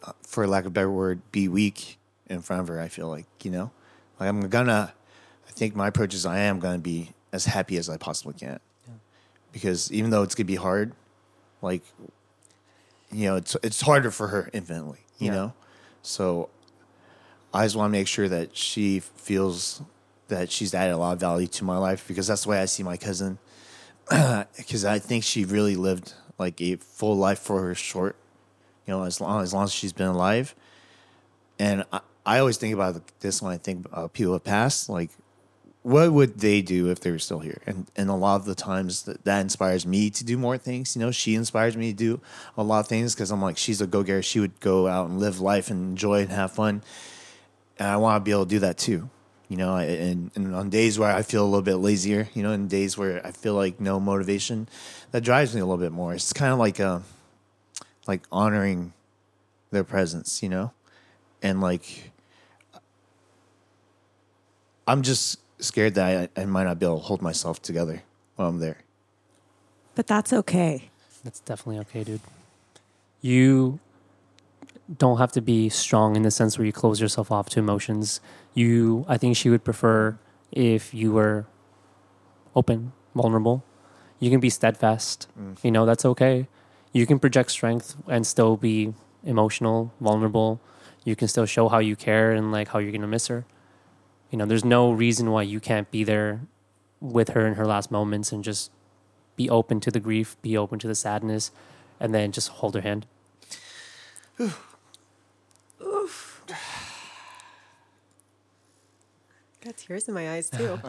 uh, 0.04 0.12
for 0.22 0.46
lack 0.46 0.62
of 0.64 0.68
a 0.68 0.70
better 0.70 0.90
word, 0.90 1.22
be 1.32 1.48
weak 1.48 1.98
in 2.28 2.42
front 2.42 2.60
of 2.62 2.68
her. 2.68 2.80
I 2.80 2.88
feel 2.88 3.08
like 3.08 3.26
you 3.42 3.50
know, 3.50 3.70
like 4.20 4.28
I'm 4.28 4.40
gonna. 4.48 4.92
I 5.48 5.50
think 5.50 5.74
my 5.74 5.88
approach 5.88 6.14
is 6.14 6.24
I 6.26 6.38
am 6.40 6.60
gonna 6.60 6.78
be 6.78 7.14
as 7.32 7.46
happy 7.46 7.76
as 7.78 7.88
I 7.88 7.96
possibly 7.96 8.34
can. 8.34 8.60
Because 9.58 9.90
even 9.92 10.10
though 10.10 10.22
it's 10.22 10.34
gonna 10.34 10.46
be 10.46 10.56
hard, 10.56 10.92
like, 11.62 11.82
you 13.10 13.24
know, 13.26 13.36
it's 13.36 13.56
it's 13.62 13.80
harder 13.80 14.10
for 14.10 14.28
her 14.28 14.50
infinitely. 14.52 15.00
You 15.18 15.28
Yeah. 15.28 15.34
know, 15.34 15.52
so 16.02 16.48
I 17.52 17.64
just 17.64 17.74
want 17.76 17.90
to 17.92 17.98
make 17.98 18.06
sure 18.06 18.28
that 18.28 18.56
she 18.56 19.00
feels 19.00 19.82
that 20.28 20.50
she's 20.52 20.74
added 20.74 20.92
a 20.92 20.96
lot 20.98 21.14
of 21.14 21.20
value 21.20 21.46
to 21.46 21.64
my 21.64 21.78
life 21.78 22.06
because 22.06 22.26
that's 22.26 22.42
the 22.44 22.50
way 22.50 22.60
I 22.60 22.66
see 22.66 22.82
my 22.82 22.96
cousin. 22.96 23.38
Because 24.56 24.84
I 24.84 24.98
think 24.98 25.24
she 25.24 25.44
really 25.44 25.76
lived 25.76 26.14
like 26.38 26.60
a 26.60 26.76
full 26.76 27.16
life 27.16 27.38
for 27.38 27.62
her 27.62 27.74
short, 27.74 28.16
you 28.86 28.92
know, 28.94 29.02
as 29.04 29.20
long 29.20 29.42
as 29.42 29.52
long 29.52 29.64
as 29.64 29.72
she's 29.72 29.92
been 29.92 30.06
alive. 30.08 30.54
And 31.58 31.84
I, 31.92 32.00
I 32.24 32.38
always 32.38 32.58
think 32.58 32.74
about 32.74 33.00
this 33.20 33.42
when 33.42 33.52
I 33.52 33.56
think 33.58 33.86
about 33.86 34.12
people 34.12 34.32
who 34.34 34.38
passed. 34.38 34.88
Like, 34.88 35.10
what 35.88 36.12
would 36.12 36.38
they 36.40 36.60
do 36.62 36.90
if 36.90 37.00
they 37.00 37.10
were 37.10 37.18
still 37.18 37.40
here? 37.40 37.60
And 37.66 37.86
and 37.96 38.10
a 38.10 38.14
lot 38.14 38.36
of 38.36 38.44
the 38.44 38.54
times 38.54 39.02
that, 39.04 39.24
that 39.24 39.40
inspires 39.40 39.86
me 39.86 40.10
to 40.10 40.24
do 40.24 40.36
more 40.36 40.58
things. 40.58 40.94
You 40.94 41.00
know, 41.00 41.10
she 41.10 41.34
inspires 41.34 41.76
me 41.76 41.92
to 41.92 41.96
do 41.96 42.20
a 42.56 42.62
lot 42.62 42.80
of 42.80 42.88
things 42.88 43.14
because 43.14 43.30
I'm 43.30 43.42
like, 43.42 43.56
she's 43.56 43.80
a 43.80 43.86
go 43.86 44.02
getter. 44.02 44.22
She 44.22 44.40
would 44.40 44.58
go 44.60 44.86
out 44.86 45.08
and 45.08 45.18
live 45.18 45.40
life 45.40 45.70
and 45.70 45.90
enjoy 45.90 46.22
and 46.22 46.30
have 46.30 46.52
fun 46.52 46.82
and 47.78 47.88
I 47.88 47.96
want 47.96 48.20
to 48.20 48.24
be 48.24 48.32
able 48.32 48.44
to 48.44 48.50
do 48.50 48.58
that 48.60 48.78
too. 48.78 49.08
You 49.48 49.56
know, 49.56 49.76
and, 49.76 50.30
and 50.34 50.54
on 50.54 50.68
days 50.68 50.98
where 50.98 51.14
I 51.14 51.22
feel 51.22 51.42
a 51.42 51.46
little 51.48 51.62
bit 51.62 51.76
lazier, 51.76 52.28
you 52.34 52.42
know, 52.42 52.52
and 52.52 52.68
days 52.68 52.98
where 52.98 53.24
I 53.26 53.30
feel 53.30 53.54
like 53.54 53.80
no 53.80 53.98
motivation, 53.98 54.68
that 55.10 55.22
drives 55.22 55.54
me 55.54 55.62
a 55.62 55.64
little 55.64 55.82
bit 55.82 55.92
more. 55.92 56.12
It's 56.12 56.34
kind 56.34 56.52
of 56.52 56.58
like 56.58 56.78
uh, 56.80 56.98
like 58.06 58.24
honoring 58.30 58.92
their 59.70 59.84
presence, 59.84 60.42
you 60.42 60.50
know, 60.50 60.72
and 61.42 61.62
like 61.62 62.10
I'm 64.86 65.00
just 65.00 65.38
scared 65.60 65.94
that 65.94 66.30
I, 66.36 66.42
I 66.42 66.44
might 66.44 66.64
not 66.64 66.78
be 66.78 66.86
able 66.86 66.98
to 66.98 67.04
hold 67.04 67.22
myself 67.22 67.60
together 67.62 68.02
while 68.36 68.48
I'm 68.48 68.58
there. 68.58 68.78
But 69.94 70.06
that's 70.06 70.32
okay. 70.32 70.90
That's 71.24 71.40
definitely 71.40 71.80
okay, 71.80 72.04
dude. 72.04 72.20
You 73.20 73.80
don't 74.96 75.18
have 75.18 75.32
to 75.32 75.40
be 75.40 75.68
strong 75.68 76.16
in 76.16 76.22
the 76.22 76.30
sense 76.30 76.56
where 76.56 76.64
you 76.64 76.72
close 76.72 77.00
yourself 77.00 77.30
off 77.30 77.48
to 77.50 77.58
emotions. 77.58 78.20
You, 78.54 79.04
I 79.08 79.18
think 79.18 79.36
she 79.36 79.50
would 79.50 79.64
prefer 79.64 80.18
if 80.52 80.94
you 80.94 81.12
were 81.12 81.46
open, 82.54 82.92
vulnerable. 83.14 83.64
You 84.20 84.30
can 84.30 84.40
be 84.40 84.50
steadfast. 84.50 85.28
Mm. 85.38 85.62
You 85.62 85.70
know, 85.70 85.84
that's 85.84 86.04
okay. 86.04 86.48
You 86.92 87.06
can 87.06 87.18
project 87.18 87.50
strength 87.50 87.96
and 88.08 88.26
still 88.26 88.56
be 88.56 88.94
emotional, 89.24 89.92
vulnerable. 90.00 90.60
You 91.04 91.16
can 91.16 91.28
still 91.28 91.46
show 91.46 91.68
how 91.68 91.78
you 91.78 91.96
care 91.96 92.32
and 92.32 92.50
like 92.50 92.68
how 92.68 92.78
you're 92.78 92.92
going 92.92 93.02
to 93.02 93.08
miss 93.08 93.26
her. 93.26 93.44
You 94.30 94.38
know, 94.38 94.46
there's 94.46 94.64
no 94.64 94.92
reason 94.92 95.30
why 95.30 95.42
you 95.42 95.60
can't 95.60 95.90
be 95.90 96.04
there 96.04 96.40
with 97.00 97.30
her 97.30 97.46
in 97.46 97.54
her 97.54 97.66
last 97.66 97.90
moments 97.90 98.32
and 98.32 98.44
just 98.44 98.70
be 99.36 99.48
open 99.48 99.80
to 99.80 99.90
the 99.90 100.00
grief, 100.00 100.36
be 100.42 100.56
open 100.56 100.78
to 100.80 100.88
the 100.88 100.94
sadness, 100.94 101.50
and 102.00 102.14
then 102.14 102.32
just 102.32 102.48
hold 102.48 102.74
her 102.74 102.80
hand. 102.80 103.06
Oof. 104.40 104.76
Got 109.64 109.76
tears 109.76 110.08
in 110.08 110.14
my 110.14 110.30
eyes 110.30 110.50
too. 110.50 110.80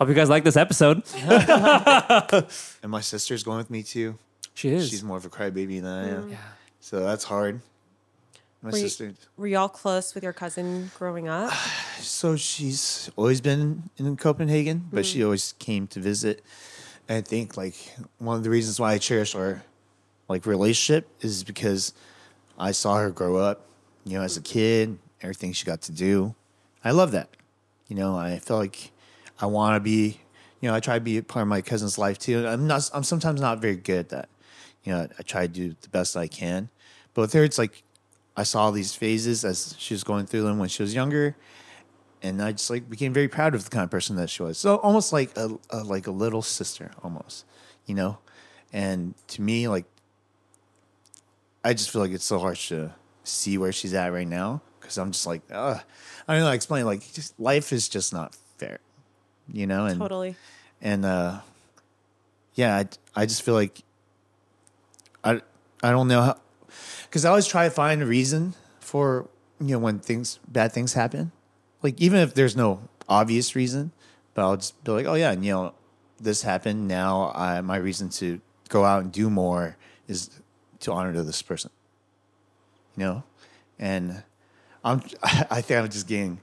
Hope 0.00 0.08
you 0.08 0.14
guys 0.14 0.30
like 0.30 0.44
this 0.44 0.56
episode. 0.56 1.02
And 2.82 2.90
my 2.90 3.02
sister's 3.02 3.42
going 3.42 3.58
with 3.58 3.68
me 3.68 3.82
too. 3.82 4.16
She 4.54 4.70
is. 4.70 4.88
She's 4.88 5.04
more 5.04 5.18
of 5.18 5.26
a 5.26 5.28
crybaby 5.28 5.82
than 5.82 5.86
I 5.86 6.08
am, 6.08 6.22
mm. 6.22 6.30
yeah. 6.30 6.38
so 6.80 7.00
that's 7.00 7.24
hard. 7.24 7.60
My 8.62 8.70
Were 8.70 8.76
you- 8.76 8.88
sister. 8.88 9.14
Were 9.36 9.46
y'all 9.46 9.68
close 9.68 10.14
with 10.14 10.22
your 10.22 10.32
cousin 10.32 10.90
growing 10.96 11.28
up? 11.28 11.52
So 12.00 12.34
she's 12.34 13.10
always 13.14 13.42
been 13.42 13.90
in 13.98 14.16
Copenhagen, 14.16 14.88
but 14.90 15.04
she 15.04 15.18
mm. 15.18 15.24
always 15.26 15.52
came 15.58 15.86
to 15.88 16.00
visit. 16.00 16.42
And 17.06 17.18
I 17.18 17.20
think 17.20 17.58
like 17.58 17.74
one 18.16 18.38
of 18.38 18.42
the 18.42 18.48
reasons 18.48 18.80
why 18.80 18.94
I 18.94 18.98
cherish 18.98 19.34
our 19.34 19.62
like 20.26 20.46
relationship 20.46 21.06
is 21.20 21.44
because 21.44 21.92
I 22.58 22.72
saw 22.72 22.96
her 22.96 23.10
grow 23.10 23.36
up, 23.36 23.66
you 24.06 24.16
know, 24.16 24.24
as 24.24 24.38
a 24.38 24.40
kid, 24.40 24.98
everything 25.20 25.52
she 25.52 25.66
got 25.66 25.82
to 25.82 25.92
do. 25.92 26.34
I 26.82 26.92
love 26.92 27.12
that. 27.12 27.28
You 27.88 27.96
know, 27.96 28.16
I 28.16 28.38
feel 28.38 28.56
like 28.56 28.92
I 29.40 29.46
want 29.46 29.76
to 29.76 29.80
be, 29.80 30.20
you 30.60 30.70
know, 30.70 30.74
I 30.74 30.80
try 30.80 30.94
to 30.94 31.04
be 31.04 31.18
a 31.18 31.22
part 31.22 31.42
of 31.42 31.48
my 31.48 31.60
cousin's 31.60 31.98
life 31.98 32.18
too. 32.18 32.46
I'm 32.46 32.66
not, 32.66 32.88
I'm 32.94 33.04
sometimes 33.04 33.42
not 33.42 33.60
very 33.60 33.76
good 33.76 33.98
at 33.98 34.08
that. 34.08 34.28
You 34.84 34.92
know, 34.92 35.08
I 35.18 35.22
try 35.22 35.42
to 35.42 35.52
do 35.52 35.76
the 35.82 35.88
best 35.90 36.16
I 36.16 36.28
can. 36.28 36.70
But 37.12 37.22
with 37.22 37.32
her, 37.34 37.44
it's 37.44 37.58
like 37.58 37.82
I 38.40 38.44
saw 38.44 38.70
these 38.70 38.94
phases 38.94 39.44
as 39.44 39.74
she 39.78 39.94
was 39.94 40.02
going 40.02 40.26
through 40.26 40.42
them 40.42 40.58
when 40.58 40.68
she 40.68 40.82
was 40.82 40.94
younger 40.94 41.36
and 42.22 42.42
I 42.42 42.52
just 42.52 42.70
like 42.70 42.88
became 42.88 43.12
very 43.12 43.28
proud 43.28 43.54
of 43.54 43.64
the 43.64 43.70
kind 43.70 43.84
of 43.84 43.90
person 43.90 44.16
that 44.16 44.30
she 44.30 44.42
was. 44.42 44.58
So 44.58 44.76
almost 44.76 45.12
like 45.12 45.36
a, 45.36 45.58
a 45.70 45.84
like 45.84 46.06
a 46.06 46.10
little 46.10 46.42
sister, 46.42 46.90
almost, 47.02 47.44
you 47.86 47.94
know. 47.94 48.18
And 48.72 49.14
to 49.28 49.42
me, 49.42 49.68
like, 49.68 49.86
I 51.64 51.72
just 51.74 51.90
feel 51.90 52.00
like 52.00 52.12
it's 52.12 52.24
so 52.24 52.38
harsh 52.38 52.68
to 52.68 52.94
see 53.24 53.58
where 53.58 53.72
she's 53.72 53.94
at 53.94 54.12
right 54.12 54.28
now 54.28 54.62
because 54.80 54.96
I'm 54.98 55.12
just 55.12 55.26
like, 55.26 55.42
uh, 55.50 55.78
I 56.28 56.32
don't 56.32 56.42
know. 56.42 56.48
how 56.48 56.52
Explain 56.52 56.84
like, 56.84 57.12
just 57.12 57.38
life 57.40 57.72
is 57.72 57.88
just 57.88 58.12
not 58.12 58.36
fair, 58.58 58.78
you 59.52 59.66
know. 59.66 59.86
And 59.86 60.00
totally. 60.00 60.36
and 60.80 61.04
uh, 61.04 61.40
yeah, 62.54 62.76
I, 62.76 63.22
I 63.22 63.26
just 63.26 63.42
feel 63.42 63.54
like 63.54 63.82
I 65.24 65.40
I 65.82 65.90
don't 65.90 66.08
know 66.08 66.22
how 66.22 66.36
because 67.10 67.24
I 67.24 67.30
always 67.30 67.48
try 67.48 67.64
to 67.64 67.70
find 67.70 68.02
a 68.02 68.06
reason 68.06 68.54
for 68.78 69.28
you 69.60 69.72
know 69.72 69.80
when 69.80 69.98
things 69.98 70.38
bad 70.46 70.72
things 70.72 70.94
happen, 70.94 71.32
like 71.82 72.00
even 72.00 72.20
if 72.20 72.34
there's 72.34 72.56
no 72.56 72.88
obvious 73.08 73.56
reason, 73.56 73.90
but 74.34 74.42
I'll 74.42 74.56
just 74.56 74.82
be 74.84 74.92
like, 74.92 75.06
oh 75.06 75.14
yeah, 75.14 75.32
and 75.32 75.44
you 75.44 75.52
know 75.52 75.74
this 76.20 76.42
happened. 76.42 76.86
Now 76.86 77.32
I, 77.34 77.60
my 77.62 77.76
reason 77.76 78.10
to 78.20 78.40
go 78.68 78.84
out 78.84 79.02
and 79.02 79.10
do 79.10 79.28
more 79.28 79.76
is 80.06 80.30
to 80.80 80.92
honor 80.92 81.20
this 81.22 81.42
person, 81.42 81.70
you 82.96 83.04
know, 83.04 83.22
and 83.78 84.22
I'm 84.84 85.02
I 85.22 85.60
think 85.62 85.80
I'm 85.80 85.90
just 85.90 86.06
getting 86.06 86.40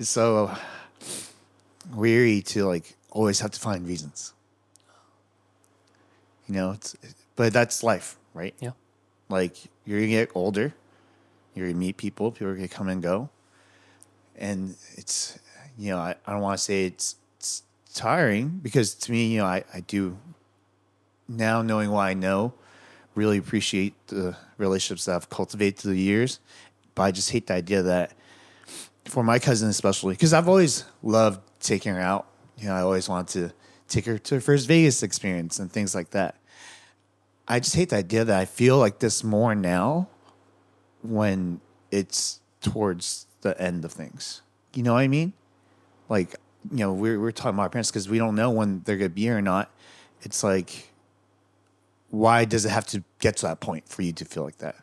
so 0.00 0.54
weary 1.94 2.42
to 2.42 2.66
like 2.66 2.94
always 3.10 3.40
have 3.40 3.52
to 3.52 3.60
find 3.60 3.86
reasons. 3.86 4.34
You 6.46 6.56
know, 6.56 6.72
it's, 6.72 6.94
but 7.36 7.54
that's 7.54 7.82
life, 7.82 8.18
right? 8.34 8.54
Yeah. 8.60 8.72
Like 9.34 9.56
you're 9.84 9.98
gonna 9.98 10.10
get 10.10 10.30
older, 10.36 10.72
you're 11.56 11.66
gonna 11.66 11.76
meet 11.76 11.96
people, 11.96 12.30
people 12.30 12.46
are 12.46 12.54
gonna 12.54 12.68
come 12.68 12.88
and 12.88 13.02
go, 13.02 13.30
and 14.36 14.76
it's 14.92 15.40
you 15.76 15.90
know 15.90 15.98
I, 15.98 16.14
I 16.24 16.32
don't 16.32 16.40
want 16.40 16.56
to 16.56 16.62
say 16.64 16.84
it's, 16.84 17.16
it's 17.36 17.64
tiring 17.92 18.60
because 18.62 18.94
to 18.94 19.10
me 19.10 19.26
you 19.26 19.38
know 19.38 19.46
I, 19.46 19.64
I 19.74 19.80
do 19.80 20.16
now 21.26 21.62
knowing 21.62 21.90
what 21.90 22.02
I 22.02 22.14
know 22.14 22.52
really 23.16 23.36
appreciate 23.38 23.94
the 24.06 24.36
relationships 24.56 25.06
that 25.06 25.16
I've 25.16 25.30
cultivated 25.30 25.78
through 25.78 25.94
the 25.94 26.00
years, 26.00 26.38
but 26.94 27.02
I 27.02 27.10
just 27.10 27.32
hate 27.32 27.48
the 27.48 27.54
idea 27.54 27.82
that 27.82 28.12
for 29.04 29.24
my 29.24 29.40
cousin 29.40 29.68
especially 29.68 30.14
because 30.14 30.32
I've 30.32 30.48
always 30.48 30.84
loved 31.02 31.40
taking 31.58 31.92
her 31.92 32.00
out. 32.00 32.28
You 32.56 32.68
know 32.68 32.74
I 32.74 32.82
always 32.82 33.08
wanted 33.08 33.48
to 33.48 33.54
take 33.88 34.06
her 34.06 34.16
to 34.16 34.36
her 34.36 34.40
first 34.40 34.68
Vegas 34.68 35.02
experience 35.02 35.58
and 35.58 35.72
things 35.72 35.92
like 35.92 36.10
that. 36.10 36.36
I 37.46 37.60
just 37.60 37.76
hate 37.76 37.90
the 37.90 37.96
idea 37.96 38.24
that 38.24 38.38
I 38.38 38.44
feel 38.44 38.78
like 38.78 39.00
this 39.00 39.22
more 39.22 39.54
now 39.54 40.08
when 41.02 41.60
it's 41.90 42.40
towards 42.60 43.26
the 43.42 43.60
end 43.60 43.84
of 43.84 43.92
things. 43.92 44.40
You 44.74 44.82
know 44.82 44.94
what 44.94 45.00
I 45.00 45.08
mean? 45.08 45.34
Like, 46.08 46.36
you 46.70 46.78
know, 46.78 46.92
we're, 46.92 47.20
we're 47.20 47.32
talking 47.32 47.50
about 47.50 47.64
our 47.64 47.68
parents 47.70 47.90
because 47.90 48.08
we 48.08 48.18
don't 48.18 48.34
know 48.34 48.50
when 48.50 48.82
they're 48.84 48.96
going 48.96 49.10
to 49.10 49.14
be 49.14 49.22
here 49.22 49.36
or 49.36 49.42
not. 49.42 49.70
It's 50.22 50.42
like, 50.42 50.90
why 52.10 52.44
does 52.46 52.64
it 52.64 52.70
have 52.70 52.86
to 52.88 53.04
get 53.18 53.36
to 53.38 53.46
that 53.46 53.60
point 53.60 53.88
for 53.88 54.02
you 54.02 54.12
to 54.12 54.24
feel 54.24 54.44
like 54.44 54.58
that? 54.58 54.76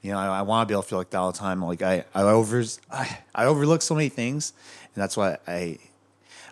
You 0.00 0.12
know, 0.12 0.18
I, 0.18 0.38
I 0.38 0.42
want 0.42 0.66
to 0.66 0.72
be 0.72 0.74
able 0.74 0.82
to 0.82 0.88
feel 0.88 0.98
like 0.98 1.10
that 1.10 1.18
all 1.18 1.32
the 1.32 1.38
time. 1.38 1.62
Like 1.62 1.82
I, 1.82 2.04
I 2.14 2.22
over, 2.22 2.64
I, 2.90 3.18
I 3.34 3.44
overlook 3.44 3.82
so 3.82 3.94
many 3.94 4.08
things, 4.08 4.52
and 4.94 5.02
that's 5.02 5.16
why 5.16 5.36
I, 5.46 5.78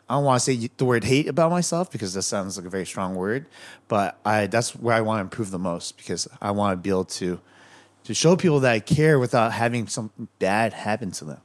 I 0.08 0.14
don't 0.14 0.24
want 0.24 0.42
to 0.42 0.44
say 0.44 0.70
the 0.76 0.84
word 0.84 1.04
hate 1.04 1.28
about 1.28 1.50
myself 1.50 1.90
because 1.90 2.12
that 2.14 2.22
sounds 2.22 2.56
like 2.56 2.66
a 2.66 2.70
very 2.70 2.84
strong 2.84 3.14
word, 3.14 3.46
but 3.88 4.18
I 4.24 4.46
that's 4.46 4.76
where 4.76 4.94
I 4.94 5.00
want 5.00 5.18
to 5.18 5.22
improve 5.22 5.50
the 5.50 5.58
most 5.58 5.96
because 5.96 6.28
I 6.42 6.50
want 6.50 6.72
to 6.72 6.76
be 6.76 6.90
able 6.90 7.06
to 7.06 7.40
to 8.04 8.14
show 8.14 8.36
people 8.36 8.60
that 8.60 8.72
I 8.72 8.80
care 8.80 9.18
without 9.18 9.52
having 9.52 9.86
something 9.86 10.28
bad 10.38 10.74
happen 10.74 11.10
to 11.12 11.24
them. 11.24 11.40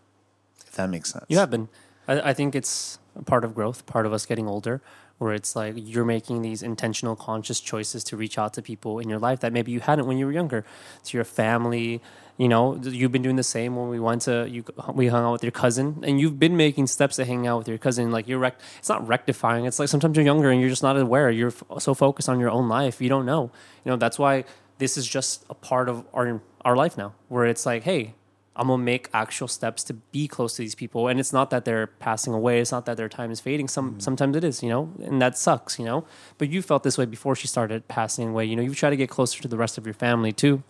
If 0.67 0.73
that 0.73 0.89
makes 0.89 1.11
sense. 1.11 1.25
You 1.29 1.37
have 1.37 1.49
been. 1.49 1.69
I, 2.07 2.29
I 2.29 2.33
think 2.33 2.53
it's 2.53 2.99
a 3.15 3.23
part 3.23 3.43
of 3.43 3.55
growth, 3.55 3.85
part 3.85 4.05
of 4.05 4.13
us 4.13 4.25
getting 4.25 4.47
older, 4.47 4.81
where 5.19 5.33
it's 5.33 5.55
like 5.55 5.75
you're 5.77 6.05
making 6.05 6.41
these 6.41 6.61
intentional, 6.61 7.15
conscious 7.15 7.59
choices 7.59 8.03
to 8.05 8.17
reach 8.17 8.37
out 8.37 8.53
to 8.53 8.61
people 8.61 8.99
in 8.99 9.09
your 9.09 9.19
life 9.19 9.39
that 9.39 9.53
maybe 9.53 9.71
you 9.71 9.79
hadn't 9.79 10.05
when 10.05 10.17
you 10.17 10.25
were 10.25 10.31
younger, 10.31 10.65
to 11.05 11.17
your 11.17 11.25
family. 11.25 12.01
You 12.39 12.47
know, 12.47 12.79
you've 12.81 13.11
been 13.11 13.21
doing 13.21 13.35
the 13.35 13.43
same 13.43 13.75
when 13.75 13.89
we 13.89 13.99
went 13.99 14.21
to 14.21 14.47
you. 14.49 14.63
We 14.93 15.07
hung 15.07 15.25
out 15.25 15.33
with 15.33 15.43
your 15.43 15.51
cousin, 15.51 16.01
and 16.03 16.21
you've 16.21 16.39
been 16.39 16.55
making 16.55 16.87
steps 16.87 17.17
to 17.17 17.25
hang 17.25 17.45
out 17.45 17.57
with 17.57 17.67
your 17.67 17.77
cousin. 17.77 18.11
Like 18.11 18.29
you're, 18.29 18.39
rec- 18.39 18.61
it's 18.77 18.87
not 18.87 19.05
rectifying. 19.05 19.65
It's 19.65 19.77
like 19.77 19.89
sometimes 19.89 20.15
you're 20.15 20.25
younger 20.25 20.49
and 20.49 20.61
you're 20.61 20.69
just 20.69 20.81
not 20.81 20.97
aware. 20.97 21.29
You're 21.29 21.49
f- 21.49 21.63
so 21.79 21.93
focused 21.93 22.29
on 22.29 22.39
your 22.39 22.49
own 22.49 22.69
life, 22.69 23.01
you 23.01 23.09
don't 23.09 23.25
know. 23.25 23.51
You 23.83 23.91
know, 23.91 23.97
that's 23.97 24.17
why 24.17 24.45
this 24.77 24.97
is 24.97 25.05
just 25.05 25.45
a 25.49 25.53
part 25.53 25.89
of 25.89 26.05
our 26.13 26.41
our 26.63 26.77
life 26.77 26.97
now, 26.97 27.13
where 27.27 27.45
it's 27.45 27.65
like, 27.65 27.83
hey, 27.83 28.15
I'm 28.55 28.67
gonna 28.67 28.81
make 28.83 29.09
actual 29.13 29.49
steps 29.49 29.83
to 29.85 29.93
be 29.93 30.29
close 30.29 30.55
to 30.55 30.61
these 30.61 30.75
people. 30.75 31.09
And 31.09 31.19
it's 31.19 31.33
not 31.33 31.49
that 31.49 31.65
they're 31.65 31.87
passing 31.87 32.33
away. 32.33 32.61
It's 32.61 32.71
not 32.71 32.85
that 32.85 32.95
their 32.95 33.09
time 33.09 33.31
is 33.31 33.41
fading. 33.41 33.67
Some 33.67 33.91
mm-hmm. 33.91 33.99
sometimes 33.99 34.37
it 34.37 34.45
is, 34.45 34.63
you 34.63 34.69
know, 34.69 34.93
and 35.03 35.21
that 35.21 35.37
sucks, 35.37 35.77
you 35.77 35.83
know. 35.83 36.05
But 36.37 36.49
you 36.49 36.61
felt 36.61 36.83
this 36.83 36.97
way 36.97 37.05
before 37.05 37.35
she 37.35 37.47
started 37.47 37.89
passing 37.89 38.29
away. 38.29 38.45
You 38.45 38.55
know, 38.55 38.61
you 38.61 38.73
try 38.75 38.89
to 38.89 38.97
get 38.97 39.09
closer 39.09 39.41
to 39.41 39.47
the 39.49 39.57
rest 39.57 39.77
of 39.77 39.85
your 39.85 39.93
family 39.93 40.31
too. 40.31 40.63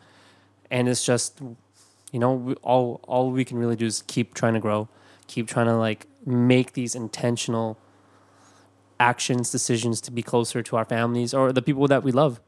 And 0.71 0.87
it's 0.87 1.05
just, 1.05 1.41
you 2.11 2.19
know, 2.19 2.33
we, 2.33 2.53
all 2.55 2.99
all 3.03 3.31
we 3.31 3.45
can 3.45 3.57
really 3.57 3.75
do 3.75 3.85
is 3.85 4.03
keep 4.07 4.33
trying 4.33 4.53
to 4.53 4.59
grow, 4.59 4.87
keep 5.27 5.47
trying 5.47 5.67
to 5.67 5.75
like 5.75 6.07
make 6.25 6.73
these 6.73 6.95
intentional 6.95 7.77
actions, 8.99 9.51
decisions 9.51 10.01
to 10.01 10.11
be 10.11 10.21
closer 10.21 10.61
to 10.61 10.75
our 10.75 10.85
families 10.85 11.33
or 11.33 11.51
the 11.53 11.61
people 11.61 11.87
that 11.87 12.03
we 12.03 12.11
love. 12.11 12.39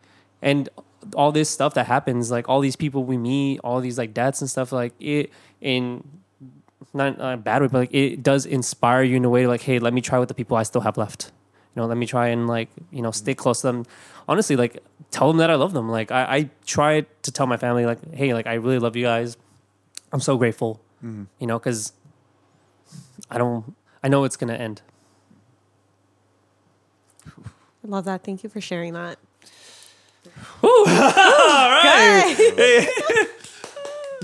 And 0.42 0.70
all 1.16 1.32
this 1.32 1.50
stuff 1.50 1.74
that 1.74 1.88
happens, 1.88 2.30
like 2.30 2.48
all 2.50 2.60
these 2.60 2.76
people 2.76 3.04
we 3.04 3.18
meet, 3.18 3.60
all 3.64 3.80
these 3.82 3.98
like 3.98 4.14
deaths 4.14 4.42
and 4.42 4.50
stuff, 4.50 4.72
like 4.72 4.94
it 5.00 5.32
in 5.62 6.04
not, 6.94 7.18
not 7.18 7.34
a 7.34 7.38
bad 7.38 7.62
way, 7.62 7.68
but 7.68 7.78
like 7.80 7.94
it 7.94 8.22
does 8.22 8.46
inspire 8.46 9.04
you 9.04 9.18
in 9.18 9.26
a 9.26 9.30
way 9.30 9.48
like, 9.48 9.62
hey, 9.62 9.80
let 9.80 9.94
me 9.94 10.02
try 10.02 10.20
with 10.20 10.28
the 10.28 10.34
people 10.34 10.58
I 10.58 10.64
still 10.64 10.82
have 10.82 10.98
left. 10.98 11.32
You 11.76 11.82
know, 11.82 11.88
let 11.88 11.98
me 11.98 12.06
try 12.06 12.28
and 12.28 12.48
like, 12.48 12.70
you 12.92 13.02
know, 13.02 13.12
stay 13.12 13.34
close 13.34 13.62
to 13.62 13.68
them. 13.68 13.86
Honestly, 14.28 14.56
like 14.56 14.84
tell 15.10 15.28
them 15.28 15.38
that 15.38 15.50
I 15.50 15.56
love 15.56 15.74
them. 15.74 15.90
Like 15.90 16.12
I, 16.12 16.24
I 16.24 16.50
try 16.66 17.06
to 17.22 17.32
tell 17.32 17.48
my 17.48 17.58
family, 17.58 17.86
like, 17.86 18.14
hey, 18.14 18.34
like 18.34 18.48
I 18.48 18.56
really 18.56 18.80
love 18.80 18.96
you 18.96 19.04
guys. 19.04 19.38
I'm 20.12 20.20
so 20.20 20.38
grateful. 20.38 20.82
You 21.40 21.48
know, 21.48 21.58
because 21.58 21.94
I 23.30 23.38
don't 23.38 23.76
I 24.04 24.08
know 24.08 24.24
it's 24.24 24.38
gonna 24.38 24.54
end. 24.56 24.82
I 27.28 27.88
love 27.88 28.06
that. 28.06 28.24
Thank 28.24 28.44
you 28.44 28.50
for 28.50 28.62
sharing 28.62 28.94
that. 28.94 29.18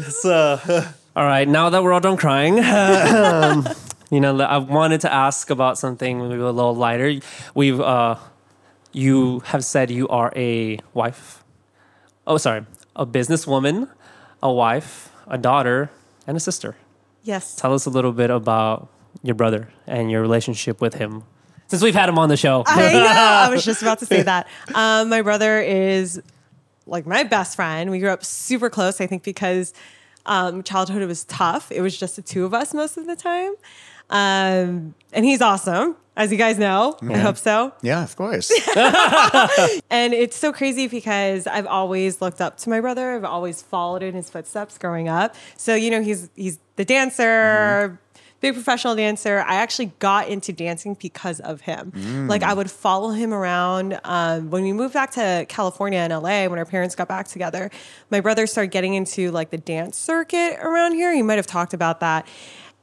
So, 0.10 0.60
all 1.16 1.26
right, 1.26 1.48
now 1.48 1.70
that 1.70 1.84
we're 1.84 1.94
all 1.94 2.00
done 2.00 2.18
crying, 2.18 2.60
um, 2.60 3.68
you 4.10 4.20
know, 4.20 4.40
I 4.40 4.58
wanted 4.58 5.02
to 5.02 5.14
ask 5.14 5.50
about 5.50 5.78
something 5.78 6.20
maybe 6.20 6.42
a 6.42 6.52
little 6.52 6.76
lighter. 6.76 7.20
We've, 7.54 7.80
uh, 7.80 8.16
you 8.94 9.42
have 9.46 9.64
said 9.66 9.92
you 9.92 10.08
are 10.08 10.32
a 10.36 10.80
wife. 10.94 11.44
Oh, 12.26 12.38
sorry, 12.38 12.66
a 12.96 13.06
businesswoman, 13.06 13.90
a 14.42 14.52
wife, 14.52 15.12
a 15.28 15.38
daughter, 15.38 15.92
and 16.26 16.38
a 16.38 16.40
sister. 16.40 16.76
Yes. 17.24 17.56
Tell 17.56 17.74
us 17.74 17.86
a 17.86 17.90
little 17.90 18.14
bit 18.14 18.30
about 18.30 18.90
your 19.24 19.36
brother 19.36 19.70
and 19.86 20.10
your 20.10 20.22
relationship 20.22 20.82
with 20.82 20.96
him. 20.96 21.24
Since 21.68 21.82
we've 21.82 21.96
had 21.96 22.08
him 22.08 22.18
on 22.18 22.30
the 22.30 22.38
show, 22.38 22.64
I 22.66 22.94
know. 22.94 23.06
I 23.06 23.50
was 23.54 23.66
just 23.66 23.82
about 23.82 24.00
to 24.00 24.06
say 24.06 24.22
that. 24.22 24.48
Um, 24.74 25.10
my 25.10 25.22
brother 25.22 25.60
is 25.60 26.22
like 26.86 27.06
my 27.06 27.24
best 27.24 27.58
friend. 27.58 27.92
We 27.92 28.00
grew 28.00 28.10
up 28.10 28.24
super 28.24 28.70
close. 28.70 29.02
I 29.02 29.08
think 29.08 29.24
because 29.24 29.74
um, 30.26 30.64
childhood 30.64 31.06
was 31.08 31.26
tough. 31.26 31.72
It 31.72 31.82
was 31.82 31.98
just 31.98 32.16
the 32.16 32.22
two 32.22 32.46
of 32.46 32.54
us 32.54 32.74
most 32.74 32.98
of 32.98 33.06
the 33.06 33.16
time. 33.16 33.54
Um, 34.10 34.94
and 35.14 35.26
he's 35.26 35.42
awesome, 35.42 35.96
as 36.16 36.32
you 36.32 36.38
guys 36.38 36.58
know. 36.58 36.98
I 37.02 37.18
hope 37.18 37.38
so. 37.38 37.74
Yeah, 37.82 38.04
of 38.04 38.16
course. 38.16 38.52
And 39.90 40.14
it's 40.14 40.36
so 40.36 40.54
crazy 40.54 40.88
because 40.88 41.48
I've 41.48 41.66
always 41.66 42.22
looked 42.22 42.42
up 42.42 42.58
to 42.60 42.70
my 42.70 42.80
brother. 42.82 43.16
I've 43.16 43.24
always 43.26 43.62
followed 43.62 44.04
in 44.04 44.14
his 44.16 44.30
footsteps 44.30 44.78
growing 44.78 45.08
up. 45.10 45.36
So 45.58 45.76
you 45.76 45.90
know, 45.90 46.02
he's 46.02 46.30
he's 46.36 46.60
the 46.76 46.86
dancer, 46.86 48.00
big 48.42 48.54
professional 48.54 48.96
dancer. 48.96 49.44
I 49.48 49.56
actually 49.56 49.92
got 50.00 50.28
into 50.30 50.54
dancing 50.54 50.96
because 51.00 51.40
of 51.40 51.62
him. 51.62 51.92
Like 52.28 52.44
I 52.44 52.54
would 52.54 52.70
follow 52.70 53.10
him 53.10 53.34
around. 53.34 54.00
Um, 54.04 54.50
when 54.52 54.64
we 54.64 54.74
moved 54.74 54.94
back 54.94 55.12
to 55.12 55.46
California 55.50 56.00
and 56.00 56.14
LA, 56.14 56.48
when 56.48 56.60
our 56.60 56.66
parents 56.66 56.96
got 56.96 57.08
back 57.08 57.28
together, 57.28 57.72
my 58.12 58.20
brother 58.22 58.46
started 58.46 58.72
getting 58.72 58.94
into 58.94 59.32
like 59.32 59.50
the 59.50 59.58
dance 59.58 59.98
circuit 59.98 60.60
around 60.62 60.94
here. 60.94 61.12
You 61.14 61.24
might 61.24 61.38
have 61.38 61.48
talked 61.48 61.74
about 61.74 62.00
that. 62.02 62.28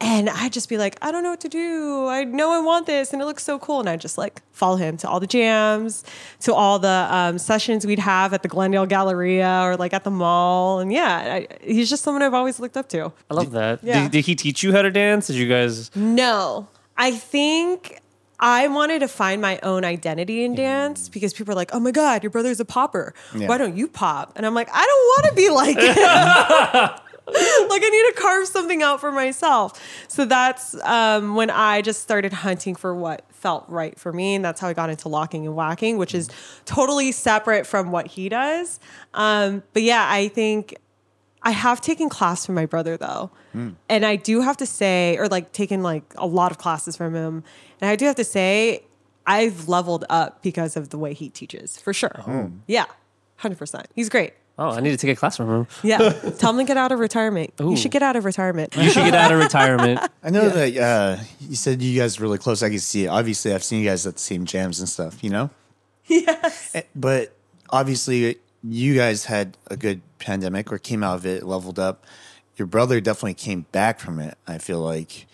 And 0.04 0.28
I'd 0.28 0.52
just 0.52 0.68
be 0.68 0.76
like, 0.76 0.98
I 1.00 1.10
don't 1.10 1.22
know 1.22 1.30
what 1.30 1.40
to 1.40 1.48
do. 1.48 2.08
I 2.08 2.24
know 2.24 2.50
I 2.52 2.60
want 2.60 2.86
this, 2.86 3.14
and 3.14 3.22
it 3.22 3.24
looks 3.24 3.42
so 3.42 3.58
cool. 3.58 3.80
And 3.80 3.88
I'd 3.88 4.02
just 4.02 4.18
like 4.18 4.42
follow 4.52 4.76
him 4.76 4.98
to 4.98 5.08
all 5.08 5.18
the 5.18 5.26
jams, 5.26 6.04
to 6.40 6.52
all 6.52 6.78
the 6.78 7.06
um, 7.10 7.38
sessions 7.38 7.86
we'd 7.86 7.98
have 7.98 8.34
at 8.34 8.42
the 8.42 8.48
Glendale 8.48 8.84
Galleria 8.84 9.62
or 9.62 9.78
like 9.78 9.94
at 9.94 10.04
the 10.04 10.10
mall. 10.10 10.80
And 10.80 10.92
yeah, 10.92 11.46
I, 11.50 11.56
he's 11.62 11.88
just 11.88 12.02
someone 12.02 12.22
I've 12.22 12.34
always 12.34 12.60
looked 12.60 12.76
up 12.76 12.86
to. 12.90 13.14
I 13.30 13.34
love 13.34 13.52
that. 13.52 13.80
Yeah. 13.82 14.02
Did, 14.02 14.12
did 14.12 14.24
he 14.26 14.34
teach 14.34 14.62
you 14.62 14.72
how 14.72 14.82
to 14.82 14.90
dance? 14.90 15.28
Did 15.28 15.36
you 15.36 15.48
guys? 15.48 15.90
No, 15.96 16.68
I 16.98 17.12
think 17.12 17.98
I 18.38 18.68
wanted 18.68 18.98
to 18.98 19.08
find 19.08 19.40
my 19.40 19.58
own 19.62 19.86
identity 19.86 20.44
in 20.44 20.54
dance 20.54 21.08
because 21.08 21.32
people 21.32 21.52
are 21.52 21.56
like, 21.56 21.70
"Oh 21.72 21.80
my 21.80 21.92
god, 21.92 22.22
your 22.22 22.28
brother's 22.30 22.60
a 22.60 22.66
popper. 22.66 23.14
Yeah. 23.34 23.48
Why 23.48 23.56
don't 23.56 23.74
you 23.74 23.88
pop?" 23.88 24.34
And 24.36 24.44
I'm 24.44 24.54
like, 24.54 24.68
I 24.70 24.84
don't 24.84 25.06
want 25.06 25.24
to 25.30 25.34
be 25.34 25.48
like 25.48 25.78
him. 25.78 27.00
like 27.26 27.82
I 27.82 27.88
need 27.90 28.14
to 28.14 28.20
carve 28.20 28.46
something 28.48 28.82
out 28.82 29.00
for 29.00 29.10
myself. 29.10 29.80
So 30.08 30.24
that's 30.24 30.74
um, 30.82 31.34
when 31.34 31.50
I 31.50 31.80
just 31.80 32.02
started 32.02 32.32
hunting 32.32 32.74
for 32.74 32.94
what 32.94 33.24
felt 33.30 33.64
right 33.68 33.98
for 33.98 34.12
me, 34.12 34.34
and 34.34 34.44
that's 34.44 34.60
how 34.60 34.68
I 34.68 34.74
got 34.74 34.90
into 34.90 35.08
locking 35.08 35.46
and 35.46 35.56
whacking, 35.56 35.96
which 35.98 36.14
is 36.14 36.28
totally 36.66 37.12
separate 37.12 37.66
from 37.66 37.90
what 37.90 38.08
he 38.08 38.28
does. 38.28 38.78
Um, 39.14 39.62
but 39.72 39.82
yeah, 39.82 40.06
I 40.08 40.28
think 40.28 40.74
I 41.42 41.50
have 41.50 41.80
taken 41.80 42.08
class 42.08 42.44
from 42.46 42.54
my 42.54 42.66
brother 42.66 42.96
though. 42.96 43.30
And 43.88 44.04
I 44.04 44.16
do 44.16 44.40
have 44.40 44.56
to 44.58 44.66
say, 44.66 45.16
or 45.18 45.28
like 45.28 45.52
taken 45.52 45.82
like 45.82 46.02
a 46.16 46.26
lot 46.26 46.50
of 46.50 46.58
classes 46.58 46.96
from 46.96 47.14
him. 47.14 47.44
And 47.80 47.88
I 47.88 47.96
do 47.96 48.04
have 48.06 48.16
to 48.16 48.24
say, 48.24 48.84
I've 49.26 49.68
leveled 49.68 50.04
up 50.10 50.42
because 50.42 50.76
of 50.76 50.90
the 50.90 50.98
way 50.98 51.14
he 51.14 51.30
teaches, 51.30 51.78
for 51.80 51.92
sure. 51.94 52.22
Yeah, 52.66 52.86
100%. 53.40 53.84
He's 53.94 54.08
great. 54.08 54.34
Oh, 54.56 54.70
I 54.70 54.80
need 54.80 54.90
to 54.92 54.96
take 54.96 55.10
a 55.10 55.16
class 55.18 55.36
from 55.36 55.48
him. 55.50 55.66
Yeah. 55.82 55.98
Tell 56.38 56.50
him 56.50 56.58
to 56.58 56.64
get 56.64 56.76
out 56.76 56.92
of 56.92 57.00
retirement. 57.00 57.52
You 57.58 57.76
should 57.76 57.90
get 57.90 58.02
out 58.02 58.14
of 58.14 58.24
retirement. 58.24 58.76
You 58.76 58.88
should 58.88 59.04
get 59.04 59.14
out 59.14 59.32
of 59.32 59.38
retirement. 59.40 60.00
I 60.22 60.30
know 60.30 60.48
that 60.48 60.76
uh, 60.76 61.22
you 61.40 61.56
said 61.56 61.82
you 61.82 61.98
guys 62.00 62.20
were 62.20 62.24
really 62.24 62.38
close. 62.38 62.62
I 62.62 62.68
can 62.70 62.78
see 62.78 63.04
it. 63.06 63.08
Obviously, 63.08 63.52
I've 63.52 63.64
seen 63.64 63.80
you 63.82 63.88
guys 63.88 64.06
at 64.06 64.14
the 64.14 64.20
same 64.20 64.44
jams 64.44 64.78
and 64.78 64.88
stuff, 64.88 65.24
you 65.24 65.30
know? 65.30 65.50
yes. 66.06 66.70
Eh, 66.74 66.82
But 66.94 67.32
obviously, 67.70 68.36
you 68.62 68.94
guys 68.94 69.24
had 69.24 69.56
a 69.68 69.76
good 69.76 70.02
pandemic 70.20 70.72
or 70.72 70.78
came 70.78 71.02
out 71.02 71.16
of 71.16 71.26
it, 71.26 71.42
leveled 71.44 71.78
up. 71.80 72.04
Your 72.56 72.66
brother 72.66 73.00
definitely 73.00 73.34
came 73.34 73.66
back 73.72 73.98
from 73.98 74.20
it, 74.20 74.38
I 74.46 74.58
feel 74.58 74.78
like. 74.80 75.26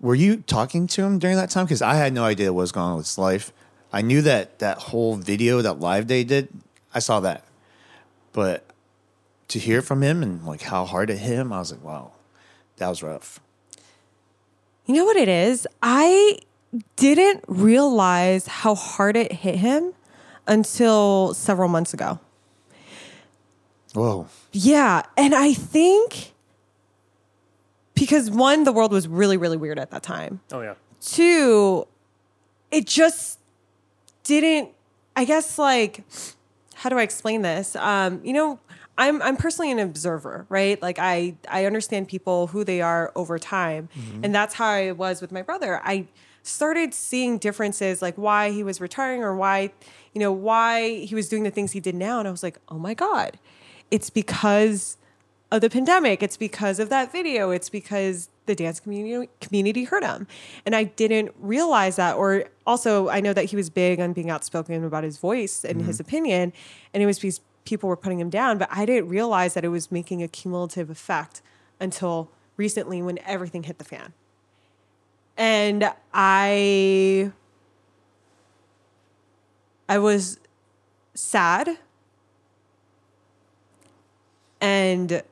were 0.00 0.14
you 0.14 0.36
talking 0.36 0.86
to 0.86 1.02
him 1.02 1.18
during 1.18 1.36
that 1.36 1.50
time? 1.50 1.64
Because 1.66 1.82
I 1.82 1.94
had 1.96 2.12
no 2.12 2.22
idea 2.22 2.52
what 2.52 2.60
was 2.60 2.70
going 2.72 2.86
on 2.92 2.96
with 2.98 3.06
his 3.06 3.18
life. 3.18 3.52
I 3.92 4.02
knew 4.02 4.22
that 4.22 4.60
that 4.60 4.78
whole 4.78 5.16
video, 5.16 5.62
that 5.62 5.80
live 5.80 6.06
they 6.06 6.22
did, 6.22 6.48
I 6.94 7.00
saw 7.00 7.18
that. 7.20 7.42
But 8.38 8.62
to 9.48 9.58
hear 9.58 9.82
from 9.82 10.00
him 10.00 10.22
and 10.22 10.46
like 10.46 10.62
how 10.62 10.84
hard 10.84 11.10
it 11.10 11.18
hit 11.18 11.32
him, 11.32 11.52
I 11.52 11.58
was 11.58 11.72
like, 11.72 11.82
wow, 11.82 12.12
that 12.76 12.86
was 12.88 13.02
rough. 13.02 13.40
You 14.86 14.94
know 14.94 15.04
what 15.04 15.16
it 15.16 15.28
is? 15.28 15.66
I 15.82 16.38
didn't 16.94 17.42
realize 17.48 18.46
how 18.46 18.76
hard 18.76 19.16
it 19.16 19.32
hit 19.32 19.56
him 19.56 19.92
until 20.46 21.34
several 21.34 21.68
months 21.68 21.92
ago. 21.92 22.20
Whoa. 23.92 24.28
Yeah. 24.52 25.02
And 25.16 25.34
I 25.34 25.52
think 25.52 26.32
because 27.94 28.30
one, 28.30 28.62
the 28.62 28.70
world 28.70 28.92
was 28.92 29.08
really, 29.08 29.36
really 29.36 29.56
weird 29.56 29.80
at 29.80 29.90
that 29.90 30.04
time. 30.04 30.42
Oh 30.52 30.60
yeah. 30.60 30.74
Two, 31.00 31.88
it 32.70 32.86
just 32.86 33.40
didn't, 34.22 34.68
I 35.16 35.24
guess, 35.24 35.58
like, 35.58 36.04
how 36.78 36.88
do 36.88 36.96
I 36.96 37.02
explain 37.02 37.42
this? 37.42 37.74
Um, 37.74 38.20
you 38.22 38.32
know, 38.32 38.60
I'm 38.96 39.20
I'm 39.20 39.36
personally 39.36 39.72
an 39.72 39.80
observer, 39.80 40.46
right? 40.48 40.80
Like 40.80 41.00
I 41.00 41.34
I 41.48 41.64
understand 41.64 42.06
people 42.06 42.46
who 42.46 42.62
they 42.62 42.80
are 42.80 43.10
over 43.16 43.36
time, 43.36 43.88
and 44.22 44.32
that's 44.32 44.54
how 44.54 44.68
I 44.68 44.92
was 44.92 45.20
with 45.20 45.32
my 45.32 45.42
brother. 45.42 45.80
I 45.84 46.06
started 46.44 46.94
seeing 46.94 47.38
differences, 47.38 48.00
like 48.00 48.14
why 48.14 48.52
he 48.52 48.62
was 48.62 48.80
retiring 48.80 49.24
or 49.24 49.34
why 49.34 49.72
you 50.14 50.20
know 50.20 50.30
why 50.30 51.00
he 51.00 51.16
was 51.16 51.28
doing 51.28 51.42
the 51.42 51.50
things 51.50 51.72
he 51.72 51.80
did 51.80 51.96
now, 51.96 52.20
and 52.20 52.28
I 52.28 52.30
was 52.30 52.44
like, 52.44 52.58
oh 52.68 52.78
my 52.78 52.94
god, 52.94 53.40
it's 53.90 54.08
because 54.08 54.98
of 55.50 55.60
the 55.60 55.70
pandemic. 55.70 56.22
It's 56.22 56.36
because 56.36 56.78
of 56.78 56.90
that 56.90 57.10
video. 57.10 57.50
It's 57.50 57.68
because 57.68 58.28
the 58.48 58.56
dance 58.56 58.80
community 58.80 59.30
community 59.40 59.84
hurt 59.84 60.02
him, 60.02 60.26
and 60.66 60.74
I 60.74 60.84
didn't 60.84 61.32
realize 61.38 61.94
that. 61.96 62.16
Or 62.16 62.44
also, 62.66 63.08
I 63.08 63.20
know 63.20 63.32
that 63.32 63.44
he 63.46 63.56
was 63.56 63.70
big 63.70 64.00
on 64.00 64.12
being 64.12 64.30
outspoken 64.30 64.82
about 64.82 65.04
his 65.04 65.18
voice 65.18 65.64
and 65.64 65.82
his 65.82 65.96
mm-hmm. 65.96 66.08
opinion, 66.08 66.52
and 66.92 67.02
it 67.02 67.06
was 67.06 67.20
because 67.20 67.40
people 67.64 67.88
were 67.88 67.96
putting 67.96 68.18
him 68.18 68.30
down. 68.30 68.58
But 68.58 68.68
I 68.72 68.84
didn't 68.84 69.08
realize 69.08 69.54
that 69.54 69.64
it 69.64 69.68
was 69.68 69.92
making 69.92 70.22
a 70.22 70.28
cumulative 70.28 70.90
effect 70.90 71.40
until 71.78 72.30
recently 72.56 73.00
when 73.00 73.18
everything 73.24 73.62
hit 73.62 73.78
the 73.78 73.84
fan. 73.84 74.12
And 75.36 75.92
I 76.12 77.30
I 79.88 79.98
was 79.98 80.40
sad 81.14 81.78
and 84.60 85.22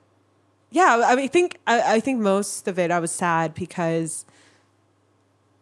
yeah, 0.77 1.07
I 1.07 1.23
I 1.23 1.27
think 1.27 1.59
I, 1.67 1.95
I 1.97 2.01
think 2.01 2.21
most 2.21 2.69
of 2.69 2.79
it 2.79 2.91
I 2.91 2.99
was 2.99 3.11
sad 3.11 3.55
because 3.55 4.27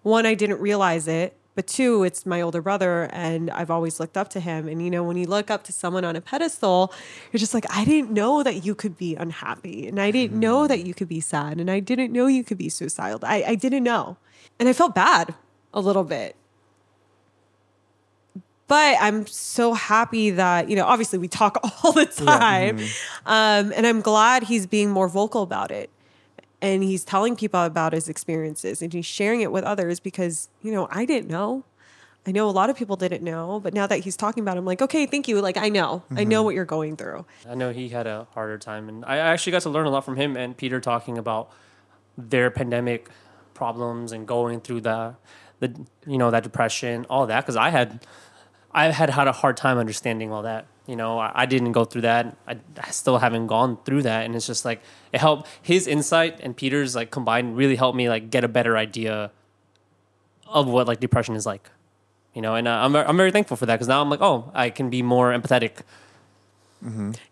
one, 0.02 0.26
I 0.26 0.34
didn't 0.34 0.60
realize 0.60 1.06
it, 1.06 1.36
but 1.54 1.68
two, 1.68 2.02
it's 2.02 2.26
my 2.26 2.40
older 2.40 2.60
brother, 2.60 3.08
and 3.12 3.48
I've 3.50 3.70
always 3.70 4.00
looked 4.00 4.16
up 4.16 4.28
to 4.30 4.40
him. 4.40 4.66
And 4.66 4.82
you 4.82 4.90
know, 4.90 5.04
when 5.04 5.16
you 5.16 5.26
look 5.26 5.52
up 5.52 5.62
to 5.64 5.72
someone 5.72 6.04
on 6.04 6.16
a 6.16 6.20
pedestal, 6.20 6.92
you're 7.30 7.38
just 7.38 7.54
like, 7.54 7.64
I 7.70 7.84
didn't 7.84 8.10
know 8.10 8.42
that 8.42 8.64
you 8.64 8.74
could 8.74 8.98
be 8.98 9.14
unhappy, 9.14 9.86
and 9.86 10.00
I 10.00 10.10
didn't 10.10 10.38
know 10.38 10.62
mm-hmm. 10.62 10.68
that 10.68 10.84
you 10.84 10.94
could 10.94 11.08
be 11.08 11.20
sad, 11.20 11.60
and 11.60 11.70
I 11.70 11.78
didn't 11.78 12.12
know 12.12 12.26
you 12.26 12.42
could 12.42 12.58
be 12.58 12.68
suicidal. 12.68 13.20
I, 13.22 13.44
I 13.46 13.54
didn't 13.54 13.84
know, 13.84 14.16
and 14.58 14.68
I 14.68 14.72
felt 14.72 14.96
bad 14.96 15.34
a 15.72 15.80
little 15.80 16.04
bit 16.04 16.34
but 18.66 18.96
I'm 19.00 19.26
so 19.26 19.74
happy 19.74 20.30
that 20.30 20.68
you 20.68 20.76
know. 20.76 20.84
Obviously, 20.84 21.18
we 21.18 21.28
talk 21.28 21.58
all 21.84 21.92
the 21.92 22.06
time, 22.06 22.78
um, 23.26 23.72
and 23.74 23.86
I'm 23.86 24.00
glad 24.00 24.44
he's 24.44 24.66
being 24.66 24.90
more 24.90 25.08
vocal 25.08 25.42
about 25.42 25.70
it, 25.70 25.90
and 26.62 26.82
he's 26.82 27.04
telling 27.04 27.36
people 27.36 27.62
about 27.62 27.92
his 27.92 28.08
experiences, 28.08 28.82
and 28.82 28.92
he's 28.92 29.06
sharing 29.06 29.40
it 29.40 29.52
with 29.52 29.64
others 29.64 30.00
because 30.00 30.48
you 30.62 30.72
know 30.72 30.88
I 30.90 31.04
didn't 31.04 31.28
know. 31.28 31.64
I 32.26 32.32
know 32.32 32.48
a 32.48 32.52
lot 32.52 32.70
of 32.70 32.76
people 32.76 32.96
didn't 32.96 33.22
know, 33.22 33.60
but 33.60 33.74
now 33.74 33.86
that 33.86 34.00
he's 34.00 34.16
talking 34.16 34.42
about 34.42 34.56
it, 34.56 34.60
I'm 34.60 34.64
like, 34.64 34.80
okay, 34.80 35.04
thank 35.04 35.28
you. 35.28 35.42
Like 35.42 35.58
I 35.58 35.68
know, 35.68 36.02
I 36.16 36.24
know 36.24 36.42
what 36.42 36.54
you're 36.54 36.64
going 36.64 36.96
through. 36.96 37.26
I 37.46 37.54
know 37.54 37.70
he 37.70 37.90
had 37.90 38.06
a 38.06 38.26
harder 38.32 38.56
time, 38.56 38.88
and 38.88 39.04
I 39.04 39.18
actually 39.18 39.52
got 39.52 39.62
to 39.62 39.70
learn 39.70 39.86
a 39.86 39.90
lot 39.90 40.06
from 40.06 40.16
him 40.16 40.36
and 40.36 40.56
Peter 40.56 40.80
talking 40.80 41.18
about 41.18 41.50
their 42.16 42.50
pandemic 42.50 43.10
problems 43.52 44.12
and 44.12 44.26
going 44.26 44.60
through 44.60 44.80
the, 44.80 45.14
the 45.60 45.86
you 46.06 46.18
know 46.18 46.30
that 46.30 46.42
depression, 46.42 47.06
all 47.10 47.26
that. 47.26 47.42
Because 47.42 47.56
I 47.56 47.68
had, 47.70 48.06
I 48.74 48.90
had 48.90 49.10
had 49.10 49.28
a 49.28 49.32
hard 49.32 49.56
time 49.56 49.78
understanding 49.78 50.32
all 50.32 50.42
that. 50.42 50.66
You 50.86 50.96
know, 50.96 51.18
I, 51.18 51.32
I 51.34 51.46
didn't 51.46 51.72
go 51.72 51.84
through 51.84 52.02
that. 52.02 52.36
I, 52.46 52.58
I 52.78 52.90
still 52.90 53.18
haven't 53.18 53.46
gone 53.46 53.78
through 53.84 54.02
that, 54.02 54.24
and 54.24 54.34
it's 54.34 54.46
just 54.46 54.64
like 54.64 54.82
it 55.12 55.20
helped. 55.20 55.48
His 55.62 55.86
insight 55.86 56.40
and 56.42 56.56
Peter's 56.56 56.94
like 56.94 57.10
combined 57.10 57.56
really 57.56 57.76
helped 57.76 57.96
me 57.96 58.08
like 58.08 58.30
get 58.30 58.44
a 58.44 58.48
better 58.48 58.76
idea 58.76 59.30
of 60.46 60.68
what 60.68 60.86
like 60.86 61.00
depression 61.00 61.36
is 61.36 61.46
like. 61.46 61.70
You 62.34 62.42
know, 62.42 62.56
and 62.56 62.66
uh, 62.66 62.72
I'm 62.82 62.94
I'm 62.96 63.16
very 63.16 63.30
thankful 63.30 63.56
for 63.56 63.66
that 63.66 63.76
because 63.76 63.88
now 63.88 64.02
I'm 64.02 64.10
like, 64.10 64.20
oh, 64.20 64.50
I 64.54 64.70
can 64.70 64.90
be 64.90 65.02
more 65.02 65.32
empathetic. 65.32 65.82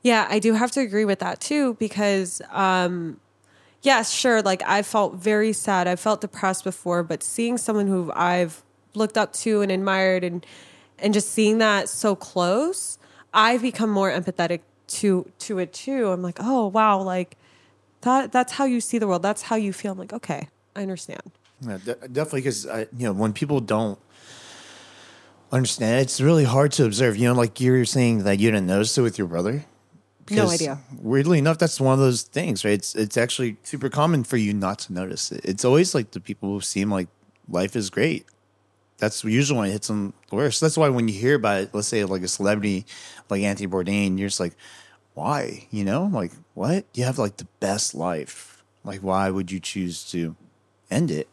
Yeah, 0.00 0.26
I 0.30 0.38
do 0.38 0.54
have 0.54 0.70
to 0.70 0.80
agree 0.80 1.04
with 1.04 1.18
that 1.18 1.40
too 1.40 1.74
because 1.74 2.40
um 2.52 3.20
yes, 3.82 4.10
sure, 4.10 4.40
like 4.40 4.62
I 4.64 4.82
felt 4.82 5.16
very 5.16 5.52
sad. 5.52 5.86
I 5.86 5.96
felt 5.96 6.22
depressed 6.22 6.64
before, 6.64 7.02
but 7.02 7.22
seeing 7.22 7.58
someone 7.58 7.86
who 7.86 8.10
I've 8.14 8.62
looked 8.94 9.18
up 9.18 9.32
to 9.34 9.60
and 9.60 9.70
admired 9.70 10.24
and 10.24 10.46
and 11.02 11.12
just 11.12 11.30
seeing 11.30 11.58
that 11.58 11.88
so 11.88 12.14
close, 12.14 12.98
I've 13.34 13.62
become 13.62 13.90
more 13.90 14.10
empathetic 14.10 14.60
to 14.88 15.30
to 15.40 15.58
it 15.58 15.72
too. 15.72 16.10
I'm 16.10 16.22
like, 16.22 16.38
"Oh, 16.40 16.68
wow, 16.68 17.00
like 17.00 17.36
that 18.02 18.32
that's 18.32 18.52
how 18.52 18.64
you 18.64 18.80
see 18.80 18.98
the 18.98 19.06
world. 19.06 19.22
That's 19.22 19.42
how 19.42 19.56
you 19.56 19.72
feel." 19.72 19.92
I'm 19.92 19.98
like, 19.98 20.12
"Okay, 20.12 20.48
I 20.76 20.82
understand." 20.82 21.22
Yeah, 21.60 21.78
de- 21.84 22.08
definitely 22.08 22.40
because 22.40 22.64
you 22.64 23.06
know 23.06 23.12
when 23.12 23.32
people 23.32 23.60
don't 23.60 23.98
understand, 25.50 26.00
it's 26.00 26.20
really 26.20 26.44
hard 26.44 26.72
to 26.72 26.84
observe. 26.84 27.16
You 27.16 27.28
know, 27.28 27.34
like 27.34 27.60
you 27.60 27.72
were 27.72 27.84
saying 27.84 28.24
that 28.24 28.38
you 28.38 28.50
didn't 28.50 28.66
notice 28.66 28.96
it 28.98 29.02
with 29.02 29.18
your 29.18 29.28
brother. 29.28 29.64
No 30.30 30.48
idea. 30.48 30.78
Weirdly 31.00 31.38
enough, 31.38 31.58
that's 31.58 31.80
one 31.80 31.92
of 31.92 31.98
those 31.98 32.22
things, 32.22 32.64
right? 32.64 32.74
It's 32.74 32.94
it's 32.94 33.16
actually 33.16 33.56
super 33.62 33.88
common 33.88 34.24
for 34.24 34.36
you 34.36 34.52
not 34.52 34.78
to 34.80 34.92
notice 34.92 35.32
it. 35.32 35.44
It's 35.44 35.64
always 35.64 35.94
like 35.94 36.12
the 36.12 36.20
people 36.20 36.50
who 36.50 36.60
seem 36.60 36.90
like 36.90 37.08
life 37.48 37.76
is 37.76 37.90
great. 37.90 38.26
That's 39.02 39.24
usually 39.24 39.58
when 39.58 39.68
it 39.68 39.72
hits 39.72 39.88
them 39.88 40.12
the 40.30 40.36
worst. 40.36 40.60
That's 40.60 40.76
why 40.76 40.88
when 40.88 41.08
you 41.08 41.14
hear 41.14 41.34
about 41.34 41.62
it, 41.62 41.70
let's 41.74 41.88
say 41.88 42.04
like 42.04 42.22
a 42.22 42.28
celebrity 42.28 42.86
like 43.28 43.42
Anthony 43.42 43.66
Bourdain, 43.66 44.16
you're 44.16 44.28
just 44.28 44.38
like, 44.38 44.54
why? 45.14 45.66
You 45.72 45.84
know, 45.84 46.04
like 46.04 46.30
what? 46.54 46.84
You 46.94 47.02
have 47.02 47.18
like 47.18 47.38
the 47.38 47.48
best 47.58 47.96
life. 47.96 48.62
Like 48.84 49.00
why 49.00 49.28
would 49.28 49.50
you 49.50 49.58
choose 49.58 50.08
to 50.12 50.36
end 50.88 51.10
it? 51.10 51.28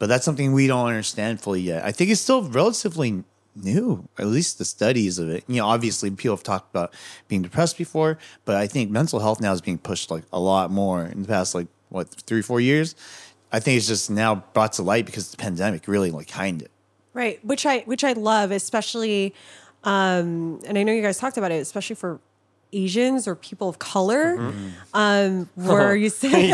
But 0.00 0.08
that's 0.08 0.24
something 0.24 0.52
we 0.52 0.66
don't 0.66 0.88
understand 0.88 1.40
fully 1.40 1.60
yet. 1.60 1.84
I 1.84 1.92
think 1.92 2.10
it's 2.10 2.20
still 2.20 2.42
relatively 2.42 3.22
new, 3.54 4.08
at 4.18 4.26
least 4.26 4.58
the 4.58 4.64
studies 4.64 5.20
of 5.20 5.30
it. 5.30 5.44
You 5.46 5.58
know, 5.58 5.66
obviously 5.66 6.10
people 6.10 6.34
have 6.34 6.42
talked 6.42 6.74
about 6.74 6.92
being 7.28 7.42
depressed 7.42 7.78
before, 7.78 8.18
but 8.44 8.56
I 8.56 8.66
think 8.66 8.90
mental 8.90 9.20
health 9.20 9.40
now 9.40 9.52
is 9.52 9.60
being 9.60 9.78
pushed 9.78 10.10
like 10.10 10.24
a 10.32 10.40
lot 10.40 10.72
more 10.72 11.04
in 11.04 11.22
the 11.22 11.28
past 11.28 11.54
like 11.54 11.68
what 11.88 12.08
three 12.08 12.42
four 12.42 12.60
years. 12.60 12.96
I 13.52 13.60
think 13.60 13.76
it's 13.76 13.86
just 13.86 14.10
now 14.10 14.42
brought 14.54 14.72
to 14.72 14.82
light 14.82 15.06
because 15.06 15.30
the 15.30 15.36
pandemic 15.36 15.86
really 15.86 16.10
like 16.10 16.26
kind 16.26 16.60
it. 16.60 16.72
Right, 17.16 17.42
which 17.44 17.64
I 17.64 17.78
which 17.80 18.04
I 18.04 18.12
love, 18.12 18.50
especially, 18.50 19.34
um, 19.84 20.60
and 20.66 20.76
I 20.76 20.82
know 20.82 20.92
you 20.92 21.00
guys 21.02 21.18
talked 21.18 21.38
about 21.38 21.50
it, 21.50 21.60
especially 21.62 21.96
for 21.96 22.20
Asians 22.72 23.26
or 23.26 23.34
people 23.34 23.68
of 23.70 23.78
color, 23.78 24.52
um, 24.92 25.48
where 25.54 25.96
you 25.96 26.10
say 26.10 26.50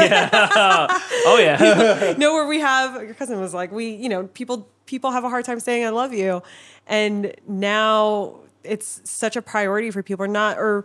Oh 1.27 1.39
yeah. 1.41 2.15
no, 2.19 2.33
where 2.35 2.47
we 2.47 2.61
have 2.61 3.03
your 3.03 3.15
cousin 3.15 3.41
was 3.41 3.53
like, 3.53 3.73
we, 3.73 3.91
you 3.91 4.09
know, 4.09 4.29
people 4.29 4.69
people 4.87 5.11
have 5.11 5.25
a 5.25 5.29
hard 5.29 5.45
time 5.45 5.59
saying 5.59 5.85
I 5.85 5.89
love 5.89 6.13
you, 6.15 6.43
and 6.87 7.35
now 7.49 8.37
it's 8.63 9.01
such 9.05 9.35
a 9.35 9.43
priority 9.43 9.91
for 9.91 10.03
people, 10.05 10.25
or 10.25 10.29
not, 10.29 10.59
or 10.59 10.85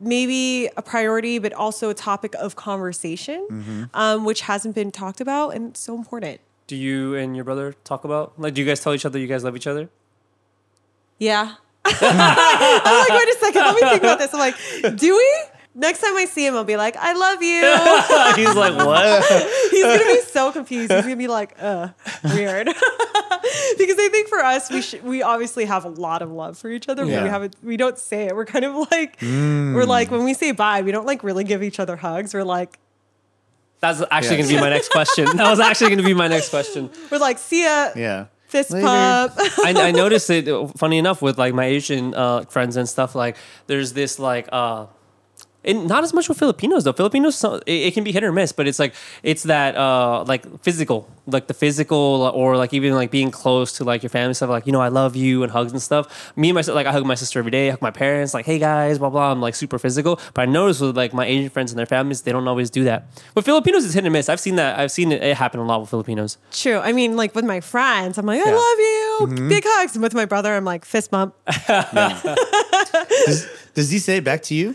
maybe 0.00 0.68
a 0.76 0.82
priority, 0.82 1.38
but 1.38 1.52
also 1.52 1.90
a 1.90 1.94
topic 1.94 2.34
of 2.38 2.56
conversation, 2.56 3.46
um, 3.92 4.24
which 4.24 4.40
hasn't 4.42 4.74
been 4.74 4.90
talked 4.90 5.20
about, 5.20 5.50
and 5.50 5.70
it's 5.70 5.80
so 5.80 5.94
important. 5.96 6.40
Do 6.66 6.76
you 6.76 7.14
and 7.14 7.34
your 7.36 7.44
brother 7.44 7.74
talk 7.84 8.04
about 8.04 8.38
like? 8.38 8.54
Do 8.54 8.60
you 8.62 8.66
guys 8.66 8.80
tell 8.80 8.94
each 8.94 9.04
other 9.04 9.18
you 9.18 9.26
guys 9.26 9.44
love 9.44 9.56
each 9.56 9.66
other? 9.66 9.90
Yeah. 11.18 11.54
I'm 11.84 12.98
like, 12.98 13.08
wait 13.10 13.28
a 13.28 13.36
second, 13.40 13.62
let 13.62 13.74
me 13.74 13.80
think 13.80 14.02
about 14.02 14.18
this. 14.18 14.32
I'm 14.32 14.40
like, 14.40 14.56
do 14.96 15.16
we? 15.16 15.34
Next 15.74 16.00
time 16.00 16.14
I 16.16 16.26
see 16.26 16.46
him, 16.46 16.54
I'll 16.54 16.64
be 16.64 16.76
like, 16.76 16.96
I 16.98 17.14
love 17.14 17.42
you. 17.42 17.60
He's 18.46 18.54
like, 18.54 18.74
what? 18.76 19.24
He's 19.70 19.82
gonna 19.82 20.04
be 20.04 20.20
so 20.20 20.52
confused. 20.52 20.92
He's 20.92 21.02
gonna 21.02 21.16
be 21.16 21.28
like, 21.28 21.54
uh, 21.58 21.88
weird. 22.24 22.66
because 22.66 23.96
I 23.98 24.08
think 24.12 24.28
for 24.28 24.40
us, 24.40 24.70
we 24.70 24.82
sh- 24.82 25.00
we 25.02 25.22
obviously 25.22 25.64
have 25.64 25.84
a 25.86 25.88
lot 25.88 26.20
of 26.22 26.30
love 26.30 26.58
for 26.58 26.68
each 26.68 26.88
other, 26.90 27.04
but 27.04 27.10
Yeah. 27.10 27.22
we 27.24 27.28
haven't 27.30 27.56
we 27.62 27.76
don't 27.78 27.98
say 27.98 28.24
it. 28.26 28.36
We're 28.36 28.44
kind 28.44 28.64
of 28.66 28.74
like 28.90 29.16
we're 29.22 29.84
like 29.84 30.10
when 30.10 30.24
we 30.24 30.34
say 30.34 30.52
bye, 30.52 30.82
we 30.82 30.92
don't 30.92 31.06
like 31.06 31.24
really 31.24 31.44
give 31.44 31.62
each 31.62 31.80
other 31.80 31.96
hugs. 31.96 32.34
We're 32.34 32.44
like 32.44 32.78
That's 33.82 34.00
actually 34.10 34.38
Yes. 34.38 34.46
going 34.46 34.48
to 34.48 34.54
be 34.54 34.60
my 34.60 34.70
next 34.70 34.88
question. 34.90 35.24
That 35.36 35.50
was 35.50 35.60
actually 35.60 35.88
going 35.88 35.98
to 35.98 36.04
be 36.04 36.14
my 36.14 36.28
next 36.28 36.48
question. 36.48 36.88
we're 37.10 37.18
like, 37.18 37.36
see 37.38 37.64
ya, 37.64 37.90
Yeah. 37.96 38.26
fist 38.46 38.70
Later. 38.70 38.86
pump. 38.86 39.32
I, 39.66 39.74
I 39.76 39.90
noticed 40.02 40.30
it. 40.30 40.46
Funny 40.78 40.98
enough, 40.98 41.20
with 41.20 41.36
like 41.36 41.52
my 41.52 41.64
Asian 41.66 42.14
uh, 42.14 42.42
friends 42.48 42.76
and 42.76 42.88
stuff, 42.88 43.14
like 43.14 43.36
there's 43.66 43.92
this 43.92 44.18
like 44.18 44.48
uh, 44.52 44.86
And 45.64 45.86
not 45.86 46.02
as 46.02 46.12
much 46.12 46.28
with 46.28 46.38
Filipinos 46.38 46.84
though. 46.84 46.92
Filipinos, 46.92 47.42
it, 47.44 47.62
it 47.66 47.94
can 47.94 48.02
be 48.04 48.10
hit 48.12 48.24
or 48.24 48.32
miss, 48.32 48.50
but 48.52 48.66
it's 48.66 48.78
like 48.78 48.94
it's 49.22 49.44
that 49.44 49.76
uh 49.76 50.24
like 50.26 50.42
physical, 50.62 51.08
like 51.26 51.46
the 51.46 51.54
physical, 51.54 52.30
or 52.34 52.56
like 52.56 52.74
even 52.74 52.94
like 52.94 53.10
being 53.12 53.30
close 53.30 53.72
to 53.74 53.84
like 53.84 54.02
your 54.02 54.10
family 54.10 54.34
stuff. 54.34 54.50
Like 54.50 54.66
you 54.66 54.72
know, 54.72 54.80
I 54.80 54.88
love 54.88 55.14
you 55.14 55.42
and 55.44 55.52
hugs 55.52 55.70
and 55.72 55.80
stuff. 55.80 56.32
Me 56.36 56.48
and 56.48 56.54
my 56.56 56.62
si- 56.62 56.72
like 56.72 56.86
I 56.86 56.92
hug 56.92 57.06
my 57.06 57.14
sister 57.14 57.38
every 57.38 57.52
day. 57.52 57.68
I 57.68 57.70
hug 57.72 57.82
my 57.82 57.92
parents. 57.92 58.34
Like 58.34 58.44
hey 58.44 58.58
guys, 58.58 58.98
blah 58.98 59.10
blah. 59.10 59.30
I'm 59.30 59.40
like 59.40 59.54
super 59.54 59.78
physical. 59.78 60.18
But 60.34 60.42
I 60.42 60.46
notice 60.46 60.80
with 60.80 60.96
like 60.96 61.14
my 61.14 61.26
Asian 61.26 61.48
friends 61.50 61.70
and 61.70 61.78
their 61.78 61.86
families, 61.86 62.22
they 62.22 62.32
don't 62.32 62.48
always 62.48 62.68
do 62.70 62.82
that. 62.84 63.06
With 63.36 63.44
Filipinos, 63.44 63.84
it's 63.84 63.94
hit 63.94 64.04
and 64.04 64.12
miss. 64.12 64.28
I've 64.28 64.40
seen 64.40 64.56
that. 64.56 64.78
I've 64.80 64.90
seen 64.90 65.12
it, 65.12 65.22
it 65.22 65.36
happen 65.36 65.60
a 65.60 65.64
lot 65.64 65.80
with 65.80 65.90
Filipinos. 65.90 66.38
True. 66.50 66.78
I 66.78 66.92
mean, 66.92 67.16
like 67.16 67.34
with 67.36 67.44
my 67.44 67.60
friends, 67.60 68.18
I'm 68.18 68.26
like, 68.26 68.40
I 68.44 68.50
Yeah. 68.50 68.56
love 68.56 69.38
you. 69.38 69.48
Big 69.48 69.62
hugs. 69.64 69.94
And 69.94 70.02
with 70.02 70.14
my 70.14 70.24
brother, 70.24 70.54
I'm 70.56 70.64
like, 70.64 70.84
fist 70.84 71.10
bump. 71.12 71.34
Does, 73.26 73.48
does 73.74 73.90
he 73.90 73.98
say 73.98 74.16
it 74.18 74.24
back 74.24 74.42
to 74.44 74.54
you? 74.54 74.74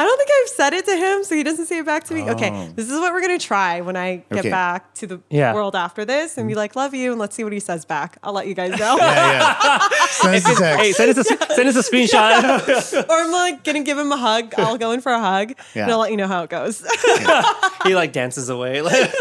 I 0.00 0.04
don't 0.04 0.16
think 0.16 0.30
I've 0.42 0.48
said 0.48 0.72
it 0.72 0.84
to 0.86 0.96
him, 0.96 1.24
so 1.24 1.34
he 1.34 1.42
doesn't 1.42 1.66
say 1.66 1.78
it 1.78 1.84
back 1.84 2.04
to 2.04 2.14
me. 2.14 2.22
Okay, 2.30 2.50
Oh. 2.50 2.68
this 2.74 2.88
is 2.88 2.98
what 2.98 3.12
we're 3.12 3.20
gonna 3.20 3.38
try 3.38 3.82
when 3.82 3.96
I 3.96 4.24
get 4.32 4.38
Okay. 4.40 4.50
back 4.50 4.94
to 4.94 5.06
the 5.06 5.20
Yeah. 5.28 5.52
world 5.52 5.76
after 5.76 6.06
this 6.06 6.38
and 6.38 6.48
be 6.48 6.54
like, 6.54 6.74
love 6.74 6.94
you, 6.94 7.10
and 7.10 7.20
let's 7.20 7.36
see 7.36 7.44
what 7.44 7.52
he 7.52 7.60
says 7.60 7.84
back. 7.84 8.16
I'll 8.22 8.32
let 8.32 8.46
you 8.46 8.54
guys 8.54 8.70
know. 8.78 8.96
Yeah, 8.96 9.58
yeah. 9.62 9.88
Send 10.10 10.34
us 10.36 10.44
a 10.48 10.54
text. 10.54 10.80
Hey, 10.80 10.92
send 10.92 11.10
us 11.10 11.18
a 11.30 11.54
send 11.54 11.68
us 11.68 11.76
a 11.76 11.82
screenshot. 11.92 13.08
or 13.10 13.12
I'm 13.14 13.30
like 13.30 13.62
gonna 13.62 13.82
give 13.82 13.98
him 13.98 14.10
a 14.10 14.16
hug. 14.16 14.54
I'll 14.56 14.78
go 14.78 14.92
in 14.92 15.02
for 15.02 15.12
a 15.12 15.20
hug, 15.20 15.52
Yeah. 15.74 15.82
and 15.82 15.92
I'll 15.92 15.98
let 15.98 16.10
you 16.10 16.16
know 16.16 16.28
how 16.28 16.44
it 16.44 16.50
goes. 16.50 16.82
he 17.84 17.94
like 17.94 18.12
dances 18.14 18.48
away. 18.48 18.80
Like, 18.80 19.12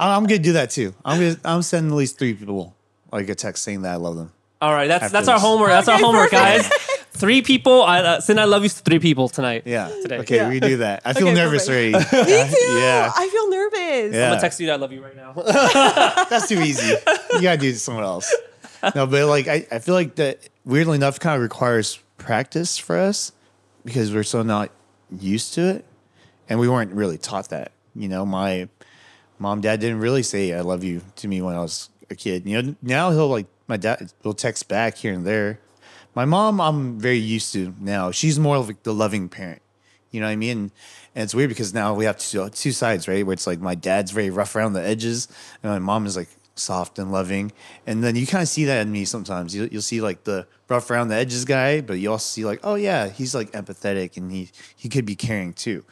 I'm 0.00 0.24
gonna 0.24 0.38
do 0.38 0.52
that 0.54 0.70
too. 0.70 0.94
I'm 1.04 1.20
gonna 1.20 1.36
I'm 1.44 1.62
sending 1.62 1.92
at 1.92 1.96
least 1.96 2.18
three 2.18 2.34
people 2.34 2.74
like 3.12 3.28
a 3.28 3.34
text 3.34 3.62
saying 3.62 3.82
that 3.82 3.92
I 3.92 3.96
love 3.96 4.16
them. 4.16 4.32
all 4.60 4.72
right, 4.72 4.88
that's 4.88 5.04
After 5.04 5.12
that's 5.12 5.28
our 5.28 5.38
homework. 5.38 5.68
That's 5.70 5.88
our 5.88 5.98
homework, 5.98 6.30
perfect. 6.30 6.70
guys. 6.70 6.97
Three 7.12 7.42
people. 7.42 7.82
I, 7.82 7.98
uh, 8.00 8.20
send 8.20 8.38
I 8.38 8.44
love 8.44 8.62
you 8.62 8.68
to 8.68 8.74
three 8.76 8.98
people 9.00 9.28
tonight. 9.28 9.62
Yeah. 9.66 9.88
Today. 10.02 10.18
Okay, 10.18 10.36
Yeah. 10.36 10.48
we 10.48 10.60
do 10.60 10.76
that. 10.78 11.02
I 11.04 11.12
feel 11.14 11.26
Okay, 11.28 11.34
nervous 11.34 11.66
perfect. 11.66 11.94
already. 12.14 12.30
me 12.44 12.50
too. 12.56 12.72
Yeah. 12.78 13.12
I 13.16 13.28
feel 13.28 13.50
nervous. 13.50 14.14
Yeah. 14.14 14.24
I'm 14.24 14.30
gonna 14.32 14.40
text 14.40 14.60
you 14.60 14.66
that 14.66 14.74
I 14.74 14.76
love 14.76 14.92
you 14.92 15.02
right 15.02 15.16
now. 15.16 15.32
That's 16.30 16.48
too 16.48 16.60
easy. 16.60 16.94
You 17.32 17.42
gotta 17.42 17.58
do 17.58 17.68
it 17.68 17.72
to 17.72 17.78
someone 17.78 18.04
else. 18.04 18.34
No, 18.94 19.06
but 19.06 19.26
like 19.26 19.48
I, 19.48 19.66
I 19.72 19.78
feel 19.80 19.94
like 19.94 20.14
that 20.16 20.48
weirdly 20.64 20.94
enough 20.96 21.18
kind 21.18 21.34
of 21.36 21.42
requires 21.42 21.98
practice 22.18 22.78
for 22.78 22.96
us 22.96 23.32
because 23.84 24.12
we're 24.12 24.22
so 24.22 24.42
not 24.42 24.70
used 25.10 25.54
to 25.54 25.62
it. 25.68 25.84
And 26.48 26.58
we 26.60 26.68
weren't 26.68 26.92
really 26.92 27.18
taught 27.18 27.48
that. 27.50 27.72
You 27.96 28.08
know, 28.08 28.24
my 28.24 28.68
mom, 29.38 29.60
dad 29.60 29.80
didn't 29.80 29.98
really 30.00 30.22
say 30.22 30.54
I 30.54 30.60
love 30.60 30.84
you 30.84 31.02
to 31.16 31.28
me 31.28 31.42
when 31.42 31.54
I 31.56 31.60
was 31.60 31.90
a 32.10 32.14
kid. 32.14 32.46
You 32.46 32.62
know, 32.62 32.76
now 32.80 33.10
he'll 33.10 33.28
like 33.28 33.46
my 33.66 33.76
dad 33.76 34.12
will 34.22 34.34
text 34.34 34.68
back 34.68 34.96
here 34.96 35.12
and 35.12 35.26
there. 35.26 35.58
My 36.14 36.24
mom, 36.24 36.60
I'm 36.60 36.98
very 36.98 37.18
used 37.18 37.52
to 37.52 37.74
now. 37.80 38.10
She's 38.10 38.38
more 38.38 38.56
of 38.56 38.66
like 38.68 38.82
the 38.82 38.94
loving 38.94 39.28
parent. 39.28 39.62
You 40.10 40.20
know 40.20 40.26
what 40.26 40.32
I 40.32 40.36
mean? 40.36 40.58
And, 40.58 40.70
and 41.14 41.24
it's 41.24 41.34
weird 41.34 41.48
because 41.48 41.74
now 41.74 41.94
we 41.94 42.04
have 42.06 42.18
two, 42.18 42.48
two 42.50 42.72
sides, 42.72 43.06
right? 43.08 43.24
Where 43.24 43.34
it's 43.34 43.46
like 43.46 43.60
my 43.60 43.74
dad's 43.74 44.10
very 44.10 44.30
rough 44.30 44.56
around 44.56 44.72
the 44.72 44.82
edges, 44.82 45.28
and 45.62 45.70
my 45.70 45.78
mom 45.78 46.06
is 46.06 46.16
like 46.16 46.28
soft 46.54 46.98
and 46.98 47.12
loving. 47.12 47.52
And 47.86 48.02
then 48.02 48.16
you 48.16 48.26
kind 48.26 48.42
of 48.42 48.48
see 48.48 48.64
that 48.64 48.82
in 48.82 48.92
me 48.92 49.04
sometimes. 49.04 49.54
You, 49.54 49.68
you'll 49.70 49.82
see 49.82 50.00
like 50.00 50.24
the 50.24 50.46
rough 50.68 50.90
around 50.90 51.08
the 51.08 51.14
edges 51.14 51.44
guy, 51.44 51.80
but 51.80 51.94
you 51.94 52.10
also 52.10 52.24
see 52.24 52.44
like, 52.44 52.60
oh 52.64 52.74
yeah, 52.74 53.08
he's 53.08 53.34
like 53.34 53.52
empathetic 53.52 54.16
and 54.16 54.30
he 54.30 54.50
he 54.76 54.88
could 54.88 55.06
be 55.06 55.16
caring 55.16 55.52
too. 55.52 55.84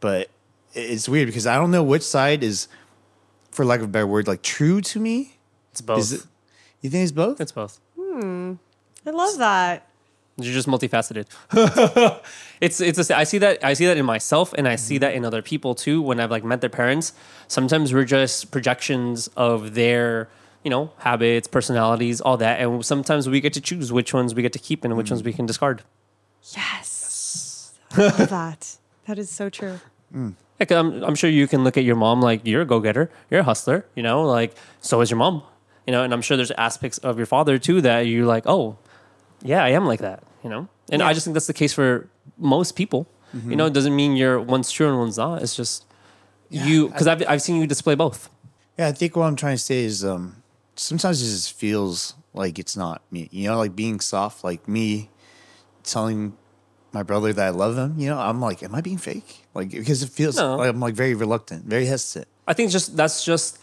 But 0.00 0.30
it's 0.74 1.08
weird 1.08 1.26
because 1.26 1.46
I 1.46 1.56
don't 1.56 1.70
know 1.70 1.82
which 1.82 2.02
side 2.02 2.42
is, 2.42 2.68
for 3.50 3.64
lack 3.64 3.80
of 3.80 3.86
a 3.86 3.88
better 3.88 4.06
word, 4.06 4.26
like 4.26 4.42
true 4.42 4.80
to 4.80 5.00
me. 5.00 5.38
It's 5.70 5.80
both. 5.80 5.98
Is 5.98 6.12
it? 6.12 6.26
You 6.80 6.90
think 6.90 7.04
it's 7.04 7.12
both? 7.12 7.40
It's 7.40 7.52
both. 7.52 7.80
Hmm. 7.98 8.54
I 9.06 9.10
love 9.10 9.38
that. 9.38 9.88
You're 10.36 10.54
just 10.54 10.68
multifaceted. 10.68 11.26
it's 12.60 12.80
it's 12.80 13.10
a, 13.10 13.16
I 13.16 13.24
see 13.24 13.38
that 13.38 13.62
I 13.62 13.74
see 13.74 13.86
that 13.86 13.96
in 13.98 14.06
myself 14.06 14.54
and 14.54 14.66
I 14.66 14.76
see 14.76 14.94
mm-hmm. 14.94 15.00
that 15.00 15.14
in 15.14 15.24
other 15.24 15.42
people 15.42 15.74
too 15.74 16.00
when 16.00 16.20
I've 16.20 16.30
like 16.30 16.44
met 16.44 16.60
their 16.60 16.70
parents. 16.70 17.12
Sometimes 17.48 17.92
we're 17.92 18.04
just 18.04 18.50
projections 18.50 19.28
of 19.36 19.74
their 19.74 20.28
you 20.64 20.70
know 20.70 20.90
habits, 20.98 21.48
personalities, 21.48 22.20
all 22.20 22.38
that, 22.38 22.60
and 22.60 22.84
sometimes 22.84 23.28
we 23.28 23.40
get 23.40 23.52
to 23.54 23.60
choose 23.60 23.92
which 23.92 24.14
ones 24.14 24.34
we 24.34 24.40
get 24.40 24.54
to 24.54 24.58
keep 24.58 24.84
and 24.84 24.96
which 24.96 25.10
ones 25.10 25.22
we 25.22 25.32
mm. 25.32 25.36
can 25.36 25.46
discard. 25.46 25.82
Yes. 26.54 27.78
I 27.92 28.02
love 28.02 28.30
that. 28.30 28.76
That 29.06 29.18
is 29.18 29.30
so 29.30 29.50
true. 29.50 29.80
Mm. 30.14 30.34
Like, 30.58 30.70
I'm, 30.70 31.02
I'm 31.02 31.14
sure 31.14 31.28
you 31.28 31.48
can 31.48 31.64
look 31.64 31.76
at 31.76 31.84
your 31.84 31.96
mom 31.96 32.20
like 32.20 32.46
you're 32.46 32.62
a 32.62 32.64
go 32.64 32.78
getter, 32.78 33.10
you're 33.30 33.40
a 33.40 33.44
hustler, 33.44 33.84
you 33.96 34.02
know, 34.02 34.22
like 34.22 34.54
so 34.80 35.00
is 35.00 35.10
your 35.10 35.18
mom, 35.18 35.42
you 35.86 35.92
know, 35.92 36.04
and 36.04 36.12
I'm 36.12 36.22
sure 36.22 36.36
there's 36.36 36.52
aspects 36.52 36.98
of 36.98 37.16
your 37.16 37.26
father 37.26 37.58
too 37.58 37.80
that 37.80 38.00
you're 38.00 38.26
like, 38.26 38.44
oh, 38.46 38.78
yeah, 39.42 39.62
I 39.64 39.70
am 39.70 39.86
like 39.86 40.00
that, 40.00 40.22
you 40.44 40.50
know, 40.50 40.68
and 40.90 41.02
I 41.02 41.12
just 41.12 41.24
think 41.24 41.34
that's 41.34 41.46
the 41.46 41.52
case 41.54 41.72
for 41.72 42.08
most 42.38 42.76
people. 42.76 43.06
You 43.46 43.56
know, 43.56 43.64
it 43.64 43.72
doesn't 43.72 43.96
mean 43.96 44.14
you're 44.14 44.38
one's 44.40 44.70
true 44.70 44.88
and 44.88 44.98
one's 44.98 45.16
not. 45.16 45.40
It's 45.42 45.56
just 45.56 45.86
you 46.50 46.88
because 46.88 47.06
I've 47.06 47.22
I've 47.26 47.40
seen 47.40 47.56
you 47.60 47.66
display 47.66 47.94
both. 47.94 48.28
Yeah, 48.78 48.88
I 48.88 48.92
think 48.92 49.16
what 49.16 49.24
I'm 49.24 49.36
trying 49.36 49.56
to 49.56 49.62
say 49.62 49.84
is 49.84 50.04
um, 50.04 50.42
sometimes 50.76 51.22
it 51.22 51.26
just 51.32 51.52
feels 51.54 52.14
like 52.34 52.58
it's 52.58 52.76
not 52.76 53.00
me. 53.10 53.28
You 53.32 53.48
know, 53.48 53.56
like 53.56 53.74
being 53.74 54.00
soft, 54.00 54.44
like 54.44 54.68
me 54.68 55.08
telling 55.82 56.36
my 56.92 57.02
brother 57.02 57.32
that 57.32 57.46
I 57.46 57.50
love 57.50 57.76
him. 57.78 57.94
You 57.98 58.10
know, 58.10 58.18
I'm 58.18 58.40
like, 58.40 58.62
am 58.62 58.74
I 58.74 58.80
being 58.82 58.98
fake? 58.98 59.46
Like 59.54 59.70
because 59.70 60.02
it 60.02 60.10
feels 60.10 60.36
No. 60.36 60.56
like 60.56 60.68
I'm 60.68 60.80
like 60.80 60.94
very 60.94 61.14
reluctant, 61.14 61.64
very 61.64 61.86
hesitant. 61.86 62.28
I 62.46 62.52
think 62.52 62.70
just 62.70 62.96
that's 62.98 63.24
just 63.24 63.58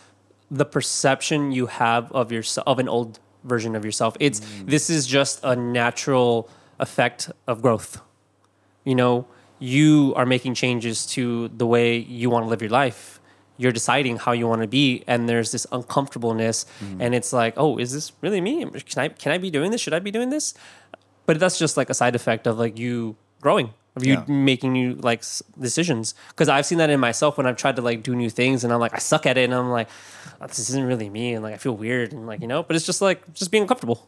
the 0.50 0.66
perception 0.66 1.52
you 1.52 1.68
have 1.68 2.12
of 2.12 2.32
yourself 2.32 2.66
of 2.68 2.80
an 2.80 2.90
old 2.90 3.20
version 3.44 3.76
of 3.76 3.86
yourself. 3.86 4.16
It's 4.20 4.40
mm. 4.40 4.68
this 4.68 4.90
is 4.90 5.08
just 5.08 5.40
a 5.44 5.56
natural 5.56 6.50
effect 6.80 7.32
of 7.48 7.62
growth. 7.62 8.02
You 8.84 8.96
know, 8.96 9.28
you 9.60 10.14
are 10.16 10.26
making 10.26 10.54
changes 10.56 11.06
to 11.08 11.50
the 11.50 11.66
way 11.66 11.98
you 11.98 12.30
want 12.30 12.46
to 12.46 12.50
live 12.50 12.62
your 12.62 12.72
life. 12.72 13.20
You're 13.58 13.74
deciding 13.74 14.18
how 14.18 14.32
you 14.32 14.48
want 14.48 14.62
to 14.62 14.68
be, 14.68 15.04
and 15.06 15.28
there's 15.28 15.52
this 15.52 15.68
uncomfortableness, 15.72 16.66
mm. 16.80 16.98
and 17.02 17.14
it's 17.14 17.34
like, 17.34 17.56
oh, 17.58 17.78
is 17.78 17.92
this 17.92 18.14
really 18.22 18.40
me? 18.40 18.66
Can 18.66 19.04
I 19.04 19.10
can 19.10 19.34
I 19.34 19.38
be 19.38 19.52
doing 19.52 19.72
this? 19.72 19.82
Should 19.82 19.94
I 19.94 20.00
be 20.00 20.12
doing 20.12 20.30
this? 20.30 20.54
But 21.26 21.40
that's 21.40 21.60
just 21.60 21.76
like 21.76 21.90
a 21.90 21.94
side 21.94 22.16
effect 22.16 22.48
of 22.48 22.58
like 22.58 22.80
you 22.80 23.18
growing, 23.42 23.74
of 23.96 24.06
you 24.06 24.14
Yeah. 24.14 24.24
making 24.28 24.76
you 24.76 24.96
like 24.96 25.20
s- 25.20 25.42
decisions. 25.60 26.14
Because 26.30 26.48
I've 26.50 26.66
seen 26.66 26.78
that 26.78 26.90
in 26.90 27.00
myself 27.00 27.38
when 27.38 27.46
I've 27.48 27.58
tried 27.58 27.76
to 27.78 27.82
like 27.82 28.04
do 28.04 28.16
new 28.16 28.30
things, 28.30 28.64
and 28.64 28.72
I'm 28.74 28.80
like 28.80 28.94
I 28.94 29.00
suck 29.00 29.26
at 29.26 29.38
it, 29.38 29.44
and 29.46 29.54
I'm 29.54 29.70
like 29.72 29.90
"Oh, 30.42 30.48
this 30.48 30.60
isn't 30.60 30.86
really 30.86 31.10
me, 31.10 31.34
and 31.34 31.44
like 31.44 31.54
I 31.54 31.58
feel 31.58 31.76
weird, 31.76 32.14
and 32.14 32.28
like 32.28 32.42
you 32.42 32.48
know. 32.48 32.64
But 32.64 32.76
it's 32.76 32.86
just 32.86 33.02
like 33.02 33.34
just 33.34 33.52
being 33.52 33.64
uncomfortable. 33.64 34.08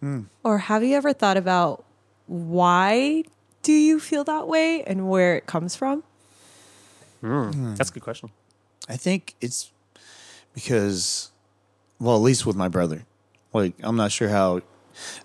Hmm. 0.00 0.22
Or 0.42 0.58
have 0.58 0.82
you 0.84 0.96
ever 0.96 1.12
thought 1.12 1.36
about 1.36 1.84
why 2.26 3.24
do 3.62 3.72
you 3.72 3.98
feel 4.00 4.24
that 4.24 4.46
way 4.48 4.82
and 4.82 5.08
where 5.08 5.36
it 5.36 5.46
comes 5.46 5.74
from? 5.76 6.02
Hmm. 7.20 7.50
Hmm. 7.50 7.74
That's 7.76 7.90
a 7.90 7.92
good 7.94 8.02
question. 8.02 8.30
I 8.88 8.96
think 8.96 9.34
it's 9.40 9.70
because, 10.52 11.30
well, 11.98 12.16
at 12.16 12.22
least 12.22 12.44
with 12.46 12.56
my 12.56 12.68
brother. 12.68 13.04
Like, 13.52 13.74
I'm 13.82 13.96
not 13.96 14.12
sure 14.12 14.28
how. 14.28 14.60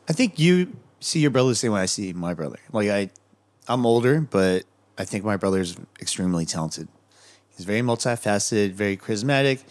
I 0.08 0.14
think 0.14 0.40
you 0.40 0.76
see 1.00 1.20
your 1.20 1.32
brother 1.32 1.50
the 1.50 1.56
same 1.56 1.72
way 1.74 1.82
I 1.82 1.86
see 1.86 2.14
my 2.14 2.34
brother. 2.34 2.58
Like, 2.72 2.90
I, 2.90 3.10
I'm 3.70 3.86
older, 3.86 4.20
but 4.20 4.66
I 4.98 5.06
think 5.06 5.24
my 5.24 5.38
brother's 5.38 5.78
extremely 6.02 6.46
talented. 6.46 6.88
He's 7.56 7.66
very 7.66 7.82
multifaceted, 7.82 8.72
very 8.72 8.98
charismatic, 8.98 9.64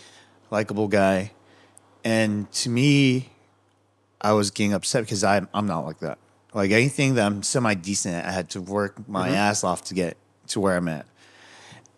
likable 0.51 0.87
guy. 0.87 1.33
And 2.05 2.51
to 2.53 2.71
me, 2.71 3.31
I 4.21 4.33
was 4.33 4.53
getting 4.53 4.73
upset 4.73 5.03
because 5.03 5.25
I'm 5.25 5.49
I'm 5.53 5.67
not 5.67 5.85
like 5.85 5.99
that. 5.99 6.19
Like 6.55 6.71
anything 6.71 7.17
that 7.17 7.27
I'm 7.27 7.43
semi 7.43 7.75
decent 7.75 8.15
at, 8.15 8.25
I 8.25 8.31
had 8.31 8.51
to 8.51 8.61
work 8.61 9.09
my 9.09 9.27
mm-hmm. 9.27 9.37
ass 9.37 9.65
off 9.65 9.83
to 9.85 9.95
get 9.95 10.17
to 10.49 10.61
where 10.61 10.77
I'm 10.77 10.89
at. 10.89 11.07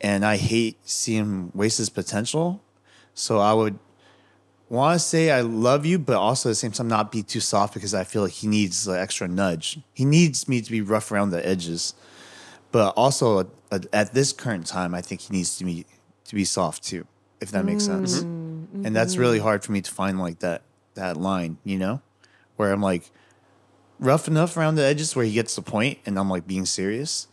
And 0.00 0.24
I 0.24 0.38
hate 0.38 0.78
seeing 0.88 1.20
him 1.20 1.52
waste 1.54 1.78
his 1.78 1.90
potential. 1.90 2.62
So 3.12 3.38
I 3.38 3.52
would 3.52 3.78
want 4.74 5.00
to 5.00 5.04
say 5.04 5.30
I 5.30 5.40
love 5.40 5.84
you, 5.84 5.98
but 5.98 6.16
also 6.16 6.48
at 6.48 6.52
the 6.52 6.56
same 6.56 6.70
time 6.70 6.88
not 6.88 7.10
be 7.10 7.22
too 7.22 7.40
soft 7.40 7.74
because 7.74 7.92
I 7.92 8.04
feel 8.04 8.22
like 8.22 8.32
he 8.32 8.46
needs 8.46 8.86
an 8.86 8.96
extra 8.96 9.26
nudge. 9.26 9.80
He 9.92 10.04
needs 10.04 10.48
me 10.48 10.60
to 10.60 10.70
be 10.70 10.80
rough 10.80 11.10
around 11.10 11.30
the 11.30 11.44
edges, 11.46 11.94
but 12.70 12.90
also 12.96 13.50
at, 13.72 13.86
at 13.92 14.14
this 14.14 14.32
current 14.32 14.66
time, 14.66 14.94
I 14.94 15.00
think 15.00 15.22
he 15.22 15.32
needs 15.32 15.56
to 15.58 15.64
be 15.64 15.86
to 16.24 16.34
be 16.34 16.44
soft 16.44 16.84
too, 16.84 17.06
if 17.40 17.50
that 17.50 17.64
makes 17.64 17.84
sense. 17.84 18.20
Mm-hmm. 18.20 18.86
And 18.86 18.94
that's 18.94 19.16
really 19.16 19.40
hard 19.40 19.64
for 19.64 19.72
me 19.72 19.80
to 19.80 19.90
find 19.90 20.20
like 20.20 20.38
that 20.38 20.62
that 20.94 21.16
line, 21.16 21.58
you 21.64 21.78
know, 21.78 22.00
where 22.56 22.72
I'm 22.72 22.82
like 22.82 23.10
rough 23.98 24.28
enough 24.28 24.56
around 24.56 24.76
the 24.76 24.84
edges 24.84 25.16
where 25.16 25.24
he 25.24 25.32
gets 25.32 25.56
the 25.56 25.62
point, 25.62 25.98
and 26.06 26.18
I'm 26.18 26.30
like 26.30 26.46
being 26.46 26.64
serious, 26.64 27.26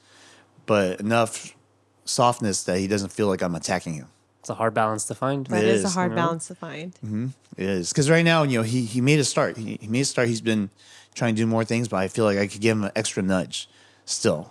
but 0.65 0.99
enough 0.99 1.55
softness 2.03 2.63
that 2.63 2.79
he 2.79 2.87
doesn't 2.87 3.11
feel 3.11 3.27
like 3.27 3.41
I'm 3.41 3.55
attacking 3.55 3.93
him. 3.93 4.07
It's 4.47 4.51
a 4.51 4.55
hard 4.55 4.73
balance 4.73 5.03
to 5.07 5.13
find. 5.13 5.45
That 5.47 5.61
It 5.61 5.67
is, 5.67 5.83
a 5.83 5.89
hard 5.89 6.11
you 6.11 6.15
know? 6.15 6.21
balance 6.21 6.47
to 6.47 6.55
find. 6.55 6.93
It 7.57 7.65
is 7.69 7.91
because 7.91 8.09
right 8.09 8.23
now, 8.23 8.43
you 8.43 8.57
know, 8.59 8.63
he 8.63 8.85
he 8.85 9.01
made 9.01 9.19
a 9.19 9.25
start. 9.25 9.57
He, 9.57 9.77
he 9.81 9.87
made 9.89 9.99
a 9.99 10.05
start. 10.05 10.29
He's 10.29 10.39
been 10.39 10.69
trying 11.15 11.35
to 11.35 11.41
do 11.41 11.45
more 11.45 11.65
things, 11.65 11.89
but 11.89 11.97
I 11.97 12.07
feel 12.07 12.23
like 12.23 12.37
I 12.37 12.47
could 12.47 12.61
give 12.61 12.77
him 12.77 12.85
an 12.85 12.91
extra 12.95 13.21
nudge. 13.21 13.67
Still, 14.05 14.49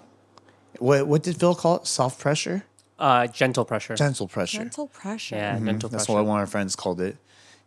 what 0.79 1.07
what 1.09 1.23
did 1.23 1.41
Phil 1.41 1.55
call 1.55 1.77
it? 1.77 1.87
Soft 1.87 2.21
pressure, 2.21 2.65
Uh, 2.99 3.27
gentle 3.27 3.65
pressure. 3.65 3.97
gentle 3.97 4.29
pressure. 4.29 4.59
Mental 4.59 4.87
pressure. 4.89 5.37
yeah, 5.37 5.59
gentle 5.59 5.89
That's 5.89 6.05
pressure. 6.05 6.19
what 6.19 6.27
one 6.27 6.37
of 6.41 6.41
our 6.43 6.47
friends 6.47 6.77
called 6.77 7.01
it. 7.01 7.17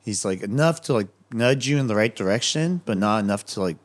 He's 0.05 0.23
like 0.23 0.43
enough 0.43 0.81
to 0.81 0.93
like 0.93 1.07
nudge 1.33 1.67
you 1.67 1.79
in 1.79 1.87
the 1.87 1.95
right 1.95 2.15
direction, 2.15 2.81
but 2.85 2.99
not 2.99 3.23
enough 3.23 3.43
to 3.53 3.61
like 3.61 3.77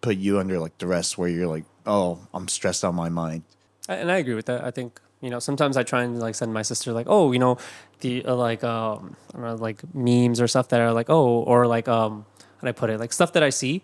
put 0.00 0.16
you 0.16 0.38
under 0.38 0.58
like 0.58 0.78
duress 0.78 1.18
where 1.18 1.28
you're 1.28 1.46
like, 1.46 1.64
oh, 1.84 2.20
I'm 2.32 2.48
stressed 2.48 2.82
out 2.82 2.88
of 2.88 2.94
my 2.94 3.10
mind. 3.10 3.42
And 3.90 4.10
I 4.10 4.16
agree 4.16 4.34
with 4.34 4.46
that. 4.46 4.64
I 4.64 4.70
think 4.70 4.98
you 5.20 5.30
know 5.30 5.38
sometimes 5.38 5.76
I 5.76 5.82
try 5.82 6.02
and 6.02 6.18
like 6.18 6.34
send 6.34 6.52
my 6.52 6.62
sister 6.62 6.92
like, 6.92 7.06
oh, 7.08 7.32
you 7.32 7.38
know, 7.38 7.58
the 8.00 8.24
uh, 8.24 8.34
like 8.34 8.64
um 8.64 9.16
I 9.34 9.38
don't 9.38 9.46
know, 9.46 9.54
like 9.54 9.82
memes 9.94 10.40
or 10.40 10.48
stuff 10.48 10.68
that 10.68 10.80
are 10.80 10.92
like, 10.92 11.10
oh, 11.10 11.40
or 11.40 11.66
like 11.66 11.88
um 11.88 12.26
how 12.58 12.62
do 12.62 12.68
I 12.68 12.72
put 12.72 12.90
it, 12.90 12.98
like 13.00 13.12
stuff 13.12 13.32
that 13.34 13.42
I 13.42 13.50
see, 13.50 13.82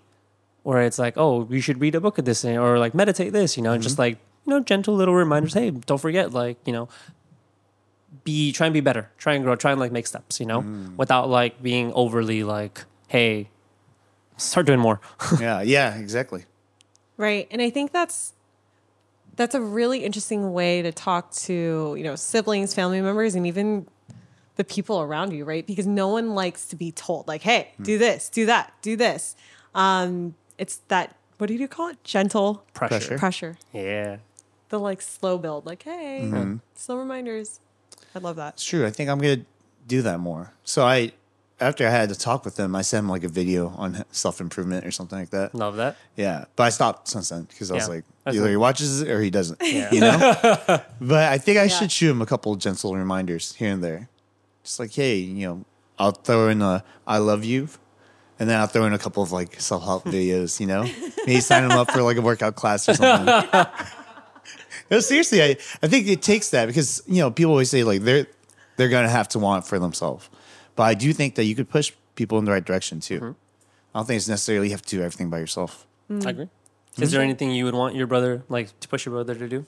where 0.63 0.83
it's 0.83 0.99
like, 0.99 1.15
oh, 1.17 1.47
you 1.51 1.61
should 1.61 1.81
read 1.81 1.95
a 1.95 2.01
book 2.01 2.19
of 2.19 2.25
this 2.25 2.43
thing 2.43 2.59
or 2.59 2.79
like 2.79 2.95
meditate 2.95 3.33
this, 3.33 3.57
you 3.57 3.63
know, 3.63 3.73
and 3.73 3.83
just 3.83 3.99
like 3.99 4.19
you 4.47 4.51
know 4.51 4.61
gentle 4.61 4.95
little 4.95 5.15
reminders. 5.15 5.55
Hey, 5.55 5.71
don't 5.71 6.01
forget, 6.01 6.33
like 6.33 6.59
you 6.65 6.73
know, 6.73 6.89
be 8.25 8.53
try 8.53 8.67
and 8.67 8.75
be 8.75 8.81
better, 8.81 9.11
try 9.19 9.35
and 9.35 9.45
grow, 9.45 9.57
try 9.57 9.73
and 9.73 9.81
like 9.81 9.93
make 9.93 10.07
steps, 10.07 10.41
you 10.41 10.47
know, 10.47 10.65
without 10.97 11.29
like 11.29 11.63
being 11.63 11.93
overly 11.93 12.43
like, 12.45 12.85
hey, 13.09 13.51
start 14.37 14.67
doing 14.67 14.81
more. 14.81 15.01
yeah, 15.41 15.63
yeah, 15.63 15.97
exactly. 15.97 16.45
Right. 17.17 17.49
And 17.51 17.63
I 17.63 17.71
think 17.71 17.93
that's 17.93 18.35
that's 19.37 19.55
a 19.55 19.61
really 19.61 20.05
interesting 20.05 20.53
way 20.53 20.83
to 20.83 20.93
talk 20.93 21.31
to, 21.33 21.95
you 21.97 22.05
know, 22.05 22.17
siblings, 22.17 22.75
family 22.75 23.01
members, 23.01 23.35
and 23.35 23.47
even 23.47 23.87
the 24.57 24.65
people 24.65 25.01
around 25.03 25.33
you, 25.33 25.45
right? 25.45 25.67
Because 25.67 25.87
no 25.87 26.09
one 26.09 26.35
likes 26.35 26.67
to 26.69 26.77
be 26.77 26.91
told, 26.91 27.29
like, 27.29 27.43
hey, 27.43 27.73
do 27.83 27.99
this, 27.99 28.29
do 28.31 28.47
that, 28.47 28.73
do 28.83 28.97
this. 28.97 29.37
Um, 29.75 30.35
it's 30.59 30.77
that 30.89 31.15
what 31.39 31.49
do 31.49 31.55
you 31.55 31.69
call 31.69 31.89
it? 31.89 32.03
Gentle 32.03 32.65
Pressure. 32.73 32.97
Pressure. 32.99 33.19
pressure. 33.19 33.59
Yeah. 33.75 34.17
The 34.71 34.81
like 34.81 35.03
slow 35.03 35.37
build, 35.37 35.67
like, 35.67 35.83
hey, 35.83 36.23
Mm-hmm. 36.25 36.57
slow 36.75 36.97
reminders. 36.97 37.61
I 38.15 38.19
love 38.21 38.37
that. 38.37 38.55
It's 38.55 38.65
true. 38.65 38.87
I 38.87 38.91
think 38.91 39.11
I'm 39.11 39.19
gonna 39.19 39.45
do 39.87 40.01
that 40.03 40.19
more. 40.19 40.55
So 40.65 40.87
I, 40.87 41.13
after 41.61 41.87
I 41.87 41.91
had 41.91 42.09
to 42.11 42.15
talk 42.15 42.45
with 42.45 42.59
him, 42.59 42.77
I 42.77 42.83
sent 42.83 43.05
him 43.05 43.09
like 43.11 43.25
a 43.25 43.29
video 43.29 43.69
on 43.77 44.05
self 44.11 44.41
improvement 44.41 44.85
or 44.87 44.91
something 44.91 45.19
like 45.19 45.31
that. 45.31 45.55
Love 45.55 45.77
that. 45.77 45.97
Yeah, 46.17 46.45
but 46.55 46.65
I 46.65 46.69
stopped 46.71 47.09
since 47.09 47.31
then 47.31 47.45
because 47.45 47.71
I 47.71 47.75
was 47.75 47.85
Yeah. 47.89 47.95
like, 47.95 48.05
That's 48.25 48.37
either 48.37 48.47
it. 48.47 48.51
he 48.51 48.57
watches 48.57 49.01
it 49.03 49.09
or 49.11 49.21
he 49.23 49.31
doesn't. 49.31 49.61
Yeah. 49.63 49.91
You 49.93 50.01
know. 50.01 50.19
but 51.01 51.33
I 51.33 51.39
think 51.39 51.59
I 51.59 51.63
Yeah. 51.65 51.69
should 51.69 51.91
shoot 51.93 52.11
him 52.11 52.21
a 52.23 52.27
couple 52.27 52.55
gentle 52.57 52.95
reminders 52.95 53.55
here 53.55 53.73
and 53.73 53.83
there, 53.83 54.09
just 54.65 54.79
like, 54.79 54.93
hey, 54.93 55.17
you 55.17 55.47
know, 55.49 55.65
I'll 55.99 56.13
throw 56.13 56.49
in 56.49 56.61
a 56.61 56.85
I 57.07 57.19
love 57.19 57.43
you," 57.45 57.69
and 58.39 58.51
then 58.51 58.61
I'll 58.61 58.67
throw 58.67 58.85
in 58.85 58.93
a 58.93 58.99
couple 58.99 59.23
of 59.23 59.33
like 59.33 59.59
self 59.61 59.83
help 59.83 60.05
videos. 60.17 60.61
You 60.61 60.67
know, 60.67 60.83
maybe 61.27 61.41
sign 61.41 61.65
him 61.65 61.71
up 61.73 61.91
for 61.91 62.03
like 62.03 62.19
a 62.19 62.23
workout 62.23 62.55
class 62.55 62.87
or 62.87 62.93
something. 62.95 63.33
no, 64.91 65.01
seriously, 65.01 65.43
I, 65.43 65.57
I 65.83 65.89
think 65.89 66.07
it 66.07 66.21
takes 66.21 66.51
that 66.51 66.67
because 66.67 67.03
you 67.07 67.23
know 67.23 67.31
people 67.31 67.53
always 67.53 67.71
say 67.71 67.83
like 67.83 68.03
they're 68.03 68.27
they're 68.77 68.91
gonna 68.91 69.09
have 69.09 69.29
to 69.31 69.39
want 69.39 69.67
for 69.67 69.79
themselves, 69.79 70.29
but 70.77 70.85
I 70.85 70.95
do 70.95 71.13
think 71.13 71.35
that 71.35 71.45
you 71.45 71.55
could 71.55 71.69
push 71.69 71.93
people 72.15 72.39
in 72.39 72.45
the 72.45 72.53
right 72.53 72.65
direction 72.65 73.01
too. 73.01 73.17
Mm-hmm. 73.17 73.33
I 73.95 73.99
don't 73.99 74.07
think 74.07 74.19
it's 74.19 74.29
necessarily 74.29 74.69
you 74.69 74.73
have 74.73 74.83
to 74.83 74.97
do 74.97 75.03
everything 75.03 75.31
by 75.31 75.39
yourself. 75.39 75.87
Mm. 76.11 76.27
I 76.27 76.31
agree. 76.31 76.45
Is 76.45 76.51
mm-hmm. 76.51 77.11
there 77.11 77.23
anything 77.23 77.51
you 77.51 77.65
would 77.65 77.75
want 77.75 77.95
your 77.95 78.07
brother, 78.07 78.45
like, 78.49 78.79
to 78.81 78.89
push 78.89 79.07
your 79.07 79.15
brother 79.15 79.35
to 79.35 79.49
do? 79.49 79.67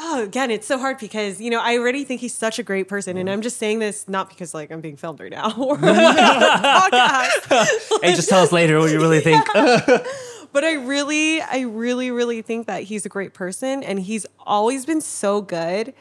Oh, 0.00 0.22
again, 0.22 0.52
it's 0.52 0.66
so 0.66 0.78
hard 0.78 0.98
because, 0.98 1.40
you 1.40 1.50
know, 1.50 1.60
I 1.60 1.76
already 1.76 2.04
think 2.04 2.20
he's 2.20 2.34
such 2.34 2.60
a 2.60 2.62
great 2.62 2.86
person. 2.86 3.16
And 3.16 3.26
mm-hmm. 3.26 3.34
I'm 3.34 3.42
just 3.42 3.56
saying 3.56 3.80
this 3.80 4.08
not 4.08 4.28
because 4.28 4.54
like 4.54 4.70
I'm 4.70 4.80
being 4.80 4.96
filmed 4.96 5.18
right 5.18 5.30
now 5.30 5.52
or 5.58 5.76
podcast. 5.76 8.02
hey, 8.02 8.14
just 8.14 8.28
tell 8.28 8.42
us 8.42 8.52
later 8.52 8.78
what 8.78 8.92
you 8.92 9.00
really 9.00 9.20
think. 9.20 9.44
but 10.52 10.62
I 10.62 10.74
really, 10.74 11.42
I 11.42 11.62
really, 11.62 12.12
really 12.12 12.42
think 12.42 12.68
that 12.68 12.84
he's 12.84 13.04
a 13.04 13.08
great 13.08 13.34
person, 13.34 13.82
and 13.82 13.98
he's 13.98 14.24
always 14.46 14.86
been 14.86 15.00
so 15.00 15.40
good 15.40 15.94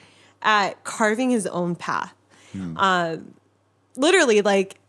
at 0.44 0.84
carving 0.84 1.32
his 1.32 1.48
own 1.48 1.76
path. 1.76 2.14
Um, 2.78 3.34
literally, 3.96 4.42
like 4.42 4.80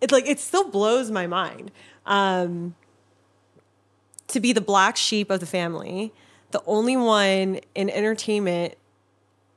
it's 0.00 0.12
like 0.12 0.26
it 0.26 0.38
still 0.40 0.68
blows 0.70 1.10
my 1.10 1.26
mind 1.26 1.70
um, 2.06 2.74
to 4.28 4.40
be 4.40 4.52
the 4.52 4.60
black 4.60 4.96
sheep 4.96 5.30
of 5.30 5.40
the 5.40 5.46
family, 5.46 6.12
the 6.50 6.62
only 6.66 6.96
one 6.96 7.60
in 7.74 7.90
entertainment, 7.90 8.74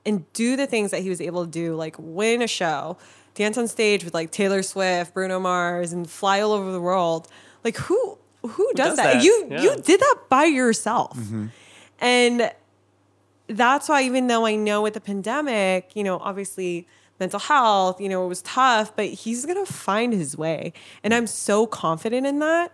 and 0.05 0.31
do 0.33 0.55
the 0.55 0.67
things 0.67 0.91
that 0.91 1.01
he 1.01 1.09
was 1.09 1.19
able 1.19 1.45
to 1.45 1.51
do, 1.51 1.75
like 1.75 1.95
win 1.99 2.41
a 2.41 2.47
show, 2.47 2.97
dance 3.35 3.57
on 3.57 3.67
stage 3.67 4.03
with 4.05 4.13
like 4.13 4.31
Taylor 4.31 4.63
Swift, 4.63 5.13
Bruno 5.13 5.39
Mars, 5.39 5.91
and 5.91 6.09
fly 6.09 6.39
all 6.39 6.53
over 6.53 6.71
the 6.71 6.81
world. 6.81 7.27
Like 7.63 7.77
who 7.77 8.17
who 8.41 8.71
does, 8.75 8.89
does 8.89 8.97
that? 8.97 9.13
that? 9.15 9.23
You 9.23 9.47
Yeah. 9.49 9.61
you 9.63 9.75
did 9.75 9.99
that 9.99 10.15
by 10.29 10.45
yourself, 10.45 11.17
and 11.99 12.51
that's 13.47 13.89
why 13.89 14.03
even 14.03 14.27
though 14.27 14.45
I 14.45 14.55
know 14.55 14.81
with 14.81 14.93
the 14.93 15.01
pandemic, 15.01 15.91
you 15.95 16.03
know, 16.03 16.19
obviously 16.19 16.87
mental 17.19 17.39
health, 17.39 17.99
you 17.99 18.09
know, 18.09 18.23
it 18.25 18.27
was 18.27 18.41
tough, 18.41 18.95
but 18.95 19.05
he's 19.07 19.45
gonna 19.45 19.65
find 19.65 20.13
his 20.13 20.37
way. 20.37 20.73
And 21.03 21.13
I'm 21.13 21.27
so 21.27 21.67
confident 21.67 22.25
in 22.27 22.39
that. 22.39 22.71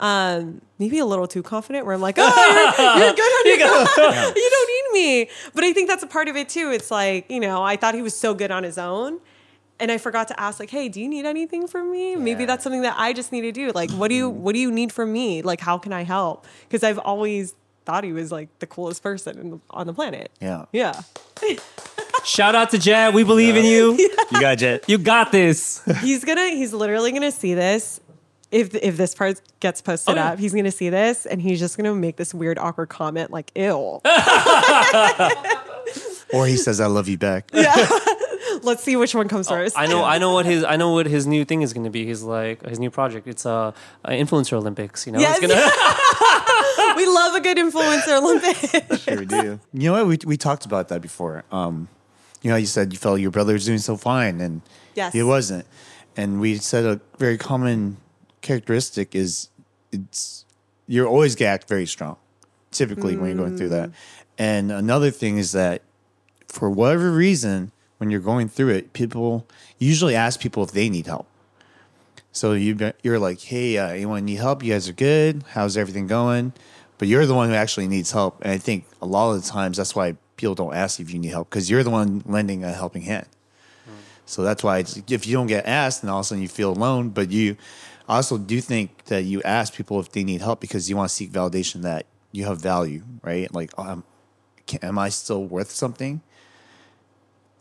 Um, 0.00 0.60
maybe 0.78 0.98
a 0.98 1.04
little 1.04 1.28
too 1.28 1.42
confident 1.42 1.86
where 1.86 1.94
I'm 1.94 2.00
like, 2.00 2.16
oh, 2.18 2.74
you're, 2.78 3.04
you're 3.04 3.14
good 3.14 3.22
on 3.22 3.46
your 3.46 3.58
you 4.36 4.50
don't 4.50 4.94
need 4.94 5.00
me. 5.26 5.30
But 5.54 5.64
I 5.64 5.72
think 5.72 5.88
that's 5.88 6.02
a 6.02 6.06
part 6.08 6.28
of 6.28 6.36
it 6.36 6.48
too. 6.48 6.72
It's 6.72 6.90
like, 6.90 7.30
you 7.30 7.40
know, 7.40 7.62
I 7.62 7.76
thought 7.76 7.94
he 7.94 8.02
was 8.02 8.16
so 8.16 8.34
good 8.34 8.50
on 8.50 8.64
his 8.64 8.78
own. 8.78 9.20
And 9.80 9.90
I 9.90 9.98
forgot 9.98 10.28
to 10.28 10.40
ask, 10.40 10.60
like, 10.60 10.70
hey, 10.70 10.88
do 10.88 11.00
you 11.00 11.08
need 11.08 11.26
anything 11.26 11.66
from 11.66 11.90
me? 11.90 12.14
Maybe 12.14 12.44
that's 12.44 12.62
something 12.62 12.82
that 12.82 12.94
I 12.96 13.12
just 13.12 13.32
need 13.32 13.40
to 13.42 13.50
do. 13.50 13.72
Like, 13.72 13.90
what 13.90 14.08
do 14.08 14.14
you 14.14 14.30
what 14.30 14.52
do 14.54 14.60
you 14.60 14.70
need 14.70 14.92
from 14.92 15.12
me? 15.12 15.42
Like, 15.42 15.60
how 15.60 15.78
can 15.78 15.92
I 15.92 16.04
help? 16.04 16.46
Because 16.62 16.84
I've 16.84 16.98
always 17.00 17.56
thought 17.84 18.04
he 18.04 18.12
was 18.12 18.30
like 18.30 18.56
the 18.60 18.66
coolest 18.66 19.02
person 19.02 19.38
in 19.38 19.50
the, 19.50 19.60
on 19.70 19.86
the 19.86 19.92
planet. 19.92 20.30
Yeah. 20.40 20.66
Yeah. 20.72 21.00
Shout 22.24 22.54
out 22.54 22.70
to 22.70 22.78
Jet. 22.78 23.12
We 23.14 23.22
believe 23.24 23.56
in 23.56 23.64
you. 23.64 23.98
You 24.32 24.40
got 24.40 24.58
Jet. 24.58 24.84
You 24.88 24.98
got 24.98 25.30
this. 25.30 25.82
he's 26.00 26.24
gonna 26.24 26.48
he's 26.48 26.72
literally 26.72 27.12
gonna 27.12 27.30
see 27.30 27.54
this 27.54 28.00
if 28.50 28.74
if 28.74 28.96
this 28.96 29.14
part 29.14 29.40
gets 29.60 29.80
posted 29.82 30.14
Oh, 30.14 30.16
yeah. 30.16 30.32
up 30.32 30.38
he's 30.38 30.54
gonna 30.54 30.70
see 30.72 30.88
this 30.88 31.26
and 31.26 31.40
he's 31.42 31.60
just 31.60 31.76
gonna 31.76 31.94
make 31.94 32.16
this 32.16 32.32
weird 32.34 32.58
awkward 32.58 32.88
comment 32.88 33.30
like 33.30 33.52
ew 33.54 34.00
Or 36.32 36.46
he 36.46 36.56
says, 36.56 36.80
I 36.80 36.86
love 36.86 37.06
you 37.08 37.16
back. 37.18 37.50
let's 38.62 38.82
see 38.82 38.96
which 38.96 39.14
one 39.14 39.28
comes 39.28 39.48
first 39.48 39.76
Oh, 39.76 39.80
I 39.80 39.86
know. 39.86 40.02
I 40.02 40.18
know 40.18 40.32
what 40.32 40.46
his. 40.46 40.64
I 40.64 40.74
know 40.76 40.90
what 40.92 41.06
his 41.06 41.26
new 41.28 41.44
thing 41.44 41.62
is 41.62 41.72
going 41.72 41.84
to 41.84 41.90
be. 41.90 42.06
His 42.06 42.24
like 42.24 42.66
his 42.66 42.80
new 42.80 42.90
project. 42.90 43.28
It's 43.28 43.46
uh, 43.46 43.70
uh 44.04 44.08
influencer 44.08 44.54
Olympics. 44.54 45.06
You 45.06 45.12
know. 45.12 45.20
Yes. 45.20 45.38
It's 45.40 45.46
gonna, 45.46 46.96
we 46.96 47.06
love 47.06 47.34
a 47.36 47.40
good 47.40 47.56
influencer 47.56 48.18
olympic 48.20 48.98
Sure 49.00 49.18
we 49.18 49.26
do. 49.26 49.60
You 49.72 49.90
know 49.90 49.92
what? 49.92 50.06
We, 50.06 50.18
we 50.26 50.36
talked 50.36 50.64
about 50.66 50.88
that 50.88 51.00
before. 51.02 51.44
Um, 51.52 51.88
you 52.44 52.50
know, 52.50 52.56
you 52.56 52.66
said 52.66 52.92
you 52.92 52.98
felt 52.98 53.20
your 53.20 53.30
brother 53.30 53.54
was 53.54 53.64
doing 53.64 53.78
so 53.78 53.96
fine, 53.96 54.40
and 54.40 54.60
Yes. 54.94 55.14
he 55.14 55.22
wasn't. 55.22 55.64
And 56.14 56.40
we 56.40 56.58
said 56.58 56.84
a 56.84 57.00
very 57.18 57.38
common 57.38 57.96
characteristic 58.42 59.14
is 59.14 59.48
it's 59.90 60.44
you're 60.86 61.08
always 61.08 61.34
gonna 61.34 61.50
act 61.50 61.66
very 61.68 61.86
strong, 61.86 62.16
typically 62.70 63.16
when 63.16 63.28
you're 63.30 63.38
going 63.38 63.56
through 63.56 63.70
that. 63.70 63.90
And 64.36 64.70
another 64.70 65.10
thing 65.10 65.38
is 65.38 65.52
that 65.52 65.80
for 66.46 66.68
whatever 66.68 67.10
reason, 67.10 67.72
when 67.96 68.10
you're 68.10 68.20
going 68.20 68.48
through 68.50 68.70
it, 68.70 68.92
people 68.92 69.46
usually 69.78 70.14
ask 70.14 70.38
people 70.38 70.62
if 70.62 70.72
they 70.72 70.90
need 70.90 71.06
help. 71.06 71.26
So 72.30 72.52
you 72.52 72.92
you're 73.02 73.18
like, 73.18 73.40
hey, 73.40 73.78
uh, 73.78 73.88
anyone 73.88 74.26
need 74.26 74.36
help? 74.36 74.62
You 74.62 74.74
guys 74.74 74.86
are 74.88 74.92
good. 74.92 75.44
How's 75.52 75.76
everything 75.78 76.06
going? 76.06 76.52
But 76.98 77.08
you're 77.08 77.24
the 77.26 77.34
one 77.34 77.48
who 77.48 77.54
actually 77.54 77.88
needs 77.88 78.12
help, 78.12 78.42
and 78.42 78.52
I 78.52 78.58
think 78.58 78.84
a 79.00 79.06
lot 79.06 79.32
of 79.32 79.42
the 79.42 79.48
times 79.48 79.78
that's 79.78 79.96
why 79.96 80.16
people 80.36 80.54
don't 80.54 80.74
ask 80.74 81.00
if 81.00 81.12
you 81.12 81.18
need 81.18 81.28
help 81.28 81.50
because 81.50 81.70
you're 81.70 81.82
the 81.82 81.90
one 81.90 82.22
lending 82.26 82.64
a 82.64 82.72
helping 82.72 83.02
hand. 83.02 83.26
Hmm. 83.84 83.92
So 84.26 84.42
that's 84.42 84.62
why 84.62 84.78
it's, 84.78 84.96
if 85.08 85.26
you 85.26 85.34
don't 85.34 85.46
get 85.46 85.66
asked, 85.66 86.02
then 86.02 86.10
all 86.10 86.20
of 86.20 86.24
a 86.24 86.28
sudden 86.28 86.42
you 86.42 86.48
feel 86.48 86.72
alone. 86.72 87.10
But 87.10 87.30
you 87.30 87.56
also 88.08 88.38
do 88.38 88.60
think 88.60 89.04
that 89.06 89.24
you 89.24 89.42
ask 89.42 89.74
people 89.74 90.00
if 90.00 90.10
they 90.12 90.24
need 90.24 90.40
help 90.40 90.60
because 90.60 90.90
you 90.90 90.96
want 90.96 91.08
to 91.08 91.14
seek 91.14 91.30
validation 91.30 91.82
that 91.82 92.06
you 92.32 92.44
have 92.44 92.60
value, 92.60 93.02
right? 93.22 93.52
Like, 93.54 93.72
um, 93.78 93.86
oh, 93.86 93.90
I'm, 93.90 94.04
can, 94.66 94.80
am 94.82 94.98
I 94.98 95.08
still 95.08 95.44
worth 95.44 95.70
something? 95.70 96.22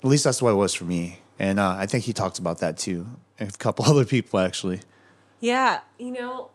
At 0.04 0.10
least 0.10 0.24
that's 0.24 0.42
what 0.42 0.52
it 0.52 0.56
was 0.56 0.74
for 0.74 0.86
me. 0.86 1.20
And 1.40 1.60
uh, 1.60 1.76
I 1.78 1.86
think 1.86 2.06
he 2.06 2.14
talked 2.14 2.40
about 2.40 2.60
that 2.60 2.78
too. 2.78 3.08
And 3.40 3.50
a 3.50 3.58
couple 3.58 3.86
other 3.90 4.06
people 4.06 4.40
actually. 4.40 4.82
yeah 5.40 5.82
you 6.00 6.12
know 6.12 6.50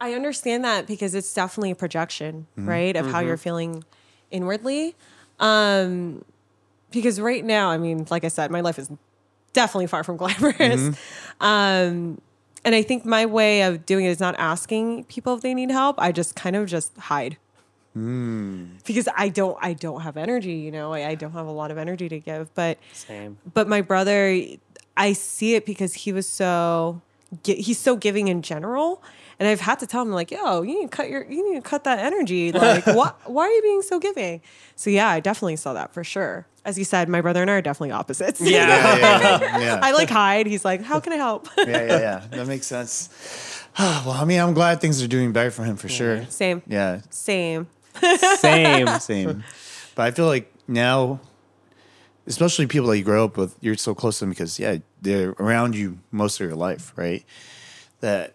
i 0.00 0.12
understand 0.12 0.64
that 0.64 0.86
because 0.86 1.14
it's 1.14 1.32
definitely 1.32 1.70
a 1.70 1.76
projection 1.76 2.46
mm-hmm. 2.58 2.68
right 2.68 2.96
of 2.96 3.06
how 3.06 3.18
mm-hmm. 3.18 3.28
you're 3.28 3.36
feeling 3.36 3.84
inwardly. 4.30 4.94
Um 5.40 6.24
because 6.92 7.20
right 7.20 7.44
now 7.44 7.68
i 7.70 7.76
mean 7.76 8.06
like 8.10 8.24
i 8.24 8.28
said 8.28 8.50
my 8.50 8.60
life 8.60 8.78
is 8.78 8.90
definitely 9.52 9.86
far 9.86 10.02
from 10.04 10.16
glamorous. 10.22 10.96
Um 11.40 12.20
and 12.64 12.74
i 12.74 12.82
think 12.82 13.04
my 13.04 13.26
way 13.26 13.62
of 13.62 13.84
doing 13.86 14.04
it 14.06 14.10
is 14.10 14.20
not 14.20 14.34
asking 14.38 15.04
people 15.04 15.34
if 15.34 15.42
they 15.42 15.52
need 15.54 15.70
help. 15.70 15.96
I 15.98 16.12
just 16.12 16.34
kind 16.36 16.56
of 16.56 16.66
just 16.66 16.96
hide. 16.96 17.36
Because 18.86 19.08
i 19.16 19.28
don't 19.30 19.56
i 19.62 19.72
don't 19.72 20.02
have 20.02 20.16
energy 20.18 20.52
you 20.52 20.70
know 20.70 20.92
I, 20.92 21.08
I 21.08 21.14
don't 21.14 21.32
have 21.32 21.46
a 21.46 21.50
lot 21.50 21.70
of 21.70 21.78
energy 21.78 22.08
to 22.10 22.18
give. 22.20 22.54
But 22.54 22.78
Same. 22.92 23.38
but 23.54 23.68
my 23.68 23.80
brother 23.80 24.42
i 24.96 25.12
see 25.12 25.54
it 25.54 25.64
because 25.66 25.94
he 25.94 26.12
was 26.12 26.28
so 26.28 27.00
gi- 27.00 27.05
he's 27.44 27.78
so 27.78 27.96
giving 27.96 28.28
in 28.28 28.40
general 28.42 29.02
and 29.38 29.48
i've 29.48 29.60
had 29.60 29.78
to 29.78 29.86
tell 29.86 30.02
him 30.02 30.10
like 30.12 30.30
yo 30.30 30.62
you 30.62 30.80
need 30.80 30.90
to 30.90 30.96
cut 30.96 31.08
your 31.10 31.24
you 31.30 31.52
need 31.52 31.62
to 31.62 31.68
cut 31.68 31.84
that 31.84 31.98
energy 31.98 32.52
like 32.52 32.86
what 32.86 33.18
why 33.30 33.44
are 33.46 33.50
you 33.50 33.62
being 33.62 33.82
so 33.82 33.98
giving 33.98 34.40
so 34.76 34.90
yeah 34.90 35.08
i 35.08 35.18
definitely 35.20 35.56
saw 35.56 35.72
that 35.72 35.92
for 35.92 36.04
sure 36.04 36.46
as 36.64 36.78
you 36.78 36.84
said 36.84 37.08
my 37.08 37.20
brother 37.20 37.42
and 37.42 37.50
i 37.50 37.54
are 37.54 37.60
definitely 37.62 37.90
opposites 37.90 38.40
Yeah. 38.40 38.66
Yeah, 38.66 38.98
yeah, 38.98 39.40
yeah. 39.40 39.58
yeah. 39.58 39.80
i 39.82 39.92
like 39.92 40.08
hide 40.08 40.46
he's 40.46 40.64
like 40.64 40.82
how 40.82 41.00
can 41.00 41.12
i 41.12 41.16
help 41.16 41.48
yeah, 41.58 41.66
yeah, 41.66 41.86
yeah. 41.98 42.22
That 42.30 42.46
makes 42.46 42.66
sense. 42.66 43.08
well, 43.78 44.12
I 44.12 44.24
mean, 44.24 44.40
I'm 44.40 44.54
glad 44.54 44.80
things 44.80 45.02
are 45.02 45.06
doing 45.08 45.32
better 45.32 45.50
for 45.50 45.62
him 45.64 45.76
for 45.76 45.88
sure. 45.88 46.24
same 46.26 46.62
Yeah. 46.66 47.00
same 47.10 47.66
Same. 48.38 48.86
Same. 49.00 49.44
but 49.94 50.02
I 50.02 50.10
feel 50.12 50.26
like 50.26 50.52
now, 50.68 51.20
especially 52.26 52.66
people 52.66 52.88
that 52.88 52.98
you 52.98 53.04
grow 53.04 53.24
up 53.24 53.36
with, 53.36 53.56
you're 53.60 53.76
so 53.76 53.94
close 53.94 54.18
to 54.18 54.24
them 54.24 54.30
because 54.30 54.58
yeah, 54.58 54.78
they're 55.02 55.30
around 55.38 55.76
you 55.76 55.98
most 56.10 56.40
of 56.40 56.46
your 56.46 56.56
life, 56.56 56.92
right? 56.96 57.24
That 58.00 58.34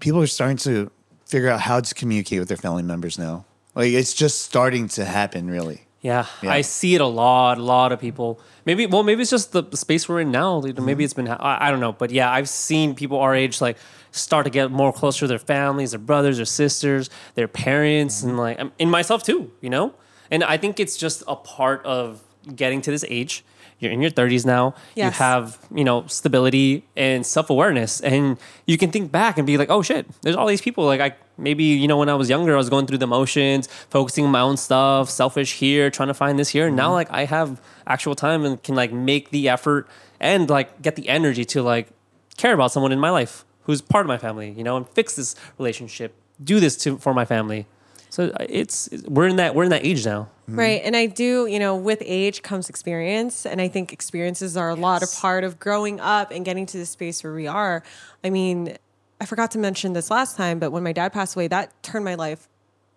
people 0.00 0.20
are 0.20 0.26
starting 0.26 0.56
to 0.58 0.90
figure 1.26 1.48
out 1.48 1.60
how 1.60 1.80
to 1.80 1.94
communicate 1.94 2.38
with 2.38 2.48
their 2.48 2.56
family 2.56 2.82
members 2.82 3.18
now. 3.18 3.44
Like 3.74 3.92
it's 3.92 4.12
just 4.14 4.42
starting 4.42 4.88
to 4.88 5.04
happen, 5.04 5.48
really. 5.50 5.82
Yeah, 6.00 6.26
Yeah. 6.42 6.52
I 6.52 6.60
see 6.60 6.94
it 6.94 7.00
a 7.00 7.06
lot. 7.06 7.56
A 7.56 7.62
lot 7.62 7.90
of 7.90 7.98
people. 7.98 8.38
Maybe 8.66 8.84
well, 8.86 9.02
maybe 9.02 9.22
it's 9.22 9.30
just 9.30 9.52
the, 9.52 9.64
space 9.74 10.06
we're 10.08 10.20
in 10.20 10.30
now. 10.30 10.60
Know, 10.60 10.66
Mm-hmm. 10.68 10.84
Maybe 10.84 11.02
it's 11.04 11.14
been. 11.14 11.28
I, 11.28 11.68
I 11.68 11.70
don't 11.70 11.80
know, 11.80 11.92
but 11.92 12.10
yeah, 12.10 12.30
I've 12.30 12.48
seen 12.48 12.94
people 12.94 13.18
our 13.20 13.34
age 13.34 13.60
like 13.62 13.78
start 14.10 14.44
to 14.44 14.50
get 14.50 14.70
more 14.70 14.92
closer 14.92 15.20
to 15.20 15.26
their 15.26 15.38
families, 15.38 15.90
their 15.92 15.98
brothers, 15.98 16.36
their 16.36 16.44
sisters, 16.44 17.08
their 17.34 17.48
parents, 17.48 18.18
Mm-hmm. 18.20 18.28
and 18.28 18.38
like 18.38 18.60
um, 18.60 18.72
in 18.78 18.90
myself 18.90 19.22
too. 19.22 19.50
You 19.62 19.70
know, 19.70 19.94
and 20.30 20.44
I 20.44 20.58
think 20.58 20.78
it's 20.78 20.96
just 20.98 21.22
a 21.26 21.36
part 21.36 21.82
of 21.86 22.22
getting 22.56 22.80
to 22.82 22.90
this 22.90 23.04
age. 23.08 23.44
You're 23.80 23.92
in 23.92 24.00
your 24.00 24.10
30s 24.10 24.46
now. 24.46 24.74
You 24.94 25.10
have 25.10 25.58
you 25.74 25.84
know 25.84 26.06
stability 26.06 26.84
and 26.96 27.26
self 27.26 27.50
awareness, 27.50 28.00
and 28.00 28.38
you 28.66 28.78
can 28.78 28.90
think 28.90 29.10
back 29.10 29.36
and 29.36 29.46
be 29.46 29.58
like, 29.58 29.68
oh 29.70 29.82
shit, 29.82 30.06
there's 30.22 30.36
all 30.36 30.46
these 30.46 30.62
people. 30.62 30.84
Like 30.84 31.00
I 31.00 31.16
maybe 31.36 31.64
you 31.64 31.88
know 31.88 31.98
when 31.98 32.08
I 32.08 32.14
was 32.14 32.30
younger, 32.30 32.54
I 32.54 32.56
was 32.56 32.70
going 32.70 32.86
through 32.86 32.98
the 32.98 33.06
motions, 33.06 33.66
focusing 33.90 34.24
on 34.24 34.30
my 34.30 34.40
own 34.40 34.56
stuff, 34.56 35.10
selfish 35.10 35.54
here, 35.54 35.90
trying 35.90 36.08
to 36.08 36.14
find 36.14 36.38
this 36.38 36.50
here. 36.50 36.68
And 36.68 36.76
now 36.76 36.86
mm-hmm. 36.86 36.94
like 36.94 37.10
I 37.10 37.24
have 37.24 37.60
actual 37.86 38.14
time 38.14 38.44
and 38.44 38.62
can 38.62 38.74
like 38.74 38.92
make 38.92 39.30
the 39.30 39.48
effort 39.48 39.88
and 40.20 40.48
like 40.48 40.80
get 40.80 40.96
the 40.96 41.08
energy 41.08 41.44
to 41.46 41.62
like 41.62 41.88
care 42.36 42.54
about 42.54 42.72
someone 42.72 42.92
in 42.92 43.00
my 43.00 43.10
life 43.10 43.44
who's 43.64 43.80
part 43.80 44.04
of 44.04 44.08
my 44.08 44.18
family, 44.18 44.50
you 44.50 44.64
know, 44.64 44.76
and 44.76 44.88
fix 44.88 45.16
this 45.16 45.34
relationship, 45.58 46.14
do 46.42 46.60
this 46.60 46.76
to 46.76 46.98
for 46.98 47.12
my 47.12 47.24
family. 47.24 47.66
So 48.14 48.28
uh, 48.28 48.46
it's 48.48 48.88
we're 49.08 49.26
in 49.26 49.36
that 49.36 49.56
we're 49.56 49.64
in 49.64 49.70
that 49.70 49.84
age 49.84 50.06
now. 50.06 50.28
Right. 50.46 50.80
And 50.84 50.94
I 50.94 51.06
do, 51.06 51.46
you 51.46 51.58
know, 51.58 51.74
with 51.74 52.00
age 52.04 52.42
comes 52.42 52.68
experience. 52.68 53.44
And 53.44 53.60
I 53.60 53.66
think 53.66 53.92
experiences 53.92 54.56
are 54.56 54.68
a 54.68 54.74
lot 54.76 55.02
of 55.02 55.12
part 55.12 55.42
of 55.42 55.58
growing 55.58 55.98
up 55.98 56.30
and 56.30 56.44
getting 56.44 56.64
to 56.66 56.78
the 56.78 56.86
space 56.86 57.24
where 57.24 57.34
we 57.34 57.48
are. 57.48 57.82
I 58.22 58.30
mean, 58.30 58.76
I 59.20 59.26
forgot 59.26 59.50
to 59.52 59.58
mention 59.58 59.94
this 59.94 60.10
last 60.12 60.36
time, 60.36 60.60
but 60.60 60.70
when 60.70 60.84
my 60.84 60.92
dad 60.92 61.12
passed 61.12 61.34
away, 61.34 61.48
that 61.48 61.82
turned 61.82 62.04
my 62.04 62.14
life 62.14 62.48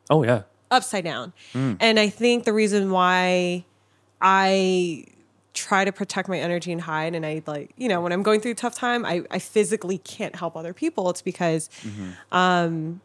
Oh 0.10 0.24
yeah. 0.24 0.44
upside 0.70 1.04
down. 1.06 1.34
And 1.56 2.00
I 2.00 2.10
think 2.10 2.44
the 2.44 2.54
reason 2.54 2.92
why 2.92 3.66
I 4.22 5.06
try 5.56 5.84
to 5.84 5.92
protect 5.92 6.30
my 6.30 6.38
energy 6.38 6.72
and 6.72 6.82
hide 6.82 7.16
and 7.16 7.26
I 7.26 7.42
like, 7.48 7.72
you 7.76 7.88
know, 7.88 8.02
when 8.02 8.12
I'm 8.12 8.22
going 8.22 8.42
through 8.42 8.52
a 8.52 8.56
tough 8.56 8.76
time, 8.76 9.04
I, 9.04 9.24
I 9.32 9.40
physically 9.40 9.98
can't 9.98 10.36
help 10.36 10.56
other 10.56 10.74
people. 10.74 11.10
It's 11.10 11.24
because 11.24 11.70
um, 12.32 13.02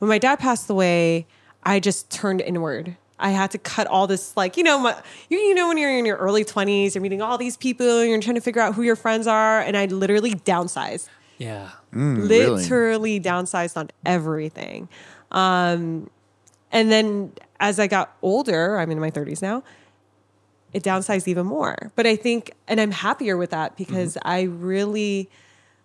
when 0.00 0.08
my 0.08 0.18
dad 0.18 0.38
passed 0.40 0.68
away, 0.68 1.26
I 1.62 1.78
just 1.78 2.10
turned 2.10 2.40
inward. 2.40 2.96
I 3.18 3.30
had 3.30 3.50
to 3.50 3.58
cut 3.58 3.86
all 3.86 4.06
this, 4.06 4.34
like, 4.36 4.56
you 4.56 4.62
know, 4.62 4.78
my, 4.78 4.96
you, 5.28 5.38
you 5.38 5.54
know, 5.54 5.68
when 5.68 5.76
you're 5.76 5.96
in 5.96 6.06
your 6.06 6.16
early 6.16 6.42
20s, 6.44 6.94
you're 6.94 7.02
meeting 7.02 7.20
all 7.20 7.36
these 7.36 7.56
people, 7.58 8.02
you're 8.02 8.18
trying 8.20 8.34
to 8.36 8.40
figure 8.40 8.62
out 8.62 8.74
who 8.74 8.82
your 8.82 8.96
friends 8.96 9.26
are. 9.26 9.60
And 9.60 9.76
I 9.76 9.84
literally 9.86 10.32
downsized 10.32 11.06
Yeah. 11.36 11.68
really? 11.92 12.62
literally 12.62 13.20
downsized 13.20 13.76
on 13.76 13.90
everything. 14.06 14.88
Um, 15.30 16.08
and 16.72 16.90
then 16.90 17.32
as 17.60 17.78
I 17.78 17.86
got 17.86 18.16
older, 18.22 18.78
I'm 18.78 18.90
in 18.90 18.98
my 18.98 19.10
30s 19.10 19.42
now, 19.42 19.62
it 20.72 20.82
downsized 20.82 21.28
even 21.28 21.44
more. 21.44 21.92
But 21.96 22.06
I 22.06 22.16
think, 22.16 22.52
and 22.68 22.80
I'm 22.80 22.92
happier 22.92 23.36
with 23.36 23.50
that 23.50 23.76
because 23.76 24.16
I 24.22 24.42
really, 24.42 25.28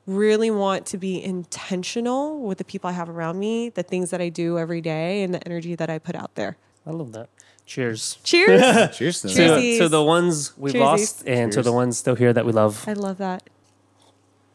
really 0.05 0.51
want 0.51 0.85
to 0.87 0.97
be 0.97 1.23
intentional 1.23 2.41
with 2.41 2.57
the 2.57 2.63
people 2.63 2.89
I 2.89 2.93
have 2.93 3.09
around 3.09 3.39
me, 3.39 3.69
the 3.69 3.83
things 3.83 4.11
that 4.11 4.21
I 4.21 4.29
do 4.29 4.57
every 4.59 4.81
day, 4.81 5.23
and 5.23 5.33
the 5.33 5.45
energy 5.45 5.75
that 5.75 5.89
I 5.89 5.99
put 5.99 6.15
out 6.15 6.35
there. 6.35 6.57
I 6.85 6.91
love 6.91 7.11
that. 7.13 7.29
Cheers. 7.65 8.19
Cheers. 8.23 8.61
Cheers 8.97 9.21
to 9.23 9.27
To, 9.29 9.77
to 9.79 9.89
the 9.89 10.03
ones 10.03 10.53
we've 10.57 10.73
Cheersies. 10.75 10.79
lost 10.79 11.27
and 11.27 11.51
to 11.51 11.61
the 11.63 11.71
ones 11.71 11.97
still 11.97 12.15
here 12.15 12.31
that 12.33 12.45
we 12.45 12.51
love. 12.51 12.83
I 12.87 12.93
love 12.93 13.17
that. 13.17 13.49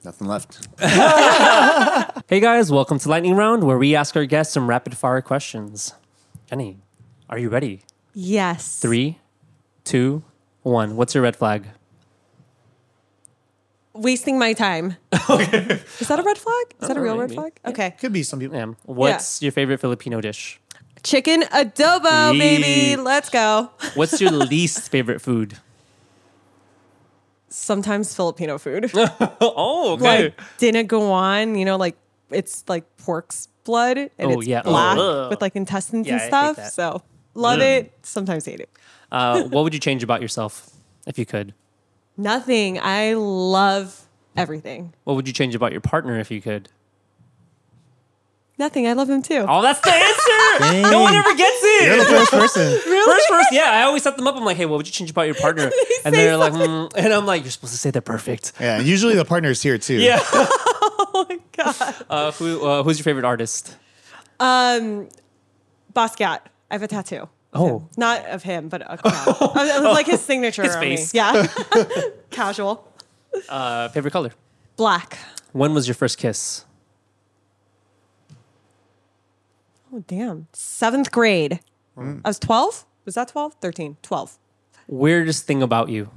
Nothing 0.04 0.28
left. 0.28 0.66
Hey 2.28 2.38
guys, 2.38 2.70
welcome 2.70 2.98
to 3.00 3.08
Lightning 3.08 3.34
Round, 3.34 3.64
where 3.64 3.76
we 3.76 3.96
ask 3.96 4.14
our 4.16 4.24
guests 4.24 4.54
some 4.54 4.68
rapid 4.68 4.96
fire 4.96 5.20
questions. 5.20 5.94
Jenny, 6.48 6.78
are 7.28 7.38
you 7.38 7.48
ready? 7.48 7.82
Yes. 8.14 8.78
Three, 8.78 9.18
two, 9.82 10.22
one. 10.62 10.94
What's 10.96 11.12
your 11.14 11.24
red 11.24 11.34
flag? 11.34 11.66
Wasting 14.00 14.38
my 14.38 14.54
time. 14.54 14.96
Is 15.12 16.08
that 16.08 16.18
a 16.18 16.22
red 16.22 16.38
flag? 16.38 16.66
Is 16.80 16.88
that 16.88 16.96
a 16.96 17.00
real 17.02 17.18
red 17.18 17.28
maybe. 17.28 17.34
flag? 17.34 17.60
Okay. 17.66 17.90
Could 18.00 18.14
be 18.14 18.22
some 18.22 18.38
people. 18.40 18.56
Ma'am, 18.56 18.76
what's 18.84 19.42
your 19.42 19.52
favorite 19.52 19.78
Filipino 19.78 20.22
dish? 20.22 20.58
Chicken 21.02 21.42
adobo, 21.42 22.32
Yee. 22.32 22.38
baby. 22.38 22.96
Let's 23.02 23.28
go. 23.30 23.70
What's 23.94 24.20
your 24.20 24.30
least 24.52 24.90
favorite 24.90 25.20
food? 25.20 25.56
Sometimes 27.48 28.14
Filipino 28.14 28.58
food. 28.58 28.90
Oh, 28.94 29.94
okay. 29.94 30.24
like 30.24 30.40
didn't 30.58 30.86
go 30.86 31.10
on, 31.12 31.56
you 31.56 31.64
know, 31.64 31.76
like 31.76 31.96
it's 32.30 32.64
like 32.68 32.84
pork's 32.98 33.48
blood 33.64 33.96
and 33.98 34.10
Oh, 34.20 34.38
it's 34.40 34.46
yeah. 34.46 34.62
black 34.62 34.98
Ugh. 34.98 35.30
with 35.30 35.40
like 35.42 35.56
intestines 35.56 36.06
Yeah, 36.06 36.14
I 36.14 36.16
and 36.16 36.22
hate 36.22 36.28
stuff. 36.28 36.56
that. 36.56 36.72
So 36.72 37.02
love 37.34 37.60
it. 37.60 37.92
Sometimes 38.02 38.44
hate 38.46 38.60
it. 38.60 38.70
Uh, 39.10 39.42
what 39.44 39.64
would 39.64 39.74
you 39.74 39.80
change 39.80 40.02
about 40.02 40.22
yourself 40.22 40.70
if 41.06 41.18
you 41.18 41.26
could? 41.26 41.54
Nothing. 42.16 42.78
I 42.80 43.14
love 43.14 44.06
everything. 44.36 44.92
What 45.04 45.14
would 45.14 45.26
you 45.26 45.32
change 45.32 45.54
about 45.54 45.72
your 45.72 45.80
partner 45.80 46.18
if 46.18 46.30
you 46.30 46.40
could? 46.40 46.68
Nothing. 48.58 48.86
I 48.86 48.92
love 48.92 49.08
him 49.08 49.22
too. 49.22 49.46
Oh, 49.48 49.62
that's 49.62 49.80
the 49.80 49.90
answer. 49.90 50.90
no 50.90 51.00
one 51.00 51.14
ever 51.14 51.34
gets 51.34 51.62
You're 51.62 51.96
the 51.96 52.02
it. 52.02 52.08
first 52.08 52.30
person. 52.30 52.78
First, 53.06 53.28
first, 53.28 53.48
yeah. 53.52 53.70
I 53.70 53.82
always 53.84 54.02
set 54.02 54.18
them 54.18 54.26
up. 54.26 54.36
I'm 54.36 54.44
like, 54.44 54.58
hey, 54.58 54.66
what 54.66 54.76
would 54.76 54.86
you 54.86 54.92
change 54.92 55.10
about 55.10 55.22
your 55.22 55.34
partner? 55.40 55.70
And 56.04 56.14
say 56.14 56.24
they're 56.24 56.36
like, 56.36 56.52
mm, 56.52 56.92
and 56.94 57.12
I'm 57.14 57.24
like, 57.24 57.42
you're 57.42 57.50
supposed 57.50 57.72
to 57.72 57.78
say 57.78 57.90
they're 57.90 58.02
perfect. 58.02 58.52
Yeah, 58.60 58.76
and 58.78 58.86
usually 58.86 59.14
the 59.14 59.24
partner's 59.24 59.62
here 59.62 59.78
too. 59.78 59.94
Yeah. 59.94 60.20
Oh 61.12 61.26
my 61.28 61.38
god. 61.56 61.96
Uh, 62.08 62.30
who, 62.32 62.64
uh, 62.64 62.82
who's 62.84 62.98
your 62.98 63.04
favorite 63.04 63.24
artist? 63.24 63.76
Um, 64.38 65.08
Basquiat. 65.92 66.40
I 66.70 66.74
have 66.74 66.82
a 66.82 66.86
tattoo. 66.88 67.28
Of 67.52 67.60
Oh. 67.60 67.78
him. 67.80 67.88
not 67.96 68.24
of 68.26 68.42
him, 68.42 68.68
but 68.68 68.82
a 68.82 68.96
cat. 68.98 69.26
It 69.28 69.82
was 69.82 69.82
like 69.82 70.06
his 70.06 70.20
signature. 70.20 70.62
His 70.62 70.74
on 70.76 70.80
face. 70.82 71.12
Me. 71.14 71.18
Yeah. 71.18 71.46
Casual. 72.30 72.86
Uh, 73.48 73.88
favorite 73.88 74.10
color? 74.12 74.30
Black. 74.76 75.18
When 75.52 75.74
was 75.74 75.86
your 75.88 75.94
first 75.96 76.16
kiss? 76.18 76.64
Oh 79.92 80.04
damn. 80.06 80.46
Seventh 80.52 81.10
grade. 81.10 81.60
I 81.98 82.20
was 82.24 82.38
twelve. 82.38 82.86
Was 83.04 83.14
that 83.16 83.28
12? 83.28 83.54
13. 83.60 83.96
12. 84.02 84.38
Weirdest 84.86 85.46
thing 85.46 85.62
about 85.62 85.88
you? 85.88 86.10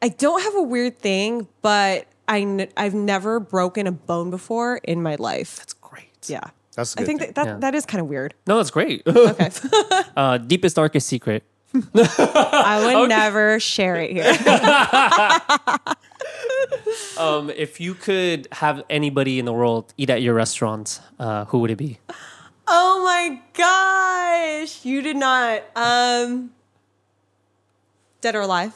I 0.00 0.08
don't 0.08 0.42
have 0.42 0.54
a 0.54 0.62
weird 0.62 0.98
thing, 0.98 1.48
but 1.62 2.06
I 2.28 2.40
n- 2.40 2.68
I've 2.76 2.94
never 2.94 3.40
broken 3.40 3.86
a 3.86 3.92
bone 3.92 4.30
before 4.30 4.78
in 4.84 5.02
my 5.02 5.16
life. 5.16 5.56
That's 5.56 5.74
great. 5.74 6.08
Yeah. 6.28 6.50
That's 6.76 6.94
a 6.94 6.98
I 6.98 7.02
good 7.02 7.06
think 7.06 7.20
thing. 7.20 7.28
that, 7.34 7.34
that, 7.34 7.46
Yeah. 7.46 7.58
that 7.58 7.74
is 7.74 7.84
kind 7.86 8.00
of 8.00 8.06
weird. 8.08 8.34
No, 8.46 8.56
that's 8.58 8.70
great. 8.70 9.02
Okay. 9.08 9.50
uh, 10.16 10.38
deepest, 10.38 10.76
darkest 10.76 11.08
secret. 11.08 11.42
I 11.74 12.94
would 13.00 13.08
never 13.20 13.58
share 13.60 13.96
it 13.96 14.12
here. 14.12 14.32
Um, 17.18 17.50
if 17.50 17.80
you 17.80 17.94
could 17.94 18.48
have 18.52 18.82
anybody 18.90 19.38
in 19.38 19.44
the 19.46 19.52
world 19.52 19.92
eat 19.96 20.10
at 20.10 20.22
your 20.22 20.34
restaurant, 20.34 21.00
uh, 21.18 21.44
who 21.46 21.58
would 21.60 21.70
it 21.70 21.76
be? 21.76 21.98
oh 22.68 23.02
my 23.04 23.40
gosh. 23.54 24.84
You 24.84 25.00
did 25.02 25.16
not. 25.16 25.62
Um, 25.76 26.50
dead 28.20 28.34
or 28.34 28.40
alive? 28.42 28.72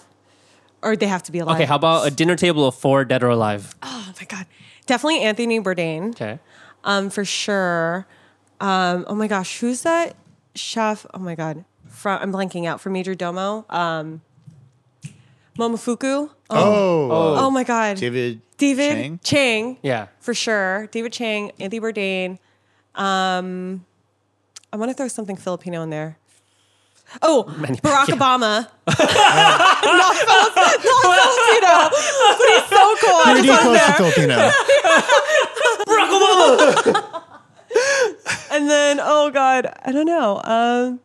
Or 0.82 0.96
they 0.96 1.06
have 1.06 1.22
to 1.24 1.32
be 1.32 1.38
alive? 1.40 1.56
Okay, 1.56 1.64
how 1.66 1.76
about 1.76 2.06
a 2.06 2.10
dinner 2.10 2.36
table 2.36 2.66
of 2.66 2.74
four, 2.74 3.04
dead 3.04 3.22
or 3.22 3.28
alive? 3.28 3.74
Oh 3.82 4.12
my 4.18 4.24
God. 4.26 4.46
Definitely 4.86 5.20
Anthony 5.20 5.60
Bourdain. 5.60 6.10
Okay. 6.10 6.38
Um, 6.84 7.10
for 7.10 7.24
sure. 7.24 8.06
Um, 8.60 9.04
oh 9.08 9.14
my 9.14 9.26
gosh, 9.26 9.60
who's 9.60 9.82
that 9.82 10.16
chef? 10.54 11.06
Oh 11.14 11.18
my 11.18 11.34
God, 11.34 11.64
from 11.88 12.20
I'm 12.22 12.32
blanking 12.32 12.66
out 12.66 12.80
for 12.80 12.90
Majordomo. 12.90 13.70
Um, 13.72 14.20
Momofuku. 15.58 16.30
Oh, 16.50 17.10
Oh, 17.10 17.10
oh 17.46 17.50
my 17.50 17.64
God, 17.64 17.96
David. 17.96 18.40
David 18.56 18.92
Chang? 18.92 19.20
Chang. 19.22 19.78
Yeah. 19.82 20.08
for 20.20 20.34
sure. 20.34 20.86
David 20.88 21.12
Chang, 21.12 21.52
Anthony 21.58 21.80
Bourdain. 21.80 22.38
Um, 22.94 23.86
I 24.72 24.76
want 24.76 24.90
to 24.90 24.94
throw 24.94 25.08
something 25.08 25.36
Filipino 25.36 25.82
in 25.82 25.88
there. 25.90 26.18
Oh, 27.22 27.44
Barack 27.48 28.08
yeah. 28.08 28.14
Obama. 28.14 28.68
not, 28.86 28.96
Filip- 30.16 30.56
not 30.56 30.80
Filipino, 30.80 31.74
but 32.38 32.48
he's 32.48 32.68
so 32.68 32.96
cool. 33.00 33.20
Pretty 33.22 33.48
close 33.48 33.76
there. 33.76 33.86
to 33.86 33.92
Filipino. 33.94 34.36
Barack 35.88 36.10
Obama. 36.10 37.22
And 38.52 38.68
then, 38.68 38.98
oh 39.00 39.30
God, 39.30 39.72
I 39.84 39.92
don't 39.92 40.06
know. 40.06 40.40
Um, 40.42 41.00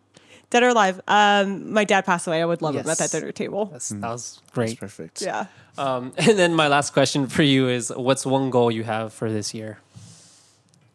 dead 0.50 0.64
or 0.64 0.70
alive? 0.70 1.02
Um, 1.08 1.72
my 1.74 1.84
dad 1.84 2.06
passed 2.06 2.28
away. 2.28 2.42
I 2.42 2.46
would 2.46 2.62
love 2.62 2.76
him 2.76 2.90
at 2.90 2.98
that 2.98 3.12
dinner 3.12 3.32
table. 3.32 3.66
That's, 3.66 3.90
that 3.90 4.02
was 4.02 4.42
great. 4.54 4.80
Perfect. 4.80 5.22
Yeah. 5.22 5.46
Um, 5.78 6.14
and 6.18 6.38
then 6.40 6.54
my 6.56 6.68
last 6.68 6.94
question 6.94 7.28
for 7.28 7.44
you 7.44 7.68
is 7.68 7.92
what's 7.96 8.26
one 8.26 8.50
goal 8.50 8.72
you 8.72 8.84
have 8.84 9.14
for 9.14 9.32
this 9.32 9.54
year? 9.54 9.80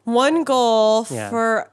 One 0.05 0.45
goal 0.45 1.07
Yeah. 1.11 1.31
for 1.31 1.70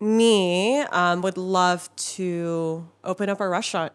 me 0.00 0.80
um, 0.80 1.22
would 1.22 1.36
love 1.36 1.88
to 1.96 2.86
open 3.04 3.28
up 3.28 3.40
a 3.40 3.48
restaurant 3.48 3.92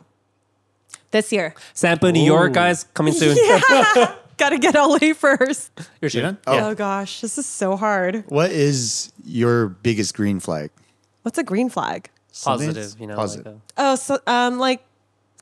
this 1.12 1.32
year. 1.32 1.54
Sampa, 1.74 2.12
New 2.12 2.24
York, 2.24 2.54
guys, 2.54 2.86
coming 2.94 3.14
soon. 3.14 3.36
Got 4.38 4.50
to 4.50 4.58
get 4.58 4.74
LA 4.74 5.14
first. 5.14 5.72
You're 6.02 6.10
sure? 6.10 6.22
done? 6.24 6.38
Yeah. 6.48 6.68
Oh 6.68 6.76
gosh, 6.76 7.22
this 7.22 7.38
is 7.38 7.46
so 7.46 7.76
hard. 7.78 8.24
What 8.28 8.52
is 8.52 9.12
your 9.24 9.70
biggest 9.70 10.16
green 10.16 10.40
flag? 10.40 10.72
What's 11.22 11.38
a 11.38 11.44
green 11.44 11.70
flag? 11.70 12.10
Something- 12.32 12.70
Positive, 12.70 13.00
you 13.00 13.08
know. 13.08 13.16
Positive. 13.16 13.46
Like 13.54 13.62
Oh, 13.78 13.96
so 13.96 14.20
um, 14.26 14.58
like 14.58 14.84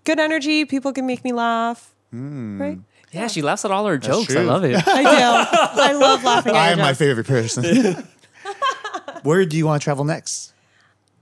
good 0.04 0.20
energy. 0.20 0.66
People 0.66 0.92
can 0.92 1.06
make 1.08 1.24
me 1.24 1.32
laugh. 1.32 1.94
Hmm. 2.12 2.62
Right? 2.62 2.80
yeah, 3.14 3.28
she 3.28 3.42
laughs 3.42 3.64
at 3.66 3.72
all 3.72 3.86
her 3.88 3.98
jokes. 3.98 4.36
I 4.36 4.42
love 4.42 4.66
it. 4.66 4.76
I 4.76 5.02
do. 5.04 5.82
I 5.82 5.94
love 5.94 6.24
laughing. 6.26 6.52
at 6.54 6.58
I 6.58 6.70
am 6.72 6.78
your 6.78 6.86
my 6.86 6.90
jokes. 6.92 7.00
favorite 7.00 7.28
person. 7.28 8.08
Where 9.24 9.46
do 9.46 9.58
you 9.58 9.66
want 9.66 9.82
to 9.82 9.84
travel 9.84 10.04
next? 10.06 10.54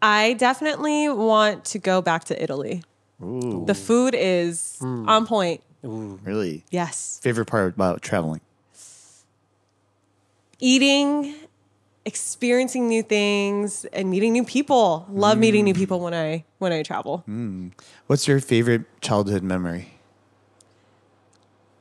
I 0.01 0.34
definitely 0.34 1.09
want 1.09 1.65
to 1.65 1.80
go 1.80 2.01
back 2.01 2.23
to 2.26 2.41
Italy. 2.43 2.84
Ooh, 3.21 3.63
The 3.67 3.76
food 3.76 4.15
is 4.17 4.77
Hmm. 4.80 5.07
on 5.09 5.26
point. 5.27 5.61
really? 5.81 6.63
Yes. 6.71 7.19
Favorite 7.21 7.45
part 7.47 7.73
about 7.76 8.01
traveling? 8.01 8.41
Eating, 10.61 11.35
experiencing 12.05 12.88
new 12.89 13.01
things, 13.03 13.85
and 13.85 14.09
meeting 14.09 14.34
new 14.34 14.43
people. 14.43 15.05
Love 15.09 15.38
meeting 15.38 15.63
new 15.63 15.73
people 15.73 15.99
when 16.01 16.13
I 16.13 16.43
when 16.59 16.73
I 16.73 16.84
travel. 16.84 17.23
What's 18.07 18.27
your 18.27 18.39
favorite 18.41 18.84
childhood 19.01 19.41
memory? 19.43 19.93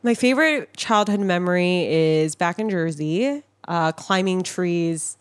My 0.04 0.14
favorite 0.14 0.76
childhood 0.76 1.20
memory 1.20 1.86
is 1.86 2.36
back 2.36 2.60
in 2.60 2.70
Jersey, 2.70 3.42
uh, 3.66 3.90
climbing 3.92 4.42
trees, 4.44 5.16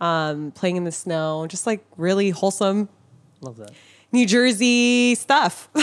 um, 0.00 0.50
playing 0.52 0.76
in 0.76 0.84
the 0.84 0.92
snow, 0.92 1.46
just 1.48 1.66
like 1.66 1.84
really 1.96 2.30
wholesome 2.30 2.88
Love 3.40 3.56
that. 3.58 3.70
New 4.12 4.26
Jersey 4.26 5.14
stuff. 5.14 5.68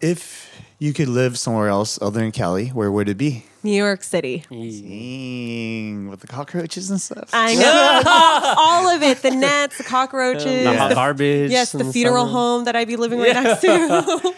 If 0.00 0.50
you 0.80 0.92
could 0.92 1.08
live 1.08 1.38
somewhere 1.38 1.68
else 1.68 1.96
other 2.02 2.18
than 2.20 2.32
Cali, 2.32 2.68
where 2.68 2.90
would 2.90 3.08
it 3.08 3.16
be? 3.16 3.46
New 3.62 3.70
York 3.70 4.02
City. 4.02 4.44
Dang, 4.50 6.08
with 6.08 6.18
the 6.20 6.26
cockroaches 6.26 6.90
and 6.90 7.00
stuff. 7.00 7.30
I 7.32 7.54
know 7.54 8.02
all 8.58 8.88
of 8.88 9.00
it: 9.04 9.22
the 9.22 9.30
nets, 9.30 9.78
the 9.78 9.84
cockroaches, 9.84 10.44
The 10.64 10.72
the- 10.88 10.94
garbage. 10.94 11.52
yes, 11.52 11.70
the 11.70 11.80
and 11.84 11.92
funeral 11.92 12.24
stuff. 12.24 12.32
home 12.32 12.64
that 12.64 12.74
I'd 12.74 12.88
be 12.88 12.96
living 12.96 13.18
right 13.20 13.32
next 13.34 13.60
to. 13.60 14.34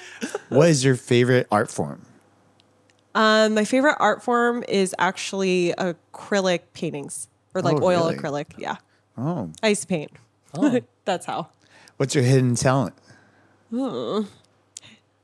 What 0.51 0.69
is 0.69 0.85
your 0.85 0.97
favorite 0.97 1.47
art 1.51 1.71
form? 1.71 2.03
Um, 3.15 3.55
my 3.55 3.65
favorite 3.65 3.97
art 4.01 4.23
form 4.23 4.65
is 4.69 4.95
actually 4.99 5.73
acrylic 5.79 6.61
paintings 6.73 7.29
or 7.55 7.63
like 7.63 7.77
Oh, 7.81 7.85
oil 7.87 8.05
really? 8.11 8.17
acrylic. 8.17 8.47
Yeah, 8.59 8.77
Oh, 9.17 9.51
I 9.63 9.69
used 9.69 9.83
to 9.83 9.87
paint. 9.89 10.11
Oh. 10.57 10.81
That's 11.05 11.27
how. 11.27 11.49
what's 11.99 12.15
your 12.15 12.25
hidden 12.25 12.55
talent? 12.57 12.95
I 13.73 14.25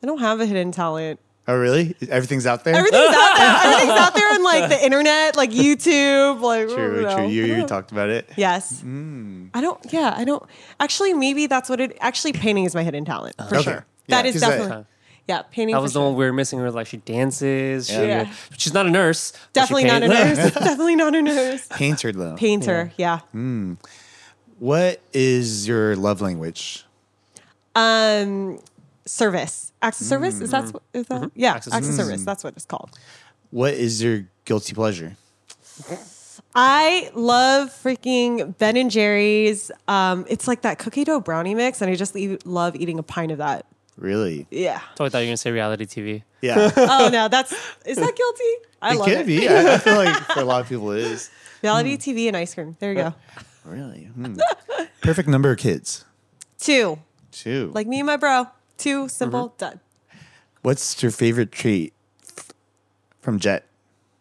don't 0.06 0.18
have 0.20 0.40
a 0.40 0.46
hidden 0.46 0.72
talent. 0.72 1.20
Oh, 1.48 1.56
really? 1.56 1.96
Everything's 2.08 2.46
out 2.46 2.62
there. 2.64 2.74
Everything's 2.76 3.14
out 3.14 3.36
there. 3.36 3.46
Everything's 3.72 3.98
out 3.98 4.14
there 4.14 4.32
on 4.34 4.44
like 4.44 4.68
the 4.70 4.84
internet, 4.84 5.36
like 5.36 5.50
YouTube, 5.50 6.40
like 6.40 6.68
true, 6.68 6.96
you 6.96 7.02
know. 7.02 7.16
true. 7.16 7.26
You, 7.28 7.44
you 7.46 7.66
talked 7.66 7.90
about 7.92 8.08
it. 8.08 8.28
Yes. 8.36 8.82
I 8.84 9.60
don't. 9.60 9.80
Yeah, 9.92 10.14
I 10.16 10.24
don't. 10.24 10.42
Actually, 10.78 11.12
maybe 11.14 11.46
that's 11.46 11.68
what 11.68 11.80
it. 11.80 11.96
Actually, 12.00 12.34
painting 12.34 12.64
is 12.66 12.74
my 12.74 12.84
hidden 12.84 13.04
talent 13.04 13.34
for 13.48 13.56
Okay. 13.56 13.62
sure. 13.62 13.86
Yeah, 14.06 14.16
that 14.22 14.26
is 14.26 14.34
'cause 14.34 14.40
that- 14.42 14.48
definitely. 14.58 14.84
Yeah, 15.28 15.42
painting. 15.42 15.74
That 15.74 15.78
for 15.78 15.82
was 15.82 15.92
the 15.94 16.00
sure. 16.00 16.08
one 16.08 16.16
we 16.16 16.24
were 16.24 16.32
missing. 16.32 16.58
Where 16.60 16.70
like 16.70 16.86
she 16.86 16.96
dances. 16.98 17.88
She, 17.88 17.94
Yeah. 17.94 18.32
She's 18.56 18.74
not 18.74 18.86
a 18.86 18.90
nurse. 18.90 19.32
Definitely 19.52 19.84
not 19.84 20.02
a 20.02 20.08
nurse. 20.08 20.36
Definitely 20.54 20.96
not 20.96 21.14
a 21.14 21.22
nurse. 21.22 21.66
Painter, 21.70 22.12
though. 22.12 22.36
Painter. 22.36 22.92
Yeah. 22.96 23.20
What 24.58 25.00
is 25.12 25.66
your 25.68 25.96
love 25.96 26.20
language? 26.20 26.84
Um, 27.74 28.58
service. 29.06 29.72
Acts 29.82 30.00
of 30.00 30.06
service. 30.06 30.40
Is 30.40 30.50
that 30.50 30.64
what- 30.72 30.82
is 30.92 31.06
that? 31.06 31.30
Yeah, 31.34 31.54
Access, 31.54 31.72
acts 31.74 31.86
of 31.88 31.94
of 31.94 32.00
service. 32.00 32.24
That's 32.24 32.44
what 32.44 32.54
it's 32.56 32.66
called. 32.66 32.90
What 33.50 33.74
is 33.74 34.02
your 34.02 34.26
guilty 34.44 34.74
pleasure? 34.74 35.16
I 36.54 37.10
love 37.14 37.68
freaking 37.70 38.56
Ben 38.58 38.76
and 38.76 38.90
Jerry's. 38.90 39.70
Um, 39.88 40.26
it's 40.28 40.48
like 40.48 40.62
that 40.62 40.78
cookie 40.78 41.04
dough 41.04 41.20
brownie 41.20 41.54
mix, 41.54 41.80
and 41.80 41.90
I 41.90 41.94
just 41.94 42.16
eat, 42.16 42.44
love 42.46 42.74
eating 42.76 42.98
a 42.98 43.02
pint 43.02 43.30
of 43.32 43.38
that. 43.38 43.66
Really? 43.96 44.46
Yeah. 44.50 44.80
Totally 44.90 45.10
thought 45.10 45.18
you 45.18 45.24
were 45.24 45.28
gonna 45.30 45.36
say 45.36 45.50
reality 45.50 45.84
TV. 45.86 46.22
Yeah. 46.40 46.70
Oh 46.76 47.08
no, 47.12 47.28
that's 47.28 47.52
is 47.84 47.96
that 47.98 48.16
guilty? 48.16 48.68
I 48.82 48.94
it 48.94 48.98
love 48.98 49.08
could 49.08 49.18
it. 49.18 49.26
be. 49.26 49.48
I, 49.48 49.74
I 49.74 49.78
feel 49.78 49.96
like 49.96 50.14
for 50.16 50.40
a 50.40 50.44
lot 50.44 50.62
of 50.62 50.68
people 50.68 50.90
it 50.92 51.00
is. 51.00 51.30
Reality 51.62 51.96
TV 51.98 52.28
and 52.28 52.36
ice 52.36 52.54
cream. 52.54 52.76
There 52.80 52.90
you 52.92 52.96
go. 52.98 53.14
Really? 53.66 54.04
Hmm. 54.04 54.38
Perfect 55.02 55.28
number 55.28 55.50
of 55.50 55.58
kids. 55.58 56.06
Two, 56.58 56.98
Two. 57.30 57.70
like 57.74 57.86
me 57.86 57.98
and 58.00 58.06
my 58.06 58.16
bro. 58.16 58.46
Two, 58.78 59.06
simple, 59.08 59.54
done. 59.58 59.80
What's 60.62 61.02
your 61.02 61.12
favorite 61.12 61.52
trait 61.52 61.92
from 63.20 63.38
Jet? 63.38 63.66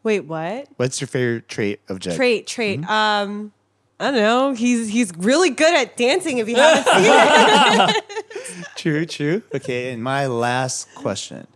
Wait, 0.04 0.26
what? 0.26 0.68
What's 0.76 1.00
your 1.00 1.08
favorite 1.08 1.48
trait 1.48 1.80
of 1.88 2.00
Jet? 2.00 2.18
Trait, 2.18 2.48
trait. 2.48 2.88
Um, 2.90 3.54
I 4.00 4.12
don't 4.12 4.16
know. 4.16 4.54
He's 4.54 4.88
he's 4.90 5.12
really 5.18 5.50
good 5.50 5.74
at 5.76 5.98
dancing. 5.98 6.38
If 6.38 6.48
you 6.48 6.56
haven't 6.56 6.86
seen 6.86 7.96
it, 7.96 8.66
True, 8.76 9.06
true. 9.06 9.42
Okay, 9.54 9.92
and 9.92 10.02
my 10.02 10.28
last 10.28 10.94
question. 10.96 11.48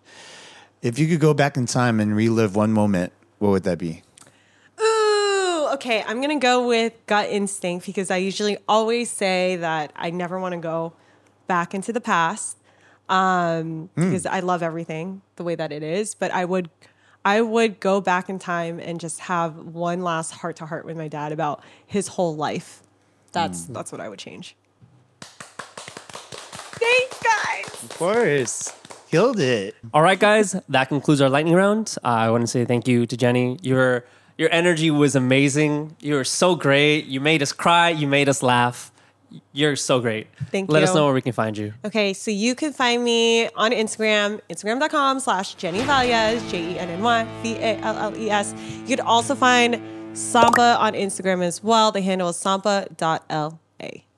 If 0.82 1.00
you 1.00 1.08
could 1.08 1.22
go 1.22 1.34
back 1.34 1.56
in 1.56 1.66
time 1.66 2.02
and 2.02 2.14
relive 2.14 2.56
one 2.58 2.74
moment, 2.74 3.14
what 3.40 3.50
would 3.52 3.64
that 3.64 3.78
be? 3.78 4.04
ooh, 4.80 5.70
okay. 5.74 6.04
I'm 6.06 6.20
gonna 6.20 6.40
go 6.40 6.68
with 6.68 6.94
gut 7.06 7.30
instinct 7.30 7.86
because 7.86 8.12
I 8.12 8.18
usually 8.18 8.58
always 8.68 9.10
say 9.10 9.56
that 9.58 9.94
I 9.96 10.10
never 10.10 10.38
want 10.40 10.52
to 10.54 10.60
go 10.60 10.94
back 11.48 11.74
into 11.74 11.94
the 11.94 12.02
past 12.02 12.58
um, 13.08 13.90
because 13.96 14.26
I 14.26 14.42
love 14.42 14.62
everything 14.64 15.22
the 15.38 15.44
way 15.44 15.56
that 15.56 15.72
it 15.72 15.84
is. 15.84 16.16
But 16.16 16.32
I 16.32 16.44
would, 16.46 16.70
I 17.26 17.42
would 17.42 17.80
go 17.80 18.02
back 18.02 18.30
in 18.30 18.40
time 18.40 18.80
and 18.80 19.00
just 19.00 19.22
have 19.22 19.56
one 19.58 20.04
last 20.04 20.32
heart 20.32 20.58
to 20.58 20.66
heart 20.66 20.86
with 20.86 20.98
my 20.98 21.08
dad 21.08 21.32
about 21.32 21.64
his 21.86 22.10
whole 22.10 22.36
life. 22.36 22.82
That's 23.32 23.66
that's 23.66 23.92
what 23.92 24.02
I 24.02 24.10
would 24.10 24.20
change. 24.20 24.56
Thanks, 25.22 27.24
guys. 27.24 27.84
Of 27.84 27.90
course. 27.98 28.74
Killed 29.10 29.40
it. 29.40 29.76
All 29.94 30.02
right, 30.02 30.20
guys, 30.20 30.56
that 30.70 30.90
concludes 30.90 31.22
our 31.22 31.30
lightning 31.30 31.54
round. 31.56 31.96
Uh, 32.04 32.08
I 32.08 32.30
want 32.32 32.42
to 32.42 32.48
say 32.48 32.66
thank 32.66 32.88
you 32.88 33.06
to 33.06 33.18
Jenny. 33.18 33.58
Your 33.62 34.06
your 34.38 34.50
energy 34.52 34.92
was 34.92 35.16
amazing. 35.16 35.96
You 36.00 36.16
were 36.16 36.24
so 36.24 36.56
great. 36.56 37.06
You 37.06 37.22
made 37.22 37.42
us 37.42 37.52
cry. 37.52 37.90
You 37.90 38.08
made 38.08 38.28
us 38.28 38.42
laugh. 38.42 38.92
You're 39.52 39.76
so 39.76 40.00
great. 40.00 40.28
Thank 40.52 40.70
you. 40.70 40.74
Let 40.74 40.84
us 40.84 40.94
know 40.94 41.06
where 41.06 41.14
we 41.14 41.22
can 41.22 41.34
find 41.34 41.58
you. 41.58 41.74
Okay, 41.86 42.14
so 42.14 42.32
you 42.32 42.56
can 42.56 42.74
find 42.74 43.04
me 43.04 43.48
on 43.50 43.72
Instagram, 43.72 44.40
instagram.com 44.50 45.20
slash 45.20 45.56
Jenny 45.56 45.82
Valles, 45.82 46.50
J 46.52 46.74
E 46.74 46.80
N 46.80 46.90
N 46.90 47.02
Y 47.02 47.28
V 47.42 47.56
A 47.56 47.78
L 47.78 47.98
L 47.98 48.18
E 48.18 48.30
S. 48.30 48.54
You 48.82 48.96
could 48.96 49.00
also 49.00 49.36
find 49.36 49.76
Sampa 50.16 50.78
on 50.80 50.94
Instagram 50.94 51.44
as 51.44 51.64
well. 51.64 51.92
The 51.92 52.02
handle 52.02 52.30
is 52.30 52.38
sampa.la. 52.38 53.58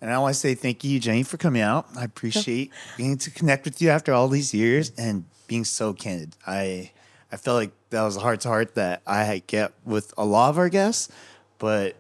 And 0.02 0.14
I 0.14 0.20
want 0.20 0.36
to 0.36 0.40
say 0.40 0.54
thank 0.54 0.84
you, 0.84 1.00
Jenny, 1.00 1.24
for 1.24 1.38
coming 1.38 1.64
out. 1.64 1.88
I 1.98 2.04
appreciate 2.04 2.72
being 2.96 3.18
to 3.18 3.32
connect 3.32 3.66
with 3.66 3.82
you 3.82 3.90
after 3.90 4.14
all 4.14 4.28
these 4.28 4.54
years 4.54 4.92
and 4.98 5.26
being 5.48 5.66
so 5.66 5.94
candid. 5.94 6.36
I 6.46 6.92
I 7.32 7.38
felt 7.38 7.56
like 7.56 7.72
that 7.90 8.04
was 8.04 8.18
a 8.18 8.20
heart 8.20 8.42
to 8.42 8.50
heart 8.50 8.76
that 8.76 9.02
I 9.08 9.24
had 9.24 9.48
get 9.48 9.74
with 9.84 10.14
a 10.18 10.26
lot 10.26 10.50
of 10.50 10.58
our 10.58 10.70
guests, 10.70 11.10
but 11.58 11.96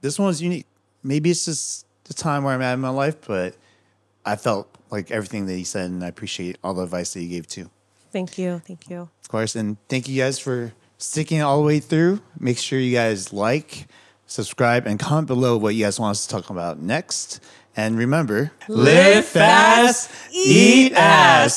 this 0.00 0.18
one 0.18 0.26
was 0.26 0.42
unique. 0.42 0.66
Maybe 1.04 1.30
it's 1.30 1.44
just 1.44 1.86
the 2.08 2.14
time 2.14 2.42
where 2.42 2.54
I'm 2.54 2.62
at 2.62 2.74
in 2.74 2.80
my 2.80 2.88
life, 2.88 3.16
but 3.26 3.54
I 4.24 4.36
felt 4.36 4.68
like 4.90 5.10
everything 5.10 5.46
that 5.46 5.54
he 5.54 5.64
said, 5.64 5.90
and 5.90 6.02
I 6.04 6.08
appreciate 6.08 6.58
all 6.64 6.74
the 6.74 6.82
advice 6.82 7.12
that 7.14 7.20
he 7.20 7.28
gave 7.28 7.46
too. 7.46 7.70
Thank 8.12 8.38
you. 8.38 8.60
Thank 8.66 8.88
you. 8.90 9.08
Of 9.22 9.28
course, 9.28 9.54
and 9.54 9.76
thank 9.88 10.08
you 10.08 10.20
guys 10.20 10.38
for 10.38 10.72
sticking 10.96 11.38
it 11.38 11.42
all 11.42 11.60
the 11.60 11.66
way 11.66 11.80
through. 11.80 12.20
Make 12.38 12.58
sure 12.58 12.78
you 12.78 12.94
guys 12.94 13.32
like, 13.32 13.86
subscribe, 14.26 14.86
and 14.86 14.98
comment 14.98 15.26
below 15.26 15.56
what 15.56 15.74
you 15.74 15.84
guys 15.84 16.00
want 16.00 16.12
us 16.12 16.26
to 16.26 16.34
talk 16.34 16.50
about 16.50 16.80
next. 16.80 17.40
And 17.76 17.96
remember, 17.96 18.50
Live 18.66 19.26
fast, 19.26 20.10
eat 20.32 20.92
ass. 20.94 21.54